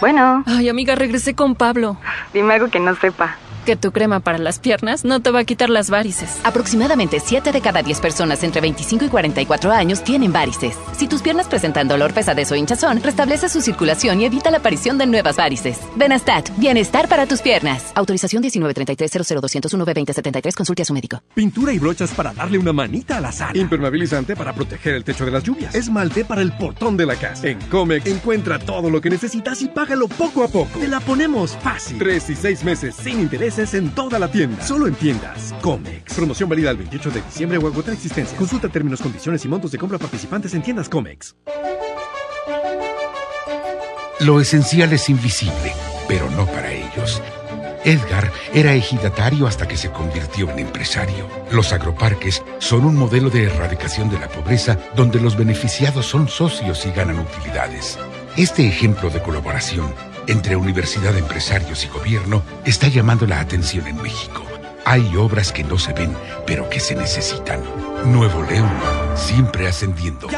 Bueno. 0.00 0.42
Ay, 0.46 0.68
amiga, 0.68 0.96
regresé 0.96 1.34
con 1.34 1.54
Pablo. 1.54 1.96
Dime 2.34 2.54
algo 2.54 2.70
que 2.70 2.80
no 2.80 2.96
sepa. 2.96 3.36
Que 3.64 3.76
tu 3.76 3.92
crema 3.92 4.20
para 4.20 4.38
las 4.38 4.58
piernas 4.58 5.04
no 5.04 5.20
te 5.20 5.30
va 5.30 5.40
a 5.40 5.44
quitar 5.44 5.70
las 5.70 5.90
varices. 5.90 6.38
Aproximadamente 6.44 7.20
7 7.20 7.52
de 7.52 7.60
cada 7.60 7.82
10 7.82 8.00
personas 8.00 8.42
entre 8.42 8.60
25 8.60 9.04
y 9.04 9.08
44 9.08 9.72
años 9.72 10.04
tienen 10.04 10.32
varices. 10.32 10.76
Si 10.96 11.08
tus 11.08 11.22
piernas 11.22 11.48
presentan 11.48 11.88
dolor, 11.88 12.14
pesadez 12.14 12.50
o 12.52 12.54
hinchazón, 12.54 13.02
restablece 13.02 13.48
su 13.48 13.60
circulación 13.60 14.20
y 14.20 14.24
evita 14.24 14.50
la 14.50 14.58
aparición 14.58 14.98
de 14.98 15.06
nuevas 15.06 15.36
varices. 15.36 15.78
Benastat, 15.96 16.50
bienestar 16.56 17.08
para 17.08 17.26
tus 17.26 17.42
piernas. 17.42 17.92
Autorización 17.94 18.42
1933-00201-B2073. 18.42 20.54
Consulte 20.54 20.82
a 20.82 20.84
su 20.84 20.94
médico. 20.94 21.22
Pintura 21.34 21.72
y 21.72 21.78
brochas 21.78 22.12
para 22.12 22.32
darle 22.32 22.58
una 22.58 22.72
manita 22.72 23.18
a 23.18 23.20
la 23.20 23.32
sala. 23.32 23.58
Impermeabilizante 23.58 24.36
para 24.36 24.54
proteger 24.54 24.94
el 24.94 25.04
techo 25.04 25.24
de 25.24 25.30
las 25.30 25.42
lluvias. 25.42 25.74
Esmalte 25.74 26.24
para 26.24 26.42
el 26.42 26.56
portón 26.56 26.96
de 26.96 27.06
la 27.06 27.16
casa. 27.16 27.48
En 27.48 27.58
Comex 27.68 28.06
encuentra 28.06 28.58
todo 28.58 28.90
lo 28.90 29.00
que 29.00 29.10
necesitas 29.10 29.62
y 29.62 29.68
págalo 29.68 30.08
poco 30.08 30.44
a 30.44 30.48
poco. 30.48 30.78
Te 30.78 30.88
la 30.88 31.00
ponemos 31.00 31.56
fácil. 31.62 31.98
Tres 31.98 32.28
y 32.30 32.34
seis 32.34 32.64
meses 32.64 32.94
sin 32.94 33.20
intereses 33.20 33.57
en 33.58 33.90
toda 33.90 34.20
la 34.20 34.30
tienda. 34.30 34.64
Solo 34.64 34.86
en 34.86 34.94
tiendas. 34.94 35.52
Comex. 35.60 36.14
Promoción 36.14 36.48
válida 36.48 36.70
el 36.70 36.76
28 36.76 37.10
de 37.10 37.22
diciembre 37.22 37.58
o 37.58 37.66
agotar 37.66 37.92
existencia. 37.92 38.36
Consulta 38.38 38.68
términos, 38.68 39.00
condiciones 39.00 39.44
y 39.44 39.48
montos 39.48 39.72
de 39.72 39.78
compra 39.78 39.98
participantes 39.98 40.54
en 40.54 40.62
tiendas 40.62 40.88
Comex. 40.88 41.34
Lo 44.20 44.40
esencial 44.40 44.92
es 44.92 45.08
invisible, 45.08 45.72
pero 46.06 46.30
no 46.30 46.46
para 46.46 46.72
ellos. 46.72 47.20
Edgar 47.84 48.30
era 48.52 48.74
ejidatario 48.74 49.46
hasta 49.46 49.66
que 49.66 49.76
se 49.76 49.90
convirtió 49.90 50.50
en 50.50 50.60
empresario. 50.60 51.28
Los 51.50 51.72
agroparques 51.72 52.42
son 52.58 52.84
un 52.84 52.96
modelo 52.96 53.30
de 53.30 53.44
erradicación 53.44 54.08
de 54.08 54.20
la 54.20 54.28
pobreza 54.28 54.78
donde 54.94 55.20
los 55.20 55.36
beneficiados 55.36 56.06
son 56.06 56.28
socios 56.28 56.86
y 56.86 56.90
ganan 56.90 57.18
utilidades. 57.18 57.98
Este 58.36 58.68
ejemplo 58.68 59.10
de 59.10 59.20
colaboración 59.20 59.92
entre 60.28 60.56
universidad, 60.56 61.16
empresarios 61.16 61.84
y 61.84 61.88
gobierno 61.88 62.42
está 62.64 62.88
llamando 62.88 63.26
la 63.26 63.40
atención 63.40 63.86
en 63.86 64.00
México. 64.00 64.44
Hay 64.84 65.16
obras 65.16 65.52
que 65.52 65.64
no 65.64 65.78
se 65.78 65.92
ven, 65.92 66.14
pero 66.46 66.68
que 66.68 66.80
se 66.80 66.94
necesitan. 66.94 67.62
Nuevo 68.04 68.42
León, 68.42 68.70
siempre 69.16 69.66
ascendiendo. 69.66 70.28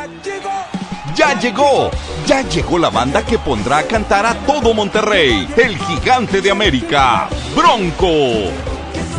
Ya 1.14 1.38
llegó, 1.38 1.90
ya 2.26 2.42
llegó 2.42 2.78
la 2.78 2.90
banda 2.90 3.24
que 3.24 3.38
pondrá 3.38 3.78
a 3.78 3.82
cantar 3.82 4.26
a 4.26 4.34
todo 4.46 4.72
Monterrey, 4.72 5.48
el 5.56 5.76
gigante 5.76 6.40
de 6.40 6.50
América, 6.50 7.28
Bronco. 7.54 8.08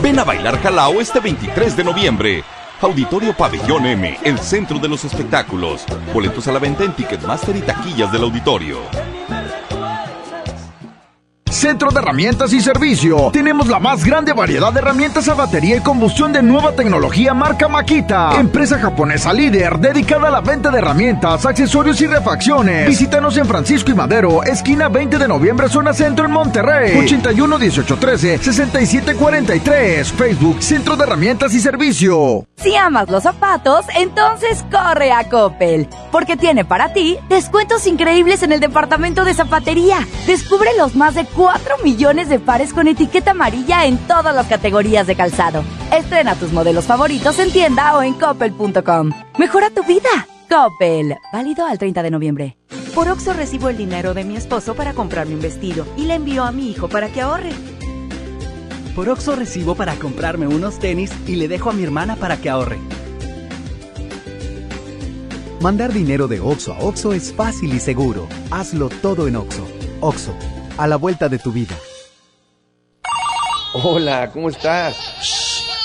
Ven 0.02 0.20
a 0.20 0.24
bailar 0.24 0.62
Jalao 0.62 1.02
este 1.02 1.20
23 1.20 1.76
de 1.76 1.84
noviembre. 1.84 2.44
Auditorio 2.82 3.36
Pabellón 3.36 3.86
M, 3.86 4.18
el 4.24 4.40
centro 4.40 4.80
de 4.80 4.88
los 4.88 5.04
espectáculos. 5.04 5.86
Boletos 6.14 6.48
a 6.48 6.52
la 6.52 6.60
venta 6.60 6.84
en 6.84 6.94
Ticketmaster 6.94 7.56
y 7.56 7.62
taquillas 7.62 8.12
del 8.12 8.24
auditorio. 8.24 8.80
Centro 11.52 11.92
de 11.92 12.00
Herramientas 12.00 12.54
y 12.54 12.62
Servicio. 12.62 13.30
Tenemos 13.34 13.68
la 13.68 13.78
más 13.78 14.06
grande 14.06 14.32
variedad 14.32 14.72
de 14.72 14.80
herramientas 14.80 15.28
a 15.28 15.34
batería 15.34 15.76
y 15.76 15.82
combustión 15.82 16.32
de 16.32 16.42
nueva 16.42 16.72
tecnología 16.72 17.34
marca 17.34 17.68
Makita. 17.68 18.40
Empresa 18.40 18.80
japonesa 18.80 19.34
líder 19.34 19.78
dedicada 19.78 20.30
a 20.30 20.32
la 20.32 20.40
venta 20.40 20.72
de 20.72 20.78
herramientas, 20.78 21.46
accesorios 21.46 22.00
y 22.00 22.08
refacciones. 22.08 22.88
Visítanos 22.88 23.36
en 23.36 23.46
Francisco 23.46 23.92
y 23.92 23.96
Madero, 23.96 24.44
esquina 24.44 24.88
20 24.88 25.18
de 25.18 25.28
noviembre, 25.28 25.68
zona 25.68 25.94
centro 25.94 26.26
en 26.26 26.32
Monterrey. 26.32 26.98
81 26.98 27.58
18 27.58 27.98
13 27.98 28.38
67 28.38 29.16
43. 29.16 30.12
Facebook 30.14 30.64
Centro 30.64 30.96
de 30.96 31.04
Herramientas 31.04 31.54
y 31.54 31.60
Servicio. 31.60 32.46
Si 32.56 32.76
amas 32.76 33.10
los 33.10 33.24
zapatos, 33.24 33.86
entonces 33.98 34.64
corre 34.72 35.12
a 35.12 35.28
Coppel, 35.28 35.90
porque 36.12 36.38
tiene 36.38 36.64
para 36.64 36.94
ti 36.94 37.18
descuentos 37.28 37.88
increíbles 37.88 38.42
en 38.44 38.54
el 38.54 38.62
departamento 38.62 39.26
de 39.26 39.34
zapatería. 39.34 40.08
Descubre 40.28 40.70
los 40.78 40.96
más 40.96 41.16
de 41.16 41.26
4 41.26 41.41
millones 41.84 42.30
de 42.30 42.40
pares 42.40 42.74
con 42.74 42.88
etiqueta 42.88 43.32
amarilla 43.32 43.86
en 43.86 43.98
todas 44.08 44.34
las 44.36 44.48
categorías 44.48 45.08
de 45.08 45.16
calzado. 45.16 45.64
Estrena 45.92 46.36
tus 46.36 46.52
modelos 46.52 46.86
favoritos 46.86 47.38
en 47.40 47.52
tienda 47.52 47.98
o 47.98 48.04
en 48.04 48.14
coppel.com. 48.14 49.12
Mejora 49.38 49.70
tu 49.70 49.84
vida. 49.84 50.10
Coppel. 50.50 51.16
Válido 51.32 51.66
al 51.66 51.78
30 51.78 52.04
de 52.04 52.12
noviembre. 52.12 52.58
Por 52.94 53.08
Oxo 53.08 53.34
recibo 53.34 53.70
el 53.70 53.78
dinero 53.78 54.14
de 54.14 54.26
mi 54.26 54.36
esposo 54.36 54.76
para 54.76 54.94
comprarme 54.94 55.36
un 55.36 55.42
vestido 55.42 55.86
y 55.98 56.06
le 56.06 56.16
envío 56.16 56.44
a 56.44 56.52
mi 56.52 56.70
hijo 56.70 56.90
para 56.90 57.10
que 57.10 57.22
ahorre. 57.22 57.52
Por 58.96 59.08
Oxo 59.08 59.36
recibo 59.36 59.76
para 59.76 59.96
comprarme 59.96 60.48
unos 60.48 60.80
tenis 60.80 61.12
y 61.26 61.38
le 61.38 61.48
dejo 61.48 61.70
a 61.70 61.74
mi 61.74 61.84
hermana 61.84 62.18
para 62.18 62.38
que 62.38 62.50
ahorre. 62.50 62.80
Mandar 65.62 65.94
dinero 65.94 66.28
de 66.28 66.42
Oxo 66.42 66.74
a 66.74 66.80
Oxo 66.80 67.14
es 67.14 67.34
fácil 67.34 67.74
y 67.74 67.80
seguro. 67.80 68.28
Hazlo 68.50 68.90
todo 68.90 69.28
en 69.28 69.38
Oxo. 69.38 69.66
Oxo, 70.02 70.34
a 70.78 70.88
la 70.88 70.96
vuelta 70.96 71.30
de 71.30 71.40
tu 71.40 71.52
vida. 71.52 71.76
Hola, 73.74 74.30
¿cómo 74.32 74.50
estás? 74.50 75.41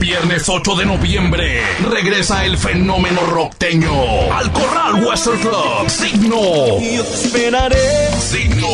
Viernes 0.00 0.48
8 0.48 0.76
de 0.76 0.86
noviembre 0.86 1.62
regresa 1.90 2.46
el 2.46 2.56
fenómeno 2.56 3.20
rockteño 3.26 3.92
al 4.32 4.50
Corral 4.50 5.04
Western 5.04 5.38
Club. 5.40 5.88
Signo. 5.90 6.40
Yo 6.80 7.04
te 7.04 7.14
esperaré. 7.14 8.10
Signo. 8.18 8.66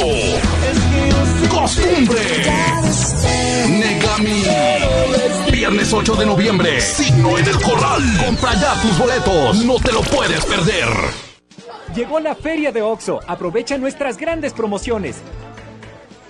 Costumbre. 1.50 2.20
Negami. 3.68 4.44
Viernes 5.50 5.92
8 5.92 6.14
de 6.14 6.26
noviembre. 6.26 6.80
Signo 6.80 7.36
en 7.36 7.44
el 7.44 7.60
Corral. 7.60 8.02
Compra 8.24 8.54
ya 8.54 8.80
tus 8.80 8.96
boletos. 8.96 9.64
No 9.64 9.80
te 9.80 9.90
lo 9.90 10.02
puedes 10.02 10.44
perder. 10.44 10.88
Llegó 11.96 12.20
la 12.20 12.36
feria 12.36 12.70
de 12.70 12.82
OXO. 12.82 13.20
Aprovecha 13.26 13.76
nuestras 13.78 14.16
grandes 14.16 14.52
promociones. 14.52 15.16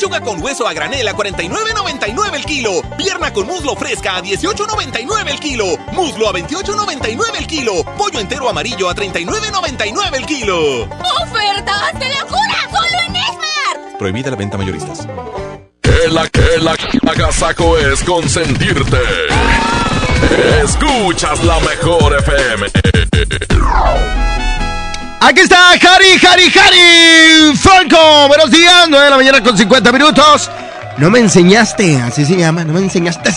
Pechuga 0.00 0.22
con 0.22 0.42
hueso 0.42 0.66
a 0.66 0.72
granel 0.72 1.06
a 1.08 1.14
49.99 1.14 2.34
el 2.34 2.44
kilo. 2.46 2.80
Pierna 2.96 3.34
con 3.34 3.46
muslo 3.46 3.76
fresca 3.76 4.16
a 4.16 4.22
18.99 4.22 5.28
el 5.28 5.38
kilo. 5.38 5.66
Muslo 5.92 6.26
a 6.26 6.32
28.99 6.32 7.36
el 7.36 7.46
kilo. 7.46 7.84
Pollo 7.98 8.18
entero 8.18 8.48
amarillo 8.48 8.88
a 8.88 8.94
39.99 8.94 10.14
el 10.14 10.24
kilo. 10.24 10.84
¡Ofertas 10.84 11.98
de 11.98 12.08
locura! 12.18 12.70
¡Solo 12.70 12.98
en 13.08 13.16
Esmar! 13.16 13.98
Prohibida 13.98 14.30
la 14.30 14.36
venta 14.36 14.56
mayoristas. 14.56 15.06
Que 15.82 16.08
la 16.10 16.26
que 16.30 16.56
la 16.62 16.74
agasaco 17.12 17.76
es 17.76 18.02
consentirte. 18.02 19.02
Escuchas 20.64 21.44
la 21.44 21.60
mejor 21.60 22.16
FM. 22.20 22.68
Aquí 25.22 25.40
está 25.40 25.72
Harry, 25.72 26.18
Harry, 26.26 26.50
Harry 26.58 27.54
Franco. 27.56 28.26
Buenos 28.28 28.50
días, 28.50 28.86
9 28.88 29.04
de 29.04 29.10
la 29.10 29.16
mañana 29.16 29.42
con 29.42 29.56
50 29.56 29.92
minutos. 29.92 30.50
No 30.96 31.10
me 31.10 31.18
enseñaste, 31.18 32.00
así 32.00 32.24
se 32.24 32.36
llama, 32.36 32.64
no 32.64 32.72
me 32.72 32.80
enseñaste. 32.80 33.28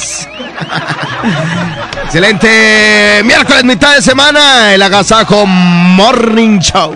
Excelente. 2.06 3.22
Miércoles, 3.26 3.66
mitad 3.66 3.96
de 3.96 4.02
semana, 4.02 4.74
el 4.74 4.82
Agasajo 4.82 5.46
Morning 5.46 6.60
Show. 6.60 6.96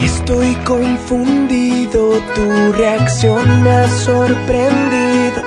Estoy 0.00 0.54
confundido, 0.64 2.20
tu 2.34 2.72
reacción 2.72 3.62
me 3.62 3.70
ha 3.70 3.88
sorprendido. 3.88 5.42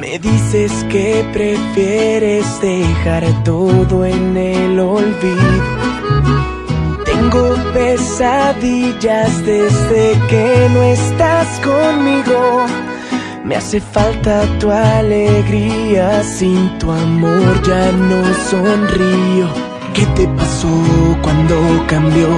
Me 0.00 0.18
dices 0.18 0.72
que 0.90 1.28
prefieres 1.34 2.46
dejar 2.62 3.24
todo 3.44 4.06
en 4.06 4.36
el 4.36 4.80
olvido. 4.80 6.57
Tengo 7.18 7.52
pesadillas 7.74 9.44
desde 9.44 10.12
que 10.28 10.68
no 10.72 10.82
estás 10.84 11.48
conmigo. 11.58 12.64
Me 13.44 13.56
hace 13.56 13.80
falta 13.80 14.44
tu 14.60 14.70
alegría, 14.70 16.22
sin 16.22 16.78
tu 16.78 16.92
amor 16.92 17.60
ya 17.66 17.90
no 17.90 18.22
sonrío. 18.48 19.48
¿Qué 19.94 20.06
te 20.14 20.28
pasó 20.28 20.68
cuando 21.20 21.56
cambió? 21.88 22.28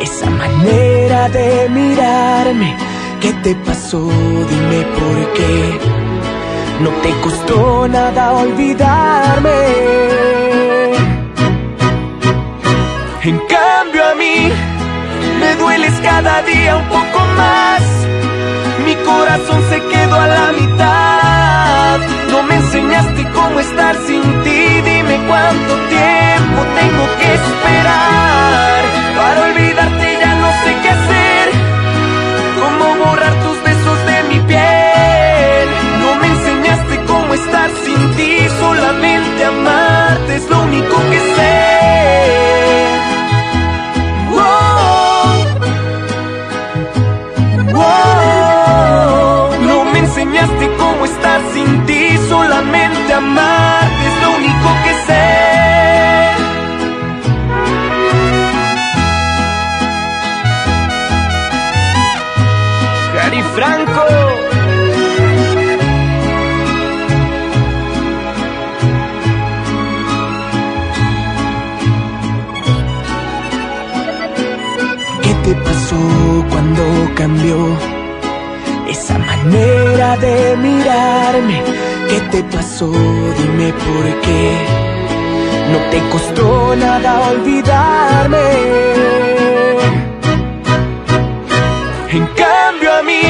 Esa 0.00 0.30
manera 0.30 1.28
de 1.30 1.68
mirarme 1.68 2.76
¿Qué 3.20 3.32
te 3.42 3.56
pasó? 3.56 4.06
Dime 4.06 4.86
por 4.98 5.32
qué. 5.34 5.78
No 6.80 6.90
te 7.02 7.10
costó 7.22 7.88
nada 7.88 8.34
olvidarme. 8.34 10.77
En 13.28 13.38
cambio 13.40 14.02
a 14.06 14.14
mí 14.14 14.50
me 15.38 15.54
dueles 15.56 15.92
cada 16.00 16.40
día 16.44 16.76
un 16.76 16.88
poco 16.88 17.18
más. 17.36 17.82
Mi 18.86 18.94
corazón 19.04 19.62
se 19.68 19.82
quedó 19.82 20.18
a 20.18 20.26
la 20.28 20.52
mitad. 20.52 21.98
No 22.30 22.42
me 22.44 22.54
enseñaste 22.54 23.28
cómo 23.34 23.60
estar 23.60 23.94
sin 24.06 24.22
ti. 24.44 24.80
Dime 24.80 25.16
cuánto 25.28 25.74
tiempo 25.96 26.60
tengo 26.80 27.04
que 27.18 27.34
esperar. 27.34 28.80
Para 29.18 29.42
olvidarte 29.48 30.18
ya 30.22 30.34
no 30.36 30.48
sé 30.62 30.70
qué 30.82 30.88
hacer. 30.88 31.27
Te 82.38 82.56
pasó? 82.56 82.90
Dime 83.38 83.72
por 83.72 84.04
qué. 84.20 84.52
No 85.72 85.78
te 85.90 85.98
costó 86.10 86.76
nada 86.76 87.20
olvidarme. 87.30 88.46
En 92.10 92.26
cambio 92.42 92.88
a 93.00 93.02
mí 93.02 93.22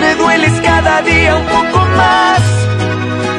me 0.00 0.14
dueles 0.16 0.54
cada 0.60 1.02
día 1.02 1.36
un 1.36 1.46
poco 1.56 1.78
más. 1.96 2.40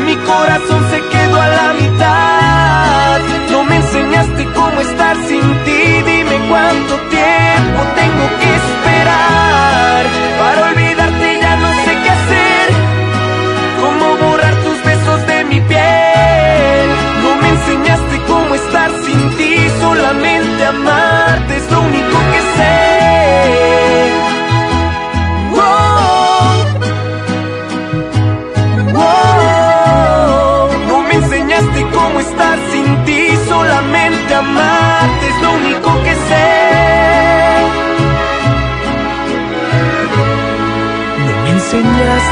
Mi 0.06 0.16
corazón 0.32 0.82
se 0.92 1.00
quedó 1.12 1.42
a 1.42 1.48
la 1.60 1.74
mitad. 1.82 3.20
No 3.52 3.64
me 3.66 3.76
enseñaste 3.76 4.46
cómo 4.56 4.82
estar 4.82 5.16
sin 5.28 5.61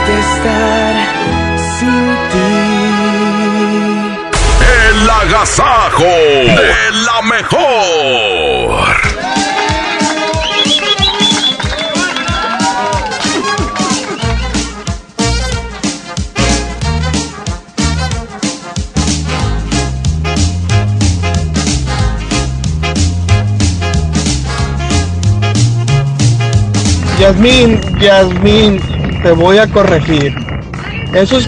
a 0.09 0.19
estar 0.19 0.95
sin 1.77 2.05
ti. 2.31 2.51
El 4.91 5.09
agasajo 5.09 6.03
de 6.03 6.91
la 7.05 7.21
mejor. 7.21 8.69
Yasmín, 27.19 27.81
Yasmín, 27.99 28.98
te 29.23 29.31
voy 29.31 29.57
a 29.57 29.67
corregir. 29.67 30.35
Esos 31.13 31.47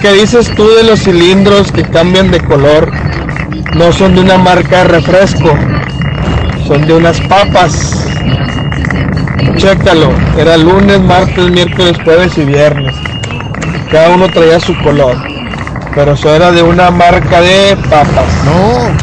que 0.00 0.12
dices 0.12 0.50
tú 0.54 0.68
de 0.74 0.84
los 0.84 1.00
cilindros 1.00 1.70
que 1.72 1.82
cambian 1.82 2.30
de 2.30 2.40
color 2.40 2.90
no 3.74 3.92
son 3.92 4.14
de 4.14 4.20
una 4.22 4.38
marca 4.38 4.78
de 4.78 4.84
refresco, 4.84 5.54
son 6.66 6.86
de 6.86 6.94
unas 6.94 7.20
papas. 7.22 8.06
Chécalo, 9.56 10.10
era 10.38 10.56
lunes, 10.56 11.00
martes, 11.00 11.50
miércoles, 11.50 11.96
jueves 12.04 12.36
y 12.38 12.44
viernes. 12.44 12.94
Cada 13.90 14.10
uno 14.10 14.28
traía 14.28 14.58
su 14.60 14.76
color, 14.82 15.16
pero 15.94 16.12
eso 16.12 16.34
era 16.34 16.50
de 16.52 16.62
una 16.62 16.90
marca 16.90 17.40
de 17.40 17.76
papas. 17.90 18.26
No. 18.44 19.02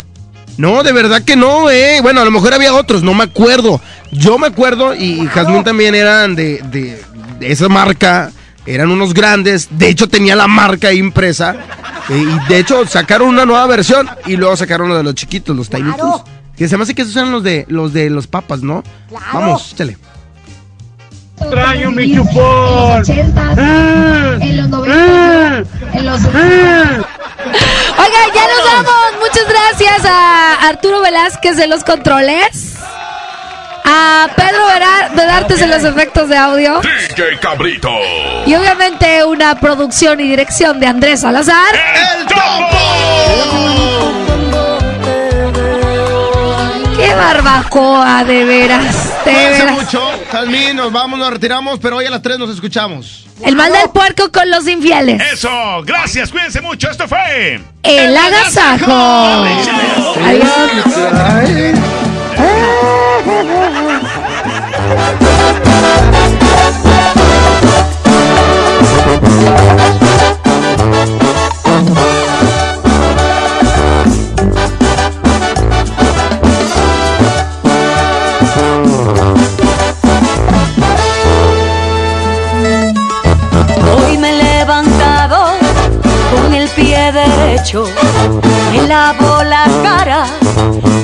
No, 0.58 0.84
de 0.84 0.92
verdad 0.92 1.22
que 1.24 1.38
no, 1.38 1.70
eh. 1.70 2.00
Bueno, 2.02 2.20
a 2.22 2.26
lo 2.26 2.32
mejor 2.32 2.54
había 2.54 2.74
otros, 2.74 3.02
no 3.04 3.14
me 3.14 3.24
acuerdo. 3.24 3.80
Yo 4.12 4.38
me 4.38 4.48
acuerdo 4.48 4.94
y 4.94 5.26
Jazmín 5.28 5.64
también 5.64 5.96
eran 5.96 6.36
de, 6.36 6.60
de- 6.72 7.00
de 7.09 7.09
esa 7.42 7.70
marca. 7.70 8.32
Eran 8.66 8.92
unos 8.92 9.14
grandes. 9.14 9.68
De 9.72 9.88
hecho, 9.90 10.08
tenía 10.08 10.36
la 10.36 10.48
marca 10.48 10.94
impresa. 10.94 11.56
eh, 12.10 12.18
y 12.18 12.48
de 12.48 12.60
hecho, 12.60 12.86
sacaron 12.86 13.30
una 13.30 13.46
nueva 13.46 13.66
versión 13.68 14.08
y 14.26 14.36
luego 14.36 14.56
sacaron 14.58 14.88
uno 14.88 14.98
de 14.98 15.04
los 15.04 15.16
chiquitos, 15.16 15.56
los 15.56 15.70
tainitos. 15.70 16.24
Que 16.56 16.68
se 16.68 16.76
me 16.78 16.84
hace 16.84 16.94
que 16.94 17.04
esos 17.04 17.16
eran 17.16 17.32
los 17.32 17.42
de 17.42 17.66
los 17.70 17.94
de 17.94 18.10
los 18.10 18.28
papas, 18.28 18.62
¿no? 18.62 18.84
Vamos, 19.34 19.72
échale. 19.74 19.98
Extraño 21.40 21.92
mi 21.92 22.14
chupón. 22.16 23.04
En 23.10 24.58
los 24.58 24.70
90. 24.70 25.64
En 25.94 26.06
los 26.06 26.22
Oiga, 26.26 28.22
ya 28.36 28.48
nos 28.48 28.66
vamos. 28.66 29.14
Muchas 29.20 29.48
gracias 29.48 30.06
a 30.06 30.68
Arturo 30.68 31.02
Velázquez 31.02 31.56
de 31.56 31.68
los 31.68 31.84
controles. 31.84 32.76
A 33.92 34.30
Pedro 34.36 34.68
Vedartes 35.16 35.60
en 35.62 35.72
los 35.72 35.84
efectos 35.84 36.30
de 36.30 36.38
audio. 36.38 36.80
DJ 36.82 37.40
Cabrito. 37.42 37.90
Y 38.46 38.54
obviamente 38.54 39.24
una 39.24 39.60
producción 39.60 40.20
y 40.20 40.28
dirección 40.30 40.80
de 40.80 40.86
Andrés 40.86 41.22
Salazar. 41.22 41.74
¡El 41.74 42.28
¡Qué 46.98 47.16
barbacoa, 47.16 48.24
de 48.26 48.46
veras! 48.46 49.24
De 49.26 49.32
Cuídense 49.32 49.60
veras. 49.66 49.72
mucho. 49.72 50.12
Jazmín, 50.32 50.76
nos 50.76 50.92
vamos, 50.92 51.18
nos 51.18 51.32
retiramos, 51.32 51.80
pero 51.80 51.98
hoy 51.98 52.06
a 52.06 52.12
las 52.12 52.22
3 52.22 52.38
nos 52.38 52.52
escuchamos. 52.52 53.26
El 53.44 53.56
mal 53.56 53.72
del 53.72 53.90
puerco 53.90 54.32
con 54.32 54.52
los 54.52 54.68
infieles. 54.68 55.20
Eso, 55.34 55.50
gracias, 55.84 56.30
cuídense 56.30 56.62
mucho. 56.62 56.92
Esto 56.92 57.08
fue. 57.08 57.60
El 57.82 58.16
agasajo. 58.16 59.46
Adiós. 60.26 62.09
Hoy 62.42 62.46
me 84.18 84.30
he 84.30 84.44
levantado 84.44 85.52
con 86.32 86.54
el 86.54 86.70
pie 86.70 87.12
derecho, 87.12 87.84
me 88.72 88.88
lavo 88.88 89.44
la 89.44 89.66
cara, 89.84 90.26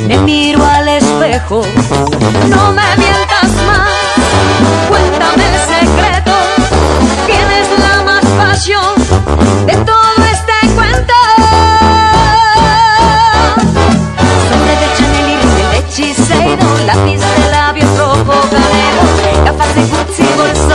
me 0.07 0.17
miro 0.19 0.65
al 0.65 0.87
espejo. 0.87 1.04
No 1.27 2.71
me 2.71 2.97
mientas 2.97 3.49
más, 3.65 3.89
cuéntame 4.87 5.43
el 5.43 5.59
secreto. 5.61 6.33
¿Quién 7.25 7.51
es 7.51 7.67
la 7.79 8.03
más 8.03 8.25
pasión 8.37 8.93
de 9.65 9.73
todo 9.77 10.23
este 10.31 10.53
cuento? 10.75 11.13
Nombre 14.51 14.75
de 14.81 14.87
Chanel 14.97 15.29
y 15.31 15.35
de 15.47 15.77
Hechicero, 15.79 16.67
lápiz 16.85 17.19
de 17.19 17.51
labios 17.51 17.97
rojo 17.97 18.47
galero, 18.51 19.03
gafas 19.45 19.73
de 19.73 19.81
Gucci, 19.81 20.27
bolso 20.37 20.74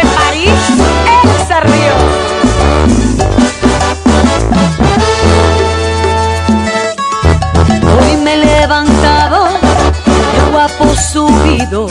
guapo 10.81 10.95
subido, 10.95 11.87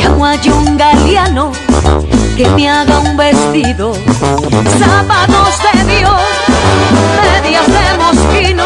llamo 0.00 0.26
a 0.26 0.34
un 0.34 0.76
galeano 0.76 1.52
que 2.36 2.48
me 2.50 2.68
haga 2.68 2.98
un 3.00 3.16
vestido, 3.16 3.94
zapatos 4.78 5.54
de 5.72 5.84
Dios, 5.96 6.20
medias 7.22 7.66
de 7.66 7.98
mosquino, 7.98 8.64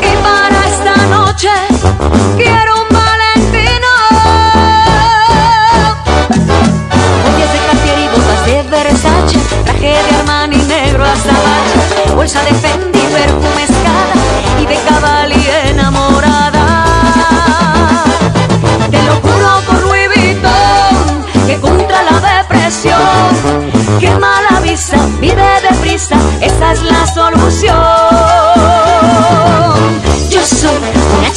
y 0.00 0.16
para 0.22 0.66
esta 0.66 0.96
noche 1.06 1.50
quiero 2.36 2.82
un 2.82 2.88
valentino. 2.96 3.90
Joyas 7.24 7.52
de 7.52 7.58
Cartier 7.66 7.98
y 7.98 8.08
botas 8.08 8.46
de 8.46 8.62
Versace, 8.70 9.38
traje 9.64 9.88
de 9.88 10.16
Armani 10.18 10.56
negro 10.56 11.04
hasta 11.04 12.14
bolsa 12.14 12.42
de 12.44 12.54
Fendi, 12.54 13.00
perfume 13.12 13.57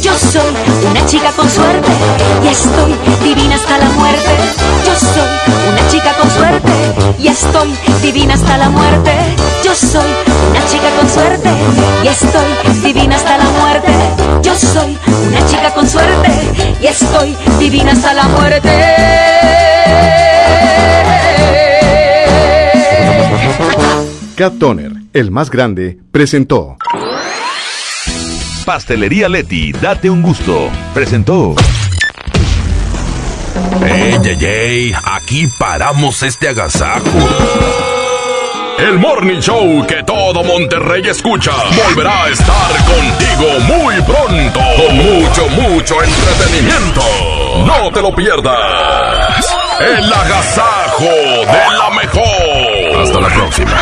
Yo 0.00 0.14
soy 0.14 0.54
una 0.90 1.06
chica 1.06 1.30
con 1.32 1.48
suerte 1.48 1.88
y 2.44 2.48
estoy 2.48 2.94
divina 3.22 3.56
hasta 3.56 3.78
la 3.78 3.88
muerte. 3.90 4.30
Yo 4.86 4.94
soy 4.94 5.30
una 5.70 5.88
chica 5.88 6.14
con 6.14 6.30
suerte 6.30 6.72
y 7.18 7.28
estoy 7.28 7.74
divina 8.02 8.34
hasta 8.34 8.56
la 8.58 8.70
muerte. 8.70 9.12
Yo 9.64 9.74
soy 9.74 10.10
una 10.50 10.66
chica 10.66 10.90
con 10.98 11.08
suerte 11.08 11.50
y 12.02 12.08
estoy 12.08 12.82
divina 12.82 13.16
hasta 13.16 13.38
la 13.38 13.44
muerte. 13.44 13.92
Yo 14.42 14.54
soy 14.54 14.98
una 15.28 15.46
chica 15.46 15.72
con 15.74 15.88
suerte 15.88 16.30
y 16.80 16.86
estoy 16.86 17.36
divina 17.58 17.92
hasta 17.92 18.14
la 18.14 18.28
muerte. 18.28 18.70
Cat 24.36 24.54
Toner, 24.58 24.92
el 25.12 25.30
más 25.30 25.50
grande, 25.50 25.98
presentó. 26.10 26.78
Pastelería 28.72 29.28
Leti, 29.28 29.72
date 29.72 30.08
un 30.08 30.22
gusto. 30.22 30.70
Presentó. 30.94 31.56
¡Ey, 33.84 34.16
ey, 34.24 34.44
ey! 34.44 34.94
Aquí 35.10 35.48
paramos 35.58 36.22
este 36.22 36.46
agasajo. 36.46 37.18
El 38.78 39.00
Morning 39.00 39.40
Show 39.40 39.84
que 39.88 40.04
todo 40.04 40.44
Monterrey 40.44 41.02
escucha 41.08 41.50
volverá 41.84 42.26
a 42.26 42.28
estar 42.28 42.70
contigo 42.84 43.58
muy 43.76 44.00
pronto 44.02 44.60
con 44.76 44.96
mucho, 44.96 45.48
mucho 45.48 45.96
entretenimiento. 46.04 47.02
No 47.66 47.90
te 47.90 48.00
lo 48.00 48.14
pierdas. 48.14 49.46
El 49.80 50.12
agasajo 50.12 51.06
de 51.08 51.76
la 51.76 51.90
mejor. 51.90 53.02
Hasta 53.02 53.20
la 53.20 53.28
próxima. 53.30 53.72